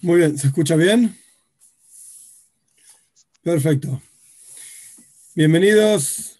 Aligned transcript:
Muy 0.00 0.18
bien, 0.18 0.38
¿se 0.38 0.46
escucha 0.46 0.76
bien? 0.76 1.16
Perfecto. 3.42 4.00
Bienvenidos. 5.34 6.38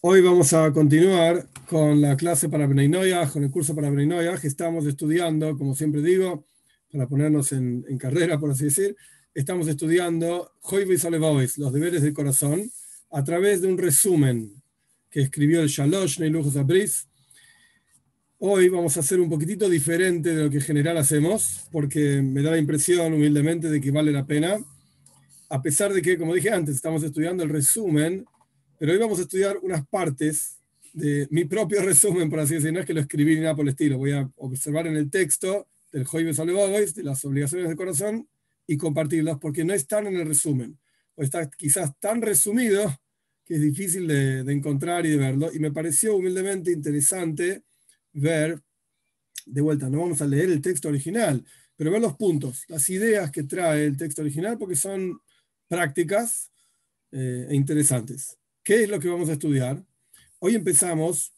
Hoy 0.00 0.22
vamos 0.22 0.54
a 0.54 0.72
continuar 0.72 1.46
con 1.68 2.00
la 2.00 2.16
clase 2.16 2.48
para 2.48 2.66
Breinoya, 2.66 3.28
con 3.28 3.44
el 3.44 3.50
curso 3.50 3.74
para 3.74 3.90
Breinoya, 3.90 4.38
que 4.38 4.46
estamos 4.46 4.86
estudiando, 4.86 5.54
como 5.58 5.74
siempre 5.74 6.00
digo, 6.00 6.46
para 6.90 7.06
ponernos 7.06 7.52
en, 7.52 7.84
carrera, 7.98 8.40
por 8.40 8.52
así 8.52 8.64
decir, 8.64 8.96
estamos 9.34 9.68
estudiando 9.68 10.50
Joyvis 10.60 11.04
Olevois, 11.04 11.58
los 11.58 11.74
deberes 11.74 12.00
del 12.00 12.14
corazón, 12.14 12.70
a 13.10 13.22
través 13.22 13.60
de 13.60 13.68
un 13.68 13.76
resumen 13.76 14.62
que 15.10 15.20
escribió 15.20 15.60
el 15.60 15.68
Shalosh 15.68 16.20
Neiluch 16.20 16.54
Zabris, 16.54 17.06
Hoy 18.44 18.68
vamos 18.68 18.96
a 18.96 19.00
hacer 19.00 19.20
un 19.20 19.30
poquitito 19.30 19.68
diferente 19.68 20.34
de 20.34 20.42
lo 20.42 20.50
que 20.50 20.56
en 20.56 20.62
general 20.64 20.96
hacemos, 20.96 21.60
porque 21.70 22.20
me 22.22 22.42
da 22.42 22.50
la 22.50 22.58
impresión 22.58 23.12
humildemente 23.12 23.70
de 23.70 23.80
que 23.80 23.92
vale 23.92 24.10
la 24.10 24.26
pena, 24.26 24.58
a 25.48 25.62
pesar 25.62 25.92
de 25.92 26.02
que, 26.02 26.18
como 26.18 26.34
dije 26.34 26.50
antes, 26.50 26.74
estamos 26.74 27.04
estudiando 27.04 27.44
el 27.44 27.50
resumen, 27.50 28.26
pero 28.80 28.90
hoy 28.90 28.98
vamos 28.98 29.20
a 29.20 29.22
estudiar 29.22 29.58
unas 29.62 29.86
partes 29.86 30.56
de 30.92 31.28
mi 31.30 31.44
propio 31.44 31.82
resumen, 31.84 32.28
por 32.28 32.40
así 32.40 32.54
decirlo, 32.54 32.72
no 32.72 32.80
es 32.80 32.86
que 32.86 32.94
lo 32.94 33.00
escribí 33.02 33.36
ni 33.36 33.42
nada 33.42 33.54
por 33.54 33.64
el 33.64 33.68
estilo, 33.68 33.96
voy 33.96 34.10
a 34.10 34.28
observar 34.38 34.88
en 34.88 34.96
el 34.96 35.08
texto 35.08 35.68
del 35.92 36.04
Joibes 36.04 36.40
Alevois, 36.40 36.96
de 36.96 37.04
las 37.04 37.24
obligaciones 37.24 37.68
del 37.68 37.76
corazón, 37.76 38.28
y 38.66 38.76
compartirlas, 38.76 39.38
porque 39.38 39.64
no 39.64 39.72
están 39.72 40.08
en 40.08 40.16
el 40.16 40.26
resumen, 40.26 40.76
o 41.14 41.22
está 41.22 41.48
quizás 41.48 41.92
tan 42.00 42.20
resumido 42.20 42.92
que 43.44 43.54
es 43.54 43.62
difícil 43.62 44.08
de, 44.08 44.42
de 44.42 44.52
encontrar 44.52 45.06
y 45.06 45.10
de 45.10 45.18
verlo, 45.18 45.48
y 45.54 45.60
me 45.60 45.70
pareció 45.70 46.16
humildemente 46.16 46.72
interesante 46.72 47.62
ver, 48.12 48.60
de 49.46 49.60
vuelta, 49.60 49.88
no 49.88 50.00
vamos 50.00 50.22
a 50.22 50.26
leer 50.26 50.50
el 50.50 50.60
texto 50.60 50.88
original, 50.88 51.44
pero 51.76 51.90
ver 51.90 52.00
los 52.00 52.16
puntos, 52.16 52.64
las 52.68 52.88
ideas 52.88 53.30
que 53.30 53.42
trae 53.42 53.84
el 53.84 53.96
texto 53.96 54.22
original, 54.22 54.58
porque 54.58 54.76
son 54.76 55.20
prácticas 55.68 56.50
eh, 57.10 57.46
e 57.48 57.54
interesantes. 57.54 58.38
¿Qué 58.62 58.84
es 58.84 58.88
lo 58.88 59.00
que 59.00 59.08
vamos 59.08 59.28
a 59.28 59.32
estudiar? 59.32 59.84
Hoy 60.38 60.54
empezamos 60.54 61.32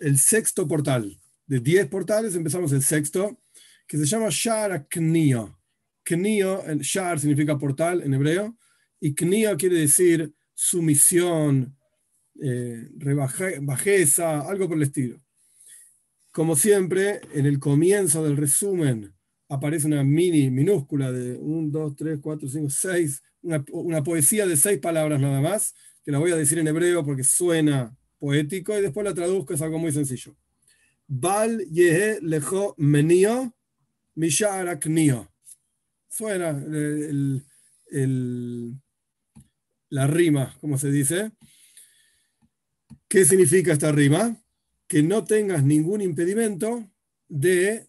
el 0.00 0.18
sexto 0.18 0.66
portal. 0.66 1.18
De 1.46 1.60
10 1.60 1.86
portales 1.86 2.34
empezamos 2.34 2.72
el 2.72 2.82
sexto, 2.82 3.40
que 3.86 3.96
se 3.96 4.04
llama 4.04 4.28
Shara 4.30 4.86
Knio. 4.86 5.58
Knio, 6.04 6.62
Shar 6.80 7.18
significa 7.18 7.58
portal 7.58 8.02
en 8.02 8.14
hebreo, 8.14 8.56
y 9.00 9.14
Knio 9.14 9.56
quiere 9.56 9.76
decir 9.76 10.32
sumisión, 10.54 11.76
eh, 12.40 12.88
bajeza, 13.60 14.40
algo 14.40 14.68
por 14.68 14.76
el 14.76 14.84
estilo. 14.84 15.20
Como 16.38 16.54
siempre, 16.54 17.20
en 17.34 17.46
el 17.46 17.58
comienzo 17.58 18.22
del 18.22 18.36
resumen 18.36 19.12
aparece 19.48 19.88
una 19.88 20.04
mini, 20.04 20.50
minúscula 20.50 21.10
de 21.10 21.36
1, 21.36 21.70
2, 21.72 21.96
3, 21.96 22.20
4, 22.22 22.48
5, 22.48 22.70
6, 22.70 23.22
una, 23.42 24.04
poesía 24.04 24.46
de 24.46 24.56
seis 24.56 24.78
palabras 24.78 25.20
nada 25.20 25.40
más, 25.40 25.74
que 26.04 26.12
la 26.12 26.20
voy 26.20 26.30
a 26.30 26.36
decir 26.36 26.60
en 26.60 26.68
hebreo 26.68 27.04
porque 27.04 27.24
suena 27.24 27.92
poético 28.20 28.78
y 28.78 28.82
después 28.82 29.04
la 29.04 29.14
traduzco, 29.14 29.52
es 29.52 29.62
algo 29.62 29.80
muy 29.80 29.90
sencillo. 29.90 30.36
Bal 31.08 31.58
yehe 31.72 32.20
lejo 32.22 32.76
menio 32.78 33.56
mishara 34.14 34.78
Suena 36.08 36.52
la 39.90 40.06
rima, 40.06 40.56
como 40.60 40.78
se 40.78 40.92
dice. 40.92 41.32
¿Qué 43.08 43.24
significa 43.24 43.72
esta 43.72 43.90
rima? 43.90 44.40
Que 44.88 45.02
no 45.02 45.24
tengas 45.24 45.62
ningún 45.62 46.00
impedimento 46.00 46.90
de 47.28 47.86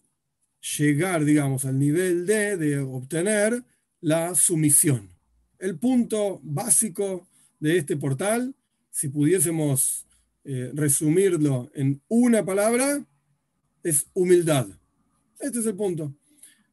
llegar, 0.78 1.24
digamos, 1.24 1.66
al 1.66 1.80
nivel 1.80 2.26
de, 2.26 2.58
de 2.58 2.80
obtener 2.80 3.64
la 4.02 4.36
sumisión. 4.36 5.10
El 5.58 5.78
punto 5.78 6.40
básico 6.44 7.28
de 7.60 7.78
este 7.78 7.98
portal, 7.98 8.56
si 8.92 9.10
pudiésemos 9.10 10.06
eh, 10.44 10.72
resumirlo 10.74 11.70
en 11.74 12.02
una 12.08 12.46
palabra, 12.46 13.06
es 13.84 14.08
humildad. 14.14 14.68
Este 15.40 15.60
es 15.60 15.66
el 15.66 15.76
punto. 15.76 16.14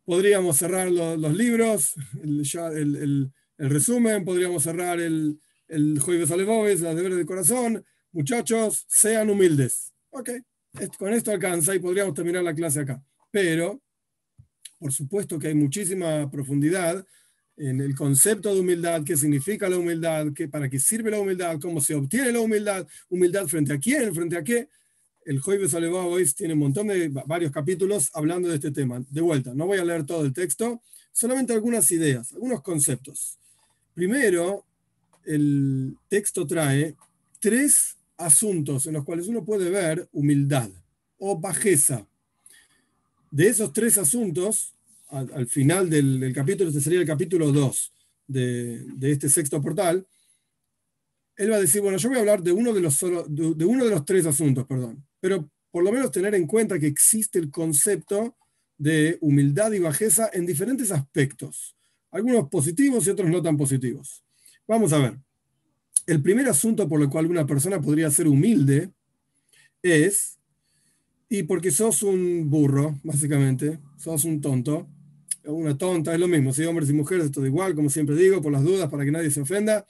Podríamos 0.04 0.56
cerrar 0.56 0.90
los 0.90 1.36
libros, 1.36 1.94
el, 2.22 3.32
resumen, 3.58 4.24
podríamos 4.24 4.62
cerrar 4.62 5.00
el, 5.00 5.40
el 5.66 5.98
Jueves 5.98 6.30
Alevoves, 6.30 6.80
la 6.80 6.94
deberes 6.94 7.16
del 7.16 7.26
corazón. 7.26 7.84
Muchachos, 8.12 8.86
sean 8.88 9.30
humildes. 9.30 9.95
Ok, 10.18 10.30
con 10.98 11.12
esto 11.12 11.30
alcanza 11.30 11.74
y 11.74 11.78
podríamos 11.78 12.14
terminar 12.14 12.42
la 12.42 12.54
clase 12.54 12.80
acá. 12.80 13.02
Pero, 13.30 13.82
por 14.78 14.90
supuesto 14.90 15.38
que 15.38 15.48
hay 15.48 15.54
muchísima 15.54 16.30
profundidad 16.30 17.06
en 17.58 17.82
el 17.82 17.94
concepto 17.94 18.54
de 18.54 18.60
humildad, 18.60 19.04
qué 19.04 19.14
significa 19.14 19.68
la 19.68 19.76
humildad, 19.76 20.28
qué, 20.34 20.48
para 20.48 20.70
qué 20.70 20.78
sirve 20.78 21.10
la 21.10 21.20
humildad, 21.20 21.58
cómo 21.60 21.82
se 21.82 21.94
obtiene 21.94 22.32
la 22.32 22.40
humildad, 22.40 22.86
humildad 23.10 23.46
frente 23.46 23.74
a 23.74 23.78
quién, 23.78 24.14
frente 24.14 24.38
a 24.38 24.42
qué. 24.42 24.70
El 25.26 25.38
Jueves 25.38 25.74
Alevaois 25.74 26.34
tiene 26.34 26.54
un 26.54 26.60
montón 26.60 26.86
de 26.86 27.08
varios 27.26 27.52
capítulos 27.52 28.10
hablando 28.14 28.48
de 28.48 28.54
este 28.54 28.70
tema. 28.70 29.04
De 29.10 29.20
vuelta, 29.20 29.52
no 29.52 29.66
voy 29.66 29.76
a 29.76 29.84
leer 29.84 30.06
todo 30.06 30.24
el 30.24 30.32
texto, 30.32 30.80
solamente 31.12 31.52
algunas 31.52 31.92
ideas, 31.92 32.32
algunos 32.32 32.62
conceptos. 32.62 33.38
Primero, 33.92 34.64
el 35.26 35.94
texto 36.08 36.46
trae 36.46 36.94
tres 37.38 37.95
asuntos 38.16 38.86
en 38.86 38.94
los 38.94 39.04
cuales 39.04 39.28
uno 39.28 39.44
puede 39.44 39.70
ver 39.70 40.08
humildad 40.12 40.70
o 41.18 41.38
bajeza. 41.38 42.06
De 43.30 43.48
esos 43.48 43.72
tres 43.72 43.98
asuntos, 43.98 44.74
al, 45.08 45.46
final 45.46 45.88
del, 45.90 46.32
capítulo, 46.34 46.70
este 46.70 46.80
sería 46.80 47.00
el 47.00 47.06
capítulo 47.06 47.52
2 47.52 47.92
de, 48.28 48.86
este 49.02 49.28
sexto 49.28 49.60
portal, 49.60 50.06
él 51.36 51.52
va 51.52 51.56
a 51.56 51.60
decir, 51.60 51.82
bueno, 51.82 51.98
yo 51.98 52.08
voy 52.08 52.16
a 52.16 52.20
hablar 52.20 52.42
de 52.42 52.52
uno 52.52 52.72
de, 52.72 52.80
los 52.80 52.98
de, 53.00 53.64
uno 53.64 53.84
de 53.84 53.90
los 53.90 54.04
tres 54.04 54.24
asuntos, 54.26 54.66
perdón, 54.66 55.04
pero 55.20 55.50
por 55.70 55.84
lo 55.84 55.92
menos 55.92 56.10
tener 56.10 56.34
en 56.34 56.46
cuenta 56.46 56.78
que 56.78 56.86
existe 56.86 57.38
el 57.38 57.50
concepto 57.50 58.36
de 58.78 59.18
humildad 59.20 59.72
y 59.72 59.78
bajeza 59.78 60.30
en 60.32 60.46
diferentes 60.46 60.90
aspectos, 60.90 61.76
algunos 62.10 62.48
positivos 62.48 63.06
y 63.06 63.10
otros 63.10 63.28
no 63.28 63.42
tan 63.42 63.56
positivos. 63.56 64.24
Vamos 64.66 64.92
a 64.92 64.98
ver. 64.98 65.25
El 66.06 66.22
primer 66.22 66.48
asunto 66.48 66.88
por 66.88 67.02
el 67.02 67.08
cual 67.08 67.26
una 67.26 67.46
persona 67.46 67.80
podría 67.80 68.10
ser 68.12 68.28
humilde 68.28 68.90
es, 69.82 70.38
y 71.28 71.42
porque 71.42 71.72
sos 71.72 72.04
un 72.04 72.48
burro, 72.48 72.94
básicamente, 73.02 73.80
sos 73.98 74.24
un 74.24 74.40
tonto, 74.40 74.88
una 75.44 75.76
tonta, 75.76 76.14
es 76.14 76.20
lo 76.20 76.28
mismo, 76.28 76.52
si 76.52 76.64
hombres 76.64 76.88
y 76.90 76.92
mujeres, 76.92 77.32
todo 77.32 77.44
igual, 77.44 77.74
como 77.74 77.90
siempre 77.90 78.14
digo, 78.14 78.40
por 78.40 78.52
las 78.52 78.62
dudas, 78.62 78.88
para 78.88 79.04
que 79.04 79.10
nadie 79.10 79.32
se 79.32 79.40
ofenda. 79.40 79.84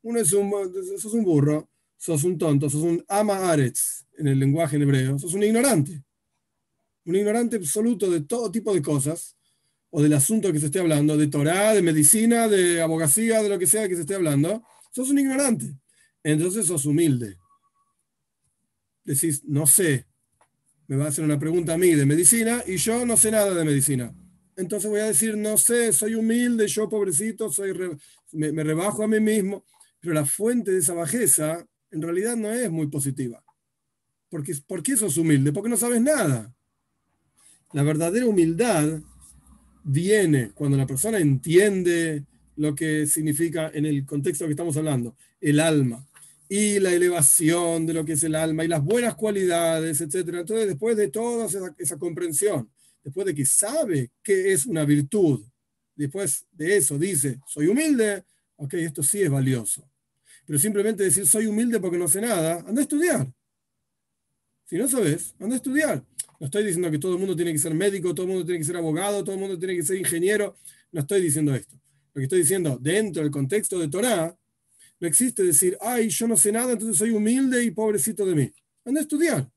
Uno 0.00 0.20
es 0.20 0.32
un, 0.32 0.50
sos 0.98 1.12
un 1.12 1.24
burro, 1.24 1.68
sos 1.98 2.24
un 2.24 2.38
tonto, 2.38 2.70
sos 2.70 2.82
un 2.82 3.04
ama 3.06 3.50
aretz 3.50 4.06
en 4.16 4.28
el 4.28 4.38
lenguaje 4.38 4.76
en 4.76 4.82
hebreo, 4.82 5.18
sos 5.18 5.34
un 5.34 5.42
ignorante, 5.42 6.02
un 7.04 7.14
ignorante 7.14 7.56
absoluto 7.56 8.10
de 8.10 8.22
todo 8.22 8.50
tipo 8.50 8.72
de 8.72 8.80
cosas, 8.80 9.36
o 9.90 10.02
del 10.02 10.14
asunto 10.14 10.50
que 10.52 10.60
se 10.60 10.66
esté 10.66 10.80
hablando, 10.80 11.16
de 11.16 11.28
Torah, 11.28 11.74
de 11.74 11.82
medicina, 11.82 12.48
de 12.48 12.80
abogacía, 12.80 13.42
de 13.42 13.48
lo 13.50 13.58
que 13.58 13.66
sea 13.66 13.88
que 13.88 13.94
se 13.94 14.02
esté 14.02 14.14
hablando 14.14 14.62
sos 14.90 15.10
un 15.10 15.18
ignorante. 15.18 15.76
Entonces 16.22 16.66
sos 16.66 16.84
humilde. 16.84 17.36
Decís, 19.04 19.42
no 19.44 19.66
sé, 19.66 20.06
me 20.86 20.96
va 20.96 21.06
a 21.06 21.08
hacer 21.08 21.24
una 21.24 21.38
pregunta 21.38 21.74
a 21.74 21.78
mí 21.78 21.94
de 21.94 22.06
medicina 22.06 22.62
y 22.66 22.76
yo 22.76 23.06
no 23.06 23.16
sé 23.16 23.30
nada 23.30 23.54
de 23.54 23.64
medicina. 23.64 24.14
Entonces 24.56 24.90
voy 24.90 25.00
a 25.00 25.04
decir, 25.04 25.36
no 25.36 25.56
sé, 25.56 25.92
soy 25.92 26.14
humilde, 26.14 26.66
yo 26.66 26.88
pobrecito, 26.88 27.50
soy 27.52 27.72
me, 28.32 28.64
rebajo 28.64 29.04
a 29.04 29.08
mí 29.08 29.20
mismo. 29.20 29.64
Pero 30.00 30.14
la 30.14 30.24
fuente 30.24 30.72
de 30.72 30.78
esa 30.78 30.94
bajeza 30.94 31.64
en 31.90 32.02
realidad 32.02 32.36
no 32.36 32.50
es 32.50 32.70
muy 32.70 32.88
positiva. 32.88 33.42
Porque, 34.28 34.54
¿Por 34.66 34.82
qué 34.82 34.96
sos 34.96 35.16
humilde? 35.16 35.52
Porque 35.52 35.70
no 35.70 35.76
sabes 35.76 36.00
nada. 36.00 36.52
La 37.72 37.82
verdadera 37.82 38.26
humildad 38.26 39.00
viene 39.84 40.50
cuando 40.54 40.76
la 40.76 40.86
persona 40.86 41.18
entiende 41.18 42.24
lo 42.58 42.74
que 42.74 43.06
significa 43.06 43.70
en 43.72 43.86
el 43.86 44.04
contexto 44.04 44.44
que 44.44 44.50
estamos 44.50 44.76
hablando, 44.76 45.16
el 45.40 45.60
alma 45.60 46.04
y 46.48 46.80
la 46.80 46.92
elevación 46.92 47.86
de 47.86 47.94
lo 47.94 48.04
que 48.04 48.14
es 48.14 48.24
el 48.24 48.34
alma 48.34 48.64
y 48.64 48.68
las 48.68 48.82
buenas 48.82 49.14
cualidades, 49.14 50.00
etc. 50.00 50.28
Entonces, 50.40 50.66
después 50.66 50.96
de 50.96 51.08
toda 51.08 51.46
esa, 51.78 51.96
comprensión, 51.98 52.68
después 53.04 53.26
de 53.26 53.34
que 53.34 53.46
sabe 53.46 54.10
qué 54.22 54.52
es 54.52 54.66
una 54.66 54.84
virtud, 54.84 55.44
después 55.94 56.46
de 56.50 56.76
eso 56.76 56.98
dice, 56.98 57.38
soy 57.46 57.68
humilde, 57.68 58.24
ok, 58.56 58.74
esto 58.74 59.04
sí 59.04 59.22
es 59.22 59.30
valioso. 59.30 59.88
Pero 60.44 60.58
simplemente 60.58 61.04
decir 61.04 61.26
soy 61.26 61.46
humilde 61.46 61.78
porque 61.78 61.98
no 61.98 62.08
sé 62.08 62.20
nada, 62.20 62.64
anda 62.66 62.80
a 62.80 62.82
estudiar. 62.82 63.32
Si 64.64 64.76
no 64.76 64.88
sabes, 64.88 65.36
anda 65.38 65.54
a 65.54 65.58
estudiar. 65.58 66.04
No 66.40 66.46
estoy 66.46 66.64
diciendo 66.64 66.90
que 66.90 66.98
todo 66.98 67.12
el 67.12 67.18
mundo 67.20 67.36
tiene 67.36 67.52
que 67.52 67.58
ser 67.58 67.74
médico, 67.74 68.12
todo 68.14 68.26
el 68.26 68.32
mundo 68.32 68.44
tiene 68.44 68.58
que 68.58 68.64
ser 68.64 68.76
abogado, 68.76 69.22
todo 69.22 69.34
el 69.36 69.40
mundo 69.40 69.56
tiene 69.56 69.76
que 69.76 69.84
ser 69.84 69.96
ingeniero. 69.96 70.56
No 70.90 71.00
estoy 71.02 71.22
diciendo 71.22 71.54
esto 71.54 71.78
estoy 72.24 72.40
diciendo, 72.40 72.78
dentro 72.80 73.22
del 73.22 73.30
contexto 73.30 73.78
de 73.78 73.88
Torah, 73.88 74.36
no 75.00 75.06
existe 75.06 75.42
decir, 75.42 75.76
ay, 75.80 76.08
yo 76.08 76.26
no 76.26 76.36
sé 76.36 76.50
nada, 76.50 76.72
entonces 76.72 76.96
soy 76.96 77.10
humilde 77.10 77.62
y 77.62 77.70
pobrecito 77.70 78.26
de 78.26 78.34
mí. 78.34 78.52
Anda 78.84 79.00
a 79.00 79.02
estudiar. 79.02 79.50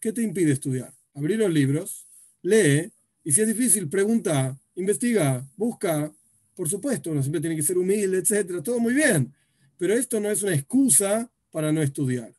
¿Qué 0.00 0.12
te 0.12 0.22
impide 0.22 0.52
estudiar? 0.52 0.92
Abrir 1.14 1.38
los 1.38 1.50
libros, 1.50 2.06
lee 2.42 2.90
Y 3.24 3.30
si 3.30 3.40
es 3.40 3.46
difícil, 3.46 3.88
pregunta, 3.88 4.58
investiga, 4.74 5.46
busca. 5.56 6.12
Por 6.54 6.68
supuesto, 6.68 7.10
uno 7.10 7.22
siempre 7.22 7.40
tiene 7.40 7.54
que 7.54 7.62
ser 7.62 7.78
humilde, 7.78 8.18
etcétera, 8.18 8.62
todo 8.62 8.80
muy 8.80 8.94
bien. 8.94 9.32
Pero 9.78 9.94
esto 9.94 10.18
no 10.18 10.30
es 10.30 10.42
una 10.42 10.54
excusa 10.54 11.30
para 11.50 11.70
no 11.70 11.82
estudiar. 11.82 12.34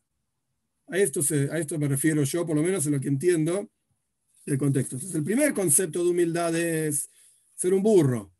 A 0.88 0.98
esto, 0.98 1.20
a 1.50 1.58
esto 1.58 1.78
me 1.78 1.88
refiero 1.88 2.22
yo, 2.24 2.44
por 2.44 2.56
lo 2.56 2.62
menos 2.62 2.84
en 2.84 2.92
lo 2.92 3.00
que 3.00 3.08
entiendo 3.08 3.70
del 4.44 4.58
contexto. 4.58 4.96
Entonces, 4.96 5.16
el 5.16 5.24
primer 5.24 5.54
concepto 5.54 6.04
de 6.04 6.10
humildad 6.10 6.54
es 6.54 7.08
ser 7.54 7.72
un 7.72 7.82
burro. 7.82 8.33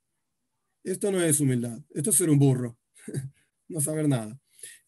Esto 0.84 1.10
no 1.10 1.22
es 1.22 1.40
humildad, 1.40 1.81
esto 1.94 2.10
es 2.10 2.16
ser 2.16 2.31
un 2.31 2.38
burro, 2.38 2.78
no 3.69 3.81
saber 3.81 4.06
nada. 4.08 4.38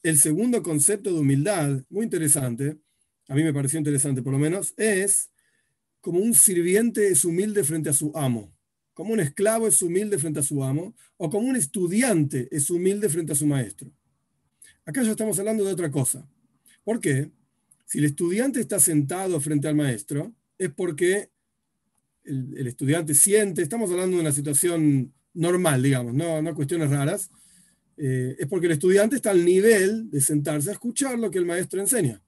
El 0.03 0.19
segundo 0.19 0.63
concepto 0.63 1.13
de 1.13 1.19
humildad, 1.19 1.83
muy 1.89 2.05
interesante, 2.05 2.79
a 3.29 3.35
mí 3.35 3.43
me 3.43 3.53
pareció 3.53 3.79
interesante 3.79 4.23
por 4.23 4.33
lo 4.33 4.39
menos, 4.39 4.75
es 4.77 5.31
como 6.01 6.21
un 6.21 6.35
sirviente 6.35 7.09
es 7.09 7.25
humilde 7.25 7.65
frente 7.65 7.89
a 7.89 7.93
su 7.95 8.13
amo, 8.15 8.55
como 8.93 9.13
un 9.13 9.21
esclavo 9.21 9.67
es 9.67 9.83
humilde 9.83 10.19
frente 10.19 10.41
a 10.41 10.43
su 10.43 10.63
amo, 10.63 10.95
o 11.17 11.31
como 11.31 11.49
un 11.49 11.57
estudiante 11.57 12.47
es 12.51 12.71
humilde 12.71 13.09
frente 13.09 13.33
a 13.33 13.37
su 13.37 13.47
maestro. 13.47 13.91
Acá 14.85 15.03
ya 15.03 15.11
estamos 15.11 15.39
hablando 15.39 15.65
de 15.65 15.73
otra 15.73 15.91
cosa. 15.91 16.29
¿Por 16.85 17.01
qué? 17.01 17.33
Si 17.87 17.99
el 17.99 18.05
estudiante 18.05 18.61
está 18.61 18.79
sentado 18.79 19.41
frente 19.41 19.67
al 19.67 19.75
maestro, 19.75 20.33
es 20.59 20.71
porque 20.71 21.31
el, 22.23 22.67
estudiante 22.67 23.15
siente, 23.15 23.63
estamos 23.63 23.91
hablando 23.91 24.17
de 24.17 24.23
una 24.23 24.33
situación 24.33 25.13
normal, 25.37 25.83
digamos, 25.83 26.15
no, 26.15 26.43
no 26.43 26.55
cuestiones 26.55 26.91
raras, 26.91 27.31
eh, 27.97 28.37
es 28.39 28.47
porque 28.47 28.67
el 28.67 28.73
estudiante 28.73 29.17
está 29.17 29.31
al 29.31 29.45
nivel 29.45 30.11
de 30.11 30.21
sentarse 30.21 30.71
a 30.71 30.73
escuchar 30.73 31.19
lo 31.19 31.31
que 31.31 31.39
el 31.39 31.47
maestro 31.47 31.81
enseña. 31.81 32.23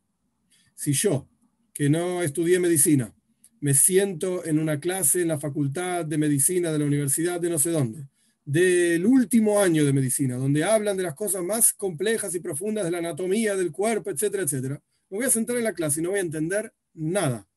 Si 0.74 0.92
yo, 0.92 1.28
que 1.72 1.90
no 1.90 2.22
estudié 2.22 2.58
medicina, 2.58 3.14
me 3.60 3.74
siento 3.74 4.44
en 4.44 4.58
una 4.58 4.78
clase 4.78 5.22
en 5.22 5.28
la 5.28 5.38
facultad 5.38 6.04
de 6.04 6.18
medicina 6.18 6.70
de 6.70 6.78
la 6.78 6.84
universidad 6.84 7.40
de 7.40 7.50
no 7.50 7.58
sé 7.58 7.70
dónde, 7.70 8.06
del 8.44 9.04
último 9.04 9.60
año 9.60 9.84
de 9.84 9.92
medicina, 9.92 10.36
donde 10.36 10.64
hablan 10.64 10.96
de 10.96 11.02
las 11.02 11.14
cosas 11.14 11.42
más 11.42 11.72
complejas 11.72 12.34
y 12.34 12.40
profundas 12.40 12.84
de 12.84 12.90
la 12.90 12.98
anatomía 12.98 13.56
del 13.56 13.72
cuerpo, 13.72 14.10
etcétera, 14.10 14.44
etcétera, 14.44 14.80
me 15.10 15.18
voy 15.18 15.26
a 15.26 15.30
sentar 15.30 15.56
en 15.56 15.64
la 15.64 15.74
clase 15.74 16.00
y 16.00 16.02
no 16.02 16.10
voy 16.10 16.18
a 16.18 16.22
entender 16.22 16.72
nada 16.94 17.48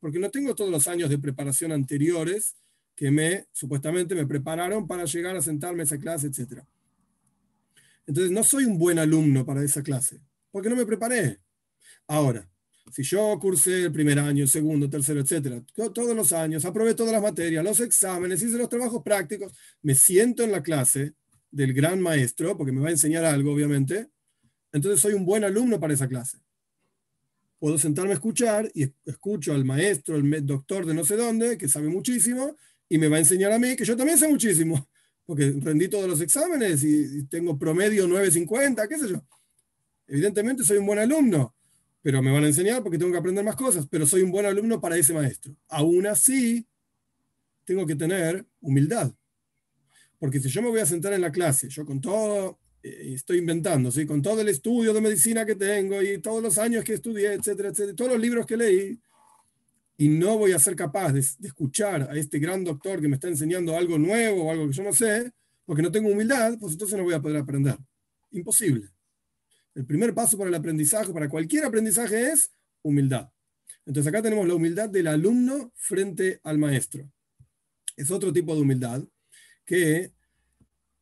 porque 0.00 0.18
no 0.18 0.30
tengo 0.30 0.54
todos 0.54 0.70
los 0.70 0.86
años 0.88 1.10
de 1.10 1.18
preparación 1.18 1.72
anteriores 1.72 2.54
que 2.96 3.10
me 3.10 3.46
supuestamente 3.52 4.14
me 4.14 4.26
prepararon 4.26 4.86
para 4.86 5.04
llegar 5.04 5.36
a 5.36 5.42
sentarme 5.42 5.82
a 5.82 5.84
esa 5.84 5.98
clase, 5.98 6.28
etc. 6.28 6.62
Entonces 8.06 8.32
no 8.32 8.42
soy 8.42 8.64
un 8.64 8.78
buen 8.78 8.98
alumno 8.98 9.44
para 9.44 9.62
esa 9.62 9.82
clase, 9.82 10.20
porque 10.50 10.70
no 10.70 10.76
me 10.76 10.86
preparé. 10.86 11.38
Ahora, 12.08 12.48
si 12.90 13.02
yo 13.02 13.38
cursé 13.38 13.84
el 13.84 13.92
primer 13.92 14.18
año, 14.18 14.44
el 14.44 14.48
segundo, 14.48 14.88
tercero, 14.88 15.20
etcétera, 15.20 15.62
todos 15.74 16.16
los 16.16 16.32
años, 16.32 16.64
aprobé 16.64 16.94
todas 16.94 17.12
las 17.12 17.22
materias, 17.22 17.62
los 17.62 17.80
exámenes, 17.80 18.42
hice 18.42 18.56
los 18.56 18.68
trabajos 18.68 19.02
prácticos, 19.02 19.52
me 19.82 19.94
siento 19.94 20.42
en 20.42 20.52
la 20.52 20.62
clase 20.62 21.14
del 21.50 21.74
gran 21.74 22.00
maestro, 22.00 22.56
porque 22.56 22.72
me 22.72 22.80
va 22.80 22.88
a 22.88 22.92
enseñar 22.92 23.24
algo, 23.24 23.52
obviamente, 23.52 24.08
entonces 24.72 25.00
soy 25.00 25.12
un 25.14 25.26
buen 25.26 25.44
alumno 25.44 25.78
para 25.78 25.94
esa 25.94 26.08
clase 26.08 26.38
puedo 27.58 27.78
sentarme 27.78 28.10
a 28.10 28.14
escuchar 28.14 28.70
y 28.74 28.92
escucho 29.04 29.52
al 29.54 29.64
maestro, 29.64 30.16
el 30.16 30.46
doctor 30.46 30.84
de 30.84 30.94
no 30.94 31.04
sé 31.04 31.16
dónde, 31.16 31.56
que 31.56 31.68
sabe 31.68 31.88
muchísimo, 31.88 32.56
y 32.88 32.98
me 32.98 33.08
va 33.08 33.16
a 33.16 33.20
enseñar 33.20 33.52
a 33.52 33.58
mí 33.58 33.76
que 33.76 33.84
yo 33.84 33.96
también 33.96 34.18
sé 34.18 34.28
muchísimo, 34.28 34.88
porque 35.24 35.54
rendí 35.60 35.88
todos 35.88 36.08
los 36.08 36.20
exámenes 36.20 36.82
y, 36.84 37.24
tengo 37.26 37.58
promedio 37.58 38.06
950, 38.06 38.88
qué 38.88 38.98
sé 38.98 39.08
yo. 39.08 39.24
Evidentemente 40.06 40.62
soy 40.64 40.78
un 40.78 40.86
buen 40.86 40.98
alumno, 40.98 41.54
pero 42.00 42.22
me 42.22 42.30
van 42.30 42.44
a 42.44 42.48
enseñar 42.48 42.82
porque 42.82 42.98
tengo 42.98 43.10
que 43.10 43.18
aprender 43.18 43.44
más 43.44 43.56
cosas, 43.56 43.86
pero 43.90 44.06
soy 44.06 44.22
un 44.22 44.30
buen 44.30 44.46
alumno 44.46 44.80
para 44.80 44.96
ese 44.96 45.12
maestro. 45.12 45.56
Aún 45.68 46.06
así, 46.06 46.66
tengo 47.64 47.84
que 47.84 47.96
tener 47.96 48.46
humildad. 48.60 49.12
Porque 50.18 50.40
si 50.40 50.48
yo 50.48 50.62
me 50.62 50.68
voy 50.68 50.80
a 50.80 50.86
sentar 50.86 51.12
en 51.12 51.20
la 51.20 51.32
clase, 51.32 51.68
yo 51.68 51.84
con 51.84 52.00
todo 52.00 52.58
estoy 52.82 53.38
inventando, 53.38 53.90
¿sí? 53.90 54.06
con 54.06 54.22
todo 54.22 54.40
el 54.40 54.48
estudio 54.48 54.94
de 54.94 55.00
medicina 55.00 55.44
que 55.44 55.56
tengo 55.56 56.00
y 56.02 56.18
todos 56.18 56.42
los 56.42 56.56
años 56.58 56.84
que 56.84 56.94
estudié, 56.94 57.34
etcétera, 57.34 57.70
etcétera, 57.70 57.96
todos 57.96 58.12
los 58.12 58.20
libros 58.20 58.46
que 58.46 58.56
leí, 58.56 59.00
y 59.96 60.08
no 60.08 60.36
voy 60.38 60.52
a 60.52 60.58
ser 60.58 60.76
capaz 60.76 61.12
de, 61.12 61.20
escuchar 61.20 62.08
a 62.10 62.16
este 62.16 62.38
gran 62.38 62.64
doctor 62.64 63.00
que 63.00 63.08
me 63.08 63.14
está 63.14 63.28
enseñando 63.28 63.76
algo 63.76 63.98
nuevo 63.98 64.44
o 64.44 64.50
algo 64.50 64.66
que 64.66 64.74
yo 64.74 64.82
no 64.82 64.92
sé, 64.92 65.32
porque 65.64 65.82
no 65.82 65.90
tengo 65.90 66.10
humildad, 66.10 66.56
pues 66.58 66.72
entonces 66.72 66.96
no 66.96 67.04
voy 67.04 67.14
a 67.14 67.20
poder 67.20 67.38
aprender. 67.38 67.76
Imposible. 68.30 68.90
El 69.74 69.86
primer 69.86 70.14
paso 70.14 70.36
para 70.36 70.48
el 70.48 70.54
aprendizaje, 70.54 71.12
para 71.12 71.28
cualquier 71.28 71.64
aprendizaje, 71.64 72.30
es 72.30 72.50
humildad. 72.82 73.30
Entonces 73.84 74.08
acá 74.08 74.22
tenemos 74.22 74.46
la 74.46 74.54
humildad 74.54 74.88
del 74.88 75.06
alumno 75.06 75.72
frente 75.76 76.40
al 76.42 76.58
maestro. 76.58 77.10
Es 77.96 78.10
otro 78.10 78.32
tipo 78.32 78.54
de 78.54 78.62
humildad 78.62 79.02
que 79.64 80.12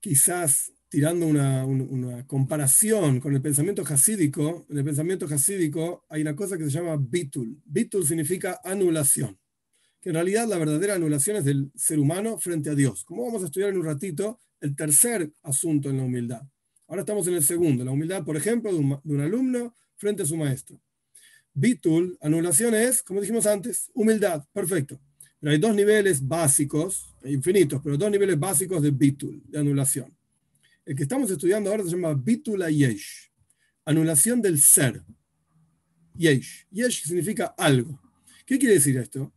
quizás 0.00 0.72
tirando 0.94 1.26
una, 1.26 2.24
comparación 2.28 3.18
con 3.18 3.34
el 3.34 3.42
pensamiento 3.42 3.82
hasídico, 3.82 4.64
en 4.70 4.78
el 4.78 4.84
pensamiento 4.84 5.26
hasídico 5.26 6.06
hay 6.08 6.22
una 6.22 6.36
cosa 6.36 6.56
que 6.56 6.62
se 6.66 6.70
llama 6.70 6.96
bitul. 6.96 7.60
Bitul 7.64 8.06
significa 8.06 8.60
anulación, 8.62 9.36
que 10.00 10.10
en 10.10 10.14
realidad 10.14 10.46
la 10.46 10.56
verdadera 10.56 10.94
anulación 10.94 11.38
es 11.38 11.44
del 11.46 11.72
ser 11.74 11.98
humano 11.98 12.38
frente 12.38 12.70
a 12.70 12.76
Dios. 12.76 13.02
Como 13.02 13.24
vamos 13.24 13.42
a 13.42 13.46
estudiar 13.46 13.70
en 13.70 13.78
un 13.78 13.84
ratito, 13.84 14.38
el 14.60 14.76
tercer 14.76 15.32
asunto 15.42 15.90
en 15.90 15.96
la 15.96 16.04
humildad. 16.04 16.42
Ahora 16.86 17.00
estamos 17.00 17.26
en 17.26 17.34
el 17.34 17.42
segundo, 17.42 17.84
la 17.84 17.90
humildad, 17.90 18.22
por 18.22 18.36
ejemplo, 18.36 18.72
de 18.72 18.78
un, 18.78 19.00
de 19.02 19.14
un 19.14 19.20
alumno 19.20 19.74
frente 19.96 20.22
a 20.22 20.26
su 20.26 20.36
maestro. 20.36 20.80
Bitul, 21.52 22.16
anulación 22.20 22.72
es, 22.76 23.02
como 23.02 23.20
dijimos 23.20 23.46
antes, 23.46 23.90
humildad, 23.94 24.44
perfecto. 24.52 25.00
Pero 25.40 25.50
hay 25.50 25.58
dos 25.58 25.74
niveles 25.74 26.24
básicos, 26.24 27.12
infinitos, 27.24 27.80
pero 27.82 27.96
dos 27.96 28.12
niveles 28.12 28.38
básicos 28.38 28.80
de 28.80 28.92
bitul, 28.92 29.42
de 29.48 29.58
anulación. 29.58 30.16
El 30.86 30.94
que 30.94 31.04
estamos 31.04 31.30
estudiando 31.30 31.70
ahora 31.70 31.84
se 31.84 31.90
llama 31.90 32.12
Bitula 32.14 32.70
Yesh, 32.70 33.32
anulación 33.86 34.42
del 34.42 34.60
ser. 34.60 35.02
Yesh. 36.16 36.66
Yesh 36.70 37.04
significa 37.04 37.54
algo. 37.56 38.00
¿Qué 38.44 38.58
quiere 38.58 38.74
decir 38.74 38.96
esto? 38.98 39.32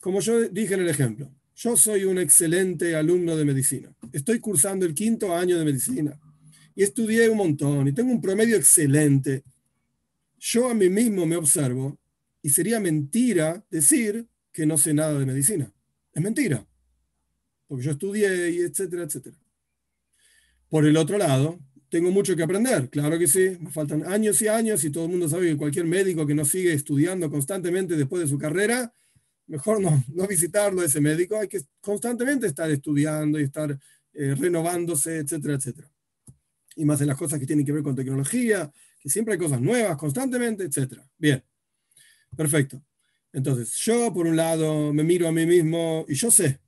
Como 0.00 0.20
yo 0.20 0.48
dije 0.48 0.74
en 0.74 0.80
el 0.80 0.88
ejemplo, 0.88 1.30
yo 1.54 1.76
soy 1.76 2.04
un 2.04 2.18
excelente 2.18 2.96
alumno 2.96 3.36
de 3.36 3.44
medicina. 3.44 3.94
Estoy 4.12 4.40
cursando 4.40 4.86
el 4.86 4.94
quinto 4.94 5.36
año 5.36 5.58
de 5.58 5.64
medicina 5.66 6.18
y 6.74 6.82
estudié 6.82 7.28
un 7.28 7.36
montón 7.36 7.88
y 7.88 7.92
tengo 7.92 8.10
un 8.10 8.20
promedio 8.20 8.56
excelente. 8.56 9.44
Yo 10.38 10.70
a 10.70 10.74
mí 10.74 10.88
mismo 10.88 11.26
me 11.26 11.36
observo 11.36 11.98
y 12.40 12.48
sería 12.48 12.80
mentira 12.80 13.62
decir 13.70 14.26
que 14.50 14.64
no 14.64 14.78
sé 14.78 14.94
nada 14.94 15.18
de 15.18 15.26
medicina. 15.26 15.70
Es 16.14 16.22
mentira. 16.22 16.66
Porque 17.66 17.84
yo 17.84 17.90
estudié 17.92 18.50
y 18.50 18.60
etcétera, 18.60 19.04
etcétera. 19.04 19.36
Por 20.70 20.86
el 20.86 20.96
otro 20.96 21.18
lado, 21.18 21.58
tengo 21.88 22.12
mucho 22.12 22.36
que 22.36 22.44
aprender, 22.44 22.88
claro 22.88 23.18
que 23.18 23.26
sí, 23.26 23.58
me 23.58 23.70
faltan 23.72 24.06
años 24.06 24.40
y 24.40 24.46
años 24.46 24.84
y 24.84 24.90
todo 24.90 25.06
el 25.06 25.10
mundo 25.10 25.28
sabe 25.28 25.48
que 25.48 25.56
cualquier 25.56 25.84
médico 25.84 26.24
que 26.24 26.34
no 26.34 26.44
sigue 26.44 26.72
estudiando 26.72 27.28
constantemente 27.28 27.96
después 27.96 28.22
de 28.22 28.28
su 28.28 28.38
carrera, 28.38 28.94
mejor 29.48 29.80
no, 29.80 30.04
no 30.14 30.28
visitarlo 30.28 30.84
ese 30.84 31.00
médico, 31.00 31.36
hay 31.36 31.48
que 31.48 31.60
constantemente 31.80 32.46
estar 32.46 32.70
estudiando 32.70 33.40
y 33.40 33.42
estar 33.42 33.76
eh, 34.12 34.34
renovándose, 34.36 35.16
etcétera, 35.18 35.54
etcétera. 35.54 35.90
Y 36.76 36.84
más 36.84 37.00
en 37.00 37.08
las 37.08 37.16
cosas 37.16 37.40
que 37.40 37.46
tienen 37.46 37.66
que 37.66 37.72
ver 37.72 37.82
con 37.82 37.96
tecnología, 37.96 38.72
que 39.00 39.10
siempre 39.10 39.34
hay 39.34 39.38
cosas 39.40 39.60
nuevas 39.60 39.96
constantemente, 39.96 40.62
etcétera. 40.62 41.04
Bien, 41.18 41.42
perfecto. 42.36 42.80
Entonces, 43.32 43.74
yo 43.74 44.14
por 44.14 44.28
un 44.28 44.36
lado 44.36 44.92
me 44.92 45.02
miro 45.02 45.26
a 45.26 45.32
mí 45.32 45.44
mismo 45.46 46.04
y 46.08 46.14
yo 46.14 46.30
sé. 46.30 46.60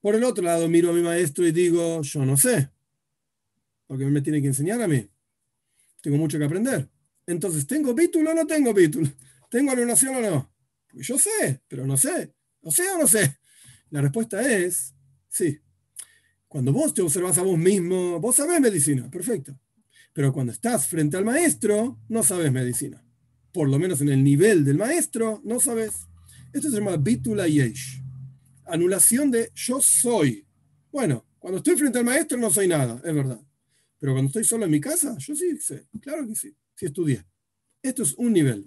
Por 0.00 0.14
el 0.14 0.24
otro 0.24 0.42
lado 0.42 0.66
miro 0.68 0.88
a 0.88 0.94
mi 0.94 1.02
maestro 1.02 1.46
y 1.46 1.52
digo, 1.52 2.00
yo 2.00 2.24
no 2.24 2.38
sé 2.38 2.70
porque 3.90 4.04
me 4.04 4.22
tiene 4.22 4.40
que 4.40 4.46
enseñar 4.46 4.80
a 4.80 4.86
mí. 4.86 5.04
Tengo 6.00 6.16
mucho 6.16 6.38
que 6.38 6.44
aprender. 6.44 6.88
Entonces, 7.26 7.66
¿tengo 7.66 7.92
título 7.92 8.30
o 8.30 8.34
no 8.34 8.46
tengo 8.46 8.72
título? 8.72 9.08
¿Tengo 9.50 9.72
alunación 9.72 10.14
o 10.14 10.20
no? 10.20 10.54
yo 10.92 11.18
sé, 11.18 11.60
pero 11.66 11.84
no 11.84 11.96
sé. 11.96 12.32
¿No 12.62 12.70
sé 12.70 12.88
o 12.92 12.98
no 12.98 13.08
sé? 13.08 13.38
La 13.90 14.00
respuesta 14.00 14.48
es 14.48 14.94
sí. 15.28 15.58
Cuando 16.46 16.72
vos 16.72 16.94
te 16.94 17.02
observas 17.02 17.38
a 17.38 17.42
vos 17.42 17.58
mismo, 17.58 18.20
vos 18.20 18.36
sabés 18.36 18.60
medicina, 18.60 19.10
perfecto. 19.10 19.58
Pero 20.12 20.32
cuando 20.32 20.52
estás 20.52 20.86
frente 20.86 21.16
al 21.16 21.24
maestro, 21.24 21.98
no 22.08 22.22
sabes 22.22 22.52
medicina. 22.52 23.04
Por 23.52 23.68
lo 23.68 23.80
menos 23.80 24.00
en 24.02 24.10
el 24.10 24.22
nivel 24.22 24.64
del 24.64 24.76
maestro, 24.76 25.40
no 25.42 25.58
sabes. 25.58 26.06
Esto 26.52 26.70
se 26.70 26.76
llama 26.76 26.96
bitula 26.96 27.48
yesh. 27.48 28.00
Anulación 28.66 29.32
de 29.32 29.50
yo 29.52 29.80
soy. 29.82 30.46
Bueno, 30.92 31.26
cuando 31.40 31.56
estoy 31.58 31.74
frente 31.74 31.98
al 31.98 32.04
maestro 32.04 32.38
no 32.38 32.50
soy 32.50 32.68
nada, 32.68 33.02
es 33.04 33.12
verdad. 33.12 33.40
Pero 34.00 34.12
cuando 34.14 34.28
estoy 34.28 34.44
solo 34.44 34.64
en 34.64 34.70
mi 34.70 34.80
casa, 34.80 35.16
yo 35.18 35.36
sí 35.36 35.56
sé, 35.58 35.86
claro 36.00 36.26
que 36.26 36.34
sí, 36.34 36.56
sí 36.74 36.86
estudié. 36.86 37.22
Esto 37.82 38.02
es 38.02 38.14
un 38.14 38.32
nivel. 38.32 38.64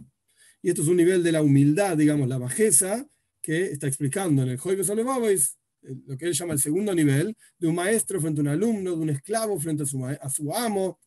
Y 0.61 0.69
esto 0.69 0.83
es 0.83 0.87
un 0.87 0.95
nivel 0.95 1.23
de 1.23 1.31
la 1.31 1.41
humildad, 1.41 1.97
digamos, 1.97 2.29
la 2.29 2.37
bajeza, 2.37 3.05
que 3.41 3.65
está 3.65 3.87
explicando 3.87 4.43
en 4.43 4.49
el 4.49 4.57
Joyves 4.57 4.89
Olevavois, 4.89 5.57
lo 5.81 6.17
que 6.17 6.27
él 6.27 6.33
llama 6.33 6.53
el 6.53 6.59
segundo 6.59 6.93
nivel, 6.95 7.35
de 7.57 7.67
un 7.67 7.75
maestro 7.75 8.21
frente 8.21 8.39
a 8.39 8.43
un 8.43 8.47
alumno, 8.47 8.91
de 8.91 9.01
un 9.01 9.09
esclavo 9.09 9.59
frente 9.59 9.83
a 9.83 9.85
su, 9.85 10.05
a 10.05 10.29
su 10.29 10.53
amo. 10.53 10.99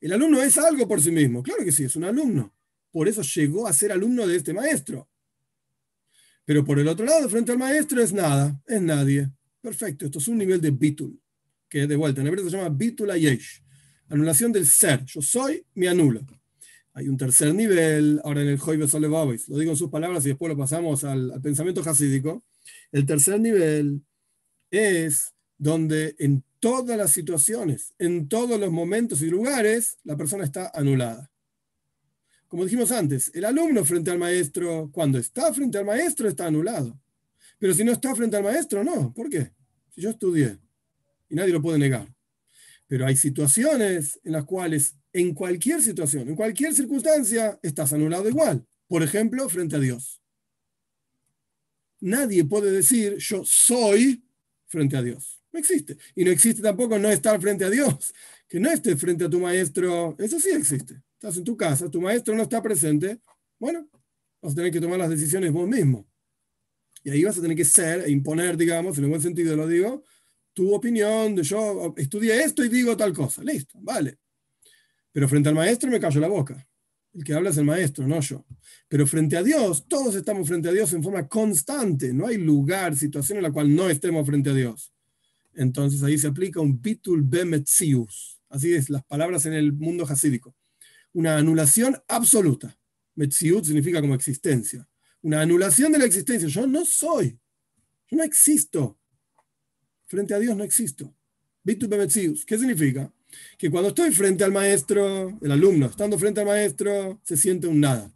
El 0.00 0.12
alumno 0.12 0.42
es 0.42 0.58
algo 0.58 0.86
por 0.86 1.00
sí 1.00 1.10
mismo, 1.12 1.42
claro 1.42 1.64
que 1.64 1.72
sí, 1.72 1.84
es 1.84 1.96
un 1.96 2.04
alumno. 2.04 2.54
Por 2.90 3.08
eso 3.08 3.22
llegó 3.22 3.66
a 3.66 3.72
ser 3.72 3.92
alumno 3.92 4.26
de 4.26 4.36
este 4.36 4.52
maestro. 4.52 5.08
Pero 6.44 6.64
por 6.64 6.80
el 6.80 6.88
otro 6.88 7.06
lado, 7.06 7.28
frente 7.28 7.52
al 7.52 7.58
maestro, 7.58 8.02
es 8.02 8.12
nada, 8.12 8.60
es 8.66 8.82
nadie. 8.82 9.30
Perfecto, 9.60 10.06
esto 10.06 10.18
es 10.18 10.26
un 10.26 10.38
nivel 10.38 10.60
de 10.60 10.72
bitul, 10.72 11.21
que 11.72 11.86
de 11.86 11.96
vuelta 11.96 12.20
en 12.20 12.26
hebreo 12.26 12.44
se 12.44 12.54
llama 12.58 12.68
bitul 12.68 13.10
ayesh, 13.10 13.62
anulación 14.10 14.52
del 14.52 14.66
ser. 14.66 15.06
Yo 15.06 15.22
soy, 15.22 15.64
me 15.74 15.88
anulo. 15.88 16.20
Hay 16.92 17.08
un 17.08 17.16
tercer 17.16 17.54
nivel, 17.54 18.20
ahora 18.24 18.42
en 18.42 18.48
el 18.48 18.60
Hoy 18.60 18.76
Besolevabis, 18.76 19.48
lo 19.48 19.56
digo 19.56 19.70
en 19.70 19.78
sus 19.78 19.88
palabras 19.88 20.22
y 20.26 20.28
después 20.28 20.50
lo 20.50 20.58
pasamos 20.58 21.02
al, 21.04 21.40
pensamiento 21.40 21.80
hasídico. 21.80 22.44
El 22.92 23.06
tercer 23.06 23.40
nivel 23.40 24.02
es 24.70 25.32
donde 25.56 26.14
en 26.18 26.44
todas 26.60 26.98
las 26.98 27.10
situaciones, 27.10 27.94
en 27.98 28.28
todos 28.28 28.60
los 28.60 28.70
momentos 28.70 29.22
y 29.22 29.30
lugares, 29.30 29.96
la 30.04 30.14
persona 30.14 30.44
está 30.44 30.70
anulada. 30.74 31.32
Como 32.48 32.64
dijimos 32.64 32.92
antes, 32.92 33.30
el 33.32 33.46
alumno 33.46 33.82
frente 33.86 34.10
al 34.10 34.18
maestro, 34.18 34.90
cuando 34.92 35.18
está 35.18 35.54
frente 35.54 35.78
al 35.78 35.86
maestro, 35.86 36.28
está 36.28 36.48
anulado. 36.48 37.00
Pero 37.58 37.72
si 37.72 37.82
no 37.82 37.92
está 37.92 38.14
frente 38.14 38.36
al 38.36 38.44
maestro, 38.44 38.84
no. 38.84 39.10
¿Por 39.14 39.30
qué? 39.30 39.52
Si 39.88 40.02
yo 40.02 40.10
estudié 40.10 40.58
y 41.32 41.34
nadie 41.34 41.52
lo 41.52 41.62
puede 41.62 41.78
negar. 41.78 42.14
Pero 42.86 43.06
hay 43.06 43.16
situaciones 43.16 44.20
en 44.22 44.32
las 44.32 44.44
cuales, 44.44 44.96
en 45.14 45.32
cualquier 45.32 45.80
situación, 45.80 46.28
en 46.28 46.36
cualquier 46.36 46.74
circunstancia, 46.74 47.58
estás 47.62 47.94
anulado 47.94 48.28
igual. 48.28 48.66
Por 48.86 49.02
ejemplo, 49.02 49.48
frente 49.48 49.76
a 49.76 49.78
Dios. 49.78 50.20
Nadie 52.00 52.44
puede 52.44 52.70
decir 52.70 53.16
yo 53.16 53.44
soy 53.46 54.22
frente 54.66 54.94
a 54.94 55.02
Dios. 55.02 55.40
No 55.52 55.58
existe. 55.58 55.96
Y 56.14 56.22
no 56.22 56.30
existe 56.30 56.60
tampoco 56.60 56.98
no 56.98 57.08
estar 57.08 57.40
frente 57.40 57.64
a 57.64 57.70
Dios. 57.70 58.14
Que 58.52 58.60
no 58.60 58.70
estés 58.70 59.00
frente 59.00 59.24
a 59.24 59.30
tu 59.30 59.40
maestro, 59.40 60.14
eso 60.18 60.38
sí 60.38 60.50
existe. 60.50 61.00
Estás 61.14 61.38
en 61.38 61.44
tu 61.44 61.56
casa, 61.56 61.90
tu 61.90 62.02
maestro 62.02 62.34
no 62.36 62.42
está 62.42 62.62
presente. 62.62 63.18
Bueno, 63.58 63.88
vas 64.42 64.52
a 64.52 64.56
tener 64.56 64.70
que 64.70 64.78
tomar 64.78 64.98
las 64.98 65.08
decisiones 65.08 65.50
vos 65.50 65.66
mismo. 65.66 66.06
Y 67.02 67.08
ahí 67.08 67.24
vas 67.24 67.38
a 67.38 67.40
tener 67.40 67.56
que 67.56 67.64
ser 67.64 68.02
e 68.02 68.10
imponer, 68.10 68.58
digamos, 68.58 68.98
en 68.98 69.04
el 69.04 69.08
buen 69.08 69.22
sentido 69.22 69.56
lo 69.56 69.66
digo, 69.66 70.04
tu 70.52 70.74
opinión 70.74 71.34
de 71.34 71.42
yo 71.42 71.94
estudié 71.96 72.42
esto 72.42 72.64
y 72.64 72.68
digo 72.68 72.96
tal 72.96 73.12
cosa. 73.12 73.42
Listo, 73.42 73.78
vale. 73.80 74.18
Pero 75.10 75.28
frente 75.28 75.48
al 75.48 75.54
maestro 75.54 75.90
me 75.90 76.00
callo 76.00 76.20
la 76.20 76.28
boca. 76.28 76.66
El 77.14 77.24
que 77.24 77.34
habla 77.34 77.50
es 77.50 77.58
el 77.58 77.64
maestro, 77.64 78.06
no 78.06 78.20
yo. 78.20 78.44
Pero 78.88 79.06
frente 79.06 79.36
a 79.36 79.42
Dios, 79.42 79.86
todos 79.86 80.14
estamos 80.14 80.48
frente 80.48 80.68
a 80.68 80.72
Dios 80.72 80.92
en 80.92 81.02
forma 81.02 81.28
constante. 81.28 82.12
No 82.12 82.26
hay 82.26 82.38
lugar, 82.38 82.96
situación 82.96 83.38
en 83.38 83.44
la 83.44 83.52
cual 83.52 83.74
no 83.74 83.90
estemos 83.90 84.26
frente 84.26 84.50
a 84.50 84.54
Dios. 84.54 84.92
Entonces 85.54 86.02
ahí 86.02 86.16
se 86.16 86.28
aplica 86.28 86.60
un 86.60 86.80
bitul 86.80 87.22
bemetzius. 87.22 88.40
Así 88.48 88.72
es, 88.72 88.88
las 88.88 89.04
palabras 89.04 89.44
en 89.46 89.52
el 89.52 89.72
mundo 89.72 90.06
hasídico. 90.08 90.54
Una 91.12 91.36
anulación 91.36 91.96
absoluta. 92.08 92.78
Metziut 93.14 93.64
significa 93.64 94.00
como 94.00 94.14
existencia 94.14 94.88
una 95.22 95.40
anulación 95.40 95.92
de 95.92 95.98
la 95.98 96.04
existencia. 96.04 96.48
Yo 96.48 96.66
no 96.66 96.84
soy, 96.84 97.38
yo 98.08 98.16
no 98.18 98.24
existo. 98.24 98.98
Frente 100.12 100.34
a 100.34 100.38
Dios 100.38 100.54
no 100.54 100.62
existo. 100.62 101.16
¿Qué 101.64 102.58
significa? 102.58 103.10
Que 103.56 103.70
cuando 103.70 103.88
estoy 103.88 104.12
frente 104.12 104.44
al 104.44 104.52
maestro, 104.52 105.38
el 105.40 105.50
alumno, 105.50 105.86
estando 105.86 106.18
frente 106.18 106.40
al 106.40 106.48
maestro, 106.48 107.18
se 107.24 107.34
siente 107.34 107.66
un 107.66 107.80
nada. 107.80 108.14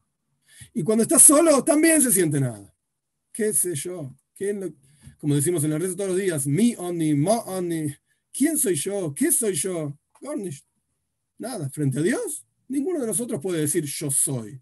Y 0.75 0.83
cuando 0.83 1.05
está 1.05 1.19
solo, 1.19 1.65
también 1.65 2.03
se 2.03 2.13
siente 2.13 2.39
nada. 2.39 2.71
¿Qué 3.33 3.55
sé 3.55 3.75
yo? 3.75 4.15
como 5.17 5.35
decimos 5.35 5.65
en 5.65 5.73
el 5.73 5.81
resto 5.81 5.97
todos 5.97 6.11
los 6.11 6.19
días, 6.19 6.47
mi 6.47 6.75
oni, 6.77 7.15
ma 7.15 7.39
oni. 7.47 7.87
¿Quién 8.31 8.59
soy 8.59 8.75
yo? 8.75 9.15
¿Qué 9.15 9.33
soy 9.33 9.55
yo? 9.55 9.99
Nada. 11.39 11.71
Frente 11.71 12.01
a 12.01 12.03
Dios, 12.03 12.45
ninguno 12.69 13.01
de 13.01 13.07
nosotros 13.07 13.41
puede 13.41 13.63
decir 13.63 13.87
yo 13.87 14.11
soy. 14.11 14.61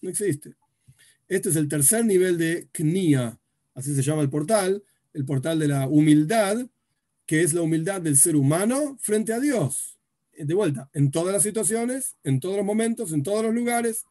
No 0.00 0.08
existe. 0.08 0.54
Este 1.28 1.50
es 1.50 1.56
el 1.56 1.68
tercer 1.68 2.06
nivel 2.06 2.38
de 2.38 2.70
Knia, 2.72 3.38
así 3.74 3.94
se 3.94 4.00
llama 4.00 4.22
el 4.22 4.30
portal, 4.30 4.82
el 5.14 5.24
portal 5.24 5.58
de 5.58 5.68
la 5.68 5.86
humildad, 5.88 6.66
que 7.26 7.42
es 7.42 7.52
la 7.54 7.62
humildad 7.62 8.00
del 8.00 8.16
ser 8.16 8.36
humano 8.36 8.96
frente 9.00 9.32
a 9.32 9.40
Dios. 9.40 9.98
De 10.36 10.54
vuelta, 10.54 10.90
en 10.92 11.10
todas 11.10 11.32
las 11.32 11.42
situaciones, 11.42 12.16
en 12.24 12.40
todos 12.40 12.56
los 12.56 12.64
momentos, 12.64 13.12
en 13.12 13.22
todos 13.22 13.44
los 13.44 13.54
lugares. 13.54 14.04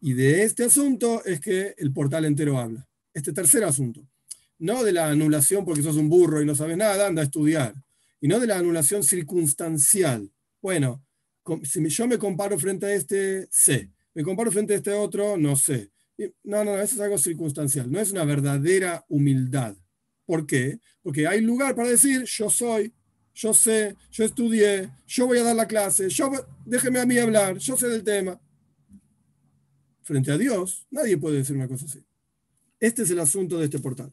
Y 0.00 0.12
de 0.12 0.42
este 0.42 0.64
asunto 0.64 1.24
es 1.24 1.40
que 1.40 1.74
el 1.78 1.92
portal 1.92 2.24
entero 2.24 2.58
habla. 2.58 2.86
Este 3.14 3.32
tercer 3.32 3.64
asunto. 3.64 4.06
No 4.58 4.84
de 4.84 4.92
la 4.92 5.08
anulación 5.08 5.64
porque 5.64 5.82
sos 5.82 5.96
un 5.96 6.08
burro 6.08 6.42
y 6.42 6.46
no 6.46 6.54
sabes 6.54 6.76
nada, 6.76 7.06
anda 7.06 7.22
a 7.22 7.24
estudiar. 7.24 7.74
Y 8.20 8.28
no 8.28 8.38
de 8.38 8.46
la 8.46 8.58
anulación 8.58 9.02
circunstancial. 9.02 10.30
Bueno, 10.60 11.02
si 11.64 11.86
yo 11.88 12.06
me 12.06 12.18
comparo 12.18 12.58
frente 12.58 12.86
a 12.86 12.94
este, 12.94 13.48
sé. 13.50 13.90
Me 14.14 14.22
comparo 14.22 14.52
frente 14.52 14.74
a 14.74 14.76
este 14.76 14.92
otro, 14.92 15.36
no 15.36 15.56
sé. 15.56 15.90
No, 16.44 16.64
no, 16.64 16.78
eso 16.78 16.94
es 16.94 17.00
algo 17.00 17.18
circunstancial, 17.18 17.90
no 17.90 17.98
es 17.98 18.12
una 18.12 18.24
verdadera 18.24 19.04
humildad. 19.08 19.76
¿Por 20.32 20.46
qué? 20.46 20.80
Porque 21.02 21.26
hay 21.26 21.42
lugar 21.42 21.76
para 21.76 21.90
decir, 21.90 22.24
yo 22.24 22.48
soy, 22.48 22.90
yo 23.34 23.52
sé, 23.52 23.94
yo 24.10 24.24
estudié, 24.24 24.88
yo 25.06 25.26
voy 25.26 25.36
a 25.36 25.42
dar 25.42 25.54
la 25.54 25.66
clase, 25.66 26.08
yo, 26.08 26.30
déjeme 26.64 27.00
a 27.00 27.04
mí 27.04 27.18
hablar, 27.18 27.58
yo 27.58 27.76
sé 27.76 27.86
del 27.86 28.02
tema. 28.02 28.40
Frente 30.00 30.32
a 30.32 30.38
Dios, 30.38 30.86
nadie 30.90 31.18
puede 31.18 31.36
decir 31.36 31.54
una 31.54 31.68
cosa 31.68 31.84
así. 31.84 32.02
Este 32.80 33.02
es 33.02 33.10
el 33.10 33.18
asunto 33.18 33.58
de 33.58 33.66
este 33.66 33.78
portal. 33.78 34.10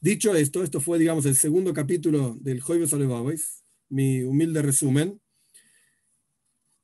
Dicho 0.00 0.34
esto, 0.34 0.64
esto 0.64 0.80
fue, 0.80 0.98
digamos, 0.98 1.24
el 1.24 1.36
segundo 1.36 1.72
capítulo 1.72 2.36
del 2.40 2.60
Joibes 2.60 2.92
Alevabes, 2.92 3.62
mi 3.88 4.24
humilde 4.24 4.60
resumen. 4.60 5.20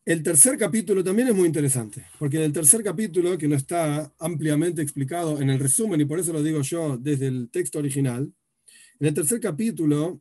El 0.05 0.25
tercer 0.25 0.59
capítulo 0.59 1.05
también 1.05 1.29
es 1.29 1.35
muy 1.35 1.47
interesante, 1.47 2.05
porque 2.19 2.39
en 2.39 2.43
el 2.43 2.53
tercer 2.53 2.83
capítulo, 2.83 3.39
que 3.39 3.47
no 3.47 3.55
está 3.55 4.13
ampliamente 4.19 4.83
explicado 4.83 5.41
en 5.41 5.49
el 5.49 5.61
resumen, 5.61 6.01
y 6.01 6.05
por 6.05 6.19
eso 6.19 6.33
lo 6.33 6.43
digo 6.43 6.61
yo 6.63 6.97
desde 6.97 7.29
el 7.29 7.51
texto 7.51 7.79
original, 7.79 8.35
en 8.99 9.07
el 9.07 9.15
tercer 9.15 9.39
capítulo 9.39 10.21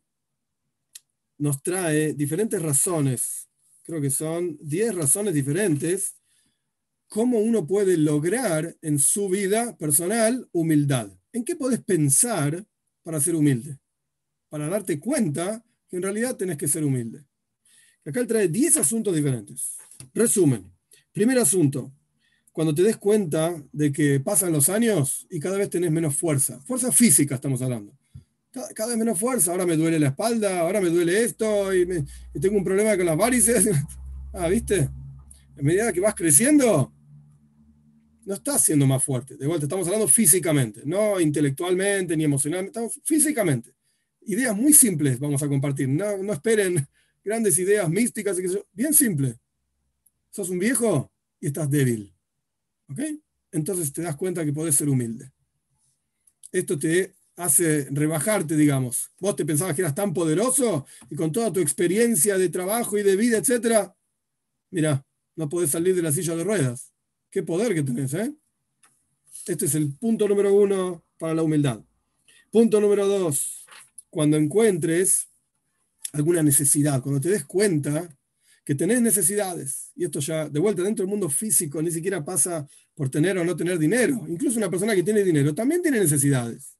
nos 1.39 1.63
trae 1.63 2.13
diferentes 2.13 2.61
razones, 2.61 3.49
creo 3.81 3.99
que 3.99 4.11
son 4.11 4.55
10 4.61 4.93
razones 4.93 5.33
diferentes, 5.33 6.15
cómo 7.07 7.39
uno 7.39 7.65
puede 7.65 7.97
lograr 7.97 8.77
en 8.83 8.99
su 8.99 9.29
vida 9.29 9.75
personal 9.77 10.47
humildad. 10.51 11.11
¿En 11.33 11.43
qué 11.43 11.55
puedes 11.55 11.83
pensar 11.83 12.67
para 13.01 13.19
ser 13.19 13.33
humilde? 13.33 13.79
Para 14.47 14.69
darte 14.69 14.99
cuenta 14.99 15.65
que 15.89 15.95
en 15.95 16.03
realidad 16.03 16.37
tenés 16.37 16.57
que 16.57 16.67
ser 16.67 16.83
humilde. 16.83 17.25
Acá 18.05 18.19
él 18.19 18.27
trae 18.27 18.47
10 18.47 18.77
asuntos 18.77 19.15
diferentes. 19.15 19.77
Resumen. 20.13 20.71
Primer 21.11 21.37
asunto. 21.37 21.91
Cuando 22.51 22.73
te 22.73 22.83
des 22.83 22.97
cuenta 22.97 23.63
de 23.71 23.91
que 23.91 24.19
pasan 24.19 24.51
los 24.51 24.69
años 24.69 25.27
y 25.29 25.39
cada 25.39 25.57
vez 25.57 25.69
tenés 25.69 25.91
menos 25.91 26.15
fuerza. 26.15 26.59
Fuerza 26.61 26.91
física 26.91 27.35
estamos 27.35 27.61
hablando. 27.61 27.97
Cada, 28.51 28.87
vez 28.89 28.97
menos 28.97 29.17
fuerza. 29.17 29.51
Ahora 29.51 29.65
me 29.65 29.77
duele 29.77 29.99
la 29.99 30.07
espalda, 30.07 30.59
ahora 30.59 30.81
me 30.81 30.89
duele 30.89 31.23
esto 31.23 31.73
y, 31.73 31.87
tengo 32.39 32.57
un 32.57 32.63
problema 32.63 32.97
con 32.97 33.05
las 33.05 33.15
varices. 33.15 33.69
ah, 34.33 34.47
¿viste? 34.49 34.89
En 35.55 35.65
medida 35.65 35.93
que 35.93 36.01
vas 36.01 36.15
creciendo, 36.15 36.91
no 38.25 38.33
estás 38.33 38.63
siendo 38.65 38.85
más 38.85 39.03
fuerte. 39.03 39.37
De 39.37 39.47
vuelta, 39.47 39.65
estamos 39.65 39.87
hablando 39.87 40.07
físicamente, 40.07 40.81
no 40.85 41.19
intelectualmente 41.19 42.17
ni 42.17 42.25
emocionalmente, 42.25 42.71
estamos 42.71 42.99
físicamente. 43.05 43.73
Ideas 44.23 44.55
muy 44.55 44.73
simples 44.73 45.19
vamos 45.19 45.41
a 45.41 45.47
compartir. 45.47 45.87
No, 45.87 46.17
no 46.17 46.33
esperen 46.33 46.85
grandes 47.23 47.57
ideas 47.57 47.89
místicas, 47.89 48.37
bien 48.73 48.93
simple. 48.93 49.39
Sos 50.29 50.49
un 50.49 50.59
viejo 50.59 51.11
y 51.39 51.47
estás 51.47 51.69
débil. 51.69 52.13
¿Ok? 52.89 52.99
Entonces 53.51 53.91
te 53.91 54.01
das 54.01 54.15
cuenta 54.15 54.45
que 54.45 54.53
podés 54.53 54.75
ser 54.75 54.89
humilde. 54.89 55.31
Esto 56.51 56.77
te 56.77 57.15
hace 57.35 57.87
rebajarte, 57.91 58.55
digamos. 58.55 59.11
Vos 59.19 59.35
te 59.35 59.45
pensabas 59.45 59.75
que 59.75 59.81
eras 59.81 59.95
tan 59.95 60.13
poderoso 60.13 60.85
y 61.09 61.15
con 61.15 61.31
toda 61.31 61.51
tu 61.51 61.59
experiencia 61.59 62.37
de 62.37 62.49
trabajo 62.49 62.97
y 62.97 63.03
de 63.03 63.15
vida, 63.15 63.37
etcétera, 63.37 63.95
mira, 64.69 65.05
no 65.35 65.49
podés 65.49 65.71
salir 65.71 65.95
de 65.95 66.01
la 66.01 66.11
silla 66.11 66.35
de 66.35 66.43
ruedas. 66.43 66.91
Qué 67.29 67.43
poder 67.43 67.73
que 67.73 67.83
tenés, 67.83 68.13
¿eh? 68.13 68.33
Este 69.47 69.65
es 69.65 69.75
el 69.75 69.93
punto 69.97 70.27
número 70.27 70.53
uno 70.53 71.03
para 71.17 71.33
la 71.33 71.43
humildad. 71.43 71.81
Punto 72.51 72.79
número 72.81 73.07
dos, 73.07 73.65
cuando 74.09 74.37
encuentres 74.37 75.29
alguna 76.11 76.43
necesidad, 76.43 77.01
cuando 77.01 77.21
te 77.21 77.29
des 77.29 77.45
cuenta 77.45 78.09
que 78.63 78.75
tenés 78.75 79.01
necesidades, 79.01 79.91
y 79.95 80.05
esto 80.05 80.19
ya 80.19 80.47
de 80.47 80.59
vuelta 80.59 80.83
dentro 80.83 81.03
del 81.03 81.09
mundo 81.09 81.29
físico 81.29 81.81
ni 81.81 81.91
siquiera 81.91 82.23
pasa 82.23 82.67
por 82.93 83.09
tener 83.09 83.37
o 83.37 83.43
no 83.43 83.55
tener 83.55 83.79
dinero, 83.79 84.25
incluso 84.27 84.57
una 84.57 84.69
persona 84.69 84.95
que 84.95 85.03
tiene 85.03 85.23
dinero 85.23 85.55
también 85.55 85.81
tiene 85.81 85.99
necesidades. 85.99 86.77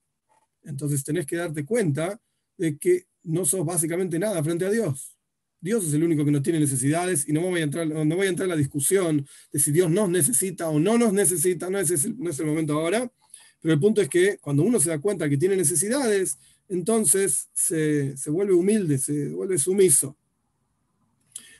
Entonces 0.64 1.04
tenés 1.04 1.26
que 1.26 1.38
darte 1.38 1.66
cuenta 1.66 2.20
de 2.58 2.78
que 2.78 3.06
no 3.24 3.46
sos 3.46 3.66
básicamente 3.66 4.20
nada 4.20 4.44
frente 4.44 4.66
a 4.66 4.70
Dios. 4.70 5.18
Dios 5.60 5.86
es 5.86 5.94
el 5.94 6.04
único 6.04 6.26
que 6.26 6.32
no 6.32 6.42
tiene 6.42 6.60
necesidades 6.60 7.28
y 7.28 7.34
no 7.34 7.42
voy 7.42 7.62
a 7.62 7.64
entrar, 7.64 7.88
no 7.88 8.16
voy 8.16 8.28
a 8.28 8.30
entrar 8.30 8.46
en 8.46 8.52
la 8.52 8.56
discusión 8.56 9.26
de 9.52 9.60
si 9.60 9.72
Dios 9.72 9.92
nos 9.92 10.10
necesita 10.10 10.70
o 10.70 10.80
no 10.80 10.98
nos 10.98 11.14
necesita, 11.14 11.70
no 11.70 11.80
es, 11.80 12.10
no 12.18 12.30
es 12.30 12.40
el 12.40 12.48
momento 12.48 12.74
ahora, 12.74 13.12
pero 13.60 13.76
el 13.76 13.80
punto 13.80 14.02
es 14.02 14.10
que 14.10 14.40
cuando 14.40 14.64
uno 14.64 14.80
se 14.80 14.90
da 14.90 15.00
cuenta 15.00 15.30
que 15.30 15.38
tiene 15.38 15.56
necesidades, 15.56 16.40
entonces 16.72 17.50
se, 17.54 18.16
vuelve 18.28 18.54
humilde, 18.54 18.98
se 18.98 19.30
vuelve 19.30 19.58
sumiso. 19.58 20.16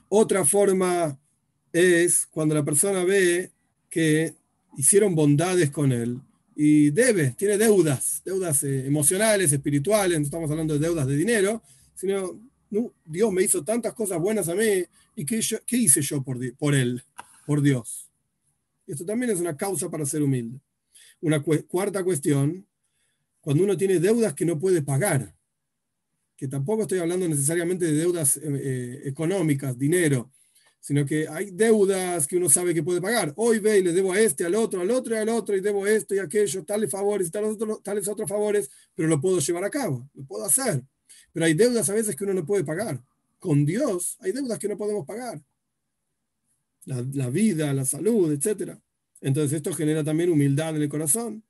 Otra 0.08 0.46
forma 0.46 1.20
es 1.74 2.28
cuando 2.32 2.56
la 2.56 2.64
persona 2.64 3.04
ve 3.04 3.52
que 3.90 4.34
hicieron 4.78 5.14
bondades 5.14 5.70
con 5.70 5.92
él, 5.92 6.20
y 6.56 6.92
debe, 6.92 7.32
tiene 7.32 7.58
deudas, 7.58 8.22
deudas 8.24 8.64
eh, 8.64 8.86
emocionales, 8.86 9.52
espirituales, 9.52 10.20
no 10.20 10.26
estamos 10.26 10.52
hablando 10.52 10.74
de 10.74 10.80
deudas 10.80 11.08
de 11.08 11.16
dinero, 11.16 11.62
sino 11.96 12.40
Dios 13.06 13.32
me 13.34 13.44
hizo 13.44 13.64
tantas 13.64 13.94
cosas 13.94 14.20
buenas 14.20 14.48
a 14.48 14.56
mí, 14.56 14.84
¿y 15.16 15.26
qué, 15.26 15.42
qué 15.66 15.78
hice 15.78 16.02
yo 16.02 16.22
por, 16.22 16.38
por 16.56 16.74
Él, 16.76 17.04
por 17.46 17.62
Dios? 17.62 18.10
Esto 18.88 19.06
también 19.06 19.32
es 19.32 19.40
una 19.40 19.58
causa 19.58 19.90
para 19.90 20.06
ser 20.06 20.22
humilde. 20.22 20.60
Una 21.22 21.42
cuarta 21.42 22.04
cuestión, 22.04 22.66
cuando 23.42 23.64
uno 23.64 23.76
tiene 23.76 24.00
deudas 24.00 24.34
que 24.34 24.46
no 24.46 24.58
puede 24.58 24.82
pagar, 24.84 25.36
que 26.38 26.48
tampoco 26.48 26.84
estoy 26.84 27.00
hablando 27.00 27.28
necesariamente 27.28 27.86
de 27.86 27.94
deudas 27.94 28.38
eh, 28.38 28.42
eh, 28.44 29.02
económicas, 29.06 29.78
dinero, 29.78 30.32
sino 30.80 31.06
que 31.06 31.28
hay 31.28 31.52
deudas 31.52 32.26
que 32.26 32.38
uno 32.38 32.50
sabe 32.50 32.74
que 32.74 32.82
puede 32.82 33.02
pagar. 33.02 33.34
Hoy 33.36 33.60
ve 33.60 33.80
y 33.80 33.84
le 33.84 33.94
debo 33.94 34.14
a 34.14 34.20
este, 34.20 34.46
al 34.46 34.56
otro, 34.56 34.82
al 34.82 34.90
otro 34.90 35.14
y 35.14 35.18
al 35.20 35.30
otro, 35.30 35.56
y 35.56 35.62
debo 35.62 35.86
esto 35.86 36.16
y 36.16 36.20
aquello, 36.20 36.64
tales 36.64 36.90
favores 36.90 37.28
y 37.28 37.32
tales 37.32 37.52
otros, 37.52 37.84
tales 37.84 38.08
otros 38.08 38.28
favores, 38.28 38.70
pero 38.96 39.08
lo 39.08 39.22
puedo 39.22 39.40
llevar 39.40 39.64
a 39.64 39.70
cabo, 39.70 40.10
lo 40.14 40.24
puedo 40.24 40.46
hacer. 40.46 40.84
Pero 41.32 41.46
hay 41.46 41.54
deudas 41.54 41.90
a 41.90 41.94
veces 41.94 42.16
que 42.16 42.24
uno 42.24 42.34
no 42.34 42.46
puede 42.46 42.64
pagar. 42.64 43.00
Con 43.38 43.66
Dios 43.66 44.18
hay 44.22 44.32
deudas 44.32 44.58
que 44.58 44.68
no 44.68 44.78
podemos 44.78 45.06
pagar. 45.06 45.42
La, 46.86 47.06
la 47.14 47.30
vida, 47.30 47.72
la 47.74 47.86
salud, 47.86 48.32
etc. 48.32 48.80
Entonces 49.20 49.58
esto 49.58 49.74
genera 49.74 50.04
también 50.04 50.32
humildad 50.32 50.76
en 50.76 50.82
el 50.82 50.90
corazón. 50.90 51.44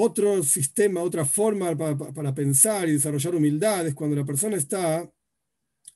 Otro 0.00 0.44
sistema, 0.44 1.02
otra 1.02 1.24
forma 1.24 1.76
para, 1.76 2.32
pensar 2.32 2.88
y 2.88 2.92
desarrollar 2.92 3.34
humildad 3.34 3.84
es 3.84 3.96
cuando 3.96 4.14
la 4.14 4.24
persona 4.24 4.56
está 4.56 5.12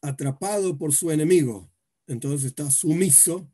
atrapado 0.00 0.76
por 0.76 0.92
su 0.92 1.12
enemigo. 1.12 1.70
Entonces 2.08 2.46
está 2.46 2.68
sumiso 2.68 3.48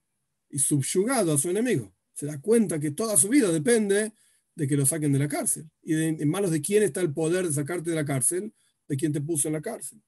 y 0.48 0.58
subyugado 0.58 1.34
a 1.34 1.38
su 1.38 1.50
enemigo. 1.50 1.92
Se 2.14 2.24
da 2.24 2.40
cuenta 2.40 2.80
que 2.80 2.92
toda 2.92 3.18
su 3.18 3.28
vida 3.28 3.52
depende 3.52 4.14
de 4.54 4.66
que 4.66 4.74
lo 4.74 4.86
saquen 4.86 5.12
de 5.12 5.18
la 5.18 5.28
cárcel. 5.28 5.68
¿Y 5.82 5.92
en 5.92 6.30
manos 6.30 6.50
de 6.50 6.62
quién 6.62 6.82
está 6.82 7.02
el 7.02 7.12
poder 7.12 7.46
de 7.46 7.52
sacarte 7.52 7.90
de 7.90 7.96
la 7.96 8.06
cárcel? 8.06 8.54
De 8.88 8.96
quien 8.96 9.12
te 9.12 9.20
puso 9.20 9.48
en 9.48 9.52
la 9.52 9.60
cárcel. 9.60 10.00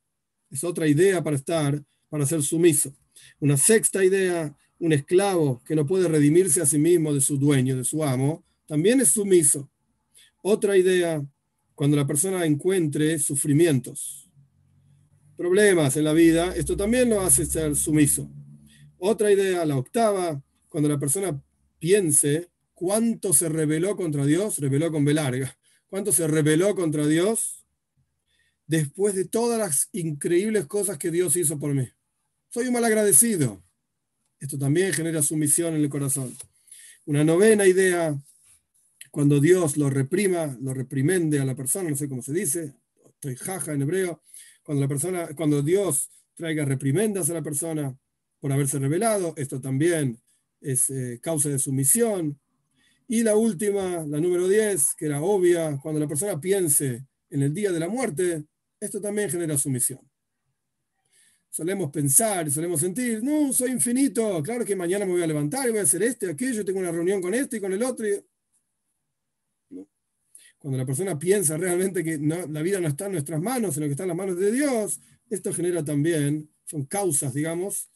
Es 0.48 0.64
otra 0.64 0.88
idea 0.88 1.22
para 1.22 1.36
estar, 1.36 1.84
para 2.08 2.24
ser 2.24 2.42
sumiso. 2.42 2.96
Una 3.40 3.58
sexta 3.58 4.02
idea, 4.02 4.56
un 4.78 4.94
esclavo 4.94 5.62
que 5.66 5.74
no 5.74 5.84
puede 5.84 6.08
redimirse 6.08 6.62
a 6.62 6.66
sí 6.66 6.78
mismo 6.78 7.12
de 7.12 7.20
su 7.20 7.36
dueño, 7.36 7.76
de 7.76 7.84
su 7.84 8.02
amo, 8.02 8.42
también 8.64 9.02
es 9.02 9.10
sumiso. 9.10 9.70
Otra 10.42 10.76
idea, 10.76 11.24
cuando 11.74 11.96
la 11.96 12.06
persona 12.06 12.44
encuentre 12.44 13.18
sufrimientos, 13.18 14.30
problemas 15.36 15.96
en 15.96 16.04
la 16.04 16.12
vida, 16.12 16.54
esto 16.54 16.76
también 16.76 17.10
lo 17.10 17.20
hace 17.20 17.46
ser 17.46 17.76
sumiso. 17.76 18.30
Otra 18.98 19.32
idea, 19.32 19.64
la 19.64 19.76
octava, 19.76 20.42
cuando 20.68 20.88
la 20.88 20.98
persona 20.98 21.42
piense 21.78 22.50
cuánto 22.74 23.32
se 23.32 23.48
rebeló 23.48 23.96
contra 23.96 24.24
Dios, 24.24 24.58
rebeló 24.58 24.90
con 24.90 25.04
B 25.04 25.14
larga, 25.14 25.58
cuánto 25.88 26.12
se 26.12 26.26
rebeló 26.26 26.74
contra 26.74 27.06
Dios 27.06 27.64
después 28.66 29.14
de 29.14 29.24
todas 29.24 29.58
las 29.58 29.88
increíbles 29.92 30.66
cosas 30.66 30.96
que 30.96 31.10
Dios 31.10 31.36
hizo 31.36 31.58
por 31.58 31.74
mí. 31.74 31.88
Soy 32.48 32.68
un 32.68 32.72
mal 32.72 32.84
agradecido. 32.84 33.62
Esto 34.38 34.58
también 34.58 34.92
genera 34.92 35.22
sumisión 35.22 35.74
en 35.74 35.82
el 35.82 35.88
corazón. 35.88 36.34
Una 37.04 37.24
novena 37.24 37.66
idea, 37.66 38.16
cuando 39.10 39.40
Dios 39.40 39.76
lo 39.76 39.90
reprima, 39.90 40.56
lo 40.60 40.72
reprimende 40.72 41.40
a 41.40 41.44
la 41.44 41.54
persona, 41.54 41.90
no 41.90 41.96
sé 41.96 42.08
cómo 42.08 42.22
se 42.22 42.32
dice, 42.32 42.74
estoy 43.06 43.36
jaja 43.36 43.72
en 43.72 43.82
hebreo, 43.82 44.22
cuando, 44.62 44.82
la 44.82 44.88
persona, 44.88 45.28
cuando 45.34 45.62
Dios 45.62 46.10
traiga 46.34 46.64
reprimendas 46.64 47.28
a 47.30 47.34
la 47.34 47.42
persona 47.42 47.96
por 48.38 48.52
haberse 48.52 48.78
revelado, 48.78 49.34
esto 49.36 49.60
también 49.60 50.18
es 50.60 50.90
eh, 50.90 51.18
causa 51.22 51.48
de 51.48 51.58
sumisión. 51.58 52.38
Y 53.08 53.22
la 53.22 53.36
última, 53.36 54.04
la 54.06 54.20
número 54.20 54.48
10, 54.48 54.94
que 54.96 55.06
era 55.06 55.20
obvia, 55.20 55.78
cuando 55.82 56.00
la 56.00 56.06
persona 56.06 56.40
piense 56.40 57.04
en 57.28 57.42
el 57.42 57.52
día 57.52 57.72
de 57.72 57.80
la 57.80 57.88
muerte, 57.88 58.44
esto 58.78 59.00
también 59.00 59.28
genera 59.28 59.58
sumisión. 59.58 60.00
Solemos 61.50 61.90
pensar 61.90 62.46
y 62.46 62.50
solemos 62.52 62.80
sentir, 62.80 63.22
no, 63.22 63.52
soy 63.52 63.72
infinito, 63.72 64.40
claro 64.42 64.64
que 64.64 64.76
mañana 64.76 65.04
me 65.04 65.12
voy 65.12 65.22
a 65.22 65.26
levantar 65.26 65.66
y 65.66 65.70
voy 65.70 65.80
a 65.80 65.82
hacer 65.82 66.02
este, 66.04 66.30
aquello, 66.30 66.64
tengo 66.64 66.78
una 66.78 66.92
reunión 66.92 67.20
con 67.20 67.34
este 67.34 67.56
y 67.56 67.60
con 67.60 67.72
el 67.72 67.82
otro. 67.82 68.08
Y 68.08 68.24
cuando 70.60 70.76
la 70.76 70.84
persona 70.84 71.18
piensa 71.18 71.56
realmente 71.56 72.04
que 72.04 72.18
la 72.18 72.62
vida 72.62 72.80
no 72.80 72.88
está 72.88 73.06
en 73.06 73.12
nuestras 73.12 73.40
manos, 73.40 73.74
sino 73.74 73.86
que 73.86 73.92
está 73.92 74.04
en 74.04 74.10
las 74.10 74.16
manos 74.16 74.38
de 74.38 74.52
Dios, 74.52 75.00
esto 75.30 75.54
genera 75.54 75.82
también, 75.82 76.50
son 76.66 76.84
causas, 76.84 77.32
digamos, 77.32 77.88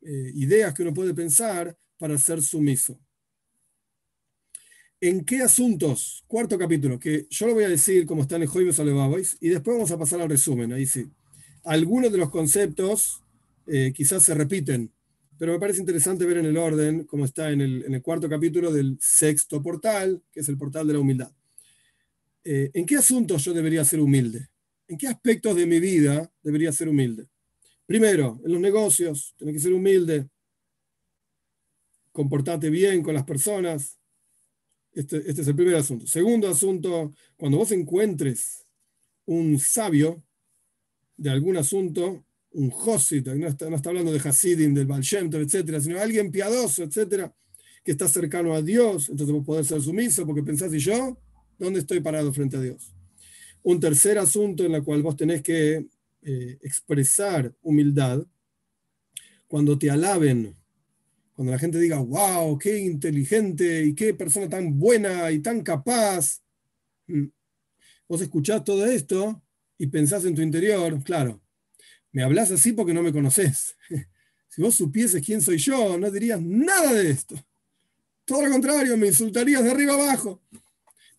eh, 0.00 0.32
ideas 0.34 0.74
que 0.74 0.82
uno 0.82 0.92
puede 0.92 1.14
pensar 1.14 1.76
para 1.96 2.18
ser 2.18 2.42
sumiso. 2.42 2.98
¿En 5.00 5.24
qué 5.24 5.42
asuntos? 5.42 6.24
Cuarto 6.26 6.58
capítulo, 6.58 6.98
que 6.98 7.28
yo 7.30 7.46
lo 7.46 7.54
voy 7.54 7.64
a 7.64 7.68
decir 7.68 8.04
como 8.04 8.22
está 8.22 8.34
en 8.34 8.42
el 8.42 8.48
Joibes 8.48 8.80
Alevavois, 8.80 9.36
y 9.40 9.50
después 9.50 9.76
vamos 9.76 9.92
a 9.92 9.98
pasar 9.98 10.20
al 10.20 10.28
resumen, 10.28 10.72
ahí 10.72 10.86
sí. 10.86 11.08
Algunos 11.62 12.10
de 12.10 12.18
los 12.18 12.30
conceptos 12.30 13.22
eh, 13.68 13.92
quizás 13.94 14.24
se 14.24 14.34
repiten, 14.34 14.90
pero 15.38 15.52
me 15.52 15.60
parece 15.60 15.78
interesante 15.78 16.24
ver 16.24 16.38
en 16.38 16.46
el 16.46 16.56
orden, 16.56 17.04
como 17.04 17.24
está 17.24 17.52
en 17.52 17.60
el 17.60 18.02
cuarto 18.02 18.28
capítulo 18.28 18.72
del 18.72 18.98
sexto 19.00 19.62
portal, 19.62 20.20
que 20.32 20.40
es 20.40 20.48
el 20.48 20.58
portal 20.58 20.88
de 20.88 20.94
la 20.94 20.98
humildad. 20.98 21.32
Eh, 22.44 22.70
¿en 22.74 22.86
qué 22.86 22.96
asuntos 22.96 23.44
yo 23.44 23.52
debería 23.52 23.84
ser 23.84 24.00
humilde? 24.00 24.48
¿En 24.88 24.98
qué 24.98 25.08
aspectos 25.08 25.54
de 25.56 25.66
mi 25.66 25.80
vida 25.80 26.30
debería 26.42 26.72
ser 26.72 26.88
humilde? 26.88 27.28
Primero, 27.86 28.40
en 28.44 28.52
los 28.52 28.60
negocios, 28.60 29.34
tenés 29.36 29.54
que 29.54 29.60
ser 29.60 29.72
humilde, 29.72 30.28
comportarte 32.10 32.70
bien 32.70 33.02
con 33.02 33.14
las 33.14 33.24
personas. 33.24 33.98
Este, 34.92 35.18
este, 35.18 35.42
es 35.42 35.48
el 35.48 35.56
primer 35.56 35.76
asunto. 35.76 36.06
Segundo 36.06 36.48
asunto, 36.48 37.14
cuando 37.36 37.58
vos 37.58 37.72
encuentres 37.72 38.66
un 39.24 39.58
sabio 39.58 40.22
de 41.16 41.30
algún 41.30 41.56
asunto, 41.56 42.24
un 42.52 42.70
Josit, 42.70 43.26
no 43.28 43.46
está, 43.46 43.70
no 43.70 43.76
está 43.76 43.88
hablando 43.88 44.12
de 44.12 44.18
Hasidim, 44.18 44.74
del 44.74 44.86
Baal 44.86 45.02
etcétera, 45.02 45.80
sino 45.80 45.98
alguien 45.98 46.30
piadoso, 46.30 46.82
etcétera, 46.82 47.34
que 47.82 47.92
está 47.92 48.08
cercano 48.08 48.54
a 48.54 48.62
Dios, 48.62 49.08
entonces 49.08 49.34
vos 49.34 49.44
podés 49.44 49.66
ser 49.66 49.80
sumiso 49.80 50.26
porque 50.26 50.42
pensás, 50.42 50.72
y 50.74 50.78
yo, 50.78 51.16
¿Dónde 51.62 51.78
estoy 51.78 52.00
parado 52.00 52.32
frente 52.32 52.56
a 52.56 52.60
Dios? 52.60 52.92
Un 53.62 53.78
tercer 53.78 54.18
asunto 54.18 54.64
en 54.64 54.74
el 54.74 54.82
cual 54.82 55.00
vos 55.00 55.14
tenés 55.14 55.42
que 55.42 55.86
eh, 56.22 56.58
expresar 56.60 57.54
humildad, 57.62 58.26
cuando 59.46 59.78
te 59.78 59.88
alaben, 59.88 60.56
cuando 61.36 61.52
la 61.52 61.60
gente 61.60 61.78
diga, 61.78 61.98
wow, 61.98 62.58
qué 62.58 62.80
inteligente 62.80 63.84
y 63.84 63.94
qué 63.94 64.12
persona 64.12 64.48
tan 64.48 64.76
buena 64.76 65.30
y 65.30 65.38
tan 65.38 65.62
capaz. 65.62 66.42
Mm. 67.06 67.26
Vos 68.08 68.20
escuchás 68.20 68.64
todo 68.64 68.84
esto 68.84 69.40
y 69.78 69.86
pensás 69.86 70.24
en 70.24 70.34
tu 70.34 70.42
interior, 70.42 71.00
claro, 71.04 71.40
me 72.10 72.24
hablas 72.24 72.50
así 72.50 72.72
porque 72.72 72.92
no 72.92 73.04
me 73.04 73.12
conoces. 73.12 73.76
Si 74.48 74.60
vos 74.60 74.74
supieses 74.74 75.24
quién 75.24 75.40
soy 75.40 75.56
yo, 75.56 75.96
no 75.96 76.10
dirías 76.10 76.38
nada 76.42 76.92
de 76.92 77.10
esto. 77.10 77.36
Todo 78.26 78.42
lo 78.42 78.50
contrario, 78.50 78.98
me 78.98 79.06
insultarías 79.06 79.64
de 79.64 79.70
arriba 79.70 79.94
abajo. 79.94 80.42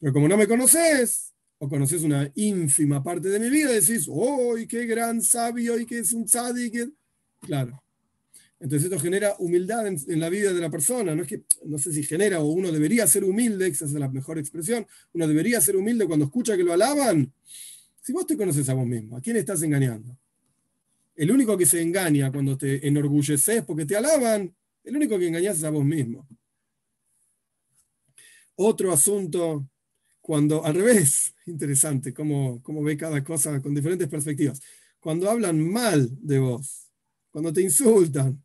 Pero 0.04 0.12
como 0.12 0.28
no 0.28 0.36
me 0.36 0.50
conoces, 0.50 1.34
o 1.60 1.70
conoces 1.70 2.04
una 2.04 2.30
ínfima 2.36 3.02
parte 3.02 3.30
de 3.30 3.40
mi 3.40 3.50
vida, 3.50 3.72
decís, 3.72 4.06
¡oh, 4.10 4.54
qué 4.68 4.86
gran 4.86 5.22
sabio! 5.22 5.80
y 5.80 5.86
qué 5.86 6.00
es 6.00 6.12
un 6.12 6.26
tzadik! 6.26 6.92
Claro. 7.40 7.82
Entonces 8.60 8.92
esto 8.92 9.00
genera 9.00 9.34
humildad 9.40 9.88
en, 9.88 10.20
la 10.20 10.28
vida 10.28 10.52
de 10.52 10.60
la 10.60 10.70
persona. 10.70 11.16
No 11.16 11.22
es 11.22 11.30
que, 11.30 11.46
no 11.64 11.78
sé 11.78 11.94
si 11.94 12.04
genera 12.04 12.42
o 12.42 12.48
uno 12.48 12.70
debería 12.70 13.08
ser 13.08 13.24
humilde, 13.24 13.68
esa 13.68 13.86
es 13.86 13.94
la 13.94 14.10
mejor 14.10 14.38
expresión. 14.38 14.86
Uno 15.14 15.26
debería 15.26 15.62
ser 15.62 15.78
humilde 15.78 16.06
cuando 16.06 16.26
escucha 16.26 16.58
que 16.58 16.66
lo 16.66 16.74
alaban. 16.74 17.34
Si 18.02 18.12
vos 18.12 18.28
te 18.28 18.36
conoces 18.36 18.68
a 18.68 18.74
vos 18.74 18.86
mismo, 18.86 19.16
¿a 19.16 19.22
quién 19.22 19.38
estás 19.38 19.64
engañando? 19.64 20.18
El 21.16 21.32
único 21.32 21.58
que 21.58 21.66
se 21.66 21.82
engaña 21.82 22.30
cuando 22.30 22.58
te 22.58 22.86
enorgulleces 22.86 23.64
porque 23.64 23.86
te 23.86 23.96
alaban, 23.96 24.54
el 24.84 24.98
único 24.98 25.18
que 25.18 25.30
engañas 25.30 25.60
es 25.60 25.64
a 25.64 25.70
vos 25.70 25.86
mismo. 25.86 26.28
Otro 28.56 28.92
asunto 28.92 29.70
cuando, 30.24 30.66
al 30.66 30.74
revés, 30.74 31.36
interesante 31.46 32.14
cómo, 32.14 32.64
cómo 32.64 32.82
ve 32.82 32.98
cada 32.98 33.24
cosa 33.24 33.62
con 33.62 33.76
diferentes 33.76 34.08
perspectivas. 34.08 34.60
Cuando 35.00 35.30
hablan 35.30 35.60
mal 35.60 36.10
de 36.22 36.40
vos, 36.40 36.90
cuando 37.30 37.52
te 37.52 37.62
insultan, 37.62 38.42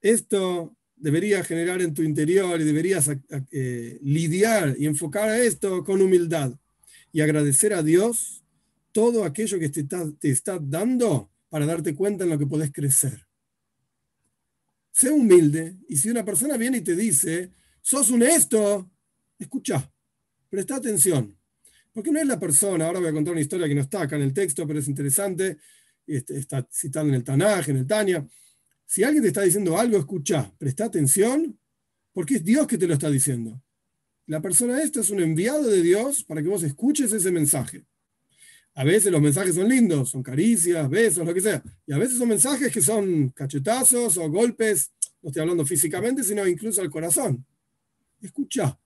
esto 0.00 0.74
debería 0.96 1.44
generar 1.44 1.82
en 1.82 1.92
tu 1.92 2.02
interior 2.02 2.58
y 2.58 2.64
deberías 2.64 3.10
eh, 3.50 3.98
lidiar 4.02 4.74
y 4.78 4.86
enfocar 4.86 5.28
a 5.28 5.38
esto 5.38 5.84
con 5.84 6.00
humildad 6.00 6.54
y 7.12 7.20
agradecer 7.20 7.74
a 7.74 7.82
Dios 7.82 8.42
todo 8.90 9.24
aquello 9.24 9.58
que 9.58 9.68
te 9.68 9.80
está, 9.80 10.10
te 10.18 10.30
está 10.30 10.58
dando 10.58 11.30
para 11.50 11.66
darte 11.66 11.94
cuenta 11.94 12.24
en 12.24 12.30
lo 12.30 12.38
que 12.38 12.46
podés 12.46 12.72
crecer. 12.72 13.26
Sé 14.92 15.10
humilde 15.10 15.76
y 15.88 15.96
si 15.98 16.08
una 16.08 16.24
persona 16.24 16.56
viene 16.56 16.78
y 16.78 16.82
te 16.82 16.96
dice, 16.96 17.52
sos 17.82 18.08
un 18.10 18.22
esto, 18.22 18.90
escucha. 19.38 19.93
Presta 20.54 20.76
atención, 20.76 21.36
porque 21.92 22.12
no 22.12 22.20
es 22.20 22.28
la 22.28 22.38
persona, 22.38 22.86
ahora 22.86 23.00
voy 23.00 23.08
a 23.08 23.12
contar 23.12 23.32
una 23.32 23.40
historia 23.40 23.66
que 23.66 23.74
no 23.74 23.80
está 23.80 24.02
acá 24.02 24.14
en 24.14 24.22
el 24.22 24.32
texto, 24.32 24.64
pero 24.68 24.78
es 24.78 24.86
interesante, 24.86 25.58
este, 26.06 26.38
está 26.38 26.64
citando 26.70 27.08
en 27.08 27.16
el 27.16 27.24
Tanaj, 27.24 27.70
en 27.70 27.78
el 27.78 27.86
Tania. 27.88 28.24
Si 28.86 29.02
alguien 29.02 29.24
te 29.24 29.30
está 29.30 29.42
diciendo 29.42 29.76
algo, 29.76 29.98
escucha, 29.98 30.54
presta 30.56 30.84
atención 30.84 31.58
porque 32.12 32.36
es 32.36 32.44
Dios 32.44 32.68
que 32.68 32.78
te 32.78 32.86
lo 32.86 32.94
está 32.94 33.10
diciendo. 33.10 33.60
La 34.28 34.40
persona 34.40 34.80
esta 34.80 35.00
es 35.00 35.10
un 35.10 35.20
enviado 35.20 35.68
de 35.68 35.82
Dios 35.82 36.22
para 36.22 36.40
que 36.40 36.48
vos 36.48 36.62
escuches 36.62 37.12
ese 37.12 37.32
mensaje. 37.32 37.84
A 38.74 38.84
veces 38.84 39.10
los 39.10 39.20
mensajes 39.20 39.56
son 39.56 39.68
lindos, 39.68 40.10
son 40.10 40.22
caricias, 40.22 40.88
besos, 40.88 41.26
lo 41.26 41.34
que 41.34 41.40
sea. 41.40 41.60
Y 41.84 41.92
a 41.92 41.98
veces 41.98 42.16
son 42.16 42.28
mensajes 42.28 42.72
que 42.72 42.80
son 42.80 43.30
cachetazos 43.30 44.18
o 44.18 44.30
golpes, 44.30 44.92
no 45.20 45.30
estoy 45.30 45.42
hablando 45.42 45.66
físicamente, 45.66 46.22
sino 46.22 46.46
incluso 46.46 46.80
al 46.80 46.90
corazón. 46.90 47.44
Escucha. 48.20 48.78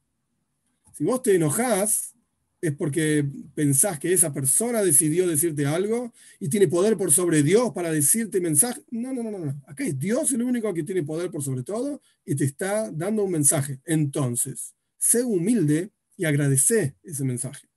Si 0.98 1.04
vos 1.04 1.22
te 1.22 1.36
enojás, 1.36 2.16
es 2.60 2.74
porque 2.74 3.24
pensás 3.54 4.00
que 4.00 4.12
esa 4.12 4.32
persona 4.32 4.82
decidió 4.82 5.28
decirte 5.28 5.64
algo 5.64 6.12
y 6.40 6.48
tiene 6.48 6.66
poder 6.66 6.96
por 6.96 7.12
sobre 7.12 7.44
Dios 7.44 7.70
para 7.72 7.92
decirte 7.92 8.40
mensaje. 8.40 8.82
No, 8.90 9.12
no, 9.12 9.22
no, 9.22 9.30
no. 9.30 9.62
Acá 9.68 9.84
es 9.84 9.96
Dios 9.96 10.32
el 10.32 10.42
único 10.42 10.74
que 10.74 10.82
tiene 10.82 11.04
poder 11.04 11.30
por 11.30 11.44
sobre 11.44 11.62
todo 11.62 12.02
y 12.24 12.34
te 12.34 12.44
está 12.44 12.90
dando 12.90 13.22
un 13.22 13.30
mensaje. 13.30 13.80
Entonces, 13.84 14.74
sé 14.96 15.22
humilde 15.22 15.92
y 16.16 16.24
agradece 16.24 16.96
ese 17.04 17.22
mensaje. 17.22 17.68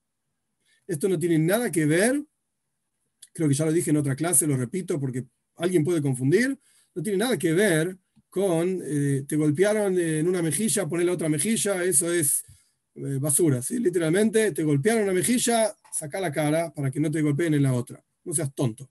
Esto 0.87 1.07
no 1.07 1.19
tiene 1.19 1.37
nada 1.37 1.71
que 1.71 1.85
ver, 1.85 2.25
creo 3.33 3.47
que 3.47 3.53
ya 3.53 3.65
lo 3.65 3.71
dije 3.71 3.91
en 3.91 3.97
otra 3.97 4.15
clase, 4.15 4.47
lo 4.47 4.57
repito 4.57 4.99
porque 4.99 5.27
alguien 5.57 5.83
puede 5.83 6.01
confundir, 6.01 6.57
no 6.95 7.03
tiene 7.03 7.19
nada 7.19 7.37
que 7.37 7.53
ver 7.53 7.99
con 8.31 8.81
eh, 8.83 9.25
te 9.27 9.35
golpearon 9.35 9.99
en 9.99 10.27
una 10.27 10.41
mejilla, 10.41 10.87
ponerle 10.87 11.11
otra 11.11 11.29
mejilla, 11.29 11.83
eso 11.83 12.11
es 12.11 12.45
eh, 12.95 13.17
basura, 13.19 13.61
¿sí? 13.61 13.79
literalmente 13.79 14.51
te 14.51 14.63
golpearon 14.63 15.03
una 15.03 15.13
mejilla, 15.13 15.75
saca 15.91 16.19
la 16.19 16.31
cara 16.31 16.73
para 16.73 16.91
que 16.91 16.99
no 16.99 17.09
te 17.09 17.21
golpeen 17.21 17.53
en 17.53 17.63
la 17.63 17.73
otra. 17.73 18.03
No 18.23 18.33
seas 18.33 18.53
tonto. 18.53 18.89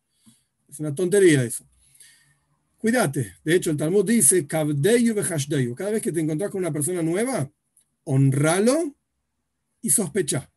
Es 0.69 0.81
una 0.81 0.95
tontería 0.95 1.43
eso. 1.43 1.65
Cuídate. 2.79 3.35
De 3.45 3.55
hecho, 3.55 3.71
el 3.71 3.77
Talmud 3.77 4.05
dice, 4.05 4.47
cada 4.47 4.65
vez 4.65 6.03
que 6.03 6.13
te 6.13 6.21
encontrás 6.21 6.51
con 6.51 6.61
una 6.61 6.73
persona 6.73 7.03
nueva, 7.03 7.51
honralo 8.05 8.97
y 9.83 9.91
sospecha 9.91 10.51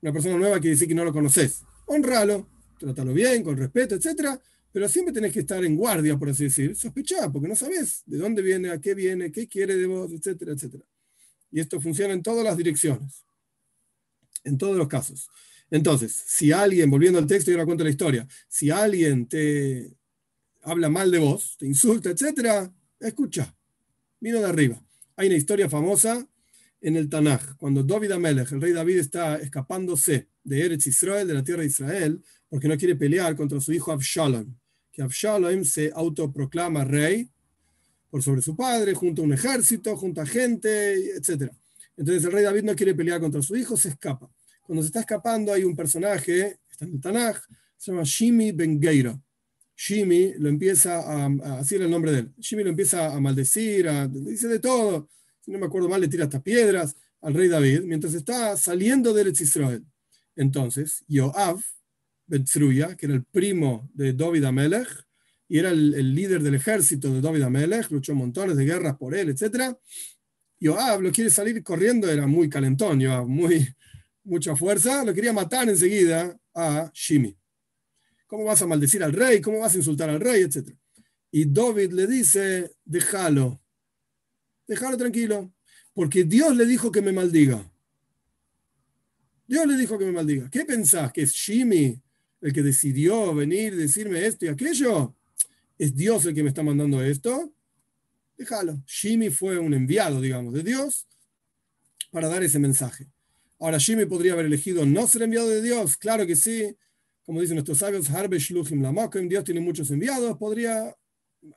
una 0.00 0.12
persona 0.12 0.36
nueva 0.36 0.60
quiere 0.60 0.74
decir 0.74 0.88
que 0.88 0.94
no 0.94 1.04
lo 1.04 1.12
conoces. 1.12 1.62
Honralo, 1.86 2.48
trátalo 2.78 3.12
bien, 3.12 3.42
con 3.42 3.56
respeto, 3.56 3.94
etc. 3.96 4.38
Pero 4.72 4.88
siempre 4.88 5.12
tenés 5.12 5.32
que 5.32 5.40
estar 5.40 5.64
en 5.64 5.76
guardia, 5.76 6.16
por 6.16 6.28
así 6.28 6.44
decir, 6.44 6.76
sospechar, 6.76 7.32
porque 7.32 7.48
no 7.48 7.56
sabes 7.56 8.02
de 8.06 8.18
dónde 8.18 8.42
viene, 8.42 8.70
a 8.70 8.80
qué 8.80 8.94
viene, 8.94 9.32
qué 9.32 9.48
quiere 9.48 9.76
de 9.76 9.86
vos, 9.86 10.12
etcétera, 10.12 10.52
etcétera. 10.52 10.84
Y 11.50 11.60
esto 11.60 11.80
funciona 11.80 12.14
en 12.14 12.22
todas 12.22 12.44
las 12.44 12.56
direcciones, 12.56 13.24
en 14.44 14.58
todos 14.58 14.76
los 14.76 14.88
casos. 14.88 15.28
Entonces, 15.70 16.12
si 16.26 16.52
alguien, 16.52 16.90
volviendo 16.90 17.18
al 17.18 17.26
texto 17.26 17.50
y 17.50 17.54
ahora 17.54 17.66
cuento 17.66 17.84
la 17.84 17.90
historia, 17.90 18.26
si 18.48 18.70
alguien 18.70 19.26
te 19.26 19.96
habla 20.62 20.88
mal 20.88 21.10
de 21.10 21.18
vos, 21.18 21.56
te 21.58 21.66
insulta, 21.66 22.10
etcétera, 22.10 22.72
escucha, 23.00 23.54
vino 24.20 24.38
de 24.38 24.46
arriba. 24.46 24.82
Hay 25.16 25.28
una 25.28 25.36
historia 25.36 25.68
famosa 25.68 26.26
en 26.80 26.96
el 26.96 27.08
Tanaj, 27.08 27.56
cuando 27.56 27.82
David 27.82 28.12
Amelech, 28.12 28.52
el 28.52 28.60
rey 28.60 28.72
David, 28.72 28.98
está 28.98 29.36
escapándose 29.36 30.28
de 30.44 30.64
Eretz 30.64 30.86
Israel, 30.86 31.26
de 31.26 31.34
la 31.34 31.44
tierra 31.44 31.62
de 31.62 31.68
Israel, 31.68 32.22
porque 32.48 32.68
no 32.68 32.76
quiere 32.76 32.96
pelear 32.96 33.34
contra 33.36 33.60
su 33.60 33.72
hijo 33.72 33.92
Absalom, 33.92 34.54
que 34.92 35.02
Absalom 35.02 35.64
se 35.64 35.90
autoproclama 35.94 36.84
rey 36.84 37.30
por 38.10 38.22
sobre 38.22 38.42
su 38.42 38.56
padre, 38.56 38.94
junto 38.94 39.22
a 39.22 39.24
un 39.24 39.32
ejército, 39.32 39.96
junto 39.96 40.20
a 40.20 40.26
gente, 40.26 41.16
etc. 41.16 41.50
Entonces 41.96 42.24
el 42.24 42.32
rey 42.32 42.44
David 42.44 42.62
no 42.62 42.74
quiere 42.74 42.94
pelear 42.94 43.20
contra 43.20 43.42
su 43.42 43.56
hijo, 43.56 43.76
se 43.76 43.90
escapa. 43.90 44.30
Cuando 44.62 44.82
se 44.82 44.88
está 44.88 45.00
escapando 45.00 45.52
hay 45.52 45.64
un 45.64 45.74
personaje, 45.74 46.58
está 46.70 46.84
en 46.84 46.94
el 46.94 47.00
Tanaj, 47.00 47.38
se 47.76 47.90
llama 47.90 48.02
Shimi 48.04 48.52
Ben 48.52 48.80
Geira. 48.80 49.18
Shimi 49.76 50.34
lo 50.38 50.48
empieza 50.48 51.00
a, 51.00 51.26
a, 51.26 51.62
el 51.70 51.90
nombre 51.90 52.10
de 52.10 52.18
él, 52.20 52.32
Shimi 52.38 52.64
lo 52.64 52.70
empieza 52.70 53.14
a 53.14 53.20
maldecir, 53.20 53.88
a, 53.88 54.08
dice 54.08 54.48
de 54.48 54.58
todo, 54.58 55.08
no 55.46 55.58
me 55.58 55.66
acuerdo 55.66 55.88
mal, 55.88 56.00
le 56.00 56.08
tira 56.08 56.24
hasta 56.24 56.42
piedras 56.42 56.96
al 57.20 57.34
rey 57.34 57.48
David 57.48 57.82
mientras 57.82 58.14
está 58.14 58.56
saliendo 58.56 59.12
de 59.12 59.22
Eretz 59.22 59.40
Israel. 59.40 59.84
Entonces, 60.36 61.04
Joab, 61.08 61.58
Betzruya, 62.26 62.96
que 62.96 63.06
era 63.06 63.14
el 63.14 63.24
primo 63.24 63.90
de 63.94 64.12
David 64.12 64.44
Amelech, 64.44 64.88
y 65.48 65.58
era 65.58 65.70
el, 65.70 66.14
líder 66.14 66.42
del 66.42 66.54
ejército 66.54 67.12
de 67.12 67.22
David 67.22 67.42
Amelech, 67.42 67.90
luchó 67.90 68.14
montones 68.14 68.56
de 68.56 68.66
guerras 68.66 68.96
por 68.98 69.14
él, 69.14 69.30
etc. 69.30 69.74
Joab 70.60 71.00
lo 71.00 71.10
quiere 71.10 71.30
salir 71.30 71.62
corriendo, 71.62 72.10
era 72.10 72.26
muy 72.26 72.50
calentón, 72.50 73.02
Joab, 73.02 73.26
muy, 73.26 73.66
mucha 74.24 74.54
fuerza, 74.54 75.04
lo 75.04 75.14
quería 75.14 75.32
matar 75.32 75.68
enseguida 75.68 76.38
a 76.54 76.90
Shimi. 76.92 77.34
¿Cómo 78.26 78.44
vas 78.44 78.60
a 78.60 78.66
maldecir 78.66 79.02
al 79.02 79.14
rey? 79.14 79.40
¿Cómo 79.40 79.60
vas 79.60 79.74
a 79.74 79.78
insultar 79.78 80.10
al 80.10 80.20
rey? 80.20 80.42
Etcétera. 80.42 80.76
Y 81.30 81.46
David 81.46 81.92
le 81.92 82.06
dice, 82.06 82.72
déjalo, 82.84 83.62
déjalo 84.66 84.98
tranquilo, 84.98 85.54
porque 85.94 86.24
Dios 86.24 86.54
le 86.54 86.66
dijo 86.66 86.92
que 86.92 87.00
me 87.00 87.12
maldiga. 87.12 87.72
Dios 89.46 89.66
le 89.66 89.76
dijo 89.78 89.98
que 89.98 90.04
me 90.04 90.12
maldiga. 90.12 90.50
¿Qué 90.50 90.66
pensás? 90.66 91.10
¿Que 91.10 91.22
es 91.22 91.32
Shimi 91.32 91.98
el 92.42 92.52
que 92.52 92.62
decidió 92.62 93.34
venir, 93.34 93.74
decirme 93.74 94.26
esto 94.26 94.44
y 94.44 94.48
aquello? 94.48 95.17
¿Es 95.78 95.94
Dios 95.94 96.26
el 96.26 96.34
que 96.34 96.42
me 96.42 96.48
está 96.48 96.62
mandando 96.62 97.02
esto? 97.02 97.52
Déjalo. 98.36 98.82
Shimi 98.86 99.30
fue 99.30 99.58
un 99.58 99.72
enviado, 99.74 100.20
digamos, 100.20 100.52
de 100.52 100.62
Dios 100.62 101.06
para 102.10 102.28
dar 102.28 102.42
ese 102.42 102.58
mensaje. 102.58 103.08
Ahora, 103.60 103.78
Shimi 103.78 104.06
podría 104.06 104.32
haber 104.32 104.46
elegido 104.46 104.84
no 104.84 105.06
ser 105.06 105.22
enviado 105.22 105.48
de 105.48 105.62
Dios. 105.62 105.96
Claro 105.96 106.26
que 106.26 106.36
sí. 106.36 106.76
Como 107.24 107.40
dicen 107.40 107.56
nuestros 107.56 107.78
sabios, 107.78 108.08
Dios 108.08 109.44
tiene 109.44 109.60
muchos 109.60 109.90
enviados. 109.90 110.36
Podría 110.38 110.96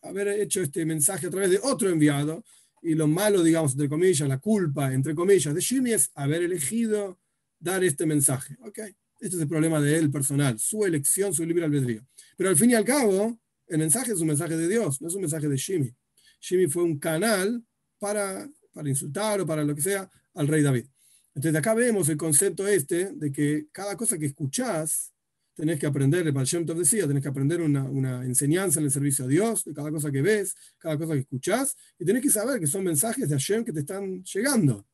haber 0.03 0.27
hecho 0.27 0.61
este 0.61 0.85
mensaje 0.85 1.27
a 1.27 1.29
través 1.29 1.49
de 1.49 1.59
otro 1.63 1.89
enviado 1.89 2.43
y 2.81 2.95
lo 2.95 3.07
malo, 3.07 3.43
digamos, 3.43 3.73
entre 3.73 3.87
comillas, 3.87 4.27
la 4.27 4.39
culpa, 4.39 4.91
entre 4.93 5.13
comillas, 5.13 5.53
de 5.53 5.61
Jimmy 5.61 5.93
es 5.93 6.11
haber 6.15 6.43
elegido 6.43 7.19
dar 7.59 7.83
este 7.83 8.05
mensaje. 8.05 8.57
¿ok? 8.61 8.79
Este 9.19 9.35
es 9.35 9.41
el 9.41 9.47
problema 9.47 9.79
de 9.79 9.97
él 9.97 10.09
personal, 10.09 10.59
su 10.59 10.83
elección, 10.83 11.33
su 11.33 11.45
libre 11.45 11.63
albedrío. 11.63 12.03
Pero 12.35 12.49
al 12.49 12.57
fin 12.57 12.71
y 12.71 12.73
al 12.73 12.83
cabo, 12.83 13.39
el 13.71 13.77
mensaje 13.77 14.11
es 14.11 14.19
un 14.19 14.27
mensaje 14.27 14.57
de 14.57 14.67
Dios, 14.67 15.01
no 15.01 15.07
es 15.07 15.15
un 15.15 15.21
mensaje 15.21 15.47
de 15.47 15.57
Jimmy. 15.57 15.95
Jimmy 16.41 16.67
fue 16.67 16.83
un 16.83 16.99
canal 16.99 17.63
para, 17.99 18.49
para 18.73 18.89
insultar 18.89 19.39
o 19.39 19.45
para 19.45 19.63
lo 19.63 19.73
que 19.73 19.81
sea 19.81 20.09
al 20.33 20.47
rey 20.47 20.61
David. 20.61 20.85
Entonces 21.33 21.57
acá 21.57 21.73
vemos 21.73 22.09
el 22.09 22.17
concepto 22.17 22.67
este 22.67 23.13
de 23.13 23.31
que 23.31 23.67
cada 23.71 23.95
cosa 23.95 24.17
que 24.17 24.25
escuchás 24.25 25.13
tenés 25.55 25.79
que 25.79 25.85
aprender, 25.85 26.27
el 26.27 26.33
Shem 26.33 26.65
decía, 26.65 27.07
tenés 27.07 27.23
que 27.23 27.29
aprender 27.29 27.61
una, 27.61 27.83
una, 27.83 28.25
enseñanza 28.25 28.79
en 28.79 28.85
el 28.85 28.91
servicio 28.91 29.25
a 29.25 29.27
Dios, 29.27 29.63
de 29.63 29.73
cada 29.73 29.91
cosa 29.91 30.11
que 30.11 30.21
ves, 30.21 30.55
cada 30.77 30.97
cosa 30.97 31.13
que 31.13 31.19
escuchás, 31.19 31.75
y 31.99 32.05
tenés 32.05 32.23
que 32.23 32.29
saber 32.29 32.59
que 32.59 32.67
son 32.67 32.83
mensajes 32.83 33.29
de 33.29 33.35
Hashem 33.35 33.63
que 33.63 33.71
te 33.71 33.81
están 33.81 34.23
llegando. 34.23 34.85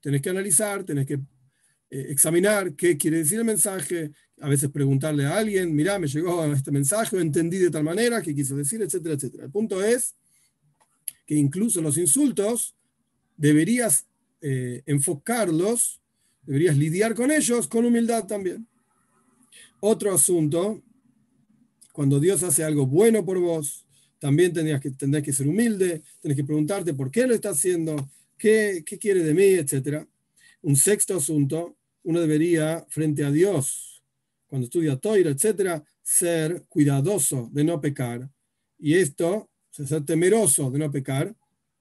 Tenés 0.00 0.20
que 0.20 0.30
analizar, 0.30 0.84
tenés 0.84 1.06
que 1.06 1.20
examinar 2.00 2.74
qué 2.74 2.96
quiere 2.96 3.18
decir 3.18 3.38
el 3.38 3.44
mensaje, 3.44 4.12
a 4.40 4.48
veces 4.48 4.70
preguntarle 4.70 5.26
a 5.26 5.38
alguien, 5.38 5.74
mira, 5.74 5.98
me 5.98 6.06
llegó 6.06 6.44
este 6.52 6.70
mensaje, 6.70 7.18
entendí 7.18 7.58
de 7.58 7.70
tal 7.70 7.84
manera, 7.84 8.20
qué 8.20 8.34
quiso 8.34 8.56
decir, 8.56 8.82
etcétera, 8.82 9.14
etcétera. 9.14 9.44
El 9.44 9.50
punto 9.50 9.82
es 9.82 10.14
que 11.26 11.34
incluso 11.34 11.80
los 11.80 11.96
insultos 11.96 12.74
deberías 13.36 14.06
eh, 14.40 14.82
enfocarlos, 14.86 16.00
deberías 16.42 16.76
lidiar 16.76 17.14
con 17.14 17.30
ellos 17.30 17.66
con 17.68 17.84
humildad 17.84 18.26
también. 18.26 18.66
Otro 19.80 20.12
asunto, 20.12 20.82
cuando 21.92 22.18
Dios 22.18 22.42
hace 22.42 22.64
algo 22.64 22.86
bueno 22.86 23.24
por 23.24 23.38
vos, 23.38 23.86
también 24.18 24.52
tendrías 24.52 24.80
que, 24.80 24.90
tendrás 24.90 25.22
que 25.22 25.32
ser 25.32 25.46
humilde, 25.46 26.02
tenés 26.20 26.36
que 26.36 26.44
preguntarte 26.44 26.94
por 26.94 27.10
qué 27.10 27.26
lo 27.26 27.34
está 27.34 27.50
haciendo, 27.50 28.10
qué, 28.36 28.82
qué 28.84 28.98
quiere 28.98 29.22
de 29.22 29.34
mí, 29.34 29.44
etc. 29.44 30.06
Un 30.62 30.76
sexto 30.76 31.16
asunto, 31.16 31.76
uno 32.04 32.20
debería, 32.20 32.86
frente 32.88 33.24
a 33.24 33.30
Dios, 33.30 34.02
cuando 34.46 34.66
estudia 34.66 34.96
Toira, 34.96 35.30
etc., 35.30 35.82
ser 36.02 36.64
cuidadoso 36.68 37.50
de 37.52 37.64
no 37.64 37.80
pecar. 37.80 38.30
Y 38.78 38.94
esto, 38.94 39.50
ser 39.70 40.04
temeroso 40.04 40.70
de 40.70 40.78
no 40.78 40.90
pecar, 40.90 41.34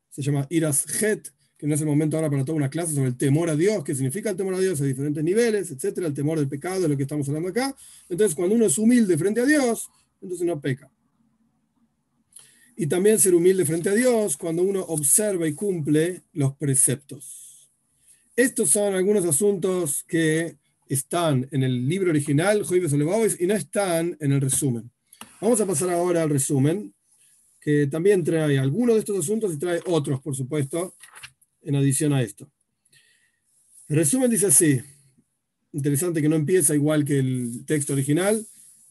se 0.09 0.21
llama 0.21 0.47
iras 0.49 0.85
het, 1.01 1.29
que 1.57 1.67
no 1.67 1.75
es 1.75 1.81
el 1.81 1.87
momento 1.87 2.17
ahora 2.17 2.29
para 2.29 2.43
toda 2.45 2.55
una 2.55 2.69
clase 2.69 2.93
sobre 2.93 3.09
el 3.09 3.17
temor 3.17 3.49
a 3.49 3.55
Dios, 3.55 3.83
qué 3.83 3.93
significa 3.93 4.29
el 4.29 4.35
temor 4.35 4.55
a 4.55 4.59
Dios 4.59 4.79
a 4.81 4.85
diferentes 4.85 5.23
niveles, 5.23 5.71
etcétera, 5.71 6.07
el 6.07 6.13
temor 6.13 6.39
del 6.39 6.47
pecado, 6.47 6.81
de 6.81 6.89
lo 6.89 6.97
que 6.97 7.03
estamos 7.03 7.27
hablando 7.27 7.49
acá. 7.49 7.75
Entonces, 8.09 8.35
cuando 8.35 8.55
uno 8.55 8.65
es 8.65 8.77
humilde 8.77 9.17
frente 9.17 9.41
a 9.41 9.45
Dios, 9.45 9.89
entonces 10.21 10.45
no 10.47 10.59
peca. 10.59 10.89
Y 12.75 12.87
también 12.87 13.19
ser 13.19 13.35
humilde 13.35 13.65
frente 13.65 13.89
a 13.89 13.93
Dios 13.93 14.35
cuando 14.35 14.63
uno 14.63 14.81
observa 14.81 15.47
y 15.47 15.53
cumple 15.53 16.23
los 16.33 16.55
preceptos. 16.55 17.42
Estos 18.35 18.71
son 18.71 18.95
algunos 18.95 19.25
asuntos 19.25 20.03
que 20.07 20.57
están 20.87 21.47
en 21.51 21.61
el 21.61 21.87
libro 21.87 22.09
original, 22.09 22.63
Joibes 22.63 22.91
Olevaois, 22.91 23.39
y 23.39 23.45
no 23.45 23.53
están 23.53 24.17
en 24.19 24.31
el 24.31 24.41
resumen. 24.41 24.89
Vamos 25.39 25.61
a 25.61 25.67
pasar 25.67 25.91
ahora 25.91 26.23
al 26.23 26.31
resumen, 26.31 26.95
que 27.61 27.85
también 27.85 28.23
trae 28.23 28.57
algunos 28.57 28.95
de 28.95 28.99
estos 29.01 29.19
asuntos 29.19 29.53
y 29.53 29.59
trae 29.59 29.81
otros, 29.85 30.19
por 30.19 30.35
supuesto, 30.35 30.95
en 31.61 31.75
adición 31.75 32.11
a 32.11 32.23
esto. 32.23 32.49
El 33.87 33.97
resumen 33.97 34.31
dice 34.31 34.47
así, 34.47 34.81
interesante 35.71 36.19
que 36.19 36.29
no 36.29 36.35
empieza 36.35 36.73
igual 36.73 37.05
que 37.05 37.19
el 37.19 37.63
texto 37.67 37.93
original, 37.93 38.43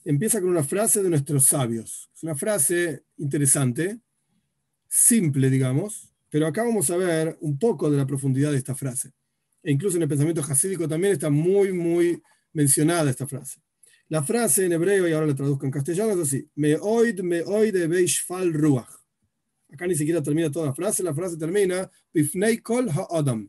empieza 0.04 0.40
con 0.40 0.50
una 0.50 0.62
frase 0.62 1.02
de 1.02 1.10
nuestros 1.10 1.46
sabios. 1.46 2.10
Es 2.14 2.22
una 2.22 2.36
frase 2.36 3.02
interesante, 3.16 3.98
simple, 4.88 5.50
digamos, 5.50 6.10
Pero 6.30 6.46
acá 6.46 6.62
vamos 6.62 6.90
a 6.90 6.96
ver 6.96 7.36
un 7.42 7.58
poco 7.58 7.90
de 7.90 7.98
la 7.98 8.06
profundidad 8.06 8.52
de 8.52 8.56
esta 8.56 8.74
frase. 8.74 9.12
E 9.62 9.70
incluso 9.70 9.96
en 9.96 10.02
el 10.02 10.08
pensamiento 10.08 10.42
hasídico 10.42 10.88
también 10.88 11.12
está 11.12 11.30
muy, 11.30 11.72
muy 11.72 12.20
mencionada 12.52 13.10
esta 13.10 13.26
frase. 13.26 13.60
La 14.08 14.22
frase 14.22 14.66
en 14.66 14.72
hebreo, 14.72 15.08
y 15.08 15.12
ahora 15.12 15.26
la 15.26 15.34
traduzco 15.34 15.64
en 15.64 15.72
castellano, 15.72 16.12
es 16.12 16.18
así: 16.18 16.48
Me 16.54 16.76
oid, 16.76 17.20
me 17.20 17.42
oid 17.42 17.74
fal 18.26 18.52
ruach. 18.52 18.90
Acá 19.72 19.86
ni 19.86 19.94
siquiera 19.94 20.22
termina 20.22 20.50
toda 20.50 20.66
la 20.66 20.74
frase, 20.74 21.02
la 21.02 21.14
frase 21.14 21.38
termina 21.38 21.90
Bifnei 22.12 22.58
kol 22.58 22.90
ha'adam. 22.90 23.48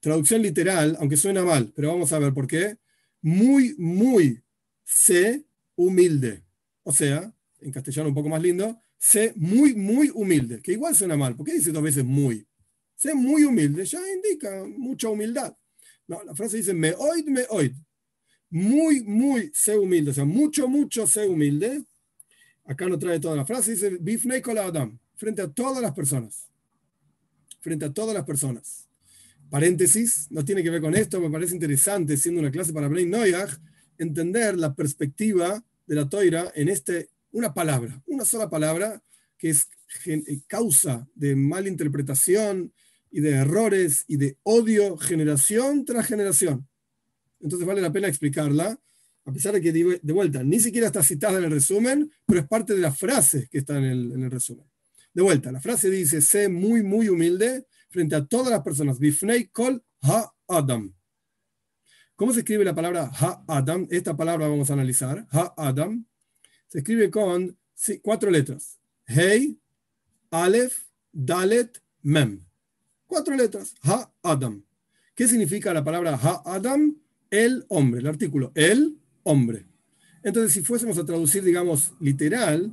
Traducción 0.00 0.42
literal, 0.42 0.96
aunque 1.00 1.16
suena 1.16 1.42
mal, 1.42 1.72
pero 1.74 1.88
vamos 1.88 2.12
a 2.12 2.18
ver 2.18 2.34
por 2.34 2.46
qué. 2.46 2.76
Muy, 3.22 3.74
muy, 3.78 4.42
sé 4.84 5.46
humilde. 5.76 6.42
O 6.82 6.92
sea, 6.92 7.32
en 7.60 7.72
castellano 7.72 8.08
un 8.08 8.14
poco 8.14 8.28
más 8.28 8.42
lindo, 8.42 8.78
sé 8.98 9.32
muy, 9.36 9.74
muy 9.74 10.10
humilde, 10.12 10.60
que 10.60 10.72
igual 10.72 10.94
suena 10.94 11.16
mal. 11.16 11.34
¿Por 11.34 11.46
qué 11.46 11.54
dice 11.54 11.72
dos 11.72 11.82
veces 11.82 12.04
muy? 12.04 12.46
Sé 13.02 13.14
muy 13.14 13.42
humilde, 13.42 13.84
ya 13.84 13.98
indica 14.14 14.64
mucha 14.64 15.08
humildad. 15.08 15.52
No, 16.06 16.22
la 16.22 16.36
frase 16.36 16.58
dice 16.58 16.72
me 16.72 16.94
oid, 16.96 17.26
me 17.26 17.44
oid. 17.48 17.72
Muy, 18.48 19.02
muy 19.02 19.50
sé 19.52 19.76
humilde, 19.76 20.12
o 20.12 20.14
sea, 20.14 20.24
mucho, 20.24 20.68
mucho 20.68 21.04
sé 21.06 21.26
humilde. 21.26 21.82
Acá 22.64 22.86
no 22.86 22.96
trae 22.98 23.18
toda 23.18 23.34
la 23.34 23.44
frase, 23.44 23.72
dice 23.72 23.98
bifnei 24.00 24.40
kol 24.40 24.58
adam, 24.58 24.96
frente 25.16 25.42
a 25.42 25.48
todas 25.48 25.82
las 25.82 25.92
personas. 25.92 26.48
Frente 27.60 27.86
a 27.86 27.92
todas 27.92 28.14
las 28.14 28.24
personas 28.24 28.86
paréntesis, 29.52 30.28
no 30.30 30.46
tiene 30.46 30.62
que 30.62 30.70
ver 30.70 30.80
con 30.80 30.94
esto, 30.94 31.20
me 31.20 31.28
parece 31.28 31.52
interesante, 31.54 32.16
siendo 32.16 32.40
una 32.40 32.50
clase 32.50 32.72
para 32.72 32.88
Brain 32.88 33.10
Noyag, 33.10 33.50
entender 33.98 34.56
la 34.56 34.74
perspectiva 34.74 35.62
de 35.86 35.94
la 35.94 36.08
toira 36.08 36.50
en 36.54 36.70
este, 36.70 37.10
una 37.32 37.52
palabra, 37.52 38.02
una 38.06 38.24
sola 38.24 38.48
palabra 38.48 39.02
que 39.36 39.50
es 39.50 39.68
causa 40.46 41.06
de 41.14 41.36
malinterpretación 41.36 42.72
y 43.12 43.20
de 43.20 43.30
errores 43.30 44.04
y 44.08 44.16
de 44.16 44.38
odio 44.42 44.96
generación 44.96 45.84
tras 45.84 46.06
generación. 46.06 46.66
Entonces 47.40 47.66
vale 47.66 47.80
la 47.80 47.92
pena 47.92 48.08
explicarla, 48.08 48.80
a 49.24 49.32
pesar 49.32 49.52
de 49.54 49.60
que 49.60 49.72
de 49.72 50.12
vuelta 50.12 50.42
ni 50.42 50.58
siquiera 50.58 50.88
está 50.88 51.02
citada 51.02 51.38
en 51.38 51.44
el 51.44 51.50
resumen, 51.50 52.10
pero 52.26 52.40
es 52.40 52.48
parte 52.48 52.74
de 52.74 52.80
la 52.80 52.92
frase 52.92 53.48
que 53.50 53.58
está 53.58 53.78
en 53.78 53.84
el, 53.84 54.12
en 54.12 54.22
el 54.24 54.30
resumen. 54.30 54.66
De 55.14 55.22
vuelta, 55.22 55.52
la 55.52 55.60
frase 55.60 55.90
dice, 55.90 56.22
sé 56.22 56.48
muy, 56.48 56.82
muy 56.82 57.08
humilde 57.08 57.66
frente 57.90 58.16
a 58.16 58.24
todas 58.24 58.50
las 58.50 58.62
personas. 58.62 58.98
Bifnei 58.98 59.48
kol 59.48 59.84
ha-adam. 60.00 60.94
¿Cómo 62.16 62.32
se 62.32 62.40
escribe 62.40 62.64
la 62.64 62.74
palabra 62.74 63.10
ha-adam? 63.12 63.86
Esta 63.90 64.16
palabra 64.16 64.48
vamos 64.48 64.70
a 64.70 64.72
analizar. 64.72 65.26
Ha-adam. 65.30 66.06
Se 66.68 66.78
escribe 66.78 67.10
con 67.10 67.58
cuatro 68.00 68.30
letras. 68.30 68.78
Hey, 69.04 69.58
Aleph, 70.30 70.86
Dalet, 71.12 71.82
Mem. 72.00 72.51
Cuatro 73.12 73.36
letras. 73.36 73.74
Ha-adam. 73.82 74.64
¿Qué 75.14 75.28
significa 75.28 75.74
la 75.74 75.84
palabra 75.84 76.14
ha-adam? 76.14 76.96
El 77.28 77.62
hombre, 77.68 78.00
el 78.00 78.06
artículo. 78.06 78.52
El 78.54 78.96
hombre. 79.24 79.66
Entonces, 80.22 80.54
si 80.54 80.62
fuésemos 80.62 80.96
a 80.96 81.04
traducir, 81.04 81.44
digamos, 81.44 81.92
literal, 82.00 82.72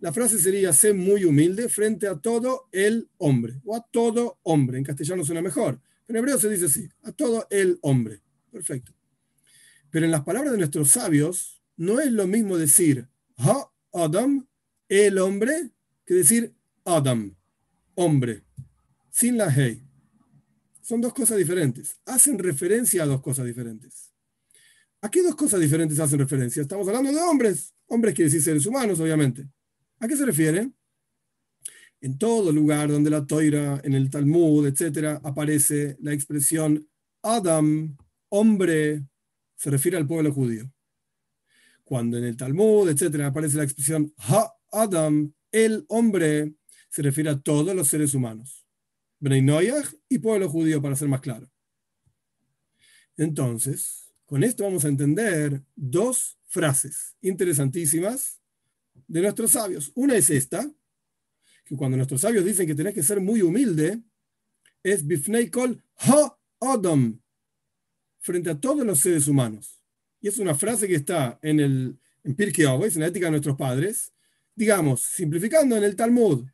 la 0.00 0.12
frase 0.12 0.38
sería 0.38 0.72
sé 0.72 0.92
muy 0.92 1.24
humilde 1.24 1.68
frente 1.68 2.06
a 2.06 2.14
todo 2.14 2.68
el 2.70 3.08
hombre 3.18 3.60
o 3.64 3.74
a 3.74 3.84
todo 3.90 4.38
hombre. 4.44 4.78
En 4.78 4.84
castellano 4.84 5.24
suena 5.24 5.42
mejor, 5.42 5.80
en 6.06 6.14
hebreo 6.14 6.38
se 6.38 6.48
dice 6.48 6.66
así, 6.66 6.88
a 7.02 7.10
todo 7.10 7.48
el 7.50 7.80
hombre. 7.82 8.20
Perfecto. 8.52 8.92
Pero 9.90 10.04
en 10.04 10.12
las 10.12 10.22
palabras 10.22 10.52
de 10.52 10.58
nuestros 10.58 10.88
sabios 10.88 11.64
no 11.76 11.98
es 11.98 12.12
lo 12.12 12.28
mismo 12.28 12.58
decir 12.58 13.08
ha 13.38 13.68
Adam, 13.92 14.46
el 14.88 15.18
hombre, 15.18 15.72
que 16.06 16.14
decir 16.14 16.54
Adam, 16.84 17.34
hombre, 17.96 18.44
sin 19.20 19.36
la 19.36 19.52
hey. 19.54 19.82
Son 20.80 20.98
dos 20.98 21.12
cosas 21.12 21.36
diferentes. 21.36 22.00
Hacen 22.06 22.38
referencia 22.38 23.02
a 23.02 23.06
dos 23.06 23.20
cosas 23.20 23.44
diferentes. 23.44 24.14
¿A 25.02 25.10
qué 25.10 25.22
dos 25.22 25.36
cosas 25.36 25.60
diferentes 25.60 26.00
hacen 26.00 26.18
referencia? 26.18 26.62
Estamos 26.62 26.88
hablando 26.88 27.12
de 27.12 27.18
hombres. 27.18 27.74
Hombres 27.88 28.14
quiere 28.14 28.30
decir 28.30 28.42
seres 28.42 28.64
humanos, 28.64 28.98
obviamente. 28.98 29.46
¿A 29.98 30.08
qué 30.08 30.16
se 30.16 30.24
refiere? 30.24 30.70
En 32.00 32.16
todo 32.16 32.50
lugar 32.50 32.90
donde 32.90 33.10
la 33.10 33.26
toira, 33.26 33.82
en 33.84 33.92
el 33.92 34.08
Talmud, 34.08 34.66
etc., 34.66 35.20
aparece 35.22 35.98
la 36.00 36.14
expresión 36.14 36.88
Adam, 37.22 37.94
hombre, 38.30 39.04
se 39.54 39.68
refiere 39.68 39.98
al 39.98 40.06
pueblo 40.06 40.32
judío. 40.32 40.72
Cuando 41.84 42.16
en 42.16 42.24
el 42.24 42.38
Talmud, 42.38 42.88
etc., 42.88 43.24
aparece 43.24 43.58
la 43.58 43.64
expresión 43.64 44.14
Ha 44.16 44.50
Adam, 44.72 45.34
el 45.52 45.84
hombre, 45.88 46.54
se 46.88 47.02
refiere 47.02 47.28
a 47.28 47.38
todos 47.38 47.76
los 47.76 47.86
seres 47.86 48.14
humanos. 48.14 48.64
Bnei 49.20 49.70
y 50.08 50.18
pueblo 50.18 50.48
judío, 50.48 50.82
para 50.82 50.96
ser 50.96 51.08
más 51.08 51.20
claro. 51.20 51.50
Entonces, 53.16 54.12
con 54.26 54.42
esto 54.42 54.64
vamos 54.64 54.84
a 54.84 54.88
entender 54.88 55.62
dos 55.76 56.38
frases 56.46 57.14
interesantísimas 57.20 58.40
de 59.06 59.20
nuestros 59.22 59.52
sabios. 59.52 59.92
Una 59.94 60.16
es 60.16 60.30
esta, 60.30 60.68
que 61.64 61.76
cuando 61.76 61.96
nuestros 61.96 62.22
sabios 62.22 62.44
dicen 62.44 62.66
que 62.66 62.74
tenés 62.74 62.94
que 62.94 63.02
ser 63.02 63.20
muy 63.20 63.42
humilde, 63.42 64.02
es 64.82 65.06
Bifnei 65.06 65.50
Kol 65.50 65.82
Ha 65.96 66.36
Adam, 66.60 67.20
frente 68.18 68.50
a 68.50 68.58
todos 68.58 68.84
los 68.84 69.00
seres 69.00 69.28
humanos. 69.28 69.82
Y 70.20 70.28
es 70.28 70.38
una 70.38 70.54
frase 70.54 70.88
que 70.88 70.94
está 70.94 71.38
en 71.42 71.60
el 71.60 72.00
en 72.24 72.34
Pirkei 72.34 72.66
en 72.66 73.00
la 73.00 73.06
ética 73.06 73.26
de 73.26 73.30
nuestros 73.30 73.56
padres. 73.56 74.12
Digamos, 74.54 75.00
simplificando 75.00 75.76
en 75.76 75.84
el 75.84 75.96
Talmud. 75.96 76.46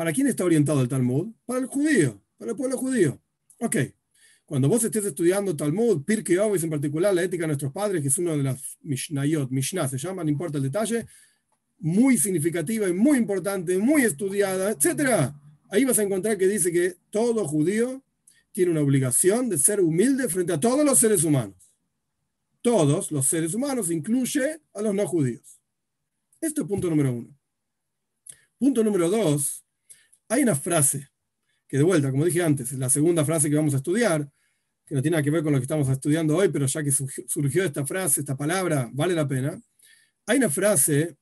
¿Para 0.00 0.14
quién 0.14 0.28
está 0.28 0.46
orientado 0.46 0.80
el 0.80 0.88
Talmud? 0.88 1.28
Para 1.44 1.60
el 1.60 1.66
judío, 1.66 2.24
para 2.38 2.52
el 2.52 2.56
pueblo 2.56 2.78
judío. 2.78 3.20
Ok. 3.58 3.76
Cuando 4.46 4.66
vos 4.66 4.82
estés 4.82 5.04
estudiando 5.04 5.54
Talmud, 5.54 6.04
Pirkei 6.04 6.38
Avos 6.38 6.64
en 6.64 6.70
particular, 6.70 7.12
la 7.12 7.22
ética 7.22 7.42
de 7.42 7.48
nuestros 7.48 7.70
padres, 7.70 8.00
que 8.00 8.08
es 8.08 8.16
uno 8.16 8.34
de 8.34 8.42
las 8.42 8.78
Mishnayot, 8.80 9.50
Mishnah 9.50 9.88
se 9.88 9.98
llama, 9.98 10.24
no 10.24 10.30
importa 10.30 10.56
el 10.56 10.64
detalle, 10.64 11.06
muy 11.80 12.16
significativa 12.16 12.88
y 12.88 12.94
muy 12.94 13.18
importante, 13.18 13.76
muy 13.76 14.04
estudiada, 14.04 14.70
etc. 14.70 15.34
Ahí 15.68 15.84
vas 15.84 15.98
a 15.98 16.02
encontrar 16.02 16.38
que 16.38 16.48
dice 16.48 16.72
que 16.72 16.96
todo 17.10 17.46
judío 17.46 18.02
tiene 18.52 18.70
una 18.70 18.80
obligación 18.80 19.50
de 19.50 19.58
ser 19.58 19.82
humilde 19.82 20.30
frente 20.30 20.54
a 20.54 20.60
todos 20.60 20.82
los 20.82 20.98
seres 20.98 21.24
humanos. 21.24 21.74
Todos 22.62 23.12
los 23.12 23.26
seres 23.26 23.52
humanos, 23.52 23.90
incluye 23.90 24.62
a 24.72 24.80
los 24.80 24.94
no 24.94 25.06
judíos. 25.06 25.60
Este 26.40 26.62
es 26.62 26.66
punto 26.66 26.88
número 26.88 27.12
uno. 27.12 27.28
Punto 28.58 28.82
número 28.82 29.10
dos, 29.10 29.62
hay 30.30 30.42
una 30.44 30.54
frase 30.54 31.08
que 31.68 31.76
de 31.76 31.82
vuelta, 31.82 32.10
como 32.10 32.24
dije 32.24 32.42
antes, 32.42 32.72
es 32.72 32.78
la 32.78 32.88
segunda 32.88 33.24
frase 33.24 33.50
que 33.50 33.56
vamos 33.56 33.74
a 33.74 33.78
estudiar, 33.78 34.28
que 34.86 34.94
no 34.94 35.02
tiene 35.02 35.16
nada 35.16 35.22
que 35.22 35.30
ver 35.30 35.42
con 35.42 35.52
lo 35.52 35.58
que 35.58 35.64
estamos 35.64 35.88
estudiando 35.88 36.36
hoy, 36.36 36.48
pero 36.48 36.66
ya 36.66 36.82
que 36.82 36.90
surgió 36.92 37.64
esta 37.64 37.84
frase, 37.84 38.20
esta 38.20 38.36
palabra, 38.36 38.88
vale 38.92 39.14
la 39.14 39.26
pena. 39.26 39.60
Hay 40.26 40.38
una 40.38 40.48
frase 40.48 41.16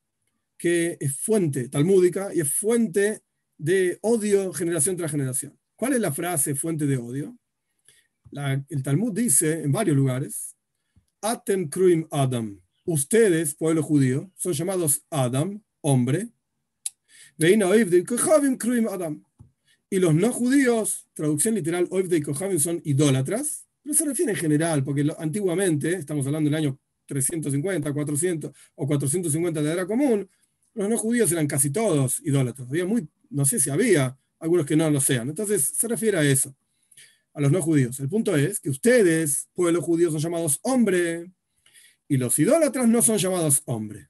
que 0.56 0.96
es 1.00 1.18
fuente 1.20 1.68
talmúdica 1.68 2.34
y 2.34 2.40
es 2.40 2.54
fuente 2.54 3.22
de 3.56 3.98
odio 4.02 4.52
generación 4.52 4.96
tras 4.96 5.10
generación. 5.10 5.58
¿Cuál 5.74 5.94
es 5.94 6.00
la 6.00 6.12
frase 6.12 6.54
fuente 6.54 6.86
de 6.86 6.96
odio? 6.96 7.36
el 8.68 8.82
Talmud 8.82 9.14
dice 9.14 9.62
en 9.62 9.72
varios 9.72 9.96
lugares, 9.96 10.54
Atem 11.22 11.68
Kruim 11.70 12.06
Adam. 12.10 12.60
Ustedes, 12.84 13.54
pueblo 13.54 13.82
judío, 13.82 14.30
son 14.36 14.52
llamados 14.52 15.02
Adam, 15.08 15.62
hombre. 15.80 16.28
Y 19.90 19.98
los 19.98 20.14
no 20.14 20.32
judíos, 20.32 21.06
traducción 21.14 21.54
literal, 21.54 21.88
Kohavim 21.88 22.58
son 22.58 22.80
idólatras, 22.84 23.66
no 23.84 23.94
se 23.94 24.04
refiere 24.04 24.32
en 24.32 24.38
general, 24.38 24.84
porque 24.84 25.06
antiguamente, 25.18 25.94
estamos 25.94 26.26
hablando 26.26 26.50
del 26.50 26.56
año 26.56 26.78
350, 27.06 27.92
400 27.92 28.52
o 28.74 28.86
450 28.86 29.62
de 29.62 29.66
la 29.66 29.72
era 29.72 29.86
común, 29.86 30.28
los 30.74 30.88
no 30.88 30.98
judíos 30.98 31.32
eran 31.32 31.46
casi 31.46 31.70
todos 31.70 32.20
idólatras. 32.20 32.68
Había 32.68 32.84
muy, 32.84 33.08
no 33.30 33.44
sé 33.44 33.58
si 33.58 33.70
había 33.70 34.18
algunos 34.38 34.66
que 34.66 34.76
no 34.76 34.90
lo 34.90 35.00
sean. 35.00 35.28
Entonces 35.28 35.72
se 35.76 35.88
refiere 35.88 36.18
a 36.18 36.22
eso, 36.22 36.54
a 37.32 37.40
los 37.40 37.50
no 37.50 37.62
judíos. 37.62 37.98
El 38.00 38.08
punto 38.08 38.36
es 38.36 38.60
que 38.60 38.70
ustedes, 38.70 39.48
pueblos 39.54 39.84
judíos, 39.84 40.12
son 40.12 40.20
llamados 40.20 40.58
hombre 40.62 41.32
y 42.08 42.16
los 42.16 42.38
idólatras 42.38 42.88
no 42.88 43.02
son 43.02 43.18
llamados 43.18 43.62
hombre. 43.64 44.08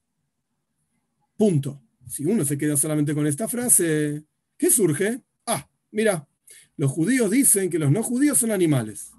Punto. 1.36 1.80
Si 2.08 2.24
uno 2.24 2.44
se 2.44 2.56
queda 2.56 2.76
solamente 2.76 3.14
con 3.14 3.26
esta 3.26 3.48
frase, 3.48 4.24
¿qué 4.56 4.70
surge? 4.70 5.20
Ah, 5.46 5.68
mira, 5.90 6.26
los 6.76 6.90
judíos 6.90 7.30
dicen 7.30 7.70
que 7.70 7.78
los 7.78 7.90
no 7.90 8.02
judíos 8.02 8.38
son 8.38 8.50
animales. 8.50 9.10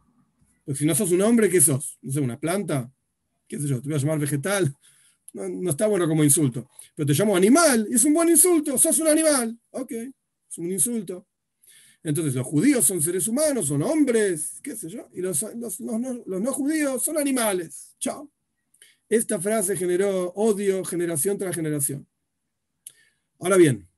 Si 0.73 0.85
no 0.85 0.93
sos 0.93 1.11
un 1.11 1.21
hombre, 1.21 1.49
¿qué 1.49 1.61
sos? 1.61 1.97
No 2.01 2.11
sé, 2.11 2.19
una 2.19 2.39
planta, 2.39 2.91
qué 3.47 3.59
sé 3.59 3.67
yo, 3.67 3.81
te 3.81 3.87
voy 3.87 3.95
a 3.95 3.99
llamar 3.99 4.19
vegetal, 4.19 4.73
no, 5.33 5.69
está 5.69 5.87
bueno 5.87 6.07
como 6.07 6.23
insulto. 6.23 6.69
Pero 6.95 7.07
te 7.07 7.13
llamo 7.13 7.35
animal, 7.35 7.87
y 7.89 7.95
es 7.95 8.03
un 8.05 8.13
buen 8.13 8.29
insulto, 8.29 8.77
sos 8.77 8.99
un 8.99 9.07
animal. 9.07 9.57
Ok, 9.71 9.91
es 9.91 10.57
un 10.57 10.71
insulto. 10.71 11.27
Entonces 12.03 12.33
los 12.33 12.45
judíos 12.45 12.85
son 12.85 13.01
seres 13.01 13.27
humanos, 13.27 13.67
son 13.67 13.81
hombres, 13.83 14.59
qué 14.63 14.75
sé 14.75 14.89
yo, 14.89 15.09
y 15.13 15.21
los, 15.21 15.43
no, 15.79 16.53
judíos 16.53 17.03
son 17.03 17.17
animales. 17.17 17.95
Chao. 17.99 18.31
Esta 19.09 19.39
frase 19.39 19.75
generó 19.75 20.31
odio 20.33 20.83
generación 20.85 21.37
tras 21.37 21.55
generación. 21.55 22.07
Ahora 23.39 23.57
bien, 23.57 23.89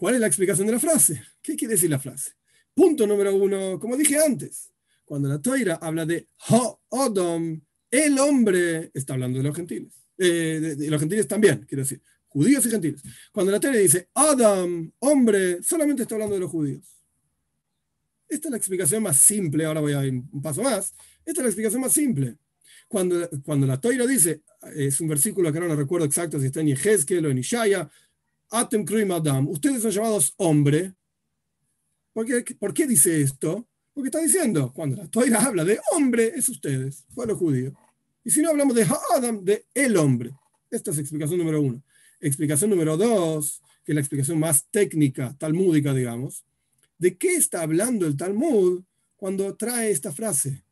¿Cuál 0.00 0.14
es 0.14 0.20
la 0.22 0.28
explicación 0.28 0.66
de 0.66 0.72
la 0.72 0.80
frase? 0.80 1.22
¿Qué 1.42 1.54
quiere 1.56 1.74
decir 1.74 1.90
la 1.90 1.98
frase? 1.98 2.30
Punto 2.72 3.06
número 3.06 3.34
uno, 3.34 3.78
como 3.78 3.98
dije 3.98 4.16
antes, 4.16 4.72
cuando 5.04 5.28
la 5.28 5.42
Toira 5.42 5.74
habla 5.74 6.06
de 6.06 6.26
Ha-Odom, 6.48 7.60
el 7.90 8.18
hombre, 8.18 8.90
está 8.94 9.12
hablando 9.12 9.36
de 9.36 9.44
los 9.44 9.54
gentiles. 9.54 9.92
Eh, 10.16 10.74
de, 10.78 10.90
los 10.90 10.98
gentiles 10.98 11.28
también, 11.28 11.66
quiero 11.68 11.82
decir, 11.82 12.00
judíos 12.28 12.64
y 12.64 12.70
gentiles. 12.70 13.02
Cuando 13.30 13.52
la 13.52 13.60
Toira 13.60 13.76
dice 13.76 14.08
Adam, 14.14 14.90
hombre, 15.00 15.62
solamente 15.62 16.04
está 16.04 16.14
hablando 16.14 16.34
de 16.34 16.40
los 16.40 16.50
judíos. 16.50 16.96
Esta 18.26 18.48
es 18.48 18.52
la 18.52 18.56
explicación 18.56 19.02
más 19.02 19.18
simple, 19.18 19.66
ahora 19.66 19.82
voy 19.82 19.92
a 19.92 20.06
ir 20.06 20.14
un 20.14 20.40
paso 20.40 20.62
más. 20.62 20.94
Esta 21.26 21.42
es 21.42 21.42
la 21.42 21.48
explicación 21.48 21.82
más 21.82 21.92
simple. 21.92 22.38
Cuando, 22.90 23.30
cuando 23.44 23.66
la 23.68 23.80
Toira 23.80 24.04
dice, 24.04 24.42
es 24.74 25.00
un 25.00 25.06
versículo 25.06 25.52
que 25.52 25.60
no 25.60 25.76
recuerdo 25.76 26.06
exacto 26.06 26.40
si 26.40 26.46
está 26.46 26.60
en 26.60 26.66
Yehezkel 26.68 27.24
o 27.24 27.30
en 27.30 27.38
Ishaya, 27.38 27.88
Atem 28.50 28.84
Kruim 28.84 29.12
Adam, 29.12 29.46
ustedes 29.48 29.82
son 29.82 29.92
llamados 29.92 30.34
hombre. 30.38 30.92
¿Por 32.12 32.26
qué, 32.26 32.54
¿Por 32.56 32.74
qué 32.74 32.88
dice 32.88 33.22
esto? 33.22 33.68
Porque 33.94 34.08
está 34.08 34.18
diciendo, 34.18 34.72
cuando 34.72 34.96
la 34.96 35.06
Toira 35.06 35.40
habla 35.46 35.64
de 35.64 35.78
hombre, 35.92 36.32
es 36.34 36.48
ustedes, 36.48 37.04
pueblo 37.14 37.36
judío. 37.36 37.72
Y 38.24 38.30
si 38.30 38.42
no 38.42 38.50
hablamos 38.50 38.74
de 38.74 38.86
Adam, 39.14 39.44
de 39.44 39.66
el 39.72 39.96
hombre. 39.96 40.32
Esta 40.68 40.90
es 40.90 40.98
explicación 40.98 41.38
número 41.38 41.60
uno. 41.62 41.82
Explicación 42.20 42.70
número 42.70 42.96
dos, 42.96 43.62
que 43.84 43.92
es 43.92 43.94
la 43.94 44.00
explicación 44.00 44.40
más 44.40 44.66
técnica, 44.70 45.34
talmúdica, 45.38 45.94
digamos, 45.94 46.44
¿De 47.00 47.16
qué 47.16 47.34
está 47.34 47.62
hablando 47.62 48.06
el 48.06 48.14
Talmud 48.14 48.82
cuando 49.16 49.56
trae 49.56 49.90
esta 49.90 50.12
frase? 50.12 50.62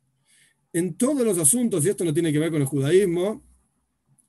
En 0.79 0.95
todos 0.95 1.27
los 1.27 1.39
asuntos, 1.39 1.85
y 1.85 1.89
esto 1.89 2.05
no 2.05 2.15
tiene 2.15 2.33
que 2.33 2.39
ver 2.39 2.53
con 2.53 2.61
el 2.61 2.67
judaísmo, 2.69 3.43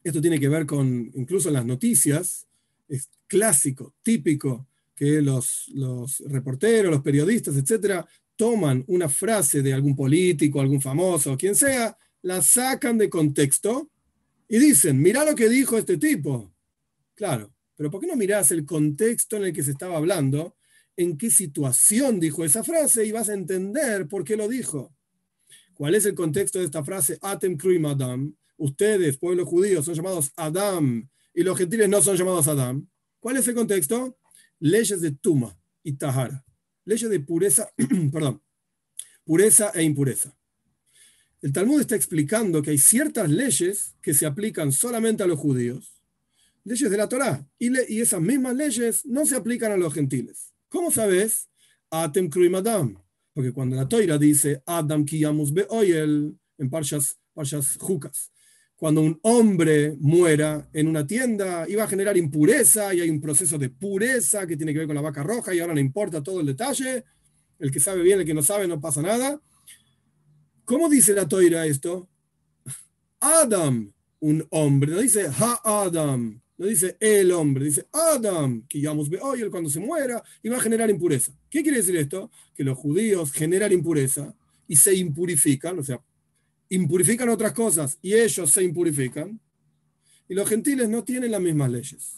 esto 0.04 0.20
tiene 0.20 0.40
que 0.40 0.50
ver 0.50 0.66
con 0.66 1.12
incluso 1.14 1.52
las 1.52 1.64
noticias, 1.64 2.48
es 2.88 3.08
clásico, 3.28 3.94
típico, 4.02 4.68
que 4.96 5.22
los, 5.22 5.68
los 5.70 6.20
reporteros, 6.28 6.92
los 6.92 7.04
periodistas, 7.04 7.56
etcétera, 7.56 8.08
toman 8.36 8.84
una 8.88 9.08
frase 9.08 9.62
de 9.62 9.74
algún 9.74 9.96
político, 9.96 10.60
algún 10.60 10.82
famoso, 10.82 11.38
quien 11.38 11.54
sea, 11.54 11.96
la 12.24 12.42
sacan 12.42 12.98
de 12.98 13.12
contexto 13.12 13.92
y 14.48 14.58
dicen, 14.58 15.00
mira 15.00 15.24
lo 15.24 15.36
que 15.36 15.50
dijo 15.50 15.78
este 15.78 15.98
tipo. 15.98 16.52
Claro, 17.14 17.54
pero 17.76 17.92
¿por 17.92 18.02
qué 18.02 18.08
no 18.08 18.16
mirás 18.16 18.50
el 18.50 18.66
contexto 18.66 19.38
en 19.38 19.44
el 19.44 19.54
que 19.54 19.62
se 19.62 19.72
estaba 19.72 19.98
hablando 19.98 20.56
en 20.98 21.16
qué 21.16 21.30
situación 21.30 22.20
dijo 22.20 22.44
esa 22.44 22.64
frase 22.64 23.06
y 23.06 23.12
vas 23.12 23.30
a 23.30 23.34
entender 23.34 24.08
por 24.08 24.26
qué 24.26 24.36
lo 24.36 24.50
dijo. 24.50 24.92
¿Cuál 25.80 25.96
es 25.96 26.06
el 26.06 26.13
contexto 26.13 26.60
de 26.60 26.65
esta 26.65 26.84
frase? 26.84 27.18
Atem 27.22 27.56
kruim 27.56 27.86
Adam. 27.86 28.36
Ustedes, 28.58 29.15
pueblo 29.15 29.46
judío, 29.46 29.82
son 29.82 29.94
llamados 29.94 30.30
Adam 30.36 31.08
y 31.34 31.42
los 31.44 31.58
gentiles 31.58 31.88
no 31.88 32.02
son 32.02 32.18
llamados 32.18 32.50
Adam. 32.50 32.86
¿Cuál 33.22 33.38
es 33.38 33.48
el 33.48 33.56
contexto? 33.56 34.20
Leyes 34.60 35.00
de 35.00 35.12
Tuma 35.12 35.58
y 35.82 35.94
Tahara. 35.94 36.44
Leyes 36.84 37.10
de 37.10 37.22
pureza, 37.22 37.72
perdón, 38.12 38.44
pureza 39.24 39.72
e 39.74 39.84
impureza. 39.84 40.38
El 41.42 41.54
Talmud 41.54 41.80
está 41.80 41.96
explicando 41.96 42.62
que 42.62 42.72
hay 42.72 42.78
ciertas 42.78 43.30
leyes 43.30 43.96
que 44.02 44.13
se 44.13 44.26
aplican 44.26 44.74
solamente 44.74 45.24
a 45.24 45.28
los 45.28 45.39
judíos, 45.39 46.02
leyes 46.65 46.92
de 46.92 46.98
la 46.98 47.08
Torá, 47.08 47.48
y, 47.58 48.02
esas 48.02 48.20
mismas 48.20 48.54
leyes 48.54 49.06
no 49.06 49.26
se 49.26 49.38
aplican 49.38 49.72
a 49.72 49.78
los 49.78 49.94
gentiles. 49.94 50.54
¿Cómo 50.68 50.92
sabes? 50.92 51.48
Atem 51.89 52.30
kruim 52.30 52.56
Adam. 52.56 53.02
Porque 53.39 53.54
cuando 53.54 53.78
la 53.78 53.88
Toira 53.88 54.17
dice 54.17 54.62
Adam 54.65 55.06
kiyamus 55.06 55.54
beoyel 55.54 56.38
en 56.58 56.69
Parshas, 56.69 57.17
Parshas 57.34 57.78
Jucas, 57.80 58.34
cuando 58.75 58.99
un 58.99 59.17
hombre 59.23 59.95
muera 59.97 60.69
en 60.73 60.89
una 60.89 61.08
tienda, 61.08 61.65
iba 61.69 61.86
a 61.86 61.88
generar 61.88 62.17
impureza 62.17 62.93
y 62.93 62.99
hay 62.99 63.10
un 63.10 63.21
proceso 63.21 63.58
de 63.58 63.69
pureza 63.69 64.45
que 64.45 64.58
tiene 64.58 64.73
que 64.73 64.80
ver 64.80 64.88
con 64.88 64.95
la 64.97 65.02
vaca 65.02 65.23
roja 65.23 65.56
y 65.56 65.60
ahora 65.62 65.73
no 65.73 65.80
importa 65.80 66.21
todo 66.21 66.41
el 66.41 66.47
detalle. 66.47 67.06
El 67.58 67.71
que 67.71 67.80
sabe 67.80 68.04
bien, 68.04 68.19
el 68.19 68.25
que 68.25 68.34
no 68.34 68.43
sabe, 68.43 68.67
no 68.67 68.82
pasa 68.82 69.02
nada. 69.02 69.41
¿Cómo 70.65 70.89
dice 70.89 71.13
la 71.13 71.25
Toira 71.25 71.65
esto? 71.65 72.10
Adam, 73.21 73.89
un 74.19 74.45
hombre, 74.49 75.02
dice 75.02 75.28
Ha 75.39 75.86
Adam, 75.86 76.41
no 76.60 76.65
dice 76.65 76.98
el 77.00 77.32
hombre, 77.32 77.65
dice 77.65 77.88
Adam, 77.93 78.65
que 78.67 78.82
llamamos 78.82 79.10
hoy 79.22 79.50
cuando 79.50 79.69
se 79.69 79.80
muera 79.80 80.22
y 80.43 80.50
va 80.50 80.58
a 80.58 80.60
generar 80.60 80.89
impureza. 80.89 81.32
¿Qué 81.50 81.63
quiere 81.63 81.78
decir 81.78 81.95
esto? 81.95 82.30
Que 82.54 82.65
los 82.65 82.78
judíos 82.78 83.32
generan 83.32 83.72
impureza 83.72 84.36
y 84.67 84.76
se 84.76 84.93
impurifican, 84.93 85.80
o 85.80 85.84
sea, 85.84 86.02
impurifican 86.67 87.30
otras 87.30 87.54
cosas 87.54 87.98
y 88.02 88.13
ellos 88.13 88.52
se 88.52 88.62
impurifican. 88.62 89.39
Y 90.28 90.34
los 90.34 90.50
gentiles 90.50 90.89
no 90.89 91.02
tienen 91.06 91.32
las 91.32 91.39
mismas 91.39 91.72
leyes. 91.72 92.17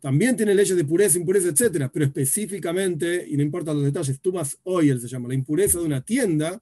También 0.00 0.34
tienen 0.34 0.56
leyes 0.56 0.74
de 0.74 0.84
pureza, 0.84 1.18
impureza, 1.18 1.48
etcétera, 1.48 1.90
pero 1.92 2.06
específicamente, 2.06 3.26
y 3.28 3.36
no 3.36 3.42
importa 3.42 3.74
los 3.74 3.84
detalles, 3.84 4.18
más 4.32 4.58
hoy 4.62 4.98
se 4.98 5.08
llama 5.08 5.28
la 5.28 5.34
impureza 5.34 5.78
de 5.78 5.84
una 5.84 6.00
tienda, 6.00 6.58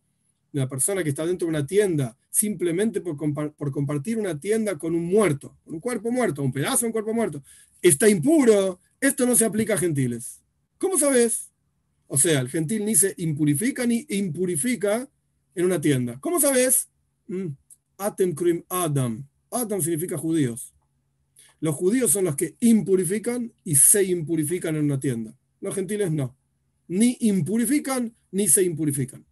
de 0.57 0.63
una 0.63 0.69
persona 0.71 1.03
que 1.03 1.11
está 1.11 1.27
dentro 1.27 1.47
de 1.47 1.51
una 1.51 1.67
tienda 1.67 2.17
simplemente 2.31 3.03
por, 3.03 3.17
por, 3.55 3.71
compartir 3.71 4.17
una 4.17 4.41
tienda 4.41 4.79
con 4.79 4.95
un 4.95 5.05
muerto, 5.05 5.55
con 5.63 5.75
un 5.75 5.81
cuerpo 5.81 6.11
muerto, 6.11 6.43
un 6.43 6.51
pedazo 6.51 6.81
de 6.81 6.87
un 6.87 6.93
cuerpo 6.93 7.13
muerto, 7.13 7.43
está 7.83 8.09
impuro, 8.09 8.81
esto 8.99 9.27
no 9.27 9.37
se 9.37 9.45
aplica 9.45 9.75
a 9.75 9.79
gentiles. 9.79 10.41
¿Cómo 10.79 10.99
sabes? 10.99 11.53
O 12.07 12.17
sea, 12.17 12.41
el 12.41 12.49
gentil 12.49 12.87
ni 12.87 12.95
se 12.95 13.13
impurifica 13.19 13.87
ni 13.87 14.07
impurifica 14.09 15.07
en 15.55 15.67
una 15.67 15.79
tienda. 15.79 16.19
¿Cómo 16.21 16.41
sabes? 16.41 16.89
Mm, 17.27 17.49
Atem 17.99 18.35
krim 18.35 18.65
Adam. 18.71 19.29
Adam 19.51 19.83
significa 19.83 20.17
judíos. 20.17 20.73
Los 21.61 21.75
judíos 21.75 22.13
son 22.13 22.25
los 22.25 22.37
que 22.37 22.57
impurifican 22.61 23.53
y 23.63 23.75
se 23.77 24.05
impurifican 24.05 24.75
en 24.77 24.85
una 24.85 25.01
tienda. 25.01 25.37
Los 25.61 25.75
gentiles 25.75 26.11
no. 26.11 26.35
Ni 26.89 27.19
impurifican 27.21 28.17
ni 28.31 28.49
se 28.49 28.63
impurifican. 28.63 29.27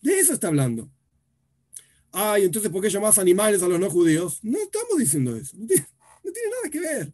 De 0.00 0.18
eso 0.18 0.32
está 0.32 0.48
hablando 0.48 0.90
ay, 2.12 2.44
entonces 2.44 2.70
¿por 2.70 2.82
qué 2.82 2.90
llamás 2.90 3.18
animales 3.18 3.62
a 3.62 3.68
los 3.68 3.78
no 3.78 3.90
judíos? 3.90 4.40
No 4.42 4.58
estamos 4.58 4.98
diciendo 4.98 5.36
eso, 5.36 5.56
no 5.56 5.66
tiene, 5.66 5.86
nada 6.50 6.70
que 6.70 6.80
ver. 6.80 7.12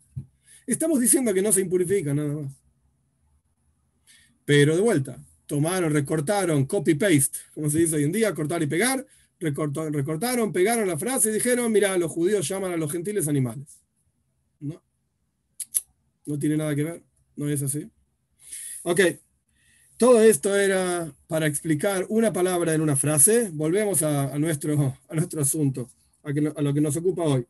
Estamos 0.66 1.00
diciendo 1.00 1.34
que 1.34 1.42
no 1.42 1.52
se 1.52 1.60
impurifica 1.60 2.14
nada 2.14 2.32
más. 2.34 2.52
Pero 4.44 4.76
de 4.76 4.82
vuelta, 4.82 5.22
tomaron, 5.46 5.92
recortaron, 5.92 6.64
copy-paste, 6.66 7.38
como 7.54 7.70
se 7.70 7.78
dice 7.78 7.96
hoy 7.96 8.04
en 8.04 8.12
día, 8.12 8.34
cortar 8.34 8.62
y 8.62 8.66
pegar, 8.66 9.06
recortaron, 9.38 10.52
pegaron 10.52 10.88
la 10.88 10.98
frase 10.98 11.30
y 11.30 11.34
dijeron, 11.34 11.70
mira, 11.70 11.96
los 11.98 12.10
judíos 12.10 12.48
llaman 12.48 12.72
a 12.72 12.76
los 12.76 12.90
gentiles 12.90 13.28
animales. 13.28 13.80
No, 14.60 14.82
no 16.24 16.38
tiene 16.38 16.56
nada 16.56 16.74
que 16.74 16.84
ver, 16.84 17.02
no 17.36 17.48
es 17.48 17.62
así. 17.62 17.90
Ok, 18.82 19.00
todo 19.96 20.20
esto 20.22 20.56
era 20.56 21.12
para 21.28 21.46
explicar 21.46 22.06
una 22.08 22.32
palabra 22.32 22.74
en 22.74 22.80
una 22.80 22.96
frase. 22.96 23.50
Volvemos 23.52 24.02
a, 24.02 24.36
nuestro, 24.38 24.98
a 25.08 25.14
nuestro 25.14 25.40
asunto, 25.40 25.88
a, 26.22 26.30
a, 26.30 26.62
lo 26.62 26.74
que 26.74 26.80
nos 26.80 26.96
ocupa 26.96 27.22
hoy. 27.22 27.46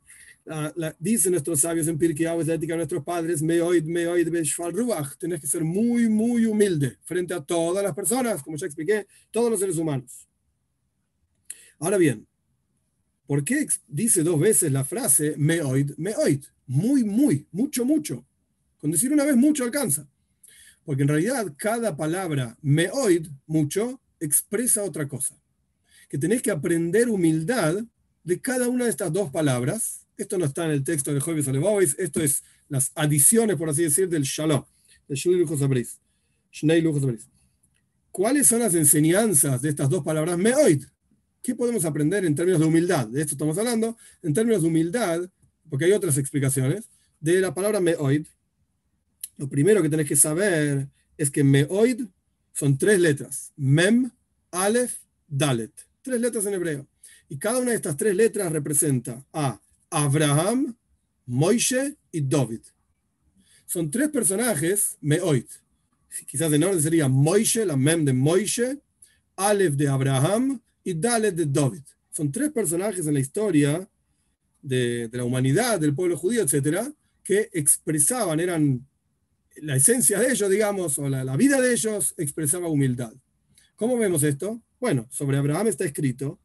dicen 0.98 1.32
nuestros 1.32 1.60
sabios 1.60 1.88
en 1.88 1.98
Pirkei 1.98 2.26
Avos, 2.26 2.46
de 2.46 2.54
ética 2.54 2.74
de 2.74 2.78
nuestros 2.78 3.02
padres, 3.02 3.42
meoid, 3.42 3.84
meoid, 3.84 4.28
ruach. 4.72 5.16
Tenés 5.18 5.40
que 5.40 5.46
ser 5.46 5.64
muy, 5.64 6.08
muy 6.08 6.44
humilde 6.44 6.98
frente 7.04 7.32
a 7.32 7.40
todas 7.40 7.82
las 7.82 7.94
personas, 7.94 8.42
como 8.42 8.56
ya 8.56 8.66
expliqué, 8.66 9.06
todos 9.30 9.50
los 9.50 9.60
seres 9.60 9.78
humanos. 9.78 10.28
Ahora 11.78 11.96
bien, 11.96 12.26
¿por 13.26 13.42
qué 13.42 13.66
dice 13.88 14.22
dos 14.22 14.38
veces 14.38 14.70
la 14.70 14.84
frase 14.84 15.34
meoid, 15.38 15.92
meoid? 15.96 16.44
Muy, 16.66 17.04
muy, 17.04 17.46
mucho, 17.52 17.84
mucho. 17.84 18.24
Con 18.78 18.90
decir 18.90 19.12
una 19.12 19.24
vez 19.24 19.36
mucho 19.36 19.64
alcanza. 19.64 20.06
Porque 20.84 21.02
en 21.02 21.08
realidad 21.08 21.52
cada 21.56 21.96
palabra, 21.96 22.56
meoid, 22.62 23.28
mucho, 23.46 24.00
expresa 24.20 24.82
otra 24.82 25.08
cosa. 25.08 25.36
Que 26.08 26.18
tenés 26.18 26.42
que 26.42 26.50
aprender 26.50 27.08
humildad 27.08 27.82
de 28.22 28.40
cada 28.40 28.68
una 28.68 28.84
de 28.84 28.90
estas 28.90 29.12
dos 29.12 29.30
palabras. 29.30 30.06
Esto 30.16 30.38
no 30.38 30.44
está 30.44 30.64
en 30.64 30.72
el 30.72 30.84
texto 30.84 31.12
de 31.12 31.20
Jovis 31.20 31.48
Olebois, 31.48 31.96
esto 31.98 32.20
es 32.20 32.42
las 32.68 32.92
adiciones, 32.94 33.56
por 33.56 33.68
así 33.68 33.82
decir, 33.82 34.08
del 34.08 34.22
Shalom, 34.22 34.64
de 35.08 35.16
Shnei 36.52 36.82
¿Cuáles 38.10 38.46
son 38.46 38.60
las 38.60 38.74
enseñanzas 38.74 39.60
de 39.60 39.70
estas 39.70 39.88
dos 39.90 40.04
palabras 40.04 40.38
meoid? 40.38 40.84
¿Qué 41.42 41.54
podemos 41.54 41.84
aprender 41.84 42.24
en 42.24 42.34
términos 42.34 42.60
de 42.60 42.66
humildad? 42.66 43.08
De 43.08 43.20
esto 43.20 43.34
estamos 43.34 43.58
hablando, 43.58 43.96
en 44.22 44.32
términos 44.32 44.62
de 44.62 44.68
humildad, 44.68 45.28
porque 45.68 45.86
hay 45.86 45.92
otras 45.92 46.16
explicaciones, 46.16 46.88
de 47.20 47.40
la 47.40 47.52
palabra 47.52 47.80
meoid, 47.80 48.26
lo 49.36 49.48
primero 49.48 49.82
que 49.82 49.88
tenés 49.88 50.08
que 50.08 50.16
saber 50.16 50.88
es 51.16 51.30
que 51.30 51.44
meoid 51.44 52.06
son 52.52 52.78
tres 52.78 53.00
letras. 53.00 53.52
Mem, 53.56 54.10
Aleph, 54.50 54.94
Dalet. 55.26 55.72
Tres 56.02 56.20
letras 56.20 56.46
en 56.46 56.54
hebreo. 56.54 56.86
Y 57.28 57.38
cada 57.38 57.58
una 57.58 57.70
de 57.70 57.76
estas 57.76 57.96
tres 57.96 58.14
letras 58.14 58.52
representa 58.52 59.24
a 59.32 59.60
Abraham, 59.90 60.76
Moishe 61.26 61.96
y 62.12 62.20
David. 62.20 62.60
Son 63.66 63.90
tres 63.90 64.08
personajes 64.08 64.96
meoid. 65.00 65.46
Quizás 66.26 66.52
en 66.52 66.62
orden 66.62 66.80
sería 66.80 67.08
Moishe, 67.08 67.66
la 67.66 67.76
Mem 67.76 68.04
de 68.04 68.12
Moishe, 68.12 68.78
Aleph 69.36 69.74
de 69.74 69.88
Abraham 69.88 70.60
y 70.84 70.94
Dalet 70.94 71.34
de 71.34 71.46
David. 71.46 71.82
Son 72.12 72.30
tres 72.30 72.52
personajes 72.52 73.04
en 73.06 73.14
la 73.14 73.20
historia 73.20 73.88
de, 74.62 75.08
de 75.08 75.18
la 75.18 75.24
humanidad, 75.24 75.80
del 75.80 75.94
pueblo 75.94 76.16
judío, 76.16 76.42
etcétera, 76.42 76.92
que 77.24 77.50
expresaban, 77.52 78.38
eran 78.38 78.86
la 79.56 79.76
esencia 79.76 80.18
de 80.18 80.30
ellos, 80.30 80.50
digamos, 80.50 80.98
o 80.98 81.08
la, 81.08 81.36
vida 81.36 81.60
de 81.60 81.72
ellos 81.72 82.14
expresaba 82.16 82.68
humildad. 82.68 83.12
¿Cómo 83.76 83.96
vemos 83.96 84.22
esto? 84.22 84.62
Bueno, 84.80 85.06
sobre 85.10 85.36
Abraham 85.36 85.68
está 85.68 85.84
escrito, 85.84 86.40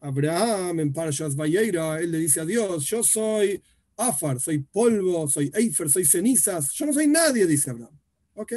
Abraham 0.00 0.80
en 0.80 0.92
Parshas 0.92 1.34
Vayera, 1.34 2.00
él 2.00 2.10
le 2.10 2.18
dice 2.18 2.40
a 2.40 2.44
Dios, 2.44 2.84
yo 2.84 3.02
soy 3.02 3.62
Afar, 3.96 4.40
soy 4.40 4.58
polvo, 4.58 5.28
soy 5.28 5.50
Eifer, 5.54 5.90
soy 5.90 6.04
cenizas, 6.04 6.72
yo 6.72 6.86
no 6.86 6.92
soy 6.92 7.06
nadie, 7.06 7.46
dice 7.46 7.70
Abraham. 7.70 7.98
¿Ok? 8.34 8.52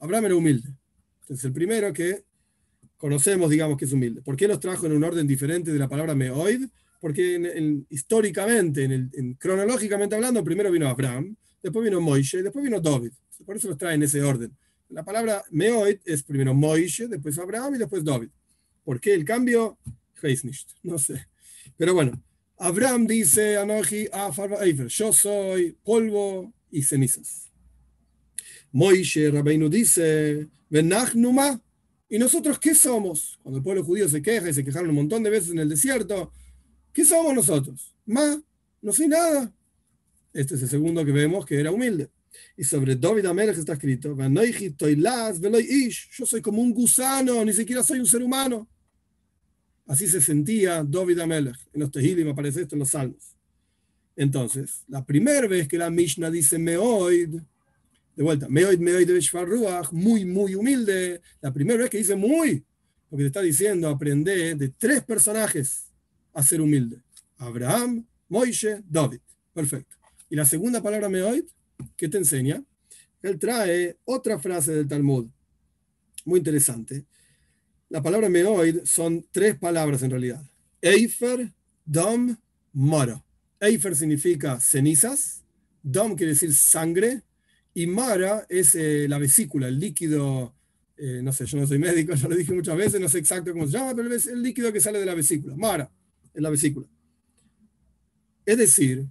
Abraham 0.00 0.26
era 0.26 0.36
humilde. 0.36 0.68
Entonces, 1.20 1.44
el 1.44 1.52
primero 1.52 1.92
que 1.92 2.24
conocemos, 2.96 3.50
digamos, 3.50 3.76
que 3.76 3.84
es 3.84 3.92
humilde. 3.92 4.22
¿Por 4.22 4.36
qué 4.36 4.48
los 4.48 4.58
trajo 4.60 4.86
en 4.86 4.92
un 4.92 5.04
orden 5.04 5.26
diferente 5.26 5.72
de 5.72 5.78
la 5.78 5.88
palabra 5.88 6.14
meoid? 6.14 6.66
Porque 7.00 7.84
históricamente, 7.90 8.84
en 8.84 9.34
cronológicamente 9.34 10.14
hablando, 10.14 10.44
primero 10.44 10.70
vino 10.70 10.88
Abraham, 10.88 11.36
después 11.62 11.84
vino 11.84 12.00
Moishe, 12.00 12.42
después 12.42 12.64
vino 12.64 12.80
David. 12.80 13.12
Por 13.44 13.56
eso 13.56 13.68
los 13.68 13.78
trae 13.78 13.94
en 13.94 14.02
ese 14.02 14.22
orden. 14.22 14.56
La 14.88 15.04
palabra 15.04 15.42
meoid 15.50 15.98
es 16.04 16.22
primero 16.22 16.54
Moishe, 16.54 17.08
después 17.08 17.38
Abraham 17.38 17.76
y 17.76 17.78
después 17.78 18.04
David. 18.04 18.28
¿Por 18.84 19.00
qué 19.00 19.14
el 19.14 19.24
cambio? 19.24 19.78
No 20.82 20.98
sé. 20.98 21.26
Pero 21.76 21.94
bueno, 21.94 22.22
Abraham 22.56 23.06
dice, 23.06 23.56
Anoji, 23.56 24.08
yo 24.88 25.12
soy 25.12 25.76
polvo 25.82 26.52
y 26.70 26.82
cenizas. 26.82 27.50
Moishe 28.70 29.30
Rabbeinu 29.30 29.68
dice, 29.68 30.48
Numa, 31.14 31.60
¿y 32.08 32.18
nosotros 32.18 32.58
qué 32.58 32.74
somos? 32.74 33.38
Cuando 33.42 33.58
el 33.58 33.64
pueblo 33.64 33.84
judío 33.84 34.08
se 34.08 34.22
queja 34.22 34.48
y 34.48 34.54
se 34.54 34.64
quejaron 34.64 34.90
un 34.90 34.96
montón 34.96 35.22
de 35.22 35.30
veces 35.30 35.50
en 35.50 35.58
el 35.58 35.68
desierto, 35.68 36.32
¿qué 36.92 37.04
somos 37.04 37.34
nosotros? 37.34 37.92
Ma, 38.06 38.40
no 38.80 38.92
soy 38.92 39.08
nada. 39.08 39.52
Este 40.32 40.54
es 40.54 40.62
el 40.62 40.68
segundo 40.68 41.04
que 41.04 41.12
vemos 41.12 41.44
que 41.44 41.58
era 41.58 41.70
humilde. 41.70 42.10
Y 42.56 42.64
sobre 42.64 42.96
David 42.96 43.26
Amelech 43.26 43.58
está 43.58 43.74
escrito, 43.74 44.16
yo 44.16 46.26
soy 46.26 46.40
como 46.40 46.62
un 46.62 46.72
gusano, 46.72 47.44
ni 47.44 47.52
siquiera 47.52 47.82
soy 47.82 48.00
un 48.00 48.06
ser 48.06 48.22
humano. 48.22 48.68
Así 49.86 50.08
se 50.08 50.20
sentía 50.20 50.84
David 50.84 51.20
Amelech. 51.20 51.56
En 51.72 51.80
los 51.80 51.90
Tehilim 51.90 52.28
aparece 52.28 52.62
esto 52.62 52.74
en 52.74 52.80
los 52.80 52.90
Salmos. 52.90 53.36
Entonces, 54.16 54.84
la 54.88 55.04
primera 55.04 55.46
vez 55.46 55.68
que 55.68 55.78
la 55.78 55.90
Mishnah 55.90 56.30
dice 56.30 56.58
Meoid, 56.58 57.40
de 58.14 58.22
vuelta, 58.22 58.46
Meoid, 58.48 58.78
Meoid 58.78 59.06
de 59.06 59.82
muy, 59.92 60.24
muy 60.24 60.54
humilde. 60.54 61.22
La 61.40 61.52
primera 61.52 61.80
vez 61.80 61.90
que 61.90 61.98
dice 61.98 62.14
muy, 62.14 62.64
porque 63.08 63.24
te 63.24 63.28
está 63.28 63.42
diciendo 63.42 63.88
aprender 63.88 64.56
de 64.56 64.68
tres 64.68 65.02
personajes 65.02 65.86
a 66.34 66.42
ser 66.42 66.60
humilde: 66.60 67.02
Abraham, 67.38 68.06
Moishe, 68.28 68.82
David. 68.88 69.20
Perfecto. 69.54 70.01
Y 70.32 70.34
la 70.34 70.46
segunda 70.46 70.82
palabra 70.82 71.10
Meoid, 71.10 71.44
¿qué 71.94 72.08
te 72.08 72.16
enseña? 72.16 72.64
Él 73.20 73.38
trae 73.38 73.98
otra 74.06 74.38
frase 74.38 74.72
del 74.72 74.88
Talmud, 74.88 75.26
muy 76.24 76.38
interesante, 76.38 77.04
la 77.90 78.02
palabra 78.02 78.30
meoid 78.30 78.86
son 78.86 79.26
tres 79.30 79.58
palabras 79.58 80.02
en 80.02 80.10
realidad. 80.10 80.42
Eifer, 80.80 81.52
dom, 81.84 82.34
mara. 82.72 83.22
Eifer 83.60 83.94
significa 83.94 84.58
cenizas, 84.58 85.42
dom 85.82 86.16
quiere 86.16 86.32
decir 86.32 86.54
sangre, 86.54 87.20
y 87.74 87.86
mara 87.86 88.46
es 88.48 88.74
eh, 88.74 89.06
la 89.10 89.18
vesícula, 89.18 89.68
el 89.68 89.78
líquido, 89.78 90.54
eh, 90.96 91.20
no 91.22 91.34
sé, 91.34 91.44
yo 91.44 91.58
no 91.58 91.66
soy 91.66 91.78
médico, 91.78 92.14
ya 92.16 92.26
lo 92.26 92.36
dije 92.36 92.54
muchas 92.54 92.78
veces, 92.78 92.98
no 92.98 93.10
sé 93.10 93.18
exacto 93.18 93.52
cómo 93.52 93.66
se 93.66 93.72
llama, 93.72 93.94
pero 93.94 94.14
es 94.14 94.26
el 94.26 94.42
líquido 94.42 94.72
que 94.72 94.80
sale 94.80 94.98
de 94.98 95.04
la 95.04 95.14
vesícula. 95.14 95.54
Mara 95.56 95.92
es 96.32 96.40
la 96.40 96.48
vesícula. 96.48 96.86
Es 98.46 98.56
decir, 98.56 99.06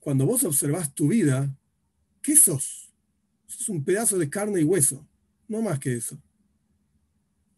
cuando 0.00 0.26
vos 0.26 0.42
observás 0.44 0.92
tu 0.94 1.08
vida, 1.08 1.54
¿qué 2.22 2.34
sos? 2.34 2.90
Sos 3.46 3.68
un 3.68 3.84
pedazo 3.84 4.18
de 4.18 4.28
carne 4.28 4.60
y 4.60 4.64
hueso, 4.64 5.06
no 5.46 5.60
más 5.60 5.78
que 5.78 5.94
eso. 5.94 6.20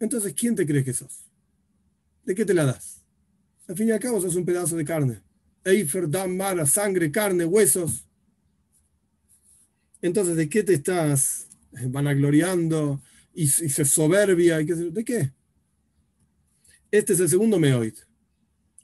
Entonces, 0.01 0.35
¿quién 0.35 0.57
te 0.57 0.67
crees 0.67 0.85
que 0.85 0.93
sos? 0.93 1.25
¿De 2.25 2.35
qué 2.35 2.45
te 2.45 2.53
la 2.53 2.65
das? 2.65 3.01
Al 3.69 3.77
fin 3.77 3.89
y 3.89 3.93
al 3.93 4.01
cabo, 4.01 4.21
sos 4.21 4.35
un 4.35 4.45
pedazo 4.45 4.77
de 4.77 4.85
carne. 4.85 5.23
Eifer, 5.65 6.11
dam, 6.11 6.37
mara, 6.37 6.67
sangre, 6.67 7.11
carne, 7.13 7.45
huesos. 7.45 8.05
Entonces, 10.01 10.37
¿de 10.37 10.49
qué 10.49 10.65
te 10.65 10.75
estás 10.75 11.47
vanagloriando 11.71 13.01
y, 13.33 13.45
y 13.45 13.47
se 13.47 13.85
soberbia? 13.85 14.61
Y 14.61 14.65
¿De 14.65 15.05
qué? 15.05 15.33
Este 16.91 17.13
es 17.13 17.21
el 17.21 17.29
segundo 17.29 17.61
meoid. 17.61 17.95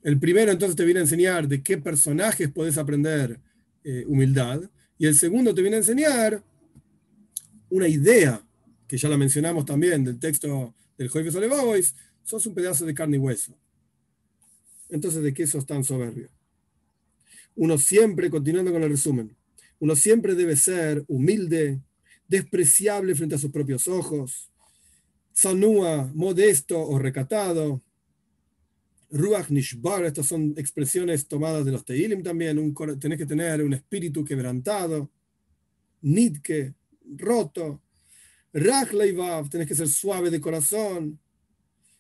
El 0.03 0.21
primero 0.21 0.53
entonces 0.53 0.77
te 0.77 0.85
viene 0.85 1.01
a 1.01 1.03
enseñar 1.03 1.49
de 1.49 1.61
qué 1.61 1.77
personajes 1.77 2.49
puedes 2.53 2.79
aprender 2.79 3.41
eh, 3.91 4.05
humildad. 4.07 4.61
Y 4.99 5.07
el 5.07 5.15
segundo 5.15 5.55
te 5.55 5.63
viene 5.63 5.77
a 5.77 5.79
enseñar 5.79 6.43
una 7.71 7.89
idea, 7.89 8.47
que 8.87 8.99
ya 8.99 9.09
la 9.09 9.17
mencionamos 9.17 9.65
también 9.65 10.05
del 10.05 10.19
texto 10.19 10.75
del 10.99 11.09
Joifes 11.09 11.35
Olevabois, 11.35 11.95
sos 12.23 12.45
un 12.45 12.55
pedazo 12.55 12.85
de 12.85 12.93
carne 12.93 13.17
y 13.17 13.21
hueso. 13.21 13.55
Entonces, 14.91 15.23
¿de 15.23 15.33
qué 15.33 15.47
sos 15.47 15.65
tan 15.65 15.85
soberbio? 15.85 16.29
Uno 17.57 17.79
siempre, 17.79 18.29
continuando 18.29 18.73
con 18.73 18.83
el 18.83 18.91
resumen, 18.91 19.35
uno 19.79 19.97
siempre 19.97 20.35
debe 20.35 20.55
ser 20.55 21.03
humilde, 21.09 21.81
despreciable 22.27 23.15
frente 23.15 23.37
a 23.37 23.39
sus 23.39 23.51
propios 23.51 23.89
ojos, 23.89 24.51
sanúa, 25.33 26.11
modesto 26.15 26.79
o 26.79 26.99
recatado. 26.99 27.81
Ruach 29.11 29.49
Nishbar, 29.51 30.05
estas 30.05 30.27
son 30.27 30.55
expresiones 30.57 31.27
tomadas 31.27 31.65
de 31.65 31.73
los 31.73 31.85
Teilim 31.85 32.23
también. 32.23 32.59
Un, 32.59 32.75
tenés 32.99 33.19
que 33.19 33.27
tener 33.27 33.63
un 33.63 33.73
espíritu 33.73 34.25
quebrantado, 34.25 35.11
nidke, 36.03 36.75
roto, 37.17 37.83
Rach 38.53 38.91
tenés 39.51 39.69
que 39.69 39.75
ser 39.75 39.89
suave 39.89 40.31
de 40.31 40.41
corazón, 40.41 41.19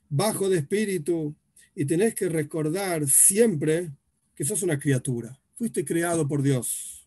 bajo 0.08 0.48
de 0.48 0.58
espíritu, 0.58 1.34
y 1.74 1.84
tenés 1.84 2.14
que 2.14 2.28
recordar 2.28 3.08
siempre 3.08 3.92
que 4.34 4.44
sos 4.44 4.62
una 4.62 4.78
criatura. 4.78 5.38
Fuiste 5.54 5.84
creado 5.84 6.26
por 6.26 6.42
Dios. 6.42 7.06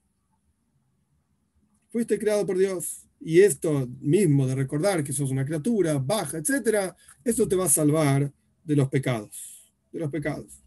Fuiste 1.89 2.18
creado 2.20 2.45
por 2.45 2.58
Dios. 2.58 3.08
Y 3.20 3.41
esto 3.41 3.88
mismo 3.99 4.47
de 4.47 4.56
recordar 4.56 5.04
que 5.04 5.14
sos 5.14 5.32
una 5.32 5.45
criatura 5.45 5.97
baja, 5.97 6.38
etcétera, 6.38 6.95
esto 7.24 7.47
te 7.47 7.56
va 7.56 7.66
a 7.66 7.70
salvar 7.70 8.32
de 8.64 8.76
los 8.76 8.89
pecados. 8.89 9.51
De 9.92 10.00
los 10.00 10.10
pecados. 10.10 10.62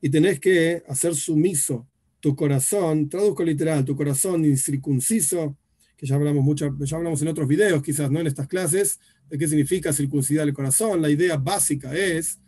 Y 0.00 0.10
tenés 0.10 0.38
que 0.38 0.82
hacer 0.88 1.14
sumiso 1.14 1.88
tu 2.20 2.34
corazón, 2.34 3.08
traduzco 3.08 3.44
literal, 3.44 3.84
tu 3.84 3.96
corazón 3.96 4.44
incircunciso 4.44 5.56
que 5.98 6.06
ya 6.06 6.14
hablamos, 6.14 6.44
mucho, 6.44 6.76
ya 6.78 6.96
hablamos 6.96 7.20
en 7.22 7.28
otros 7.28 7.48
videos, 7.48 7.82
quizás 7.82 8.08
no 8.08 8.20
en 8.20 8.28
estas 8.28 8.46
clases, 8.46 9.00
de 9.28 9.36
qué 9.36 9.48
significa 9.48 9.92
circuncidar 9.92 10.46
el 10.46 10.54
corazón. 10.54 11.02
La 11.02 11.10
idea 11.10 11.36
básica 11.36 11.94
es 11.94 12.38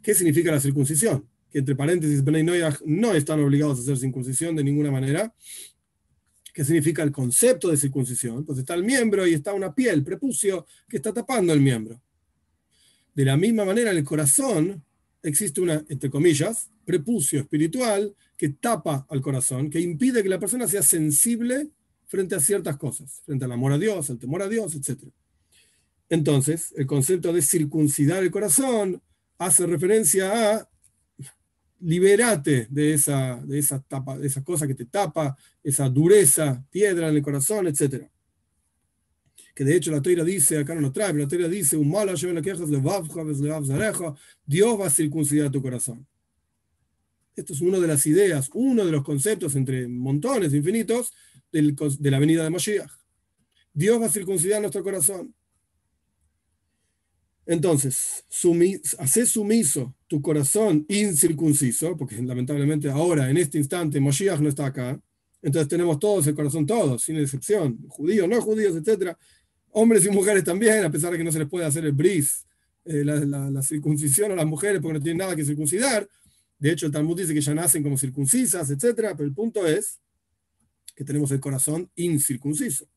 qué 0.00 0.14
significa 0.14 0.52
la 0.52 0.60
circuncisión, 0.60 1.28
que 1.50 1.58
entre 1.58 1.74
paréntesis, 1.74 2.22
no 2.84 3.12
están 3.12 3.40
obligados 3.40 3.78
a 3.78 3.82
hacer 3.82 3.96
circuncisión 3.96 4.54
de 4.54 4.62
ninguna 4.62 4.92
manera. 4.92 5.34
¿Qué 6.52 6.64
significa 6.64 7.02
el 7.02 7.10
concepto 7.10 7.68
de 7.68 7.76
circuncisión? 7.76 8.38
Entonces 8.38 8.62
está 8.62 8.74
el 8.74 8.84
miembro 8.84 9.26
y 9.26 9.34
está 9.34 9.52
una 9.52 9.74
piel, 9.74 10.04
prepucio, 10.04 10.64
que 10.88 10.98
está 10.98 11.12
tapando 11.12 11.52
el 11.52 11.60
miembro. 11.60 12.00
De 13.12 13.24
la 13.24 13.36
misma 13.36 13.64
manera, 13.64 13.90
el 13.90 14.04
corazón 14.04 14.84
existe 15.24 15.60
una, 15.60 15.84
entre 15.88 16.10
comillas, 16.10 16.70
prepucio 16.84 17.40
espiritual 17.40 18.14
que 18.36 18.50
tapa 18.50 19.06
al 19.08 19.20
corazón, 19.20 19.70
que 19.70 19.80
impide 19.80 20.22
que 20.22 20.28
la 20.28 20.38
persona 20.38 20.68
sea 20.68 20.82
sensible 20.82 21.68
frente 22.06 22.34
a 22.34 22.40
ciertas 22.40 22.76
cosas, 22.76 23.22
frente 23.24 23.44
al 23.44 23.52
amor 23.52 23.72
a 23.72 23.78
Dios, 23.78 24.10
al 24.10 24.18
temor 24.18 24.42
a 24.42 24.48
Dios, 24.48 24.74
etc. 24.74 25.02
Entonces, 26.08 26.72
el 26.76 26.86
concepto 26.86 27.32
de 27.32 27.42
circuncidar 27.42 28.22
el 28.22 28.30
corazón 28.30 29.02
hace 29.38 29.66
referencia 29.66 30.52
a 30.52 30.68
liberate 31.80 32.66
de 32.70 32.94
esa, 32.94 33.36
de 33.44 33.58
esa, 33.58 33.80
tapa, 33.80 34.16
de 34.16 34.26
esa 34.26 34.44
cosa 34.44 34.66
que 34.66 34.74
te 34.74 34.86
tapa, 34.86 35.36
esa 35.62 35.88
dureza, 35.88 36.64
piedra 36.70 37.08
en 37.08 37.16
el 37.16 37.22
corazón, 37.22 37.66
etc. 37.66 38.08
Que 39.54 39.64
de 39.64 39.76
hecho 39.76 39.92
la 39.92 40.02
Torah 40.02 40.24
dice, 40.24 40.58
acá 40.58 40.74
no 40.74 40.80
lo 40.80 40.92
trae, 40.92 41.12
pero 41.12 41.24
la 41.24 41.28
Torah 41.28 41.48
dice, 41.48 41.76
Dios 44.46 44.80
va 44.80 44.86
a 44.86 44.90
circuncidar 44.90 45.50
tu 45.50 45.62
corazón. 45.62 46.06
Esto 47.36 47.52
es 47.52 47.60
una 47.60 47.78
de 47.78 47.86
las 47.86 48.06
ideas, 48.06 48.50
uno 48.54 48.84
de 48.84 48.92
los 48.92 49.04
conceptos 49.04 49.56
entre 49.56 49.88
montones 49.88 50.52
infinitos 50.54 51.12
de 51.50 52.10
la 52.10 52.18
venida 52.18 52.42
de 52.42 52.50
Moshiach. 52.50 52.90
Dios 53.72 54.00
va 54.00 54.06
a 54.06 54.10
circuncidar 54.10 54.60
nuestro 54.60 54.82
corazón. 54.82 55.34
Entonces, 57.46 58.24
hace 58.98 59.26
sumiso 59.26 59.94
tu 60.06 60.22
corazón 60.22 60.86
incircunciso, 60.88 61.96
porque 61.96 62.20
lamentablemente 62.22 62.88
ahora, 62.88 63.28
en 63.28 63.36
este 63.36 63.58
instante, 63.58 64.00
Moshiach 64.00 64.40
no 64.40 64.48
está 64.48 64.66
acá. 64.66 64.98
Entonces 65.42 65.68
tenemos 65.68 65.98
todos 65.98 66.26
el 66.26 66.34
corazón, 66.34 66.64
todos, 66.64 67.02
sin 67.02 67.18
excepción, 67.18 67.86
judíos, 67.88 68.26
no 68.26 68.40
judíos, 68.40 68.74
etc. 68.76 69.14
Hombres 69.76 70.06
y 70.06 70.10
mujeres 70.10 70.44
también, 70.44 70.84
a 70.84 70.90
pesar 70.90 71.10
de 71.10 71.18
que 71.18 71.24
no 71.24 71.32
se 71.32 71.40
les 71.40 71.48
puede 71.48 71.66
hacer 71.66 71.84
el 71.84 71.92
bris, 71.92 72.46
eh, 72.84 73.04
la, 73.04 73.16
la, 73.50 73.62
circuncisión 73.62 74.30
a 74.30 74.36
las 74.36 74.46
mujeres 74.46 74.80
porque 74.80 74.98
no 74.98 75.02
tienen 75.02 75.18
nada 75.18 75.34
que 75.34 75.44
circuncidar. 75.44 76.08
De 76.58 76.70
hecho, 76.70 76.86
el 76.86 76.92
Talmud 76.92 77.18
dice 77.18 77.34
que 77.34 77.40
ya 77.40 77.54
nacen 77.54 77.82
como 77.82 77.98
circuncisas, 77.98 78.70
etc. 78.70 79.14
Pero 79.16 79.24
el 79.24 79.32
punto 79.32 79.66
es 79.66 80.00
que 80.94 81.02
tenemos 81.02 81.32
el 81.32 81.40
corazón 81.40 81.90
incircunciso. 81.96 82.88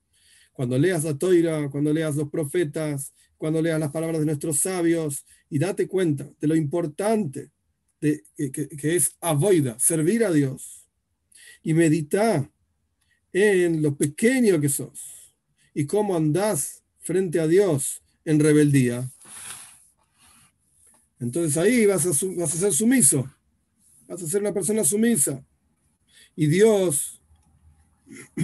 Cuando 0.53 0.77
leas 0.77 1.03
la 1.03 1.17
toira, 1.17 1.67
cuando 1.69 1.91
leas 1.91 2.15
los 2.15 2.29
profetas, 2.29 3.11
cuando 3.37 3.61
leas 3.61 3.79
las 3.79 3.91
palabras 3.91 4.19
de 4.19 4.25
nuestros 4.25 4.59
sabios 4.59 5.25
y 5.49 5.59
date 5.59 5.87
cuenta 5.87 6.29
de 6.39 6.47
lo 6.47 6.55
importante 6.55 7.49
de, 7.99 8.23
que, 8.51 8.95
es 8.95 9.15
avoida, 9.19 9.79
servir 9.79 10.23
a 10.23 10.31
Dios 10.31 10.87
y 11.63 11.73
medita 11.73 12.51
en 13.33 13.81
lo 13.81 13.95
pequeño 13.95 14.59
que 14.59 14.69
sos 14.69 15.16
y 15.77 15.85
cómo 15.85 16.17
andás 16.17 16.81
frente 17.01 17.39
a 17.39 17.45
Dios 17.45 18.01
en 18.25 18.39
rebeldía. 18.39 19.07
Entonces 21.19 21.55
ahí 21.55 21.85
vas 21.85 22.03
a, 22.07 22.09
a 22.09 22.47
ser 22.47 22.73
sumiso, 22.73 23.31
vas 24.07 24.23
a 24.23 24.27
ser 24.27 24.41
una 24.41 24.55
persona 24.55 24.83
sumisa. 24.83 25.45
Y 26.35 26.47
Dios, 26.47 27.21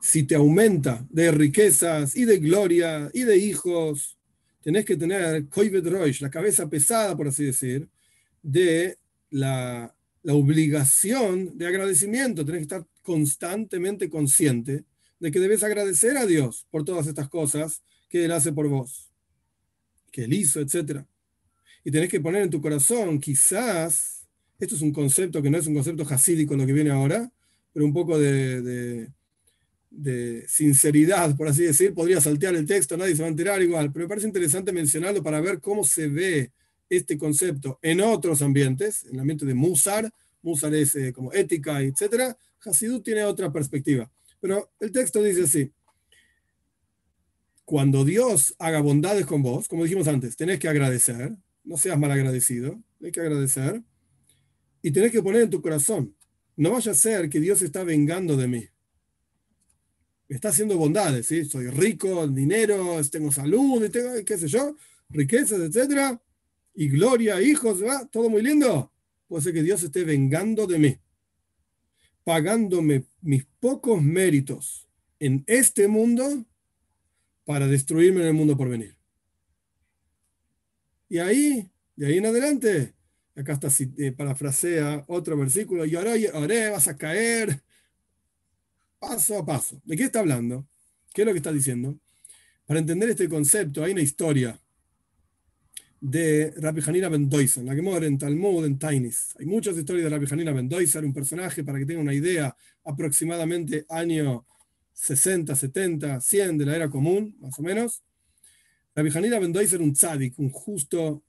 si 0.00 0.24
te 0.24 0.34
aumenta 0.34 1.06
de 1.10 1.30
riquezas 1.30 2.16
y 2.16 2.24
de 2.24 2.38
gloria 2.38 3.08
y 3.14 3.22
de 3.22 3.36
hijos, 3.36 4.18
tenés 4.62 4.84
que 4.84 4.96
tener 4.96 5.46
la 6.20 6.30
cabeza 6.30 6.68
pesada, 6.68 7.16
por 7.16 7.28
así 7.28 7.44
decir, 7.44 7.88
de 8.42 8.98
la, 9.30 9.94
la 10.24 10.34
obligación 10.34 11.56
de 11.56 11.68
agradecimiento. 11.68 12.44
Tenés 12.44 12.66
que 12.66 12.74
estar 12.74 12.86
constantemente 13.00 14.10
consciente 14.10 14.84
de 15.24 15.30
que 15.30 15.40
debes 15.40 15.62
agradecer 15.62 16.18
a 16.18 16.26
Dios 16.26 16.66
por 16.70 16.84
todas 16.84 17.06
estas 17.06 17.30
cosas 17.30 17.82
que 18.10 18.26
Él 18.26 18.32
hace 18.32 18.52
por 18.52 18.68
vos, 18.68 19.10
que 20.12 20.24
Él 20.24 20.34
hizo, 20.34 20.60
etc. 20.60 21.00
Y 21.82 21.90
tenés 21.90 22.10
que 22.10 22.20
poner 22.20 22.42
en 22.42 22.50
tu 22.50 22.60
corazón, 22.60 23.18
quizás, 23.18 24.26
esto 24.58 24.74
es 24.74 24.82
un 24.82 24.92
concepto 24.92 25.40
que 25.40 25.48
no 25.48 25.56
es 25.56 25.66
un 25.66 25.72
concepto 25.72 26.04
jasídico 26.04 26.54
lo 26.54 26.66
que 26.66 26.74
viene 26.74 26.90
ahora, 26.90 27.32
pero 27.72 27.86
un 27.86 27.94
poco 27.94 28.18
de, 28.18 29.08
de, 29.90 30.46
sinceridad, 30.46 31.34
por 31.38 31.48
así 31.48 31.62
decir. 31.62 31.94
Podría 31.94 32.20
saltear 32.20 32.54
el 32.54 32.66
texto, 32.66 32.94
nadie 32.98 33.16
se 33.16 33.22
va 33.22 33.28
a 33.28 33.30
enterar 33.30 33.62
igual, 33.62 33.90
pero 33.94 34.04
me 34.04 34.08
parece 34.10 34.26
interesante 34.26 34.72
mencionarlo 34.72 35.22
para 35.22 35.40
ver 35.40 35.58
cómo 35.58 35.84
se 35.84 36.08
ve 36.08 36.52
este 36.90 37.16
concepto 37.16 37.78
en 37.80 38.02
otros 38.02 38.42
ambientes, 38.42 39.04
en 39.04 39.14
el 39.14 39.20
ambiente 39.20 39.46
de 39.46 39.54
Musar. 39.54 40.12
Musar 40.42 40.74
es 40.74 40.94
eh, 40.96 41.14
como 41.14 41.32
ética, 41.32 41.80
etc. 41.80 42.36
Hasidut 42.62 43.02
tiene 43.02 43.24
otra 43.24 43.50
perspectiva. 43.50 44.10
Pero 44.44 44.70
el 44.78 44.92
texto 44.92 45.22
dice 45.22 45.44
así. 45.44 45.72
Cuando 47.64 48.04
Dios 48.04 48.54
haga 48.58 48.82
bondades 48.82 49.24
con 49.24 49.42
vos, 49.42 49.68
como 49.68 49.84
dijimos 49.84 50.06
antes, 50.06 50.36
tenés 50.36 50.58
que 50.58 50.68
agradecer, 50.68 51.34
no 51.64 51.78
seas 51.78 51.98
mal 51.98 52.10
agradecido, 52.10 52.78
hay 53.02 53.10
que 53.10 53.20
agradecer 53.20 53.82
y 54.82 54.90
tenés 54.90 55.12
que 55.12 55.22
poner 55.22 55.40
en 55.40 55.48
tu 55.48 55.62
corazón, 55.62 56.14
no 56.56 56.72
vaya 56.72 56.92
a 56.92 56.94
ser 56.94 57.30
que 57.30 57.40
Dios 57.40 57.62
está 57.62 57.84
vengando 57.84 58.36
de 58.36 58.48
mí. 58.48 58.68
Está 60.28 60.50
haciendo 60.50 60.76
bondades, 60.76 61.26
¿sí? 61.26 61.46
Soy 61.46 61.68
rico, 61.68 62.28
dinero, 62.28 63.00
tengo 63.10 63.32
salud, 63.32 63.90
tengo, 63.90 64.10
qué 64.26 64.36
sé 64.36 64.46
yo, 64.46 64.76
riquezas, 65.08 65.58
etcétera, 65.58 66.20
y 66.74 66.90
gloria, 66.90 67.40
hijos, 67.40 67.82
¿va? 67.82 68.06
Todo 68.08 68.28
muy 68.28 68.42
lindo. 68.42 68.92
Puede 69.26 69.42
ser 69.42 69.54
que 69.54 69.62
Dios 69.62 69.82
esté 69.82 70.04
vengando 70.04 70.66
de 70.66 70.78
mí, 70.78 70.98
pagándome 72.24 73.04
mis 73.20 73.44
pocos 73.60 74.02
méritos 74.02 74.88
en 75.20 75.44
este 75.46 75.88
mundo 75.88 76.44
para 77.44 77.66
destruirme 77.66 78.22
en 78.22 78.28
el 78.28 78.34
mundo 78.34 78.56
por 78.56 78.68
venir. 78.68 78.96
Y 81.08 81.18
ahí, 81.18 81.70
de 81.96 82.06
ahí 82.06 82.18
en 82.18 82.26
adelante, 82.26 82.94
Acá 83.36 83.54
está, 83.54 83.68
eh, 83.98 84.12
parafrasea 84.12 85.04
otro 85.08 85.36
versículo, 85.36 85.84
y 85.84 85.96
ahora 85.96 86.14
vas 86.70 86.86
a 86.86 86.96
caer 86.96 87.60
paso 89.00 89.38
a 89.38 89.44
paso. 89.44 89.80
¿De 89.84 89.96
qué 89.96 90.04
está 90.04 90.20
hablando? 90.20 90.66
¿Qué 91.12 91.22
es 91.22 91.26
lo 91.26 91.32
que 91.32 91.38
está 91.38 91.52
diciendo? 91.52 91.98
Para 92.64 92.78
entender 92.78 93.10
este 93.10 93.28
concepto 93.28 93.82
hay 93.82 93.92
una 93.92 94.02
historia 94.02 94.60
de 96.04 96.52
Rabbi 96.58 96.82
Hanina 96.86 97.08
Ben 97.08 97.30
Doisan, 97.30 97.64
la 97.64 97.74
que 97.74 97.80
muere 97.80 98.06
en 98.06 98.18
Talmud, 98.18 98.66
en 98.66 98.78
Tainis. 98.78 99.34
Hay 99.38 99.46
muchas 99.46 99.74
historias 99.78 100.04
de 100.04 100.10
Rabbi 100.10 100.26
Hanina 100.30 100.52
Ben 100.52 100.68
Doisan, 100.68 101.06
un 101.06 101.14
personaje, 101.14 101.64
para 101.64 101.78
que 101.78 101.86
tengan 101.86 102.02
una 102.02 102.12
idea, 102.12 102.54
aproximadamente 102.84 103.86
año 103.88 104.46
60, 104.92 105.56
70, 105.56 106.20
100 106.20 106.58
de 106.58 106.66
la 106.66 106.76
era 106.76 106.90
común, 106.90 107.34
más 107.40 107.58
o 107.58 107.62
menos. 107.62 108.02
Rabbi 108.94 109.16
Hanina 109.16 109.38
Ben 109.38 109.50
Doisan 109.50 109.76
era 109.76 109.84
un 109.84 109.94
tzadik, 109.94 110.38
un 110.38 110.50
justo 110.50 111.24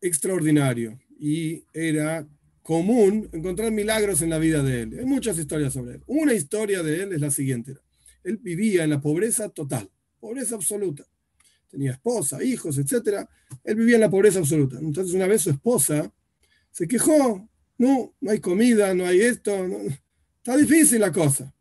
extraordinario, 0.00 0.96
y 1.18 1.64
era 1.74 2.24
común 2.62 3.28
encontrar 3.32 3.72
milagros 3.72 4.22
en 4.22 4.30
la 4.30 4.38
vida 4.38 4.62
de 4.62 4.82
él. 4.82 4.98
Hay 5.00 5.06
muchas 5.06 5.36
historias 5.40 5.72
sobre 5.72 5.96
él. 5.96 6.02
Una 6.06 6.34
historia 6.34 6.84
de 6.84 7.02
él 7.02 7.14
es 7.14 7.20
la 7.20 7.32
siguiente. 7.32 7.74
Él 8.22 8.36
vivía 8.36 8.84
en 8.84 8.90
la 8.90 9.00
pobreza 9.00 9.48
total, 9.48 9.90
pobreza 10.20 10.54
absoluta. 10.54 11.04
Tenía 11.68 11.92
esposa, 11.92 12.42
hijos, 12.42 12.78
etc. 12.78 13.26
Él 13.64 13.76
vivía 13.76 13.96
en 13.96 14.02
la 14.02 14.10
pobreza 14.10 14.38
absoluta. 14.38 14.78
Entonces 14.78 15.14
una 15.14 15.26
vez 15.26 15.42
su 15.42 15.50
esposa 15.50 16.12
se 16.70 16.88
quejó, 16.88 17.48
no, 17.78 18.14
no 18.20 18.30
hay 18.30 18.40
comida, 18.40 18.94
no 18.94 19.06
hay 19.06 19.20
esto, 19.20 19.52
está 20.36 20.56
difícil 20.56 21.00
la 21.00 21.12
cosa. 21.12 21.52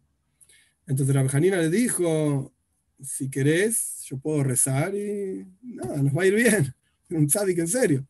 Entonces 0.86 1.14
la 1.14 1.28
Janina 1.28 1.58
le 1.58 1.70
dijo, 1.70 2.54
si 3.02 3.30
querés, 3.30 4.02
yo 4.06 4.18
puedo 4.18 4.44
rezar 4.44 4.96
y 4.96 5.46
nada, 5.62 6.02
nos 6.02 6.16
va 6.16 6.24
a 6.24 6.26
ir 6.26 6.36
bien. 6.36 6.74
Un 7.10 7.28
tzadik 7.28 7.60
en 7.60 7.68
serio. 7.68 8.08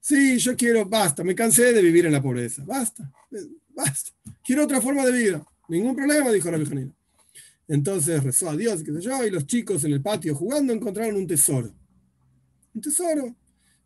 Sí, 0.00 0.38
yo 0.38 0.56
quiero, 0.56 0.84
basta, 0.84 1.24
me 1.24 1.34
cansé 1.34 1.72
de 1.72 1.82
vivir 1.82 2.06
en 2.06 2.12
la 2.12 2.22
pobreza. 2.22 2.64
Basta, 2.64 3.10
basta. 3.74 4.10
Quiero 4.44 4.64
otra 4.64 4.80
forma 4.80 5.04
de 5.04 5.12
vida. 5.12 5.44
Ningún 5.68 5.96
problema, 5.96 6.30
dijo 6.30 6.50
la 6.50 6.64
Janina. 6.64 6.95
Entonces 7.68 8.22
rezó 8.22 8.50
a 8.50 8.56
Dios, 8.56 8.82
qué 8.82 8.92
sé 8.92 9.00
yo, 9.00 9.24
y 9.24 9.30
los 9.30 9.46
chicos 9.46 9.84
en 9.84 9.92
el 9.92 10.02
patio 10.02 10.34
jugando 10.34 10.72
encontraron 10.72 11.16
un 11.16 11.26
tesoro. 11.26 11.74
Un 12.74 12.80
tesoro 12.80 13.36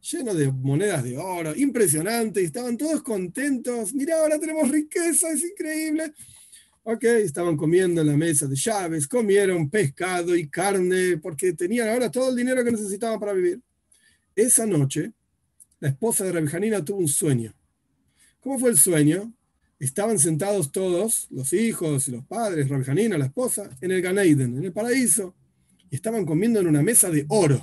lleno 0.01 0.35
de 0.35 0.51
monedas 0.51 1.05
de 1.05 1.17
oro, 1.17 1.55
impresionante, 1.55 2.41
y 2.43 2.47
estaban 2.47 2.77
todos 2.77 3.03
contentos. 3.03 3.93
Mira, 3.93 4.21
ahora 4.21 4.39
tenemos 4.39 4.69
riqueza, 4.71 5.31
es 5.31 5.45
increíble. 5.45 6.13
Ok, 6.83 7.05
estaban 7.05 7.57
comiendo 7.57 8.01
en 8.01 8.07
la 8.07 8.17
mesa 8.17 8.47
de 8.47 8.57
llaves, 8.57 9.07
comieron 9.07 9.69
pescado 9.69 10.35
y 10.35 10.49
carne, 10.49 11.19
porque 11.19 11.53
tenían 11.53 11.89
ahora 11.89 12.11
todo 12.11 12.31
el 12.31 12.37
dinero 12.37 12.65
que 12.65 12.73
necesitaban 12.73 13.21
para 13.21 13.35
vivir. 13.35 13.61
Esa 14.35 14.65
noche, 14.67 15.13
la 15.79 15.91
esposa 15.91 16.25
de 16.25 16.33
Rabbi 16.33 16.83
tuvo 16.83 16.99
un 16.99 17.09
sueño. 17.09 17.55
¿Cómo 18.41 18.59
fue 18.59 18.71
el 18.71 18.79
sueño? 18.79 19.33
Estaban 19.81 20.19
sentados 20.19 20.71
todos, 20.71 21.27
los 21.31 21.53
hijos 21.55 22.07
y 22.07 22.13
los 22.13 22.25
padres, 22.27 22.69
Rabbi 22.69 23.09
la 23.09 23.25
esposa, 23.25 23.77
en 23.81 23.91
el 23.91 24.03
Ganeiden, 24.03 24.59
en 24.59 24.65
el 24.65 24.73
paraíso, 24.73 25.35
y 25.91 25.97
estaban 25.97 26.27
comiendo 26.27 26.61
en 26.61 26.67
una 26.67 26.83
mesa 26.83 27.09
de 27.09 27.25
oro, 27.29 27.61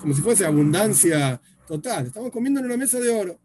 como 0.00 0.14
si 0.14 0.22
fuese 0.22 0.46
abundancia 0.46 1.40
total. 1.66 2.06
Estaban 2.06 2.30
comiendo 2.30 2.60
en 2.60 2.66
una 2.66 2.76
mesa 2.76 3.00
de 3.00 3.10
oro. 3.10 3.40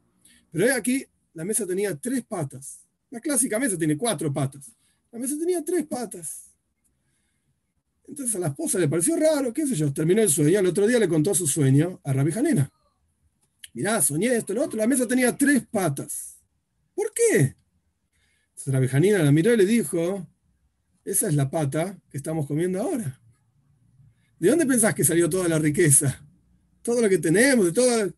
Pero 0.52 0.74
aquí 0.76 1.04
la 1.34 1.44
mesa 1.44 1.66
tenía 1.66 1.96
tres 1.96 2.24
patas. 2.24 2.86
La 3.10 3.20
clásica 3.20 3.58
mesa 3.58 3.78
tiene 3.78 3.98
cuatro 3.98 4.32
patas. 4.32 4.72
La 5.12 5.18
mesa 5.18 5.36
tenía 5.40 5.66
tres 5.66 5.86
patas. 5.88 6.52
Entonces 8.08 8.36
a 8.36 8.40
la 8.40 8.48
esposa 8.48 8.78
le 8.78 8.88
pareció 8.88 9.16
raro, 9.16 9.54
qué 9.54 9.66
sé 9.66 9.76
yo, 9.76 9.92
terminó 9.92 10.22
el 10.22 10.30
sueño. 10.30 10.60
Al 10.60 10.68
otro 10.68 10.86
día 10.86 11.00
le 11.00 11.08
contó 11.08 11.34
su 11.34 11.48
sueño 11.48 12.00
a 12.04 12.14
Rabbi 12.14 12.32
mirá, 13.74 14.02
soñé 14.02 14.36
esto, 14.36 14.54
lo 14.54 14.64
otro, 14.64 14.78
la 14.78 14.88
mesa 14.88 15.08
tenía 15.08 15.36
tres 15.36 15.66
patas. 15.68 16.38
¿Por 16.96 17.12
qué? 17.14 17.56
Entonces 18.66 19.24
la 19.24 19.32
miró 19.32 19.54
y 19.54 19.58
le 19.58 19.66
dijo, 19.66 20.28
esa 21.06 21.30
es 21.30 21.36
la 21.36 21.50
pata 21.50 21.98
que 22.10 22.18
estamos 22.18 22.46
comiendo 22.46 22.82
ahora. 22.82 23.20
¿De 24.38 24.50
dónde 24.50 24.66
pensás 24.66 24.94
que 24.94 25.04
salió 25.04 25.30
toda 25.30 25.48
la 25.48 25.60
riqueza? 25.60 26.22
Todo 26.82 27.02
lo 27.02 27.10
que 27.10 27.18
tenemos, 27.18 27.66
de 27.66 27.72
todo... 27.72 28.14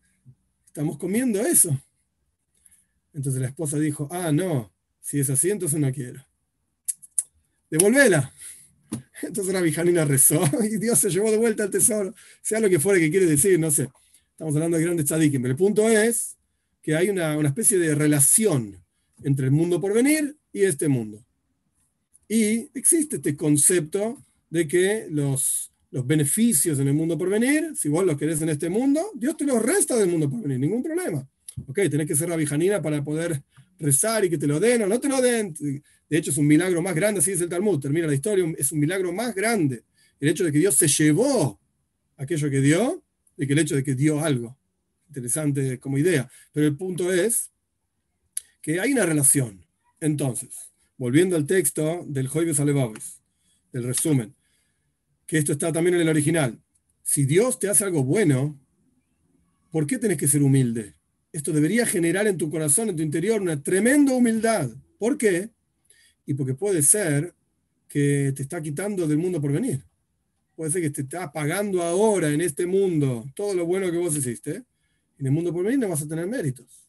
Estamos 0.66 0.98
comiendo 0.98 1.40
eso. 1.40 1.78
Entonces 3.12 3.40
la 3.40 3.48
esposa 3.48 3.78
dijo, 3.78 4.08
ah, 4.10 4.32
no, 4.32 4.72
si 5.00 5.20
es 5.20 5.30
así, 5.30 5.50
entonces 5.50 5.78
no 5.78 5.92
quiero. 5.92 6.24
Devolvela. 7.70 8.32
Entonces 9.22 9.52
la 9.52 9.60
vijanina 9.60 10.04
rezó 10.04 10.42
y 10.64 10.78
Dios 10.78 10.98
se 10.98 11.10
llevó 11.10 11.30
de 11.30 11.36
vuelta 11.36 11.64
el 11.64 11.70
tesoro, 11.70 12.14
sea 12.40 12.60
lo 12.60 12.68
que 12.68 12.80
fuera 12.80 12.98
que 12.98 13.10
quiere 13.10 13.26
decir, 13.26 13.58
no 13.60 13.70
sé. 13.70 13.90
Estamos 14.30 14.54
hablando 14.54 14.76
de 14.76 14.84
grandes 14.84 15.06
tzadikim, 15.06 15.42
pero 15.42 15.52
el 15.52 15.58
punto 15.58 15.88
es 15.88 16.36
que 16.82 16.96
hay 16.96 17.10
una, 17.10 17.38
especie 17.46 17.78
de 17.78 17.94
relación 17.94 18.82
entre 19.24 19.46
el 19.46 19.52
mundo 19.52 19.80
por 19.80 19.92
venir 19.92 20.36
y 20.52 20.62
este 20.62 20.88
mundo. 20.88 21.24
Y 22.28 22.70
existe 22.74 23.16
este 23.16 23.36
concepto 23.36 24.24
de 24.48 24.66
que 24.66 25.06
los, 25.10 25.72
los 25.90 26.06
beneficios 26.06 26.78
en 26.78 26.88
el 26.88 26.94
mundo 26.94 27.18
por 27.18 27.28
venir, 27.28 27.72
si 27.76 27.88
vos 27.88 28.04
los 28.04 28.16
querés 28.16 28.40
en 28.42 28.48
este 28.48 28.68
mundo, 28.68 29.10
Dios 29.14 29.36
te 29.36 29.44
los 29.44 29.62
resta 29.62 29.96
del 29.96 30.08
mundo 30.08 30.28
por 30.30 30.42
venir, 30.42 30.58
ningún 30.58 30.82
problema. 30.82 31.28
Ok, 31.66 31.80
tenés 31.90 32.06
que 32.06 32.16
ser 32.16 32.28
rabijanina 32.28 32.80
para 32.80 33.04
poder 33.04 33.42
rezar 33.78 34.24
y 34.24 34.30
que 34.30 34.38
te 34.38 34.46
lo 34.46 34.58
den 34.58 34.82
o 34.82 34.86
no 34.86 34.98
te 34.98 35.08
lo 35.08 35.20
den. 35.20 35.52
De 35.52 36.18
hecho, 36.18 36.30
es 36.30 36.38
un 36.38 36.46
milagro 36.46 36.80
más 36.80 36.94
grande, 36.94 37.20
así 37.20 37.32
es 37.32 37.40
el 37.40 37.48
Talmud, 37.48 37.78
termina 37.78 38.06
la 38.06 38.14
historia, 38.14 38.44
es 38.56 38.72
un 38.72 38.80
milagro 38.80 39.12
más 39.12 39.34
grande. 39.34 39.84
El 40.18 40.28
hecho 40.28 40.44
de 40.44 40.52
que 40.52 40.58
Dios 40.58 40.76
se 40.76 40.88
llevó 40.88 41.60
aquello 42.16 42.48
que 42.48 42.60
dio 42.60 43.02
de 43.36 43.46
que 43.46 43.52
el 43.52 43.58
hecho 43.58 43.74
de 43.74 43.84
que 43.84 43.94
dio 43.94 44.20
algo. 44.20 44.56
Interesante 45.08 45.78
como 45.78 45.98
idea. 45.98 46.30
Pero 46.52 46.66
el 46.66 46.76
punto 46.76 47.12
es 47.12 47.51
que 48.62 48.80
hay 48.80 48.92
una 48.92 49.04
relación. 49.04 49.66
Entonces, 50.00 50.72
volviendo 50.96 51.36
al 51.36 51.46
texto 51.46 52.04
del 52.06 52.28
Joibes 52.28 52.60
Alevavis, 52.60 53.20
del 53.72 53.84
resumen, 53.84 54.34
que 55.26 55.38
esto 55.38 55.52
está 55.52 55.72
también 55.72 55.96
en 55.96 56.02
el 56.02 56.08
original. 56.08 56.62
Si 57.02 57.24
Dios 57.24 57.58
te 57.58 57.68
hace 57.68 57.84
algo 57.84 58.04
bueno, 58.04 58.58
¿por 59.70 59.86
qué 59.86 59.98
tenés 59.98 60.16
que 60.16 60.28
ser 60.28 60.42
humilde? 60.42 60.94
Esto 61.32 61.52
debería 61.52 61.86
generar 61.86 62.26
en 62.26 62.36
tu 62.36 62.50
corazón, 62.50 62.90
en 62.90 62.96
tu 62.96 63.02
interior, 63.02 63.40
una 63.40 63.60
tremenda 63.62 64.12
humildad. 64.12 64.70
¿Por 64.98 65.18
qué? 65.18 65.50
Y 66.26 66.34
porque 66.34 66.54
puede 66.54 66.82
ser 66.82 67.34
que 67.88 68.32
te 68.36 68.42
está 68.42 68.62
quitando 68.62 69.08
del 69.08 69.18
mundo 69.18 69.40
por 69.40 69.52
venir. 69.52 69.82
Puede 70.54 70.70
ser 70.70 70.82
que 70.82 70.90
te 70.90 71.02
está 71.02 71.32
pagando 71.32 71.82
ahora 71.82 72.30
en 72.30 72.40
este 72.40 72.66
mundo 72.66 73.26
todo 73.34 73.54
lo 73.54 73.66
bueno 73.66 73.90
que 73.90 73.96
vos 73.96 74.16
hiciste. 74.16 74.62
En 75.18 75.26
el 75.26 75.32
mundo 75.32 75.52
por 75.52 75.64
venir 75.64 75.80
no 75.80 75.88
vas 75.88 76.02
a 76.02 76.08
tener 76.08 76.26
méritos. 76.26 76.81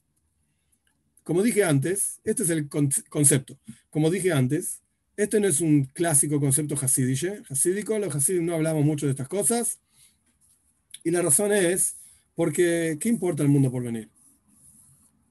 Como 1.24 1.42
dije 1.42 1.64
antes, 1.64 2.20
este 2.24 2.44
es 2.44 2.50
el 2.50 2.68
concepto. 2.68 3.58
Como 3.90 4.10
dije 4.10 4.34
antes, 4.34 4.82
este 5.16 5.40
no 5.40 5.48
es 5.48 5.62
un 5.62 5.86
clásico 5.86 6.40
concepto 6.40 6.76
hasídico. 6.76 7.44
Hasídico, 7.50 7.98
los 8.00 8.16
hasídicos 8.16 8.46
no 8.46 8.56
hablamos 8.56 8.84
mucho 8.84 9.06
de 9.06 9.12
estas 9.12 9.28
cosas. 9.28 9.80
Y 11.04 11.12
la 11.12 11.22
razón 11.22 11.52
es 11.52 11.96
porque, 12.36 12.98
¿qué 13.00 13.10
importa 13.10 13.44
el 13.44 13.50
mundo 13.50 13.72
por 13.72 13.84
venir? 13.84 14.10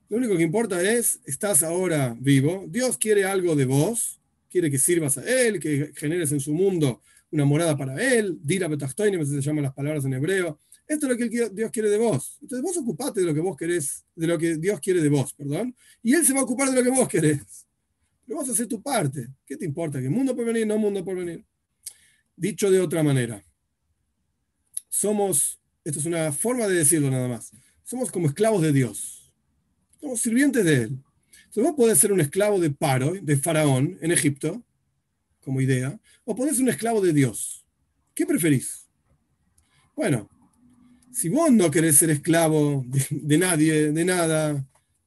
Lo 0.09 0.19
único 0.19 0.37
que 0.37 0.43
importa 0.43 0.83
es, 0.83 1.21
estás 1.25 1.63
ahora 1.63 2.15
vivo, 2.21 2.67
Dios 2.69 2.99
quiere 2.99 3.25
algo 3.25 3.57
de 3.57 3.65
vos, 3.65 4.21
quiere 4.51 4.71
que 4.71 4.79
sirvas 4.79 5.17
a 5.17 5.25
Él, 5.25 5.59
que 5.59 5.93
generes 5.97 6.33
en 6.33 6.41
su 6.41 6.53
mundo 6.53 7.01
una 7.31 7.47
morada 7.47 7.77
para 7.77 7.97
Él, 7.97 8.39
dira 8.43 8.69
betachtoinim, 8.69 9.25
se 9.25 9.41
llaman 9.41 9.65
las 9.65 9.73
palabras 9.73 10.05
en 10.05 10.13
hebreo. 10.13 10.61
Esto 10.87 11.07
es 11.07 11.13
lo 11.13 11.17
que 11.17 11.51
Dios 11.51 11.71
quiere 11.71 11.89
de 11.89 11.99
vos. 11.99 12.39
Entonces 12.41 12.63
vos 12.63 12.77
ocupate 12.77 13.21
de 13.21 13.27
lo 13.27 13.35
que 13.35 13.41
vos 13.41 13.57
querés, 13.57 14.05
de 14.15 14.27
lo 14.27 14.39
que 14.39 14.57
Dios 14.57 14.81
quiere 14.81 15.01
de 15.01 15.09
vos, 15.09 15.33
perdón. 15.33 15.75
Y 16.03 16.15
Él 16.15 16.27
se 16.27 16.33
va 16.33 16.41
a 16.41 16.45
ocupar 16.45 16.71
de 16.71 16.77
lo 16.77 16.83
que 16.83 16.91
vos 16.91 17.09
querés. 17.09 17.67
Pero 18.27 18.39
vas 18.39 18.49
a 18.49 18.53
hacer 18.53 18.67
tu 18.67 18.83
parte. 18.83 19.29
¿Qué 19.47 19.57
te 19.57 19.65
importa? 19.65 20.01
¿Que 20.01 20.09
mundo 20.09 20.35
por 20.37 20.45
venir? 20.45 20.67
No 20.67 20.79
mundo 20.79 21.05
por 21.05 21.17
venir. 21.17 21.45
Dicho 22.37 22.71
de 22.71 22.81
otra 22.81 23.03
manera, 23.03 23.45
somos, 24.89 25.61
esto 25.85 25.99
es 26.01 26.07
una 26.07 26.33
forma 26.33 26.67
de 26.67 26.75
decirlo 26.75 27.11
nada 27.11 27.29
más, 27.29 27.53
somos 27.85 28.11
como 28.11 28.27
esclavos 28.27 28.63
de 28.63 28.73
Dios 28.73 29.23
somos 30.03 30.21
sirvientes 30.21 30.65
de 30.65 30.75
él. 30.75 30.99
Entonces 31.45 31.63
vos 31.63 31.75
podés 31.77 31.99
ser 31.99 32.13
un 32.13 32.21
esclavo 32.21 32.59
de 32.59 32.71
Paro, 32.71 33.13
de 33.13 33.37
Faraón, 33.37 33.99
en 34.01 34.11
Egipto, 34.11 34.61
como 35.41 35.61
idea, 35.61 35.99
o 36.25 36.35
podés 36.35 36.57
ser 36.57 36.65
un 36.65 36.71
esclavo 36.71 37.01
de 37.01 37.13
Dios. 37.13 37.65
¿Qué 38.13 38.27
preferís? 38.27 38.89
Bueno, 39.95 40.29
si 41.13 41.29
vos 41.29 41.53
no 41.53 41.71
querés 41.71 41.97
ser 41.97 42.11
esclavo 42.11 42.85
de, 43.11 43.39
nadie, 43.39 43.93
de 43.93 44.05
nada, 44.05 44.65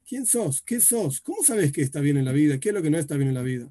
¿quién 0.07 0.25
sos? 0.25 0.61
¿Qué 0.61 0.79
sos? 0.79 1.21
¿Cómo 1.21 1.43
sabes 1.43 1.71
qué 1.71 1.81
está 1.81 1.99
bien 1.99 2.17
en 2.17 2.25
la 2.25 2.31
vida? 2.31 2.59
¿Qué 2.59 2.69
es 2.69 2.75
lo 2.75 2.81
que 2.81 2.89
no 2.89 2.97
está 2.97 3.15
bien 3.15 3.29
en 3.29 3.35
la 3.35 3.41
vida? 3.41 3.69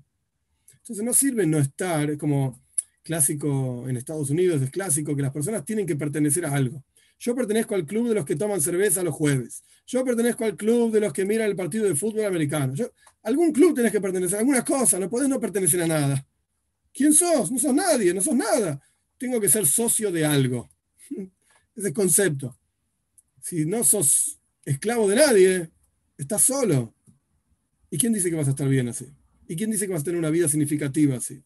Entonces 0.73 1.05
no 1.05 1.15
sirve 1.15 1.47
no 1.47 1.59
estar, 1.59 2.11
es 2.11 2.19
como 2.19 2.61
clásico 3.03 3.89
en 3.89 3.97
Estados 3.97 4.31
Unidos, 4.31 4.63
es 4.63 4.71
clásico 4.71 5.15
que 5.15 5.23
las 5.23 5.33
personas 5.33 5.65
tienen 5.65 5.87
que 5.87 5.97
pertenecer 5.97 6.45
a 6.47 6.55
algo. 6.55 6.83
Yo 7.19 7.35
pertenezco 7.35 7.75
al 7.75 7.87
club 7.87 8.09
de 8.09 8.15
los 8.15 8.25
que 8.25 8.37
toman 8.37 8.61
cerveza 8.61 9.03
los 9.03 9.15
jueves. 9.15 9.63
Yo 9.87 10.05
pertenezco 10.05 10.45
al 10.45 10.57
club 10.57 10.93
de 10.93 11.01
los 11.01 11.13
que 11.13 11.25
miran 11.25 11.49
el 11.49 11.57
partido 11.57 11.87
de 11.87 11.95
fútbol 11.95 12.25
americano. 12.25 12.75
Algún 13.23 13.53
club 13.53 13.75
tenés 13.75 13.93
que 13.93 14.01
pertenecer, 14.01 14.41
alguna 14.41 14.65
cosa, 14.65 14.99
no 14.99 15.09
podés 15.09 15.29
no 15.29 15.39
pertenecer 15.41 15.81
a 15.83 15.87
nada. 15.87 16.27
¿Quién 16.93 17.13
sos? 17.13 17.51
No 17.51 17.59
sos 17.59 17.75
nadie, 17.75 18.13
no 18.13 18.21
sos 18.21 18.35
nada. 18.35 18.81
Tengo 19.17 19.41
que 19.41 19.49
ser 19.49 19.67
socio 19.67 20.11
de 20.11 20.25
algo. 20.25 20.69
Ese 21.77 21.93
concepto. 21.93 22.57
Si 23.41 23.67
no 23.67 23.85
sos 23.85 24.41
esclavo 24.65 25.09
de 25.09 25.17
nadie, 25.17 25.71
estás 26.17 26.43
solo. 26.43 26.95
¿Y 27.91 27.99
quién 27.99 28.13
dice 28.13 28.31
que 28.31 28.37
vas 28.37 28.49
a 28.49 28.51
estar 28.51 28.69
bien 28.69 28.89
así? 28.89 29.07
¿Y 29.49 29.57
quién 29.57 29.71
dice 29.71 29.87
que 29.87 29.93
vas 29.93 30.03
a 30.03 30.05
tener 30.05 30.19
una 30.19 30.31
vida 30.31 30.49
significativa 30.49 31.17
así? 31.17 31.43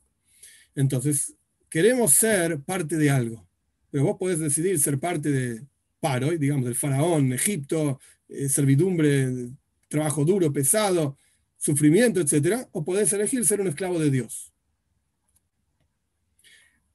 Entonces, 0.75 1.35
queremos 1.69 2.13
ser 2.13 2.61
parte 2.61 2.97
de 2.97 3.11
algo 3.11 3.49
pero 3.91 4.05
vos 4.05 4.17
podés 4.19 4.39
decidir 4.39 4.79
ser 4.79 4.99
parte 4.99 5.31
de 5.31 5.67
Paro, 6.01 6.31
digamos, 6.31 6.65
del 6.65 6.75
faraón, 6.75 7.33
Egipto, 7.33 7.99
eh, 8.29 8.49
servidumbre, 8.49 9.49
trabajo 9.89 10.25
duro, 10.25 10.53
pesado, 10.53 11.17
sufrimiento, 11.57 12.21
etc. 12.21 12.69
O 12.73 12.85
podés 12.85 13.13
elegir 13.13 13.45
ser 13.45 13.61
un 13.61 13.67
esclavo 13.67 13.99
de 13.99 14.11
Dios. 14.11 14.53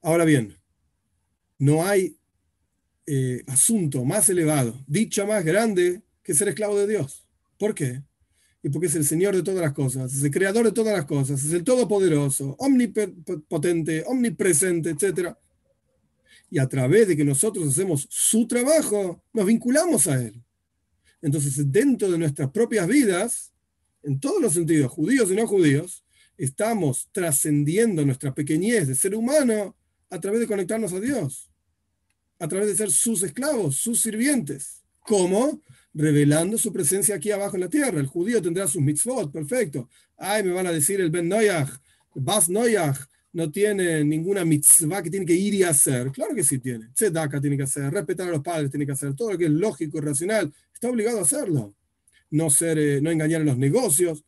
Ahora 0.00 0.24
bien, 0.24 0.56
no 1.58 1.84
hay 1.84 2.16
eh, 3.06 3.42
asunto 3.46 4.04
más 4.04 4.28
elevado, 4.28 4.82
dicha 4.86 5.26
más 5.26 5.44
grande 5.44 6.02
que 6.22 6.34
ser 6.34 6.48
esclavo 6.48 6.78
de 6.78 6.86
Dios. 6.86 7.24
¿Por 7.58 7.74
qué? 7.74 8.02
Y 8.62 8.70
porque 8.70 8.86
es 8.86 8.94
el 8.94 9.04
Señor 9.04 9.36
de 9.36 9.42
todas 9.42 9.60
las 9.60 9.72
cosas, 9.72 10.12
es 10.12 10.22
el 10.22 10.30
creador 10.30 10.64
de 10.64 10.72
todas 10.72 10.96
las 10.96 11.04
cosas, 11.04 11.44
es 11.44 11.52
el 11.52 11.64
todopoderoso, 11.64 12.56
omnipotente, 12.58 14.04
omnipresente, 14.06 14.90
etc 14.90 15.36
y 16.54 16.58
a 16.60 16.68
través 16.68 17.08
de 17.08 17.16
que 17.16 17.24
nosotros 17.24 17.66
hacemos 17.66 18.06
su 18.08 18.46
trabajo, 18.46 19.20
nos 19.32 19.44
vinculamos 19.44 20.06
a 20.06 20.22
Él. 20.22 20.40
Entonces, 21.20 21.72
dentro 21.72 22.08
de 22.08 22.16
nuestras 22.16 22.48
propias 22.50 22.86
vidas, 22.86 23.52
en 24.04 24.20
todos 24.20 24.40
los 24.40 24.52
sentidos, 24.52 24.92
judíos 24.92 25.32
y 25.32 25.34
no 25.34 25.48
judíos, 25.48 26.04
estamos 26.36 27.08
trascendiendo 27.10 28.04
nuestra 28.04 28.32
pequeñez 28.32 28.86
de 28.86 28.94
ser 28.94 29.16
humano 29.16 29.74
a 30.10 30.20
través 30.20 30.38
de 30.38 30.46
conectarnos 30.46 30.92
a 30.92 31.00
Dios, 31.00 31.50
a 32.38 32.48
través 32.48 32.68
de 32.68 32.76
ser 32.76 32.90
sus 32.90 33.22
esclavos, 33.22 33.76
sus 33.76 34.00
sirvientes. 34.00 34.82
¿Cómo? 35.00 35.60
Revelando 35.92 36.58
su 36.58 36.72
presencia 36.72 37.14
aquí 37.14 37.30
abajo 37.30 37.56
en 37.56 37.62
la 37.62 37.68
tierra. 37.68 38.00
El 38.00 38.06
judío 38.06 38.42
tendrá 38.42 38.66
sus 38.66 38.82
mitzvot, 38.82 39.32
perfecto. 39.32 39.88
Ay, 40.16 40.42
me 40.42 40.52
van 40.52 40.66
a 40.66 40.72
decir 40.72 41.00
el 41.00 41.10
Ben 41.10 41.28
Noyach, 41.28 41.70
Bas 42.14 42.48
Noyach, 42.48 42.98
no 43.34 43.50
tiene 43.50 44.04
ninguna 44.04 44.44
mitzvah 44.44 45.02
que 45.02 45.10
tiene 45.10 45.26
que 45.26 45.34
ir 45.34 45.54
y 45.54 45.62
hacer. 45.64 46.10
Claro 46.12 46.34
que 46.34 46.44
sí 46.44 46.58
tiene. 46.58 46.88
Tzedaka 46.94 47.40
tiene 47.40 47.56
que 47.56 47.64
hacer, 47.64 47.92
respetar 47.92 48.28
a 48.28 48.30
los 48.30 48.40
padres 48.40 48.70
tiene 48.70 48.86
que 48.86 48.92
hacer, 48.92 49.14
todo 49.14 49.32
lo 49.32 49.38
que 49.38 49.46
es 49.46 49.50
lógico 49.50 49.98
y 49.98 50.00
racional, 50.00 50.52
está 50.72 50.88
obligado 50.88 51.18
a 51.18 51.22
hacerlo. 51.22 51.74
No, 52.30 52.48
ser, 52.48 52.78
eh, 52.78 53.00
no 53.00 53.10
engañar 53.10 53.40
en 53.40 53.48
los 53.48 53.58
negocios. 53.58 54.24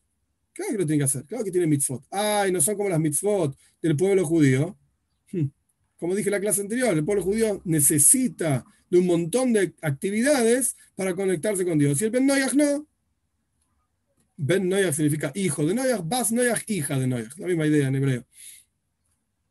Claro 0.53 0.73
que 0.73 0.79
lo 0.79 0.87
tiene 0.87 0.99
que 0.99 1.05
hacer, 1.05 1.25
claro 1.25 1.45
que 1.45 1.53
tiene 1.53 1.67
mitzvot. 1.67 2.05
Ay, 2.11 2.51
no 2.51 2.61
son 2.61 2.77
como 2.77 2.89
las 2.89 2.99
mitzvot 2.99 3.57
del 3.81 3.97
pueblo 3.97 4.25
judío. 4.25 4.77
Hmm. 5.31 5.47
Como 5.99 6.15
dije 6.15 6.29
en 6.29 6.33
la 6.35 6.41
clase 6.41 6.61
anterior, 6.61 6.95
el 6.95 7.05
pueblo 7.05 7.23
judío 7.23 7.63
necesita 7.65 8.65
de 8.91 8.99
un 8.99 9.07
montón 9.07 9.53
de 9.53 9.75
actividades 9.83 10.77
para 10.95 11.15
conectarse 11.15 11.65
con 11.65 11.79
Dios. 11.79 12.01
Y 12.01 12.05
el 12.05 12.11
Ben 12.11 12.27
Noyach 12.27 12.53
no. 12.55 12.87
Ben 14.37 14.69
Noyach 14.69 14.95
significa 14.95 15.33
hijo 15.35 15.65
de 15.65 15.75
Noyach, 15.75 16.03
Bas 16.05 16.31
Noyach, 16.33 16.63
hija 16.67 16.99
de 16.99 17.07
Noyach. 17.07 17.37
La 17.39 17.47
misma 17.47 17.67
idea 17.67 17.89
en 17.89 17.95
hebreo. 17.95 18.27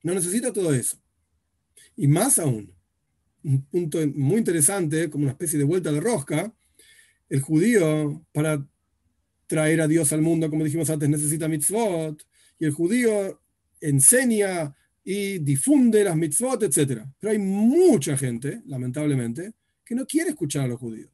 No 0.04 0.14
necesita 0.14 0.54
todo 0.54 0.74
eso. 0.74 0.98
Y 1.98 2.08
más 2.08 2.38
aún, 2.40 2.74
un 3.44 3.66
punto 3.66 4.00
muy 4.14 4.38
interesante, 4.38 5.10
como 5.10 5.24
una 5.24 5.32
especie 5.32 5.58
de 5.58 5.66
vuelta 5.66 5.92
de 5.92 6.00
rosca, 6.00 6.54
el 7.30 7.42
judío, 7.42 8.24
para 8.32 8.66
traer 9.48 9.82
a 9.82 9.88
Dios 9.88 10.12
al 10.14 10.22
mundo, 10.22 10.50
como 10.50 10.64
dijimos 10.64 10.90
antes, 10.90 11.10
necesita 11.10 11.48
mitzvot, 11.48 12.24
y 12.60 12.66
el 12.66 12.72
judío 12.72 13.42
enseña 13.82 14.76
y 15.06 15.40
difunde 15.40 16.04
las 16.04 16.18
mitzvot, 16.18 16.64
etc. 16.64 17.04
Pero 17.18 17.32
hay 17.32 17.40
mucha 17.40 18.18
gente, 18.18 18.62
lamentablemente, 18.66 19.54
que 19.86 19.96
no 19.96 20.06
quiere 20.06 20.32
escuchar 20.32 20.66
a 20.66 20.68
los 20.68 20.80
judíos. 20.80 21.12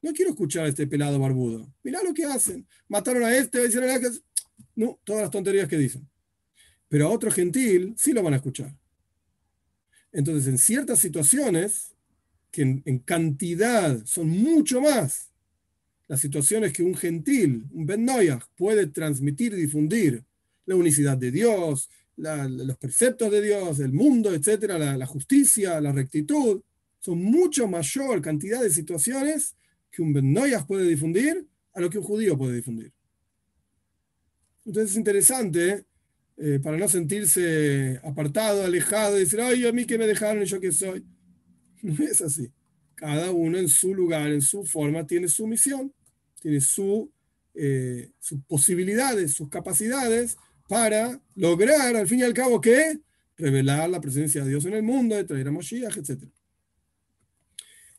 No 0.00 0.12
quiero 0.12 0.30
escuchar 0.30 0.66
a 0.66 0.68
este 0.68 0.86
pelado 0.86 1.18
barbudo. 1.18 1.74
Mirá 1.82 2.00
lo 2.04 2.14
que 2.14 2.24
hacen. 2.24 2.64
Mataron 2.86 3.24
a 3.24 3.36
este, 3.36 3.66
hicieron 3.66 3.90
a 3.90 3.94
este. 3.94 4.20
No, 4.76 5.00
todas 5.02 5.22
las 5.22 5.30
tonterías 5.32 5.66
que 5.66 5.78
dicen 5.78 6.08
pero 6.88 7.06
a 7.06 7.10
otro 7.10 7.30
gentil 7.30 7.94
sí 7.96 8.12
lo 8.12 8.22
van 8.22 8.34
a 8.34 8.36
escuchar. 8.36 8.74
Entonces, 10.12 10.46
en 10.46 10.58
ciertas 10.58 10.98
situaciones, 10.98 11.94
que 12.50 12.62
en, 12.62 12.98
cantidad 13.00 14.04
son 14.06 14.28
mucho 14.28 14.80
más 14.80 15.30
las 16.08 16.20
situaciones 16.20 16.72
que 16.72 16.82
un 16.82 16.94
gentil, 16.94 17.66
un 17.72 17.84
Ben 17.84 18.06
puede 18.54 18.86
transmitir 18.86 19.52
y 19.52 19.56
difundir 19.56 20.24
la 20.64 20.76
unicidad 20.76 21.18
de 21.18 21.32
Dios, 21.32 21.90
los 22.16 22.78
preceptos 22.78 23.30
de 23.30 23.42
Dios, 23.42 23.80
el 23.80 23.92
mundo, 23.92 24.34
etcétera, 24.34 24.96
la, 24.96 25.06
justicia, 25.06 25.80
la 25.80 25.92
rectitud, 25.92 26.62
son 26.98 27.22
mucho 27.22 27.68
mayor 27.68 28.22
cantidad 28.22 28.62
de 28.62 28.70
situaciones 28.70 29.54
que 29.90 30.02
un 30.02 30.12
Ben 30.12 30.34
puede 30.66 30.88
difundir 30.88 31.46
a 31.74 31.80
lo 31.80 31.90
que 31.90 31.98
un 31.98 32.04
judío 32.04 32.36
puede 32.36 32.56
difundir. 32.56 32.92
Entonces 34.64 34.92
es 34.92 34.96
interesante 34.96 35.84
eh, 36.38 36.58
para 36.62 36.76
no 36.76 36.88
sentirse 36.88 38.00
apartado, 38.02 38.64
alejado 38.64 39.16
y 39.16 39.20
decir, 39.20 39.40
ay, 39.40 39.66
a 39.66 39.72
mí 39.72 39.84
que 39.84 39.98
me 39.98 40.06
dejaron 40.06 40.42
y 40.42 40.46
yo 40.46 40.60
que 40.60 40.72
soy. 40.72 41.04
No 41.82 42.02
es 42.02 42.20
así. 42.22 42.50
Cada 42.94 43.30
uno 43.30 43.58
en 43.58 43.68
su 43.68 43.94
lugar, 43.94 44.32
en 44.32 44.40
su 44.40 44.64
forma, 44.64 45.06
tiene 45.06 45.28
su 45.28 45.46
misión, 45.46 45.92
tiene 46.40 46.60
su, 46.60 47.12
eh, 47.54 48.10
sus 48.18 48.40
posibilidades, 48.48 49.34
sus 49.34 49.48
capacidades 49.50 50.36
para 50.68 51.20
lograr, 51.34 51.96
al 51.96 52.08
fin 52.08 52.20
y 52.20 52.22
al 52.22 52.34
cabo, 52.34 52.60
¿qué? 52.60 52.98
Revelar 53.36 53.88
la 53.90 54.00
presencia 54.00 54.42
de 54.42 54.50
Dios 54.50 54.64
en 54.64 54.74
el 54.74 54.82
mundo, 54.82 55.14
de 55.14 55.24
traer 55.24 55.48
a 55.48 55.50
Moshiach, 55.50 55.96
etc. 55.96 56.24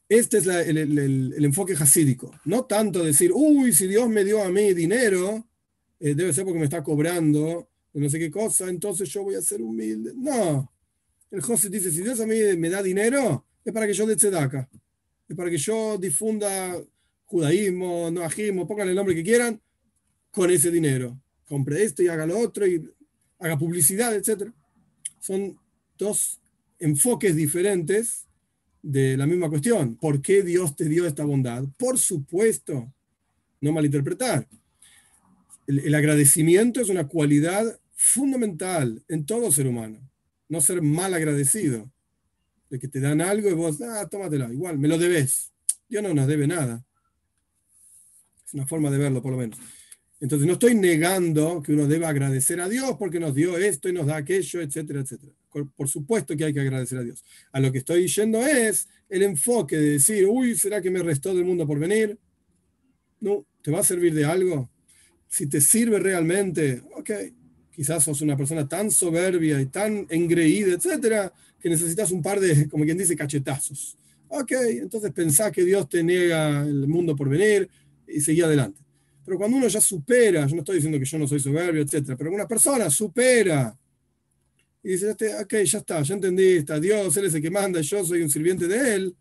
Este 0.09 0.37
es 0.37 0.47
el, 0.47 1.43
enfoque 1.43 1.73
hasídico. 1.73 2.31
No 2.45 2.65
tanto 2.65 3.03
decir, 3.03 3.31
uy, 3.33 3.73
si 3.73 3.87
Dios 3.87 4.09
me 4.09 4.23
dio 4.23 4.43
a 4.43 4.49
mí 4.49 4.73
dinero, 4.73 5.47
eh, 5.99 6.15
debe 6.15 6.33
ser 6.33 6.45
porque 6.45 6.59
me 6.59 6.65
está 6.65 6.83
cobrando 6.83 7.69
no 7.99 8.09
sé 8.09 8.19
qué 8.19 8.29
cosa, 8.29 8.69
entonces 8.69 9.09
yo 9.09 9.23
voy 9.23 9.35
a 9.35 9.41
ser 9.41 9.61
humilde. 9.61 10.13
No. 10.15 10.71
El 11.31 11.41
José 11.41 11.69
dice, 11.69 11.91
si 11.91 12.01
Dios 12.01 12.19
a 12.19 12.25
mí 12.25 12.35
me 12.57 12.69
da 12.69 12.81
dinero, 12.81 13.45
es 13.63 13.73
para 13.73 13.87
que 13.87 13.93
yo 13.93 14.05
dé 14.05 14.15
tzedaka. 14.15 14.69
Es 15.27 15.35
para 15.35 15.49
que 15.49 15.57
yo 15.57 15.97
difunda 15.97 16.81
judaísmo, 17.25 18.09
noajismo, 18.11 18.67
pongan 18.67 18.89
el 18.89 18.95
nombre 18.95 19.15
que 19.15 19.23
quieran, 19.23 19.61
con 20.31 20.49
ese 20.51 20.71
dinero. 20.71 21.19
Compre 21.47 21.83
esto 21.83 22.03
y 22.03 22.07
haga 22.07 22.25
lo 22.25 22.37
otro 22.37 22.67
y 22.67 22.89
haga 23.39 23.57
publicidad, 23.57 24.13
etc. 24.13 24.51
Son 25.19 25.57
dos 25.97 26.39
enfoques 26.79 27.35
diferentes 27.35 28.27
de 28.81 29.17
la 29.17 29.25
misma 29.25 29.49
cuestión. 29.49 29.95
¿Por 29.95 30.21
qué 30.21 30.43
Dios 30.43 30.75
te 30.75 30.85
dio 30.85 31.07
esta 31.07 31.23
bondad? 31.23 31.63
Por 31.77 31.97
supuesto, 31.97 32.93
no 33.61 33.71
malinterpretar. 33.71 34.47
El, 35.67 35.79
el 35.79 35.95
agradecimiento 35.95 36.81
es 36.81 36.89
una 36.89 37.07
cualidad 37.07 37.79
fundamental 37.93 39.03
en 39.07 39.25
todo 39.25 39.51
ser 39.51 39.67
humano. 39.67 39.99
No 40.47 40.61
ser 40.61 40.81
mal 40.81 41.13
agradecido. 41.13 41.91
De 42.69 42.79
que 42.79 42.87
te 42.87 42.99
dan 42.99 43.21
algo 43.21 43.49
y 43.49 43.53
vos, 43.53 43.81
ah, 43.81 44.07
tómatelo, 44.09 44.51
igual, 44.51 44.77
me 44.77 44.87
lo 44.87 44.97
debes. 44.97 45.53
Dios 45.87 46.03
no 46.03 46.13
nos 46.13 46.27
debe 46.27 46.47
nada. 46.47 46.85
Es 48.45 48.53
una 48.53 48.67
forma 48.67 48.91
de 48.91 48.97
verlo, 48.97 49.21
por 49.21 49.31
lo 49.31 49.37
menos. 49.37 49.57
Entonces, 50.19 50.47
no 50.47 50.53
estoy 50.53 50.73
negando 50.73 51.61
que 51.61 51.73
uno 51.73 51.85
deba 51.87 52.09
agradecer 52.09 52.59
a 52.59 52.67
Dios 52.67 52.95
porque 52.97 53.19
nos 53.19 53.35
dio 53.35 53.57
esto 53.57 53.87
y 53.87 53.93
nos 53.93 54.07
da 54.07 54.17
aquello, 54.17 54.61
etcétera, 54.61 55.01
etcétera. 55.01 55.31
Por 55.75 55.87
supuesto 55.87 56.35
que 56.35 56.45
hay 56.45 56.53
que 56.53 56.59
agradecer 56.59 56.97
a 56.97 57.03
Dios. 57.03 57.23
A 57.51 57.59
lo 57.59 57.71
que 57.71 57.79
estoy 57.79 58.07
yendo 58.07 58.45
es 58.45 58.87
el 59.09 59.23
enfoque 59.23 59.77
de 59.77 59.91
decir, 59.91 60.25
uy, 60.25 60.55
¿será 60.55 60.81
que 60.81 60.89
me 60.89 61.03
restó 61.03 61.35
del 61.35 61.45
mundo 61.45 61.67
por 61.67 61.79
venir? 61.79 62.17
No, 63.19 63.45
¿te 63.61 63.71
va 63.71 63.79
a 63.79 63.83
servir 63.83 64.13
de 64.13 64.25
algo? 64.25 64.69
Si 65.27 65.47
te 65.47 65.61
sirve 65.61 65.99
realmente, 65.99 66.81
ok, 66.95 67.11
quizás 67.71 68.03
sos 68.03 68.21
una 68.21 68.35
persona 68.35 68.67
tan 68.67 68.89
soberbia 68.89 69.61
y 69.61 69.67
tan 69.67 70.07
engreída, 70.09 70.73
etcétera, 70.73 71.31
que 71.59 71.69
necesitas 71.69 72.11
un 72.11 72.23
par 72.23 72.39
de, 72.39 72.67
como 72.69 72.85
quien 72.85 72.97
dice, 72.97 73.15
cachetazos. 73.15 73.97
Ok, 74.29 74.51
entonces 74.81 75.11
pensá 75.11 75.51
que 75.51 75.63
Dios 75.63 75.87
te 75.87 76.03
niega 76.03 76.63
el 76.63 76.87
mundo 76.87 77.15
por 77.15 77.29
venir, 77.29 77.69
y 78.07 78.19
seguí 78.21 78.41
adelante. 78.41 78.86
Pero 79.27 79.39
cuando 79.39 79.57
uno 79.57 79.67
ya 79.67 79.81
supera, 79.81 80.47
yo 80.47 80.55
no 80.55 80.61
estoy 80.61 80.75
diciendo 80.75 80.97
que 80.97 81.03
yo 81.03 81.19
no 81.19 81.27
soy 81.27 81.41
soberbio, 81.41 81.81
etc., 81.81 82.15
pero 82.17 82.31
una 82.31 82.47
persona 82.47 82.89
supera 82.89 83.77
y 84.81 84.91
dice, 84.91 85.09
este, 85.11 85.35
ok, 85.35 85.53
ya 85.65 85.79
está, 85.79 86.01
ya 86.01 86.13
entendí, 86.13 86.53
está 86.53 86.79
Dios, 86.79 87.17
Él 87.17 87.25
es 87.25 87.33
el 87.33 87.41
que 87.41 87.51
manda, 87.51 87.81
yo 87.81 88.05
soy 88.05 88.21
un 88.21 88.29
sirviente 88.29 88.67
de 88.67 88.95
Él, 88.95 89.15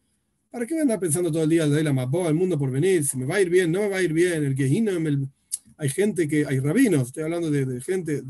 ¿para 0.48 0.64
qué 0.64 0.80
voy 0.80 0.92
a 0.92 1.00
pensando 1.00 1.32
todo 1.32 1.42
el 1.42 1.48
día 1.48 1.66
de 1.66 1.82
la 1.82 1.92
mapó, 1.92 2.28
el 2.28 2.36
mundo 2.36 2.56
por 2.56 2.70
venir, 2.70 3.04
si 3.04 3.16
me 3.18 3.26
va 3.26 3.34
a 3.34 3.40
ir 3.40 3.50
bien, 3.50 3.72
no 3.72 3.80
me 3.80 3.88
va 3.88 3.96
a 3.96 4.02
ir 4.02 4.12
bien, 4.12 4.44
el 4.44 4.54
Gehinnom, 4.54 5.04
el... 5.08 5.26
hay 5.76 5.88
gente 5.88 6.28
que, 6.28 6.46
hay 6.46 6.60
rabinos, 6.60 7.08
estoy 7.08 7.24
hablando 7.24 7.50
de, 7.50 7.80
gente, 7.80 8.22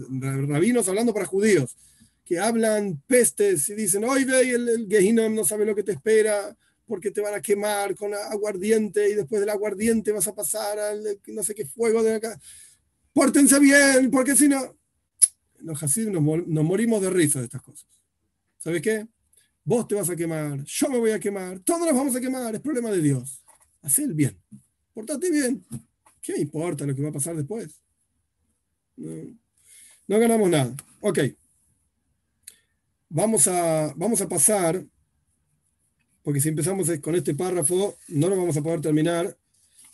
rabinos 0.48 0.88
hablando 0.88 1.12
para 1.12 1.26
judíos, 1.26 1.76
que 2.24 2.38
hablan 2.38 3.02
pestes 3.06 3.68
y 3.68 3.74
dicen, 3.74 4.02
hoy 4.04 4.24
ve, 4.24 4.48
el, 4.48 4.90
el 4.90 5.34
no 5.34 5.44
sabe 5.44 5.66
lo 5.66 5.74
que 5.74 5.82
te 5.82 5.92
espera, 5.92 6.56
porque 6.86 7.10
te 7.10 7.20
van 7.20 7.34
a 7.34 7.40
quemar 7.40 7.94
con 7.94 8.14
aguardiente 8.14 9.10
y 9.10 9.14
después 9.14 9.40
del 9.40 9.50
aguardiente 9.50 10.12
vas 10.12 10.26
a 10.28 10.34
pasar 10.34 10.78
al 10.78 11.02
no 11.26 11.42
sé 11.42 11.54
qué 11.54 11.66
fuego 11.66 12.02
de 12.02 12.14
acá. 12.14 12.40
Pórtense 13.12 13.58
bien, 13.58 14.10
porque 14.10 14.36
si 14.36 14.48
no, 14.48 14.76
los 15.60 15.82
Hasidim 15.82 16.12
nos, 16.12 16.64
morimos 16.64 17.00
de 17.02 17.10
risa 17.10 17.40
de 17.40 17.46
estas 17.46 17.62
cosas. 17.62 17.88
¿Sabes 18.58 18.82
qué? 18.82 19.06
Vos 19.64 19.88
te 19.88 19.94
vas 19.94 20.08
a 20.08 20.16
quemar, 20.16 20.62
yo 20.62 20.88
me 20.88 20.98
voy 20.98 21.10
a 21.10 21.18
quemar, 21.18 21.58
todos 21.60 21.80
nos 21.80 21.94
vamos 21.94 22.14
a 22.14 22.20
quemar, 22.20 22.54
es 22.54 22.60
problema 22.60 22.90
de 22.90 23.02
Dios. 23.02 23.42
Haz 23.82 23.98
el 23.98 24.14
bien, 24.14 24.40
portate 24.94 25.30
bien. 25.30 25.64
¿Qué 26.22 26.36
importa 26.38 26.86
lo 26.86 26.94
que 26.94 27.02
va 27.02 27.08
a 27.08 27.12
pasar 27.12 27.36
después? 27.36 27.80
No, 28.96 29.36
no 30.06 30.18
ganamos 30.18 30.48
nada. 30.50 30.74
Ok. 31.00 31.18
Vamos 33.08 33.46
a, 33.48 33.92
vamos 33.96 34.20
a 34.20 34.28
pasar 34.28 34.84
porque 36.26 36.40
si 36.40 36.48
empezamos 36.48 36.90
con 37.00 37.14
este 37.14 37.36
párrafo 37.36 37.98
no 38.08 38.28
lo 38.28 38.36
vamos 38.36 38.56
a 38.56 38.60
poder 38.60 38.80
terminar. 38.80 39.38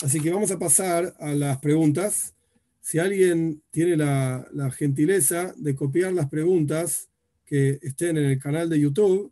Así 0.03 0.19
que 0.19 0.31
vamos 0.31 0.51
a 0.51 0.59
pasar 0.59 1.15
a 1.21 1.35
las 1.35 1.59
preguntas. 1.59 2.33
Si 2.81 2.99
alguien 2.99 3.63
tiene 3.71 3.99
la, 3.99 4.71
gentileza 4.75 5.53
de 5.59 5.75
copiar 5.75 6.15
las 6.15 6.31
preguntas 6.31 7.11
que 7.45 7.79
estén 7.83 8.17
en 8.17 8.25
el 8.25 8.39
canal 8.39 8.71
de 8.71 8.81
YouTube, 8.81 9.31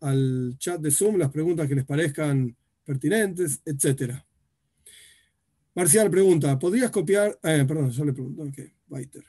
al 0.00 0.56
chat 0.58 0.80
de 0.80 0.90
Zoom, 0.90 1.16
las 1.16 1.30
preguntas 1.30 1.68
que 1.68 1.76
les 1.76 1.84
parezcan 1.84 2.56
pertinentes, 2.84 3.60
etc. 3.64 4.14
Marcial 5.76 6.10
pregunta, 6.10 6.58
¿podrías 6.58 6.90
copiar? 6.90 7.38
Eh, 7.44 7.64
perdón, 7.68 7.92
yo 7.92 8.04
le 8.04 8.12
pregunto. 8.12 8.42
Ok, 8.42 8.58
Weiter. 8.88 9.24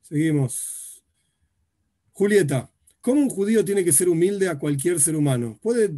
Seguimos. 0.00 1.04
Julieta, 2.14 2.72
¿Cómo 3.08 3.22
un 3.22 3.30
judío 3.30 3.64
tiene 3.64 3.82
que 3.82 3.92
ser 3.92 4.06
humilde 4.10 4.50
a 4.50 4.58
cualquier 4.58 5.00
ser 5.00 5.16
humano? 5.16 5.58
¿Puede 5.62 5.94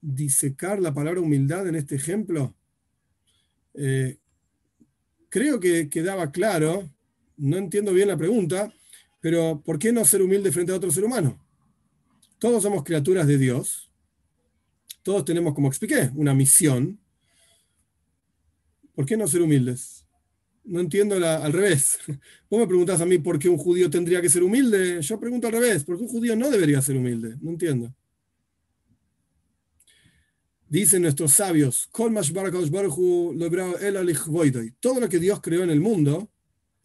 disecar 0.00 0.80
la 0.80 0.94
palabra 0.94 1.20
humildad 1.20 1.68
en 1.68 1.74
este 1.74 1.96
ejemplo? 1.96 2.54
Eh, 3.74 4.16
creo 5.28 5.60
que 5.60 5.90
quedaba 5.90 6.32
claro, 6.32 6.90
no 7.36 7.58
entiendo 7.58 7.92
bien 7.92 8.08
la 8.08 8.16
pregunta, 8.16 8.72
pero 9.20 9.60
¿por 9.62 9.78
qué 9.78 9.92
no 9.92 10.02
ser 10.06 10.22
humilde 10.22 10.50
frente 10.50 10.72
a 10.72 10.76
otro 10.76 10.90
ser 10.90 11.04
humano? 11.04 11.38
Todos 12.38 12.62
somos 12.62 12.84
criaturas 12.84 13.26
de 13.26 13.36
Dios, 13.36 13.90
todos 15.02 15.26
tenemos, 15.26 15.52
como 15.52 15.68
expliqué, 15.68 16.10
una 16.14 16.32
misión. 16.32 16.98
¿Por 18.94 19.04
qué 19.04 19.18
no 19.18 19.28
ser 19.28 19.42
humildes? 19.42 19.95
No 20.66 20.80
entiendo 20.80 21.14
al 21.14 21.52
revés. 21.52 21.98
Vos 22.50 22.60
me 22.60 22.66
preguntás 22.66 23.00
a 23.00 23.06
mí 23.06 23.18
por 23.18 23.38
qué 23.38 23.48
un 23.48 23.58
judío 23.58 23.88
tendría 23.88 24.20
que 24.20 24.28
ser 24.28 24.42
humilde. 24.42 25.00
Yo 25.00 25.18
pregunto 25.18 25.46
al 25.46 25.54
revés, 25.54 25.84
¿por 25.84 25.96
qué 25.96 26.02
un 26.02 26.08
judío 26.08 26.36
no 26.36 26.50
debería 26.50 26.82
ser 26.82 26.96
humilde? 26.96 27.36
No 27.40 27.50
entiendo. 27.50 27.94
Dicen 30.68 31.02
nuestros 31.02 31.32
sabios, 31.32 31.88
todo 34.80 35.00
lo 35.00 35.08
que 35.08 35.18
Dios 35.20 35.40
creó 35.40 35.62
en 35.62 35.70
el 35.70 35.80
mundo, 35.80 36.28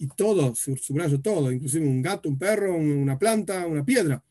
y 0.01 0.07
todo, 0.07 0.55
subrayo 0.55 1.21
todo, 1.21 1.51
inclusive 1.51 1.86
un 1.86 2.01
gato, 2.01 2.27
un 2.27 2.39
perro, 2.39 2.75
una 2.75 3.19
planta, 3.19 3.67
una 3.67 3.86
piedra, 3.86 4.23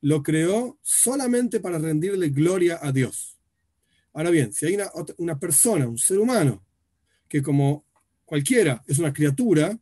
lo 0.00 0.22
creó 0.22 0.78
solamente 0.80 1.60
para 1.60 1.78
rendirle 1.78 2.30
gloria 2.30 2.78
a 2.80 2.92
Dios. 2.92 3.36
Ahora 4.14 4.30
bien, 4.30 4.54
si 4.54 4.64
hay 4.64 4.76
una, 4.76 4.90
una 5.18 5.38
persona, 5.38 5.86
un 5.86 5.98
ser 5.98 6.18
humano, 6.18 6.64
que 7.28 7.42
como 7.42 7.84
cualquiera 8.28 8.82
es 8.86 8.98
una 8.98 9.10
criatura, 9.10 9.78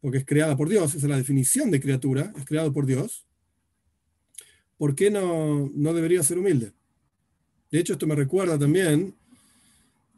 porque 0.00 0.18
es 0.18 0.24
creada 0.24 0.56
por 0.56 0.68
Dios, 0.68 0.94
esa 0.94 1.06
es 1.06 1.10
la 1.10 1.16
definición 1.16 1.72
de 1.72 1.80
criatura, 1.80 2.32
es 2.36 2.44
creado 2.44 2.72
por 2.72 2.86
Dios, 2.86 3.26
¿por 4.78 4.94
qué 4.94 5.10
no, 5.10 5.68
no 5.74 5.92
debería 5.92 6.22
ser 6.22 6.38
humilde? 6.38 6.72
De 7.68 7.80
hecho, 7.80 7.94
esto 7.94 8.06
me 8.06 8.14
recuerda 8.14 8.56
también, 8.56 9.12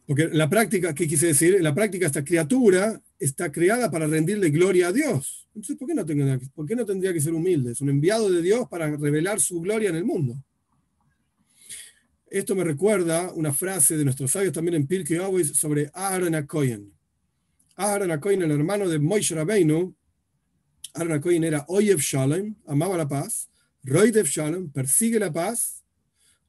porque 0.06 0.28
la 0.28 0.50
práctica, 0.50 0.94
¿qué 0.94 1.08
quise 1.08 1.28
decir? 1.28 1.54
En 1.54 1.64
la 1.64 1.74
práctica 1.74 2.04
esta 2.04 2.22
criatura 2.22 3.00
está 3.18 3.50
creada 3.50 3.90
para 3.90 4.06
rendirle 4.06 4.50
gloria 4.50 4.88
a 4.88 4.92
Dios. 4.92 5.48
Entonces, 5.54 5.76
¿por 5.78 5.88
qué 5.88 5.94
no, 5.94 6.04
tendría, 6.04 6.38
¿por 6.54 6.66
qué 6.66 6.76
no 6.76 6.84
tendría 6.84 7.14
que 7.14 7.22
ser 7.22 7.32
humilde? 7.32 7.72
Es 7.72 7.80
un 7.80 7.88
enviado 7.88 8.30
de 8.30 8.42
Dios 8.42 8.68
para 8.68 8.94
revelar 8.94 9.40
su 9.40 9.62
gloria 9.62 9.88
en 9.88 9.96
el 9.96 10.04
mundo. 10.04 10.36
Esto 12.26 12.54
me 12.54 12.64
recuerda 12.64 13.32
una 13.32 13.54
frase 13.54 13.96
de 13.96 14.04
nuestros 14.04 14.30
sabios 14.30 14.52
también 14.52 14.74
en 14.74 14.86
Pirkei 14.86 15.16
Avos 15.16 15.48
sobre 15.48 15.90
Aaron 15.94 16.34
Akoyen. 16.34 16.97
Aaron 17.80 18.10
Acoin, 18.10 18.42
el 18.42 18.50
hermano 18.50 18.88
de 18.88 18.98
Moishe 18.98 19.36
Rabbeinu, 19.36 19.94
Aaron 20.94 21.12
Acoin 21.12 21.44
era 21.44 21.64
Oyev 21.68 22.00
Shalom, 22.00 22.56
amaba 22.66 22.96
la 22.96 23.06
paz, 23.06 23.48
Roidev 23.84 24.26
Shalom, 24.26 24.72
persigue 24.72 25.20
la 25.20 25.32
paz, 25.32 25.84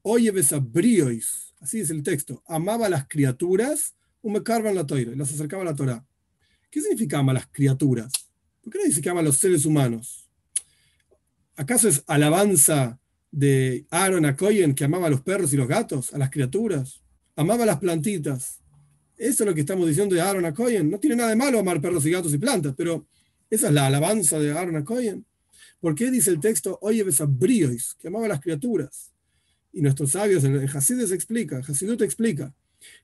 Oyev 0.01 0.43
Abriois, 0.51 1.53
así 1.61 1.81
es 1.81 1.91
el 1.91 2.01
texto, 2.01 2.41
amaba 2.47 2.89
las 2.89 3.07
criaturas, 3.07 3.93
un 4.23 4.41
carvan 4.41 4.73
la 4.73 4.87
toira, 4.87 5.15
las 5.15 5.31
acercaba 5.31 5.61
a 5.61 5.65
la 5.65 5.75
Torah. 5.75 6.03
¿Qué 6.71 6.81
significa 6.81 7.21
las 7.21 7.45
criaturas? 7.47 8.11
¿Por 8.63 8.73
qué 8.73 8.79
no 8.79 8.85
dice 8.85 8.99
que 8.99 9.09
a 9.09 9.21
los 9.21 9.37
seres 9.37 9.65
humanos? 9.65 10.27
¿Acaso 11.55 11.87
es 11.87 12.03
alabanza 12.07 12.99
de 13.29 13.85
Aaron 13.91 14.25
Acoyen 14.25 14.73
que 14.73 14.83
amaba 14.83 15.05
a 15.05 15.09
los 15.11 15.21
perros 15.21 15.53
y 15.53 15.57
los 15.57 15.67
gatos, 15.67 16.11
a 16.11 16.17
las 16.17 16.31
criaturas? 16.31 17.03
Amaba 17.35 17.67
las 17.67 17.77
plantitas, 17.77 18.58
eso 19.19 19.43
es 19.43 19.47
lo 19.49 19.53
que 19.53 19.59
estamos 19.59 19.85
diciendo 19.85 20.15
de 20.15 20.21
Aaron 20.21 20.45
Acoyen. 20.45 20.89
No 20.89 20.97
tiene 20.97 21.17
nada 21.17 21.29
de 21.29 21.35
malo 21.35 21.59
amar 21.59 21.81
perros 21.81 22.05
y 22.05 22.11
gatos 22.11 22.33
y 22.33 22.37
plantas, 22.37 22.73
pero 22.75 23.05
esa 23.49 23.67
es 23.67 23.73
la 23.73 23.87
alabanza 23.87 24.39
de 24.39 24.51
Aaron 24.53 24.77
Acoyen. 24.77 25.25
¿Por 25.81 25.93
qué 25.93 26.09
dice 26.09 26.31
el 26.31 26.39
texto, 26.39 26.79
oye, 26.81 27.03
que 27.99 28.07
amaba 28.07 28.25
a 28.25 28.29
las 28.29 28.39
criaturas? 28.39 29.11
Y 29.73 29.81
nuestros 29.81 30.11
sabios 30.11 30.45
en 30.45 30.55
explica, 31.11 31.57
Hasidut 31.57 32.01
explica, 32.01 32.53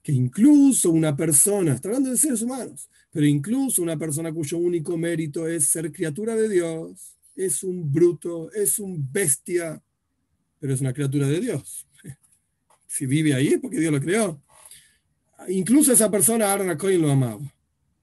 que 0.02 0.14
incluso 0.14 0.90
una 0.90 1.18
persona, 1.18 1.74
está 1.74 1.90
hablando 1.90 2.10
de 2.10 2.18
seres 2.18 2.42
humanos, 2.42 2.90
pero 3.12 3.26
incluso 3.26 3.82
una 3.82 3.98
persona 3.98 4.34
cuyo 4.34 4.58
único 4.58 4.98
mérito 4.98 5.48
es 5.48 5.68
ser 5.68 5.92
criatura 5.92 6.34
de 6.36 6.48
Dios, 6.48 7.18
es 7.36 7.62
un 7.62 7.92
bruto, 7.92 8.52
es 8.54 8.80
un 8.80 9.06
bestia, 9.12 9.84
pero 10.60 10.74
es 10.74 10.80
una 10.80 10.94
criatura 10.94 11.28
de 11.28 11.42
Dios. 11.42 11.86
Si 12.88 13.06
vive 13.06 13.34
ahí, 13.34 13.58
porque 13.58 13.78
Dios 13.78 13.92
lo 13.92 14.00
creó 14.00 14.45
incluso 15.48 15.92
esa 15.92 16.10
persona, 16.10 16.52
Aaron 16.52 16.76
Cohen 16.78 17.02
lo 17.02 17.12
amaba. 17.12 17.42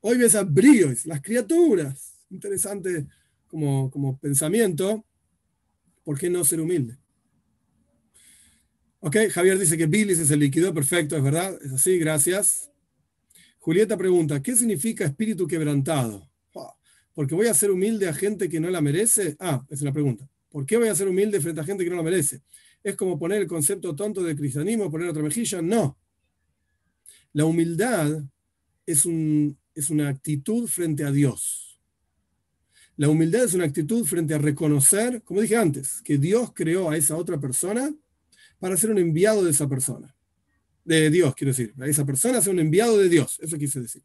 Hoy 0.01 0.19
ves 0.19 0.35
a 0.35 0.43
brillos, 0.43 1.07
las 1.07 1.21
criaturas. 1.21 2.15
Interesante 2.31 3.07
como, 3.47 3.91
como 3.91 4.19
pensamiento, 4.19 5.05
¿por 6.03 6.19
qué 6.19 6.31
no 6.31 6.45
ser 6.45 6.61
humilde? 6.61 6.97
Ok, 9.01 9.17
Javier 9.31 9.59
dice 9.59 9.77
que 9.77 9.87
bilis 9.87 10.19
es 10.19 10.31
el 10.31 10.41
líquido, 10.41 10.73
perfecto, 10.73 11.17
es 11.17 11.23
verdad, 11.23 11.59
es 11.63 11.73
así, 11.73 11.99
gracias. 11.99 12.71
Julieta 13.59 13.97
pregunta, 13.97 14.43
¿qué 14.43 14.57
significa 14.57 15.05
espíritu 15.05 15.47
quebrantado? 15.47 16.29
¿Porque 17.15 17.35
voy 17.35 17.47
a 17.47 17.55
ser 17.55 17.71
humilde 17.71 18.09
a 18.09 18.15
gente 18.15 18.49
que 18.49 18.59
no 18.59 18.71
la 18.71 18.81
merece? 18.81 19.37
Ah, 19.39 19.63
esa 19.67 19.75
es 19.75 19.83
la 19.83 19.93
pregunta. 19.93 20.29
¿Por 20.49 20.67
qué 20.67 20.77
voy 20.77 20.89
a 20.89 20.95
ser 20.95 21.09
humilde 21.09 21.41
frente 21.41 21.61
a 21.61 21.65
gente 21.65 21.85
que 21.85 21.91
no 21.91 21.97
la 21.97 22.03
merece? 22.03 22.43
¿Es 22.83 22.97
como 22.97 23.19
poner 23.19 23.43
el 23.43 23.47
concepto 23.47 23.95
tonto 23.95 24.23
de 24.23 24.35
cristianismo, 24.35 24.91
poner 24.91 25.09
otra 25.09 25.23
mejilla? 25.23 25.61
No. 25.63 25.99
La 27.33 27.45
humildad 27.45 28.23
es, 28.87 29.07
un, 29.07 29.59
es 29.75 29.91
una 29.91 30.09
actitud 30.09 30.69
frente 30.69 31.05
a 31.05 31.11
Dios. 31.11 31.81
La 32.97 33.09
humildad 33.09 33.45
es 33.45 33.55
una 33.55 33.65
actitud 33.65 34.05
frente 34.05 34.35
a 34.35 34.39
reconocer, 34.39 35.23
como 35.23 35.41
dije 35.41 35.57
antes, 35.57 36.03
que 36.03 36.19
Dios 36.19 36.53
creó 36.55 36.91
a 36.91 36.97
esa 36.97 37.17
otra 37.17 37.41
persona 37.41 37.93
para 38.59 38.77
ser 38.77 38.91
un 38.91 38.99
enviado 38.99 39.43
de 39.45 39.51
esa 39.51 39.69
persona. 39.69 40.15
De 40.85 41.11
Dios, 41.11 41.35
quiero 41.35 41.51
decir. 41.51 41.73
A 41.81 41.87
esa 41.87 42.05
persona 42.05 42.41
ser 42.43 42.53
un 42.53 42.61
enviado 42.61 42.99
de 42.99 43.09
Dios. 43.09 43.39
Eso 43.41 43.57
quise 43.57 43.81
decir. 43.81 44.03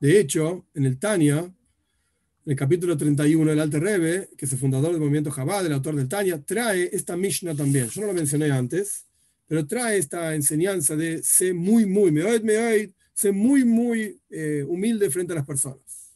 De 0.00 0.18
hecho, 0.18 0.66
en 0.74 0.86
el 0.86 0.98
Tania, 0.98 1.38
en 1.38 2.50
el 2.50 2.56
capítulo 2.56 2.96
31 2.96 3.50
del 3.50 3.60
Alte 3.60 3.78
Rebbe, 3.78 4.30
que 4.36 4.46
es 4.46 4.52
el 4.52 4.58
fundador 4.58 4.92
del 4.92 5.00
movimiento 5.00 5.32
Chabad, 5.34 5.66
el 5.66 5.72
autor 5.72 5.96
del 5.96 6.08
Tania, 6.08 6.42
trae 6.42 6.88
esta 6.92 7.16
Mishnah 7.16 7.54
también. 7.54 7.88
Yo 7.88 8.00
no 8.00 8.08
lo 8.08 8.14
mencioné 8.14 8.50
antes, 8.50 9.06
pero 9.52 9.66
trae 9.66 9.98
esta 9.98 10.34
enseñanza 10.34 10.96
de 10.96 11.22
ser 11.22 11.52
muy, 11.52 11.84
muy, 11.84 12.10
me 12.10 12.24
oíd, 12.24 12.40
me 12.40 12.56
oíd, 12.56 12.90
ser 13.12 13.34
muy, 13.34 13.66
muy 13.66 14.18
eh, 14.30 14.64
humilde 14.66 15.10
frente 15.10 15.34
a 15.34 15.36
las 15.36 15.44
personas. 15.44 16.10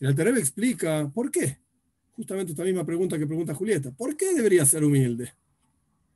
El 0.00 0.06
Alte 0.06 0.24
Rebbe 0.24 0.40
explica 0.40 1.10
por 1.10 1.30
qué. 1.30 1.58
Justamente 2.12 2.52
esta 2.52 2.64
misma 2.64 2.86
pregunta 2.86 3.18
que 3.18 3.26
pregunta 3.26 3.54
Julieta. 3.54 3.90
¿Por 3.90 4.16
qué 4.16 4.32
debería 4.32 4.64
ser 4.64 4.82
humilde? 4.82 5.30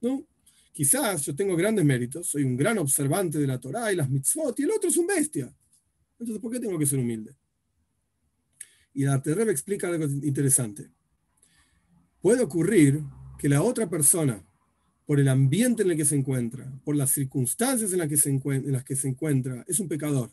¿no? 0.01 0.27
Quizás 0.73 1.27
yo 1.27 1.37
tengo 1.37 1.55
grandes 1.55 1.85
méritos, 1.85 2.29
soy 2.29 2.45
un 2.45 2.57
gran 2.57 2.79
observante 2.79 3.39
de 3.39 3.47
la 3.47 3.61
Torah 3.61 3.93
y 3.93 3.97
las 3.97 4.09
mitzvot, 4.09 4.59
y 4.59 4.63
el 4.63 4.71
otro 4.71 4.89
es 4.89 4.97
un 4.97 5.09
bestia. 5.09 5.55
Entonces, 6.19 6.41
¿por 6.41 6.51
qué 6.51 6.61
tengo 6.61 6.79
que 6.79 6.87
ser 6.87 6.99
humilde? 6.99 7.37
Y 8.95 9.05
la 9.05 9.21
Terreb 9.21 9.51
explica 9.51 9.89
algo 9.89 10.07
interesante. 10.07 10.91
Puede 12.23 12.43
ocurrir 12.43 13.03
que 13.39 13.51
la 13.51 13.61
otra 13.61 13.87
persona, 13.87 14.43
por 15.13 15.21
el 15.21 15.29
ambiente 15.29 15.83
en 15.83 15.91
el 15.91 15.97
que 15.99 16.07
se 16.07 16.17
encuentra, 16.17 16.73
por 16.87 16.97
las 16.97 17.11
circunstancias 17.11 17.93
en 17.93 17.99
las 17.99 18.09
que 18.09 18.17
se, 18.17 18.31
encuentra, 18.31 19.63
es 19.69 19.79
un 19.79 19.87
pecador. 19.87 20.31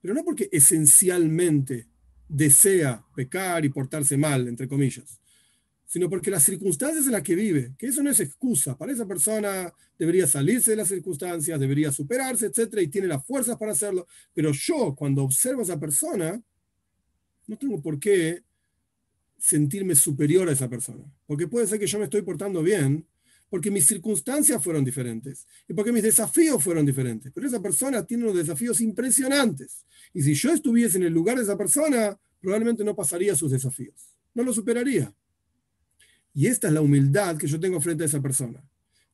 Pero 0.00 0.14
no 0.14 0.24
porque 0.24 0.48
esencialmente 0.50 1.86
desea 2.28 3.06
pecar 3.14 3.64
y 3.64 3.68
portarse 3.68 4.16
mal, 4.16 4.48
entre 4.48 4.66
comillas, 4.66 5.20
sino 5.86 6.10
porque 6.10 6.28
las 6.28 6.42
circunstancias 6.42 7.06
en 7.06 7.12
las 7.12 7.22
que 7.22 7.36
vive, 7.36 7.76
que 7.78 7.86
eso 7.86 8.02
no 8.02 8.10
es 8.10 8.18
excusa, 8.18 8.76
para 8.76 8.90
esa 8.90 9.06
persona 9.06 9.72
debería 9.96 10.26
salirse 10.26 10.72
de 10.72 10.78
las 10.78 10.88
circunstancias, 10.88 11.60
debería 11.60 11.92
superarse, 11.92 12.46
etcétera, 12.46 12.82
y 12.82 12.88
tiene 12.88 13.06
las 13.06 13.24
fuerzas 13.24 13.56
para 13.58 13.70
hacerlo, 13.70 14.08
pero 14.34 14.50
yo 14.50 14.92
cuando 14.96 15.22
observo 15.22 15.60
a 15.60 15.62
esa 15.62 15.78
persona, 15.78 16.42
no 17.46 17.56
tengo 17.56 17.80
por 17.80 18.00
qué 18.00 18.42
sentirme 19.38 19.94
superior 19.94 20.48
a 20.48 20.52
esa 20.54 20.68
persona, 20.68 21.04
porque 21.28 21.46
puede 21.46 21.68
ser 21.68 21.78
que 21.78 21.86
yo 21.86 21.98
me 22.00 22.06
estoy 22.06 22.22
portando 22.22 22.60
bien, 22.60 23.06
porque 23.48 23.70
mis 23.70 23.86
circunstancias 23.86 24.62
fueron 24.62 24.84
diferentes 24.84 25.46
y 25.66 25.74
porque 25.74 25.92
mis 25.92 26.02
desafíos 26.02 26.62
fueron 26.62 26.84
diferentes, 26.84 27.32
pero 27.34 27.46
esa 27.46 27.60
persona 27.60 28.04
tiene 28.04 28.24
unos 28.24 28.36
desafíos 28.36 28.80
impresionantes, 28.80 29.86
y 30.12 30.22
si 30.22 30.34
yo 30.34 30.52
estuviese 30.52 30.98
en 30.98 31.04
el 31.04 31.12
lugar 31.12 31.36
de 31.36 31.44
esa 31.44 31.56
persona, 31.56 32.18
probablemente 32.40 32.84
no 32.84 32.94
pasaría 32.94 33.34
sus 33.34 33.50
desafíos, 33.50 34.14
no 34.34 34.42
lo 34.42 34.52
superaría. 34.52 35.12
Y 36.34 36.46
esta 36.46 36.68
es 36.68 36.74
la 36.74 36.80
humildad 36.80 37.36
que 37.36 37.46
yo 37.46 37.58
tengo 37.58 37.80
frente 37.80 38.04
a 38.04 38.06
esa 38.06 38.20
persona. 38.20 38.62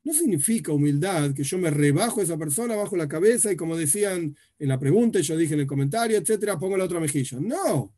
No 0.03 0.13
significa 0.13 0.73
humildad 0.73 1.33
que 1.33 1.43
yo 1.43 1.57
me 1.57 1.71
rebajo 1.71 2.21
a 2.21 2.25
esa 2.25 2.37
persona, 2.37 2.77
bajo 2.77 2.97
la 2.97 3.09
cabeza 3.09 3.51
y 3.51 3.57
como 3.57 3.77
decían 3.77 4.37
en 4.59 4.69
la 4.69 4.79
pregunta 4.79 5.21
yo 5.21 5.37
dije 5.37 5.55
en 5.55 5.61
el 5.61 5.67
comentario, 5.67 6.19
etcétera, 6.19 6.59
pongo 6.59 6.77
la 6.77 6.85
otra 6.85 7.01
mejilla. 7.01 7.39
No, 7.41 7.95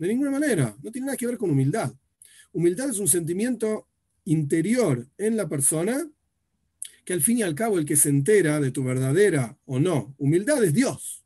de 0.00 0.08
ninguna 0.08 0.30
manera. 0.30 0.74
No 0.82 0.90
tiene 0.90 1.06
nada 1.06 1.16
que 1.16 1.26
ver 1.26 1.36
con 1.36 1.50
humildad. 1.50 1.92
Humildad 2.52 2.88
es 2.88 2.98
un 2.98 3.06
sentimiento 3.06 3.86
interior 4.24 5.08
en 5.18 5.36
la 5.36 5.48
persona 5.48 6.08
que 7.04 7.12
al 7.12 7.20
fin 7.20 7.38
y 7.38 7.42
al 7.42 7.54
cabo 7.54 7.78
el 7.78 7.84
que 7.84 7.96
se 7.96 8.08
entera 8.08 8.60
de 8.60 8.70
tu 8.70 8.84
verdadera 8.84 9.58
o 9.64 9.78
no 9.78 10.14
humildad 10.18 10.62
es 10.62 10.74
Dios. 10.74 11.24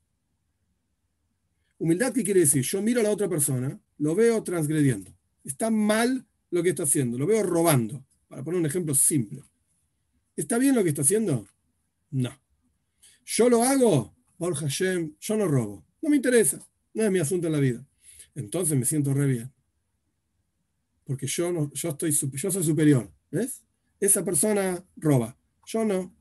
Humildad, 1.78 2.12
¿qué 2.12 2.24
quiere 2.24 2.40
decir? 2.40 2.62
Yo 2.62 2.80
miro 2.80 3.00
a 3.00 3.02
la 3.02 3.10
otra 3.10 3.28
persona, 3.28 3.78
lo 3.98 4.14
veo 4.14 4.42
transgrediendo. 4.42 5.14
Está 5.42 5.70
mal 5.70 6.26
lo 6.50 6.62
que 6.62 6.70
está 6.70 6.84
haciendo, 6.84 7.18
lo 7.18 7.26
veo 7.26 7.42
robando, 7.42 8.06
para 8.28 8.42
poner 8.42 8.60
un 8.60 8.66
ejemplo 8.66 8.94
simple. 8.94 9.42
¿Está 10.36 10.56
bien 10.58 10.74
lo 10.74 10.82
que 10.82 10.90
está 10.90 11.02
haciendo? 11.02 11.46
No. 12.10 12.30
Yo 13.24 13.48
lo 13.48 13.62
hago, 13.62 14.14
por 14.38 14.54
Hashem, 14.54 15.14
yo 15.20 15.36
no 15.36 15.46
robo. 15.46 15.84
No 16.00 16.10
me 16.10 16.16
interesa, 16.16 16.66
no 16.92 17.02
es 17.02 17.10
mi 17.10 17.18
asunto 17.18 17.48
en 17.48 17.52
la 17.52 17.60
vida. 17.60 17.86
Entonces 18.34 18.78
me 18.78 18.84
siento 18.84 19.12
re 19.14 19.26
bien. 19.26 19.53
Porque 21.04 21.26
yo, 21.26 21.52
no, 21.52 21.70
yo, 21.72 21.90
estoy, 21.90 22.10
yo 22.10 22.50
soy 22.50 22.64
superior. 22.64 23.10
¿Ves? 23.30 23.62
Esa 24.00 24.24
persona 24.24 24.84
roba, 24.96 25.36
yo 25.66 25.84
no. 25.84 26.14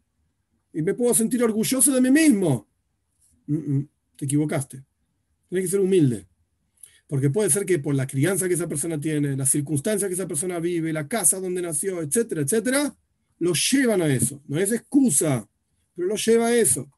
Y 0.73 0.81
me 0.81 0.93
puedo 0.93 1.13
sentir 1.13 1.43
orgulloso 1.43 1.91
de 1.91 2.01
mí 2.01 2.11
mismo. 2.11 2.67
te 4.15 4.25
equivocaste. 4.25 4.83
Tienes 5.49 5.65
que 5.65 5.71
ser 5.71 5.79
humilde. 5.79 6.27
Porque 7.07 7.29
puede 7.29 7.49
ser 7.49 7.65
que 7.65 7.79
por 7.79 7.95
la 7.95 8.07
crianza 8.07 8.47
que 8.47 8.55
esa 8.55 8.67
persona 8.67 8.99
tiene, 8.99 9.37
las 9.37 9.49
circunstancias 9.49 10.07
que 10.07 10.15
esa 10.15 10.27
persona 10.27 10.59
vive, 10.59 10.91
la 10.91 11.07
casa 11.07 11.39
donde 11.39 11.61
nació, 11.61 12.01
etcétera, 12.01 12.41
etcétera, 12.41 12.95
lo 13.39 13.53
llevan 13.53 14.01
a 14.01 14.07
eso. 14.07 14.41
No 14.47 14.57
es 14.57 14.71
excusa, 14.71 15.47
pero 15.95 16.07
lo 16.07 16.15
lleva 16.15 16.47
a 16.47 16.55
eso. 16.55 16.89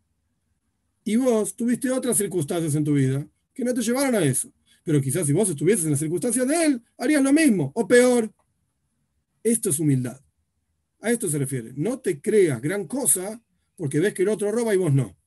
Y 1.03 1.17
vos 1.17 1.55
tuviste 1.55 1.91
otras 1.91 2.17
circunstancias 2.17 2.75
en 2.75 2.83
tu 2.83 2.93
vida 2.93 3.27
que 3.53 3.63
no 3.63 3.73
te 3.73 3.81
llevaron 3.81 4.15
a 4.15 4.23
eso. 4.23 4.51
Pero 4.85 5.01
quizás 5.01 5.25
si 5.25 5.33
vos 5.33 5.49
estuvieses 5.49 5.83
en 5.85 5.91
las 5.91 5.99
circunstancias 5.99 6.47
de 6.47 6.63
él, 6.63 6.83
harías 6.97 7.23
lo 7.23 7.33
mismo 7.33 7.71
o 7.73 7.87
peor. 7.87 8.31
Esto 9.43 9.71
es 9.71 9.79
humildad. 9.79 10.21
A 11.01 11.11
esto 11.11 11.27
se 11.27 11.39
refiere. 11.39 11.73
No 11.75 11.99
te 11.99 12.21
creas 12.21 12.61
gran 12.61 12.87
cosa 12.87 13.41
porque 13.75 13.99
ves 13.99 14.13
que 14.13 14.21
el 14.21 14.29
otro 14.29 14.51
roba 14.51 14.73
y 14.75 14.77
vos 14.77 14.93
no. 14.93 15.17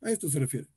A 0.00 0.12
esto 0.12 0.30
se 0.30 0.38
refiere. 0.38 0.68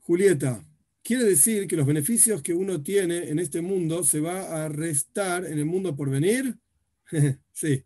Julieta, 0.00 0.66
quiere 1.00 1.24
decir 1.24 1.68
que 1.68 1.76
los 1.76 1.86
beneficios 1.86 2.42
que 2.42 2.54
uno 2.54 2.82
tiene 2.82 3.28
en 3.30 3.38
este 3.38 3.60
mundo 3.60 4.02
se 4.02 4.18
va 4.18 4.64
a 4.64 4.68
restar 4.68 5.46
en 5.46 5.60
el 5.60 5.64
mundo 5.64 5.94
por 5.94 6.10
venir. 6.10 6.58
sí. 7.52 7.84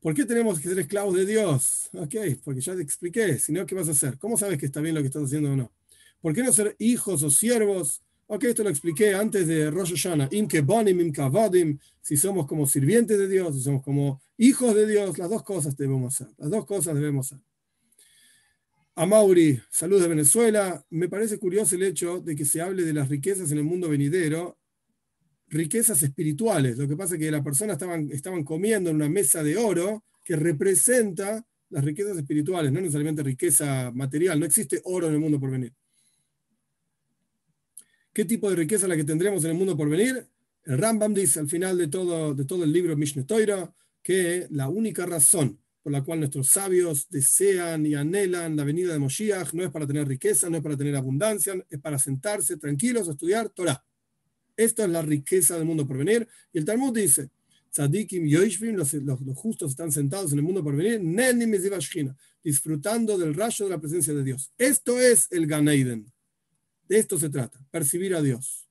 ¿Por 0.00 0.14
qué 0.14 0.24
tenemos 0.24 0.60
que 0.60 0.68
ser 0.68 0.78
esclavos 0.78 1.16
de 1.16 1.26
Dios? 1.26 1.90
Ok, 1.94 2.14
porque 2.44 2.60
ya 2.60 2.76
te 2.76 2.82
expliqué. 2.82 3.40
Si 3.40 3.52
no, 3.52 3.66
¿qué 3.66 3.74
vas 3.74 3.88
a 3.88 3.92
hacer? 3.92 4.18
¿Cómo 4.18 4.38
sabes 4.38 4.56
que 4.56 4.66
está 4.66 4.80
bien 4.80 4.94
lo 4.94 5.00
que 5.00 5.08
estás 5.08 5.24
haciendo 5.24 5.52
o 5.52 5.56
no? 5.56 5.72
¿Por 6.22 6.32
qué 6.32 6.42
no 6.44 6.52
ser 6.52 6.76
hijos 6.78 7.22
o 7.24 7.30
siervos? 7.30 8.00
Ok, 8.28 8.44
esto 8.44 8.62
lo 8.62 8.70
expliqué 8.70 9.12
antes 9.12 9.46
de 9.48 9.70
Rosh 9.70 9.90
Hashanah. 9.90 10.28
Imke 10.30 10.60
bonim, 10.60 11.00
imke 11.00 11.20
vadim. 11.28 11.78
Si 12.00 12.16
somos 12.16 12.46
como 12.46 12.66
sirvientes 12.66 13.18
de 13.18 13.28
Dios, 13.28 13.56
si 13.56 13.60
somos 13.60 13.82
como 13.82 14.22
hijos 14.38 14.74
de 14.74 14.86
Dios, 14.86 15.18
las 15.18 15.28
dos 15.28 15.42
cosas 15.42 15.76
debemos 15.76 16.14
hacer. 16.14 16.32
Las 16.38 16.48
dos 16.48 16.64
cosas 16.64 16.94
debemos 16.94 17.26
hacer. 17.26 17.44
A 18.94 19.04
Mauri, 19.04 19.60
salud 19.68 20.00
de 20.00 20.06
Venezuela. 20.06 20.84
Me 20.90 21.08
parece 21.08 21.38
curioso 21.38 21.74
el 21.74 21.82
hecho 21.82 22.20
de 22.20 22.36
que 22.36 22.44
se 22.44 22.60
hable 22.60 22.84
de 22.84 22.92
las 22.92 23.08
riquezas 23.08 23.50
en 23.50 23.58
el 23.58 23.64
mundo 23.64 23.88
venidero, 23.88 24.58
riquezas 25.48 26.02
espirituales. 26.04 26.78
Lo 26.78 26.86
que 26.86 26.96
pasa 26.96 27.16
es 27.16 27.20
que 27.20 27.30
las 27.32 27.42
personas 27.42 27.74
estaban, 27.74 28.08
estaban 28.12 28.44
comiendo 28.44 28.90
en 28.90 28.96
una 28.96 29.08
mesa 29.08 29.42
de 29.42 29.56
oro 29.56 30.04
que 30.24 30.36
representa 30.36 31.44
las 31.70 31.84
riquezas 31.84 32.16
espirituales, 32.16 32.70
no 32.70 32.80
necesariamente 32.80 33.24
riqueza 33.24 33.90
material. 33.92 34.38
No 34.38 34.46
existe 34.46 34.80
oro 34.84 35.08
en 35.08 35.14
el 35.14 35.20
mundo 35.20 35.40
por 35.40 35.50
venir. 35.50 35.72
¿Qué 38.12 38.26
tipo 38.26 38.50
de 38.50 38.56
riqueza 38.56 38.84
es 38.84 38.88
la 38.90 38.96
que 38.96 39.04
tendremos 39.04 39.42
en 39.44 39.52
el 39.52 39.56
mundo 39.56 39.76
por 39.76 39.88
venir? 39.88 40.26
El 40.64 40.78
Rambam 40.78 41.14
dice 41.14 41.40
al 41.40 41.48
final 41.48 41.78
de 41.78 41.88
todo, 41.88 42.64
el 42.64 42.72
libro 42.72 42.96
Mishneh 42.96 43.24
Torah 43.24 43.72
que 44.02 44.46
la 44.50 44.68
única 44.68 45.06
razón 45.06 45.58
por 45.82 45.92
la 45.92 46.04
cual 46.04 46.20
nuestros 46.20 46.48
sabios 46.48 47.08
desean 47.08 47.86
y 47.86 47.94
anhelan 47.94 48.54
la 48.54 48.64
venida 48.64 48.92
de 48.92 48.98
Moshiach, 48.98 49.52
no 49.54 49.64
es 49.64 49.70
para 49.70 49.86
tener 49.86 50.06
riqueza, 50.06 50.48
no 50.48 50.58
es 50.58 50.62
para 50.62 50.76
tener 50.76 50.94
abundancia, 50.94 51.54
es 51.68 51.80
para 51.80 51.98
sentarse 51.98 52.56
tranquilos 52.56 53.08
a 53.08 53.12
estudiar 53.12 53.48
Torah. 53.48 53.82
Esta 54.56 54.84
es 54.84 54.90
la 54.90 55.02
riqueza 55.02 55.56
del 55.56 55.64
mundo 55.64 55.86
por 55.86 55.96
venir. 55.96 56.28
Y 56.52 56.58
el 56.58 56.64
Talmud 56.64 56.94
dice, 56.94 57.30
Tzadikim 57.70 58.26
Yoishvim, 58.26 58.76
los, 58.76 58.92
los, 58.92 59.18
justos 59.34 59.70
están 59.70 59.90
sentados 59.90 60.32
en 60.32 60.38
el 60.38 60.44
mundo 60.44 60.62
por 60.62 60.76
venir, 60.76 61.00
disfrutando 62.44 63.18
del 63.18 63.34
rayo 63.34 63.64
de 63.64 63.70
la 63.70 63.80
presencia 63.80 64.14
de 64.14 64.22
Dios. 64.22 64.52
Esto 64.58 65.00
es 65.00 65.26
el 65.32 65.46
Ganeiden. 65.46 66.11
De 66.92 66.98
esto 66.98 67.18
se 67.18 67.30
trata, 67.30 67.58
percibir 67.70 68.14
a 68.14 68.20
Dios. 68.20 68.68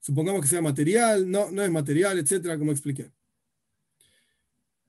Supongamos 0.00 0.40
que 0.40 0.48
sea 0.48 0.62
material, 0.62 1.30
no, 1.30 1.50
no 1.50 1.62
es 1.62 1.70
material, 1.70 2.18
etcétera, 2.18 2.58
como 2.58 2.72
expliqué. 2.72 3.12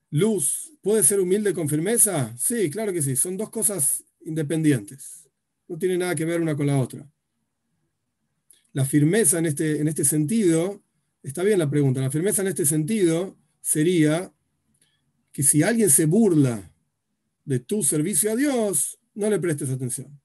Luz, 0.08 0.72
¿puede 0.80 1.02
ser 1.02 1.20
humilde 1.20 1.52
con 1.52 1.68
firmeza? 1.68 2.34
Sí, 2.38 2.70
claro 2.70 2.90
que 2.90 3.02
sí. 3.02 3.16
Son 3.16 3.36
dos 3.36 3.50
cosas 3.50 4.02
independientes. 4.20 5.28
No 5.68 5.76
tiene 5.76 5.98
nada 5.98 6.14
que 6.14 6.24
ver 6.24 6.40
una 6.40 6.56
con 6.56 6.68
la 6.68 6.78
otra. 6.78 7.06
la 8.72 8.86
firmeza 8.86 9.38
en 9.38 9.44
este, 9.44 9.78
en 9.78 9.88
este 9.88 10.06
sentido, 10.06 10.82
está 11.22 11.42
bien 11.42 11.58
la 11.58 11.68
pregunta, 11.68 12.00
la 12.00 12.10
firmeza 12.10 12.40
en 12.40 12.48
este 12.48 12.64
sentido 12.64 13.36
sería 13.60 14.32
que 15.32 15.42
si 15.42 15.62
alguien 15.62 15.90
se 15.90 16.06
burla 16.06 16.72
de 17.44 17.60
tu 17.60 17.82
servicio 17.82 18.32
a 18.32 18.36
Dios, 18.36 18.98
no 19.14 19.28
le 19.28 19.38
prestes 19.38 19.68
atención. 19.68 20.18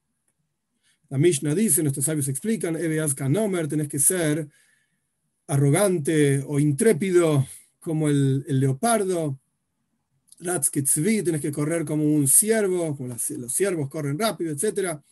La 1.12 1.18
Mishnah 1.18 1.54
dice, 1.54 1.82
nuestros 1.82 2.06
sabios 2.06 2.26
explican, 2.28 2.74
Ebeaz 2.74 3.14
Kanomer, 3.14 3.68
tenés 3.68 3.86
que 3.86 3.98
ser 3.98 4.48
arrogante 5.46 6.42
o 6.46 6.58
intrépido 6.58 7.46
como 7.80 8.08
el, 8.08 8.46
leopardo, 8.48 9.38
tenés 10.38 11.40
que 11.42 11.52
correr 11.52 11.84
como 11.84 12.02
un 12.02 12.26
ciervo, 12.26 12.96
como 12.96 13.14
los 13.36 13.52
ciervos 13.52 13.90
corren 13.90 14.18
rápido, 14.18 14.52
etc. 14.52 15.02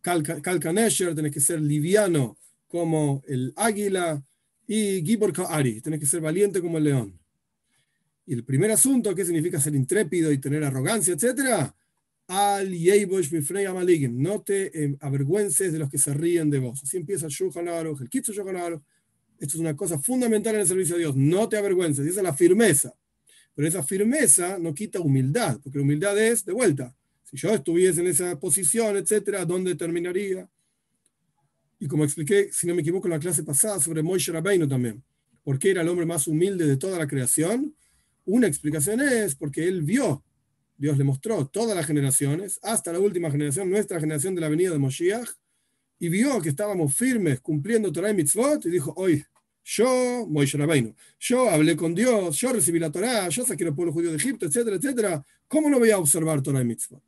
Kalkanesher, 0.00 1.16
tenés 1.16 1.32
que 1.32 1.40
ser 1.40 1.60
liviano 1.60 2.38
como 2.68 3.20
el 3.26 3.52
águila. 3.56 4.22
Y 4.68 5.04
Gibor 5.04 5.32
Ari, 5.48 5.80
tenés 5.80 5.98
que 5.98 6.06
ser 6.06 6.20
valiente 6.20 6.60
como 6.60 6.78
el 6.78 6.84
león. 6.84 7.18
Y 8.24 8.34
el 8.34 8.44
primer 8.44 8.70
asunto, 8.70 9.16
¿qué 9.16 9.24
significa 9.24 9.58
ser 9.58 9.74
intrépido 9.74 10.30
y 10.30 10.38
tener 10.38 10.62
arrogancia, 10.62 11.12
etcétera? 11.12 11.74
Al 12.32 12.70
no 14.12 14.42
te 14.42 14.84
em, 14.84 14.96
avergüences 15.00 15.72
de 15.72 15.80
los 15.80 15.90
que 15.90 15.98
se 15.98 16.14
ríen 16.14 16.48
de 16.48 16.60
vos. 16.60 16.80
Así 16.80 16.96
empieza 16.96 17.26
el 17.26 17.32
Shulchan 17.32 17.66
el 17.66 18.08
Kitsu 18.08 18.30
Esto 18.30 18.84
es 19.40 19.54
una 19.56 19.74
cosa 19.74 19.98
fundamental 19.98 20.54
en 20.54 20.60
el 20.60 20.66
servicio 20.68 20.94
a 20.94 20.98
Dios. 20.98 21.16
No 21.16 21.48
te 21.48 21.56
avergüences. 21.56 22.06
Y 22.06 22.10
esa 22.10 22.20
es 22.20 22.24
la 22.24 22.32
firmeza. 22.32 22.94
Pero 23.52 23.66
esa 23.66 23.82
firmeza 23.82 24.60
no 24.60 24.72
quita 24.72 25.00
humildad, 25.00 25.58
porque 25.60 25.78
la 25.78 25.82
humildad 25.82 26.16
es 26.20 26.44
de 26.44 26.52
vuelta. 26.52 26.94
Si 27.24 27.36
yo 27.36 27.52
estuviese 27.52 28.00
en 28.00 28.06
esa 28.06 28.38
posición, 28.38 28.96
etcétera, 28.96 29.44
¿dónde 29.44 29.74
terminaría? 29.74 30.48
Y 31.80 31.88
como 31.88 32.04
expliqué, 32.04 32.50
si 32.52 32.68
no 32.68 32.76
me 32.76 32.82
equivoco, 32.82 33.08
en 33.08 33.14
la 33.14 33.18
clase 33.18 33.42
pasada 33.42 33.80
sobre 33.80 34.04
Moshe 34.04 34.30
Rabbeinu 34.30 34.68
también. 34.68 35.02
¿Por 35.42 35.58
qué 35.58 35.72
era 35.72 35.82
el 35.82 35.88
hombre 35.88 36.06
más 36.06 36.28
humilde 36.28 36.64
de 36.64 36.76
toda 36.76 36.96
la 36.96 37.08
creación? 37.08 37.74
Una 38.24 38.46
explicación 38.46 39.00
es 39.00 39.34
porque 39.34 39.66
él 39.66 39.82
vio, 39.82 40.22
Dios 40.80 40.96
le 40.96 41.04
mostró 41.04 41.46
todas 41.46 41.76
las 41.76 41.84
generaciones, 41.84 42.58
hasta 42.62 42.90
la 42.90 42.98
última 42.98 43.30
generación, 43.30 43.68
nuestra 43.68 44.00
generación 44.00 44.34
de 44.34 44.40
la 44.40 44.48
venida 44.48 44.70
de 44.70 44.78
Moshiach, 44.78 45.28
y 45.98 46.08
vio 46.08 46.40
que 46.40 46.48
estábamos 46.48 46.94
firmes 46.94 47.38
cumpliendo 47.40 47.92
Torah 47.92 48.10
y 48.10 48.14
Mitzvot, 48.14 48.64
y 48.64 48.70
dijo, 48.70 48.94
hoy 48.96 49.22
yo, 49.62 50.26
Moishe 50.26 50.56
Rabbeinu, 50.56 50.94
yo 51.18 51.50
hablé 51.50 51.76
con 51.76 51.94
Dios, 51.94 52.34
yo 52.38 52.54
recibí 52.54 52.78
la 52.78 52.90
Torah, 52.90 53.28
yo 53.28 53.44
saqué 53.44 53.64
al 53.64 53.74
pueblo 53.74 53.92
judío 53.92 54.08
de 54.08 54.16
Egipto, 54.16 54.46
etcétera, 54.46 54.76
etcétera. 54.76 55.26
¿Cómo 55.46 55.68
no 55.68 55.78
voy 55.78 55.90
a 55.90 55.98
observar 55.98 56.42
Torah 56.42 56.62
y 56.62 56.64
Mitzvot? 56.64 57.02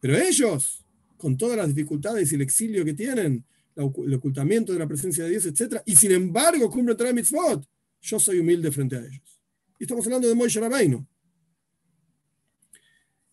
Pero 0.00 0.18
ellos, 0.18 0.84
con 1.16 1.36
todas 1.36 1.56
las 1.56 1.68
dificultades 1.68 2.32
y 2.32 2.34
el 2.34 2.40
exilio 2.40 2.84
que 2.84 2.94
tienen, 2.94 3.44
el 3.76 4.14
ocultamiento 4.14 4.72
de 4.72 4.80
la 4.80 4.88
presencia 4.88 5.22
de 5.22 5.30
Dios, 5.30 5.46
etcétera, 5.46 5.80
y 5.86 5.94
sin 5.94 6.10
embargo 6.10 6.68
cumplen 6.68 6.96
Torah 6.96 7.10
y 7.10 7.14
Mitzvot, 7.14 7.64
yo 8.00 8.18
soy 8.18 8.40
humilde 8.40 8.72
frente 8.72 8.96
a 8.96 8.98
ellos. 8.98 9.40
Y 9.78 9.84
estamos 9.84 10.04
hablando 10.06 10.26
de 10.26 10.34
Moishe 10.34 10.58
Rabbeinu. 10.58 11.06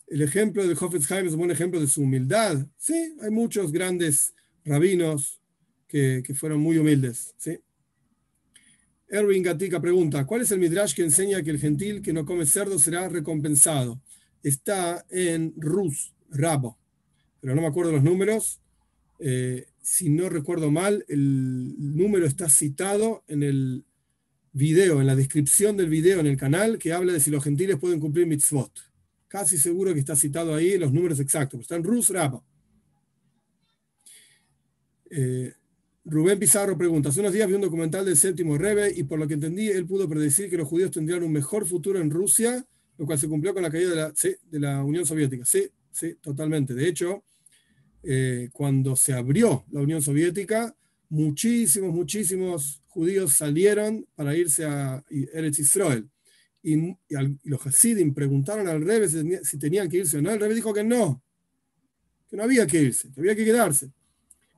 El 0.10 0.24
ejemplo 0.24 0.66
de 0.68 0.74
Hofetz 0.74 1.12
Haim 1.12 1.28
es 1.28 1.34
un 1.34 1.40
buen 1.40 1.52
ejemplo 1.52 1.80
de 1.80 1.88
su 1.88 2.02
humildad. 2.02 2.66
Sí, 2.78 3.16
hay 3.22 3.30
muchos 3.30 3.72
grandes 3.72 4.34
rabinos 4.66 5.40
que, 5.88 6.24
que 6.26 6.34
fueron 6.34 6.62
muy 6.62 6.80
humildes. 6.80 7.36
¿sí? 7.38 7.60
Erwin 9.08 9.44
Gatica 9.44 9.80
pregunta, 9.80 10.26
¿cuál 10.26 10.42
es 10.42 10.52
el 10.52 10.60
midrash 10.60 10.96
que 10.96 11.04
enseña 11.04 11.44
que 11.44 11.52
el 11.52 11.60
gentil 11.60 12.02
que 12.02 12.12
no 12.12 12.26
come 12.26 12.48
cerdo 12.48 12.80
será 12.80 13.08
recompensado? 13.08 14.02
Está 14.42 15.06
en 15.12 15.54
Rus, 15.58 16.14
Rabo, 16.32 16.80
pero 17.40 17.54
no 17.54 17.62
me 17.62 17.68
acuerdo 17.68 17.92
los 17.92 18.04
números. 18.04 18.60
Eh, 19.20 19.68
si 19.82 20.10
no 20.10 20.30
recuerdo 20.30 20.72
mal, 20.72 21.06
el 21.08 21.76
número 21.78 22.26
está 22.26 22.50
citado 22.50 23.24
en 23.28 23.44
el 23.44 23.86
video, 24.54 25.02
en 25.02 25.08
la 25.08 25.16
descripción 25.16 25.78
del 25.78 25.90
video 25.90 26.20
en 26.20 26.28
el 26.28 26.38
canal, 26.38 26.80
que 26.80 26.94
habla 26.94 27.14
de 27.14 27.20
si 27.20 27.30
los 27.30 27.44
gentiles 27.44 27.78
pueden 27.78 28.00
cumplir 28.00 28.26
mitzvot. 28.26 28.89
Casi 29.30 29.58
seguro 29.58 29.94
que 29.94 30.00
está 30.00 30.16
citado 30.16 30.54
ahí 30.54 30.78
los 30.78 30.92
números 30.92 31.20
exactos. 31.20 31.62
Está 31.62 31.76
en 31.76 31.84
Rus, 31.84 32.10
Rabo. 32.10 32.44
Eh, 35.10 35.54
Rubén 36.04 36.40
Pizarro 36.40 36.76
pregunta, 36.76 37.10
hace 37.10 37.20
unos 37.20 37.34
días 37.34 37.48
vi 37.48 37.54
un 37.54 37.62
documental 37.62 38.04
del 38.04 38.18
séptimo 38.18 38.58
Rebe 38.58 38.92
y 38.96 39.04
por 39.04 39.20
lo 39.20 39.28
que 39.28 39.36
entendí, 39.36 39.70
él 39.70 39.86
pudo 39.86 40.10
predecir 40.10 40.50
que 40.50 40.58
los 40.58 40.68
judíos 40.68 40.90
tendrían 40.90 41.24
un 41.24 41.32
mejor 41.32 41.68
futuro 41.68 42.00
en 42.00 42.10
Rusia, 42.10 42.66
lo 42.98 43.06
cual 43.06 43.20
se 43.20 43.28
cumplió 43.28 43.54
con 43.54 43.62
la 43.62 43.70
caída 43.70 43.90
de 43.92 43.96
la, 43.96 44.14
de 44.50 44.60
la 44.60 44.84
Unión 44.84 45.06
Soviética. 45.06 45.46
Sí, 45.46 45.70
sí, 45.92 46.16
totalmente. 46.20 46.74
De 46.74 46.88
hecho, 46.88 47.24
eh, 48.02 48.50
cuando 48.52 48.96
se 48.96 49.14
abrió 49.14 49.66
la 49.72 49.82
Unión 49.82 50.02
Soviética, 50.02 50.76
muchísimos, 51.10 51.94
muchísimos 51.94 52.82
judíos 52.88 53.34
salieron 53.34 54.08
para 54.16 54.36
irse 54.36 54.66
a 54.66 55.04
Eretz 55.10 55.60
Israel. 55.60 56.10
Y, 56.62 56.98
los 57.44 57.66
Hasidim 57.66 58.14
preguntaron 58.14 58.68
al 58.68 58.82
Rebbe 58.82 59.08
si, 59.44 59.58
tenían 59.58 59.90
que 59.90 59.98
irse 59.98 60.18
o 60.18 60.22
no. 60.22 60.32
El 60.32 60.40
Rebbe 60.40 60.56
dijo 60.56 60.74
que 60.74 60.84
no, 60.84 61.24
que 62.30 62.36
no 62.38 62.44
había 62.44 62.68
que 62.68 62.82
irse, 62.82 63.12
que 63.12 63.20
había 63.22 63.36
que 63.36 63.46
quedarse 63.46 63.92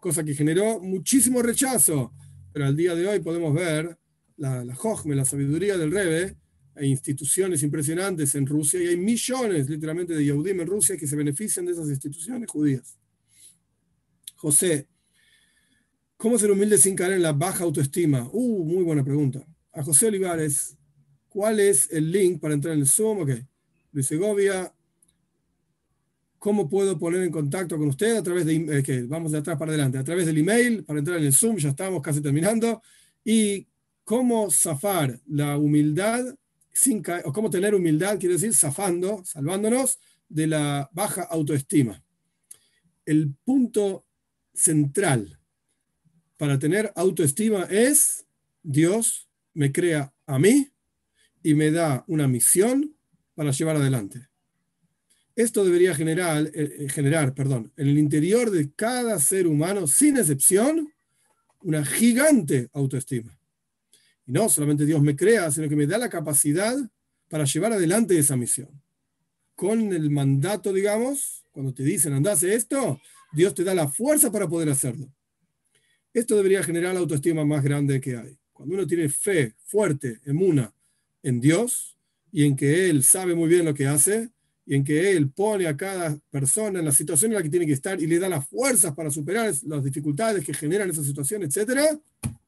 cosa 0.01 0.25
que 0.25 0.33
generó 0.33 0.81
muchísimo 0.81 1.41
rechazo. 1.41 2.11
Pero 2.51 2.65
al 2.65 2.75
día 2.75 2.93
de 2.93 3.07
hoy 3.07 3.19
podemos 3.21 3.53
ver 3.53 3.97
la, 4.35 4.65
la 4.65 4.75
la 5.05 5.25
sabiduría 5.25 5.77
del 5.77 5.91
Rebe, 5.91 6.35
hay 6.75 6.89
instituciones 6.89 7.63
impresionantes 7.63 8.33
en 8.35 8.45
Rusia 8.45 8.81
y 8.81 8.87
hay 8.87 8.97
millones 8.97 9.69
literalmente 9.69 10.13
de 10.15 10.25
Yehudim 10.25 10.61
en 10.61 10.67
Rusia 10.67 10.97
que 10.97 11.07
se 11.07 11.15
benefician 11.15 11.65
de 11.65 11.73
esas 11.73 11.87
instituciones 11.89 12.49
judías. 12.49 12.97
José, 14.35 14.87
¿cómo 16.17 16.39
ser 16.39 16.49
humilde 16.49 16.77
sin 16.77 16.95
caer 16.95 17.13
en 17.13 17.21
la 17.21 17.33
baja 17.33 17.63
autoestima? 17.63 18.27
Uh, 18.31 18.65
muy 18.65 18.83
buena 18.83 19.03
pregunta. 19.03 19.45
A 19.73 19.83
José 19.83 20.07
Olivares, 20.07 20.75
¿cuál 21.31 21.59
es 21.59 21.91
el 21.91 22.11
link 22.11 22.39
para 22.39 22.53
entrar 22.53 22.73
en 22.73 22.81
el 22.81 22.87
Zoom? 22.87 23.21
Ok. 23.21 23.31
Luis 23.93 24.07
Segovia, 24.07 24.71
¿Cómo 26.41 26.67
puedo 26.67 26.97
poner 26.97 27.21
en 27.21 27.29
contacto 27.29 27.77
con 27.77 27.89
usted? 27.89 28.17
A 28.17 28.23
través 28.23 28.47
de, 28.47 28.55
eh, 28.55 29.05
vamos 29.07 29.31
de 29.31 29.37
atrás 29.37 29.59
para 29.59 29.73
adelante, 29.73 29.99
a 29.99 30.03
través 30.03 30.25
del 30.25 30.39
email, 30.39 30.83
para 30.83 30.97
entrar 30.97 31.19
en 31.19 31.25
el 31.25 31.33
Zoom, 31.33 31.57
ya 31.57 31.69
estamos 31.69 32.01
casi 32.01 32.19
terminando. 32.19 32.81
Y 33.23 33.67
cómo 34.03 34.49
zafar 34.49 35.21
la 35.27 35.59
humildad, 35.59 36.35
sin 36.73 37.03
o 37.25 37.31
cómo 37.31 37.51
tener 37.51 37.75
humildad, 37.75 38.17
quiere 38.17 38.33
decir 38.33 38.55
zafando, 38.55 39.23
salvándonos 39.23 39.99
de 40.29 40.47
la 40.47 40.89
baja 40.93 41.21
autoestima. 41.29 42.03
El 43.05 43.35
punto 43.45 44.07
central 44.51 45.39
para 46.37 46.57
tener 46.57 46.91
autoestima 46.95 47.65
es 47.69 48.25
Dios 48.63 49.29
me 49.53 49.71
crea 49.71 50.11
a 50.25 50.39
mí 50.39 50.71
y 51.43 51.53
me 51.53 51.71
da 51.71 52.03
una 52.07 52.27
misión 52.27 52.95
para 53.35 53.51
llevar 53.51 53.77
adelante. 53.77 54.27
Esto 55.35 55.63
debería 55.63 55.95
generar, 55.95 56.51
eh, 56.53 56.75
eh, 56.79 56.89
generar 56.89 57.33
perdón, 57.33 57.71
en 57.77 57.87
el 57.87 57.97
interior 57.97 58.51
de 58.51 58.71
cada 58.73 59.17
ser 59.19 59.47
humano, 59.47 59.87
sin 59.87 60.17
excepción, 60.17 60.91
una 61.61 61.85
gigante 61.85 62.69
autoestima. 62.73 63.37
Y 64.25 64.31
no 64.31 64.49
solamente 64.49 64.85
Dios 64.85 65.01
me 65.01 65.15
crea, 65.15 65.49
sino 65.51 65.69
que 65.69 65.75
me 65.75 65.87
da 65.87 65.97
la 65.97 66.09
capacidad 66.09 66.75
para 67.29 67.45
llevar 67.45 67.73
adelante 67.73 68.17
esa 68.17 68.35
misión. 68.35 68.69
Con 69.55 69.93
el 69.93 70.09
mandato, 70.09 70.73
digamos, 70.73 71.45
cuando 71.51 71.73
te 71.73 71.83
dicen 71.83 72.13
andase 72.13 72.53
esto, 72.53 72.99
Dios 73.31 73.53
te 73.53 73.63
da 73.63 73.73
la 73.73 73.87
fuerza 73.87 74.31
para 74.31 74.47
poder 74.47 74.69
hacerlo. 74.69 75.13
Esto 76.13 76.35
debería 76.35 76.61
generar 76.61 76.93
la 76.93 76.99
autoestima 76.99 77.45
más 77.45 77.63
grande 77.63 78.01
que 78.01 78.17
hay. 78.17 78.37
Cuando 78.51 78.75
uno 78.75 78.85
tiene 78.85 79.07
fe 79.07 79.55
fuerte, 79.65 80.19
en 80.25 80.37
una, 80.37 80.73
en 81.23 81.39
Dios 81.39 81.97
y 82.31 82.45
en 82.45 82.55
que 82.55 82.89
Él 82.89 83.03
sabe 83.03 83.35
muy 83.35 83.49
bien 83.49 83.65
lo 83.65 83.73
que 83.73 83.87
hace, 83.87 84.29
y 84.65 84.75
en 84.75 84.83
que 84.83 85.11
Él 85.11 85.29
pone 85.29 85.67
a 85.67 85.75
cada 85.75 86.17
persona 86.29 86.79
en 86.79 86.85
la 86.85 86.91
situación 86.91 87.31
en 87.31 87.35
la 87.35 87.43
que 87.43 87.49
tiene 87.49 87.65
que 87.65 87.73
estar 87.73 88.01
y 88.01 88.07
le 88.07 88.19
da 88.19 88.29
las 88.29 88.47
fuerzas 88.47 88.93
para 88.93 89.09
superar 89.11 89.53
las 89.63 89.83
dificultades 89.83 90.45
que 90.45 90.53
generan 90.53 90.89
esa 90.89 91.03
situación, 91.03 91.43
etc., 91.43 91.99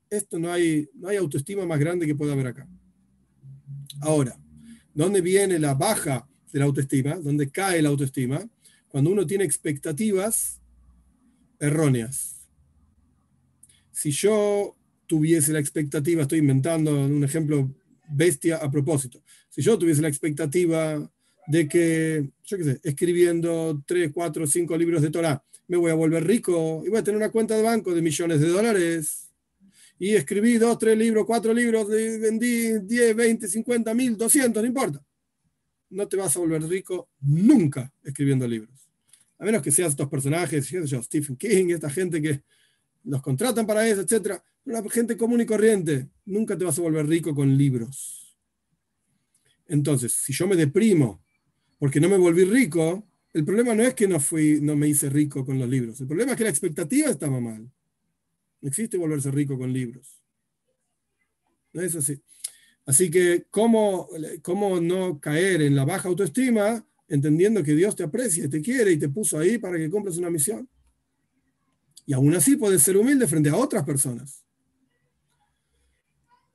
esto 0.09 0.37
no 0.37 0.51
hay, 0.51 0.87
no 0.93 1.07
hay 1.07 1.17
autoestima 1.17 1.65
más 1.65 1.79
grande 1.79 2.05
que 2.05 2.15
pueda 2.15 2.33
haber 2.33 2.47
acá. 2.47 2.67
Ahora, 3.99 4.39
¿dónde 4.93 5.21
viene 5.21 5.57
la 5.57 5.73
baja 5.73 6.27
de 6.51 6.59
la 6.59 6.65
autoestima? 6.65 7.15
¿Dónde 7.15 7.49
cae 7.49 7.81
la 7.81 7.89
autoestima? 7.89 8.47
Cuando 8.87 9.09
uno 9.09 9.25
tiene 9.25 9.43
expectativas 9.43 10.61
erróneas. 11.59 12.47
Si 13.91 14.11
yo 14.11 14.75
tuviese 15.07 15.51
la 15.51 15.59
expectativa, 15.59 16.21
estoy 16.21 16.39
inventando 16.39 17.05
un 17.05 17.23
ejemplo 17.23 17.73
bestia 18.13 18.57
a 18.57 18.69
propósito, 18.69 19.21
si 19.49 19.61
yo 19.61 19.77
tuviese 19.77 20.01
la 20.01 20.07
expectativa 20.07 21.09
de 21.47 21.67
que, 21.67 22.29
yo 22.43 22.57
qué 22.57 22.63
sé, 22.63 22.79
escribiendo 22.83 23.83
3, 23.85 24.11
4, 24.13 24.47
5 24.47 24.77
libros 24.77 25.01
de 25.01 25.09
Torah, 25.09 25.43
me 25.67 25.77
voy 25.77 25.91
a 25.91 25.95
volver 25.95 26.25
rico 26.25 26.83
y 26.85 26.89
voy 26.89 26.99
a 26.99 27.03
tener 27.03 27.17
una 27.17 27.31
cuenta 27.31 27.55
de 27.55 27.63
banco 27.63 27.93
de 27.93 28.01
millones 28.01 28.39
de 28.39 28.47
dólares. 28.47 29.29
Y 29.99 30.15
escribí 30.15 30.57
2, 30.57 30.77
3 30.77 30.97
libros, 30.97 31.25
4 31.25 31.53
libros, 31.53 31.87
vendí 31.87 32.79
10, 32.79 33.15
20, 33.15 33.47
50 33.47 33.93
mil, 33.93 34.17
200, 34.17 34.61
no 34.61 34.67
importa. 34.67 35.05
No 35.89 36.07
te 36.07 36.17
vas 36.17 36.35
a 36.35 36.39
volver 36.39 36.63
rico 36.63 37.09
nunca 37.21 37.91
escribiendo 38.03 38.47
libros. 38.47 38.89
A 39.37 39.45
menos 39.45 39.61
que 39.61 39.71
seas 39.71 39.89
estos 39.89 40.09
personajes, 40.09 40.65
Stephen 40.65 41.35
King, 41.35 41.69
esta 41.69 41.89
gente 41.89 42.21
que 42.21 42.41
los 43.03 43.21
contratan 43.21 43.65
para 43.65 43.87
eso, 43.87 44.01
etc. 44.01 44.41
Pero 44.63 44.81
la 44.81 44.89
gente 44.89 45.17
común 45.17 45.41
y 45.41 45.45
corriente, 45.45 46.09
nunca 46.25 46.57
te 46.57 46.65
vas 46.65 46.77
a 46.79 46.81
volver 46.81 47.07
rico 47.07 47.33
con 47.35 47.57
libros. 47.57 48.37
Entonces, 49.67 50.13
si 50.13 50.33
yo 50.33 50.47
me 50.47 50.55
deprimo 50.55 51.23
porque 51.79 51.99
no 51.99 52.07
me 52.07 52.17
volví 52.17 52.45
rico, 52.45 53.07
el 53.33 53.43
problema 53.43 53.73
no 53.73 53.83
es 53.83 53.93
que 53.93 54.07
no, 54.07 54.19
fui, 54.19 54.59
no 54.61 54.75
me 54.75 54.87
hice 54.87 55.09
rico 55.09 55.45
con 55.45 55.59
los 55.59 55.67
libros. 55.67 55.99
El 55.99 56.07
problema 56.07 56.31
es 56.31 56.37
que 56.37 56.43
la 56.43 56.49
expectativa 56.49 57.09
estaba 57.09 57.39
mal. 57.39 57.69
No 58.61 58.69
existe 58.69 58.97
volverse 58.97 59.31
rico 59.31 59.57
con 59.57 59.73
libros. 59.73 60.21
No 61.73 61.81
es 61.81 61.95
así. 61.95 62.21
Así 62.85 63.09
que, 63.09 63.45
¿cómo, 63.49 64.07
¿cómo 64.41 64.79
no 64.79 65.19
caer 65.19 65.61
en 65.61 65.75
la 65.75 65.85
baja 65.85 66.09
autoestima 66.09 66.85
entendiendo 67.07 67.63
que 67.63 67.75
Dios 67.75 67.95
te 67.95 68.03
aprecia, 68.03 68.49
te 68.49 68.61
quiere 68.61 68.91
y 68.91 68.97
te 68.97 69.09
puso 69.09 69.39
ahí 69.39 69.57
para 69.57 69.77
que 69.77 69.89
cumplas 69.89 70.17
una 70.17 70.29
misión? 70.29 70.69
Y 72.05 72.13
aún 72.13 72.35
así 72.35 72.55
puedes 72.55 72.83
ser 72.83 72.97
humilde 72.97 73.27
frente 73.27 73.49
a 73.49 73.55
otras 73.55 73.83
personas. 73.83 74.43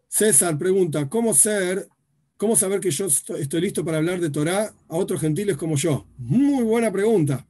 César 0.08 0.58
pregunta, 0.58 1.08
¿cómo 1.08 1.34
ser, 1.34 1.88
cómo 2.36 2.56
saber 2.56 2.80
que 2.80 2.90
yo 2.90 3.06
estoy, 3.06 3.60
listo 3.60 3.84
para 3.84 3.98
hablar 3.98 4.20
de 4.20 4.30
Torah 4.30 4.74
a 4.88 4.96
otros 4.96 5.20
gentiles 5.20 5.56
como 5.56 5.76
yo? 5.76 6.06
Muy 6.16 6.64
buena 6.64 6.90
pregunta. 6.90 7.46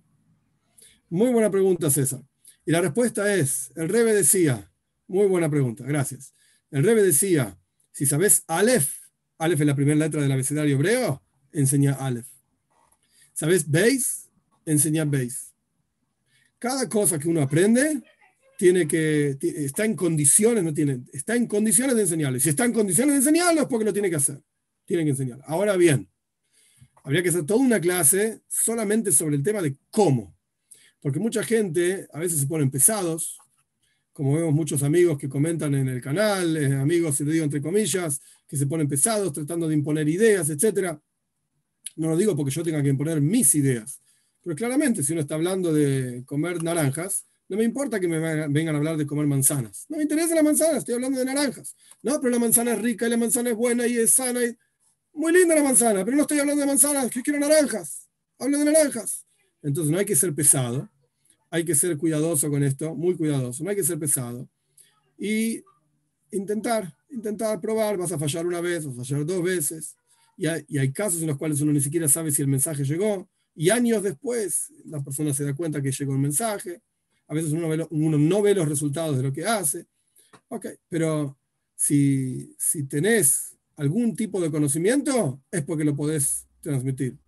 Muy 1.08 1.30
buena 1.32 1.50
pregunta, 1.50 1.90
César. 1.90 2.22
Y 2.66 2.72
la 2.72 2.80
respuesta 2.80 3.34
es, 3.34 3.72
el 3.76 3.88
Rebe 3.88 4.12
decía, 4.12 4.70
muy 5.06 5.26
buena 5.26 5.48
pregunta, 5.48 5.84
gracias. 5.84 6.34
El 6.70 6.84
Rebe 6.84 7.02
decía, 7.02 7.58
si 7.92 8.04
sabes 8.04 8.44
Aleph, 8.46 8.92
Aleph 9.38 9.60
es 9.60 9.66
la 9.66 9.74
primera 9.74 9.96
letra 9.96 10.20
del 10.20 10.32
abecedario 10.32 10.74
hebreo, 10.74 11.22
enseña 11.52 11.94
Aleph. 11.94 12.26
¿Sabes 13.32 13.70
Beis? 13.70 14.28
Enseña 14.66 15.04
Beis. 15.04 15.47
Cada 16.58 16.88
cosa 16.88 17.18
que 17.18 17.28
uno 17.28 17.42
aprende 17.42 18.02
tiene 18.58 18.88
que, 18.88 19.38
está 19.40 19.84
en 19.84 19.94
condiciones, 19.94 20.64
no 20.64 20.74
tiene, 20.74 21.02
está 21.12 21.36
en 21.36 21.46
condiciones 21.46 21.94
de 21.94 22.02
enseñarlo. 22.02 22.40
Si 22.40 22.48
está 22.48 22.64
en 22.64 22.72
condiciones 22.72 23.14
de 23.14 23.18
enseñarlo 23.18 23.62
es 23.62 23.68
porque 23.68 23.84
lo 23.84 23.92
tiene 23.92 24.10
que 24.10 24.16
hacer. 24.16 24.42
Tiene 24.84 25.04
que 25.04 25.10
enseñarlo. 25.10 25.44
Ahora 25.46 25.76
bien, 25.76 26.08
habría 27.04 27.22
que 27.22 27.28
hacer 27.28 27.46
toda 27.46 27.60
una 27.60 27.80
clase 27.80 28.42
solamente 28.48 29.12
sobre 29.12 29.36
el 29.36 29.42
tema 29.42 29.62
de 29.62 29.76
cómo. 29.90 30.36
Porque 31.00 31.20
mucha 31.20 31.44
gente 31.44 32.08
a 32.12 32.18
veces 32.18 32.40
se 32.40 32.46
ponen 32.48 32.70
pesados, 32.70 33.38
como 34.12 34.34
vemos 34.34 34.52
muchos 34.52 34.82
amigos 34.82 35.16
que 35.16 35.28
comentan 35.28 35.74
en 35.76 35.88
el 35.88 36.00
canal, 36.00 36.56
eh, 36.56 36.74
amigos, 36.74 37.14
si 37.14 37.24
lo 37.24 37.30
digo 37.30 37.44
entre 37.44 37.62
comillas, 37.62 38.20
que 38.48 38.56
se 38.56 38.66
ponen 38.66 38.88
pesados 38.88 39.32
tratando 39.32 39.68
de 39.68 39.74
imponer 39.74 40.08
ideas, 40.08 40.50
etc. 40.50 40.98
No 41.94 42.08
lo 42.08 42.16
digo 42.16 42.34
porque 42.34 42.50
yo 42.50 42.64
tenga 42.64 42.82
que 42.82 42.88
imponer 42.88 43.20
mis 43.20 43.54
ideas, 43.54 44.00
pero 44.48 44.56
claramente 44.56 45.02
si 45.02 45.12
uno 45.12 45.20
está 45.20 45.34
hablando 45.34 45.74
de 45.74 46.22
comer 46.24 46.62
naranjas, 46.62 47.26
no 47.50 47.58
me 47.58 47.64
importa 47.64 48.00
que 48.00 48.08
me 48.08 48.18
vengan 48.48 48.74
a 48.74 48.78
hablar 48.78 48.96
de 48.96 49.06
comer 49.06 49.26
manzanas. 49.26 49.84
No 49.90 49.98
me 49.98 50.04
interesa 50.04 50.34
la 50.34 50.42
manzana, 50.42 50.78
estoy 50.78 50.94
hablando 50.94 51.18
de 51.18 51.26
naranjas. 51.26 51.76
No, 52.02 52.18
pero 52.18 52.30
la 52.30 52.38
manzana 52.38 52.72
es 52.72 52.80
rica 52.80 53.06
y 53.06 53.10
la 53.10 53.18
manzana 53.18 53.50
es 53.50 53.56
buena 53.56 53.86
y 53.86 53.98
es 53.98 54.12
sana. 54.12 54.42
Y... 54.42 54.56
Muy 55.12 55.32
linda 55.32 55.54
la 55.54 55.62
manzana, 55.62 56.02
pero 56.02 56.16
no 56.16 56.22
estoy 56.22 56.38
hablando 56.38 56.60
de 56.60 56.66
manzanas, 56.66 57.10
quiero 57.10 57.38
naranjas. 57.38 58.08
Hablo 58.38 58.58
de 58.58 58.64
naranjas. 58.64 59.26
Entonces 59.62 59.90
no 59.90 59.98
hay 59.98 60.06
que 60.06 60.16
ser 60.16 60.34
pesado 60.34 60.88
hay 61.50 61.64
que 61.64 61.74
ser 61.74 61.96
cuidadoso 61.96 62.50
con 62.50 62.62
esto, 62.62 62.94
muy 62.94 63.16
cuidadoso, 63.16 63.64
no 63.64 63.70
hay 63.70 63.76
que 63.76 63.84
ser 63.84 63.98
pesado. 63.98 64.48
Y 65.18 65.62
intentar, 66.30 66.94
intentar 67.10 67.60
probar, 67.60 67.96
vas 67.96 68.12
a 68.12 68.18
fallar 68.18 68.46
una 68.46 68.60
vez, 68.60 68.86
vas 68.86 68.94
a 68.94 69.04
fallar 69.04 69.26
dos 69.26 69.42
veces. 69.42 69.96
Y 70.36 70.46
hay, 70.46 70.92
casos 70.92 71.20
en 71.20 71.26
los 71.26 71.36
cuales 71.36 71.60
uno 71.60 71.72
ni 71.72 71.80
siquiera 71.80 72.06
sabe 72.06 72.30
si 72.30 72.42
el 72.42 72.48
mensaje 72.48 72.84
llegó. 72.84 73.28
Y 73.60 73.70
años 73.70 74.04
después 74.04 74.72
la 74.84 75.02
persona 75.02 75.34
se 75.34 75.44
da 75.44 75.52
cuenta 75.52 75.82
que 75.82 75.90
llegó 75.90 76.12
el 76.12 76.20
mensaje. 76.20 76.80
A 77.26 77.34
veces 77.34 77.50
uno, 77.50 77.68
uno 77.90 78.16
no 78.16 78.40
ve 78.40 78.54
los 78.54 78.68
resultados 78.68 79.16
de 79.16 79.24
lo 79.24 79.32
que 79.32 79.44
hace. 79.44 79.84
Ok, 80.46 80.66
pero 80.88 81.36
si, 81.74 82.54
si 82.56 82.84
tenés 82.84 83.56
algún 83.74 84.14
tipo 84.14 84.40
de 84.40 84.52
conocimiento, 84.52 85.42
es 85.50 85.64
porque 85.64 85.84
lo 85.84 85.96
podés 85.96 86.46
transmitir. 86.60 87.18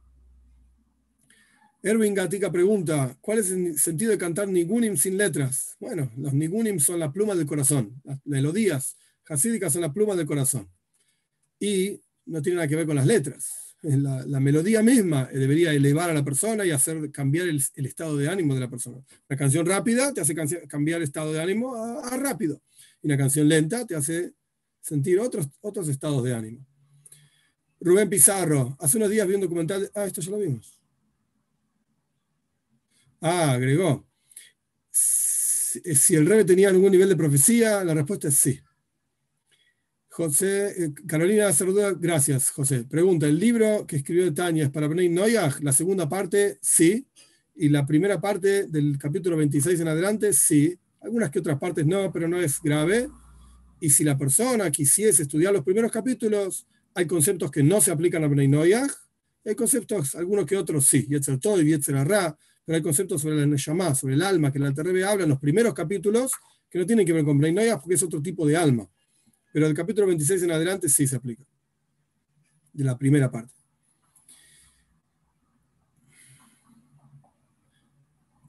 Erwin 1.82 2.14
Gatica 2.14 2.52
pregunta, 2.52 3.18
¿cuál 3.20 3.38
es 3.40 3.50
el 3.50 3.76
sentido 3.76 4.12
de 4.12 4.18
cantar 4.18 4.46
nigunim 4.46 4.96
sin 4.96 5.16
letras? 5.16 5.76
Bueno, 5.80 6.12
los 6.16 6.32
nigunim 6.32 6.78
son 6.78 7.00
la 7.00 7.10
pluma 7.10 7.34
del 7.34 7.46
corazón, 7.46 8.00
las 8.04 8.24
melodías 8.24 8.96
hasídicas 9.28 9.72
son 9.72 9.82
la 9.82 9.92
pluma 9.92 10.14
del 10.14 10.26
corazón. 10.26 10.68
Y 11.58 12.00
no 12.26 12.40
tiene 12.40 12.56
nada 12.56 12.68
que 12.68 12.76
ver 12.76 12.86
con 12.86 12.96
las 12.96 13.06
letras. 13.06 13.69
La, 13.82 14.40
melodía 14.40 14.82
misma 14.82 15.30
debería 15.32 15.72
elevar 15.72 16.10
a 16.10 16.14
la 16.14 16.22
persona 16.22 16.66
y 16.66 16.70
hacer 16.70 17.10
cambiar 17.10 17.48
el, 17.48 17.62
estado 17.76 18.16
de 18.16 18.28
ánimo 18.28 18.54
de 18.54 18.60
la 18.60 18.68
persona. 18.68 18.98
Una 19.28 19.38
canción 19.38 19.64
rápida 19.64 20.12
te 20.12 20.20
hace 20.20 20.34
cambiar 20.68 20.98
el 20.98 21.04
estado 21.04 21.32
de 21.32 21.40
ánimo 21.40 21.74
a, 21.76 22.16
rápido. 22.18 22.60
Y 23.02 23.06
una 23.06 23.16
canción 23.16 23.48
lenta 23.48 23.86
te 23.86 23.94
hace 23.94 24.34
sentir 24.82 25.18
otros, 25.18 25.48
otros 25.60 25.88
estados 25.88 26.22
de 26.24 26.34
ánimo. 26.34 26.66
Rubén 27.80 28.10
Pizarro, 28.10 28.76
hace 28.78 28.98
unos 28.98 29.08
días 29.08 29.26
vi 29.26 29.34
un 29.34 29.40
documental, 29.40 29.90
ah, 29.94 30.04
esto 30.04 30.20
ya 30.20 30.30
lo 30.30 30.38
vimos 30.38 30.78
Ah, 33.22 33.52
agregó. 33.52 34.06
Si 34.90 36.14
el 36.14 36.26
rey 36.26 36.44
tenía 36.44 36.68
algún 36.68 36.90
nivel 36.90 37.08
de 37.08 37.16
profecía, 37.16 37.84
la 37.84 37.94
respuesta 37.94 38.28
es 38.28 38.34
sí. 38.34 38.60
José, 40.10 40.84
eh, 40.84 40.92
Carolina 41.06 41.52
Cerduda, 41.52 41.92
gracias, 41.92 42.50
José. 42.50 42.84
Pregunta, 42.84 43.26
¿el 43.26 43.38
libro 43.38 43.86
que 43.86 43.96
escribió 43.96 44.34
Tania 44.34 44.64
es 44.64 44.70
para 44.70 44.88
Bnei 44.88 45.08
Noyaj? 45.08 45.60
La 45.62 45.72
segunda 45.72 46.08
parte, 46.08 46.58
sí. 46.60 47.06
Y 47.54 47.68
la 47.68 47.86
primera 47.86 48.20
parte 48.20 48.66
del 48.66 48.98
capítulo 48.98 49.36
26 49.36 49.78
en 49.78 49.86
adelante, 49.88 50.32
sí. 50.32 50.76
Algunas 51.00 51.30
que 51.30 51.38
otras 51.38 51.60
partes 51.60 51.86
no, 51.86 52.12
pero 52.12 52.26
no 52.26 52.40
es 52.40 52.60
grave. 52.60 53.08
Y 53.80 53.90
si 53.90 54.02
la 54.02 54.18
persona 54.18 54.68
quisiese 54.72 55.22
estudiar 55.22 55.52
los 55.52 55.62
primeros 55.62 55.92
capítulos, 55.92 56.66
hay 56.92 57.06
conceptos 57.06 57.52
que 57.52 57.62
no 57.62 57.80
se 57.80 57.92
aplican 57.92 58.24
a 58.24 58.26
Bnei 58.26 58.48
Noyaj. 58.48 58.90
Hay 59.44 59.54
conceptos, 59.54 60.16
algunos 60.16 60.44
que 60.44 60.56
otros 60.56 60.86
sí. 60.86 61.06
Yetzer 61.08 61.38
Todo 61.38 61.62
y 61.62 61.70
Yetzer 61.70 61.94
Ra 62.06 62.36
pero 62.64 62.76
hay 62.76 62.82
conceptos 62.82 63.22
sobre 63.22 63.36
la 63.36 63.46
Neshama, 63.46 63.94
sobre 63.94 64.14
el 64.14 64.22
alma, 64.22 64.52
que 64.52 64.58
el 64.58 64.66
Alterrebe 64.66 65.04
habla 65.04 65.24
en 65.24 65.30
los 65.30 65.38
primeros 65.38 65.72
capítulos, 65.72 66.32
que 66.68 66.78
no 66.78 66.86
tienen 66.86 67.06
que 67.06 67.12
ver 67.12 67.24
con 67.24 67.38
Breinoya 67.38 67.78
porque 67.78 67.94
es 67.94 68.02
otro 68.02 68.20
tipo 68.20 68.46
de 68.46 68.56
alma. 68.56 68.88
Pero 69.52 69.66
el 69.66 69.74
capítulo 69.74 70.06
26 70.06 70.42
en 70.42 70.52
adelante 70.52 70.88
sí 70.88 71.06
se 71.06 71.16
aplica. 71.16 71.44
De 72.72 72.84
la 72.84 72.96
primera 72.96 73.30
parte. 73.30 73.52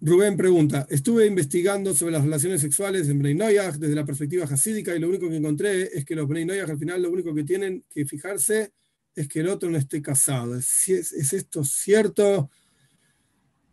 Rubén 0.03 0.35
pregunta, 0.35 0.87
estuve 0.89 1.27
investigando 1.27 1.93
sobre 1.93 2.13
las 2.13 2.23
relaciones 2.23 2.61
sexuales 2.61 3.07
en 3.07 3.19
Bnei 3.19 3.55
desde 3.77 3.93
la 3.93 4.03
perspectiva 4.03 4.45
hasídica 4.45 4.95
y 4.95 4.99
lo 4.99 5.07
único 5.07 5.29
que 5.29 5.35
encontré 5.35 5.95
es 5.95 6.05
que 6.05 6.15
los 6.15 6.27
Bnei 6.27 6.59
al 6.59 6.79
final 6.79 7.03
lo 7.03 7.11
único 7.11 7.35
que 7.35 7.43
tienen 7.43 7.85
que 7.87 8.05
fijarse 8.05 8.73
es 9.15 9.27
que 9.27 9.41
el 9.41 9.49
otro 9.49 9.69
no 9.69 9.77
esté 9.77 10.01
casado. 10.01 10.55
¿Es, 10.55 10.89
es 10.89 11.33
esto 11.33 11.63
cierto? 11.63 12.49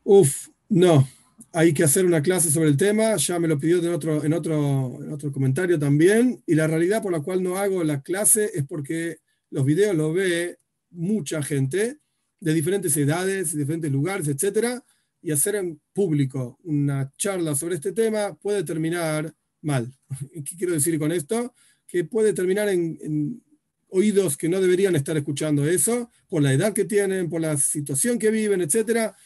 Uf, 0.04 0.48
no. 0.68 1.08
Hay 1.52 1.72
que 1.72 1.84
hacer 1.84 2.04
una 2.04 2.22
clase 2.22 2.50
sobre 2.50 2.68
el 2.68 2.76
tema, 2.76 3.16
ya 3.16 3.38
me 3.38 3.48
lo 3.48 3.58
pidió 3.58 3.78
en 3.78 3.92
otro, 3.92 4.22
en, 4.22 4.32
otro, 4.34 4.98
en 5.02 5.12
otro 5.12 5.32
comentario 5.32 5.78
también, 5.78 6.42
y 6.46 6.54
la 6.54 6.66
realidad 6.66 7.02
por 7.02 7.12
la 7.12 7.20
cual 7.20 7.42
no 7.42 7.56
hago 7.56 7.82
la 7.84 8.02
clase 8.02 8.50
es 8.54 8.64
porque 8.66 9.18
los 9.50 9.64
videos 9.64 9.96
los 9.96 10.14
ve 10.14 10.58
mucha 10.90 11.42
gente 11.42 11.98
de 12.40 12.54
diferentes 12.54 12.96
edades, 12.96 13.56
diferentes 13.56 13.90
lugares, 13.90 14.28
etc. 14.28 14.80
Y 15.22 15.30
hacer 15.30 15.56
en 15.56 15.80
público 15.92 16.58
una 16.64 17.10
charla 17.16 17.54
sobre 17.54 17.76
este 17.76 17.92
tema 17.92 18.34
puede 18.34 18.62
terminar 18.62 19.34
mal. 19.62 19.90
¿Qué 20.44 20.56
quiero 20.56 20.74
decir 20.74 20.98
con 20.98 21.12
esto? 21.12 21.54
Que 21.86 22.04
puede 22.04 22.34
terminar 22.34 22.68
en, 22.68 22.98
en 23.00 23.42
oídos 23.88 24.36
que 24.36 24.50
no 24.50 24.60
deberían 24.60 24.96
estar 24.96 25.16
escuchando 25.16 25.66
eso, 25.66 26.10
por 26.28 26.42
la 26.42 26.52
edad 26.52 26.74
que 26.74 26.84
tienen, 26.84 27.30
por 27.30 27.40
la 27.40 27.56
situación 27.56 28.18
que 28.18 28.30
viven, 28.30 28.60
etcétera 28.60 29.16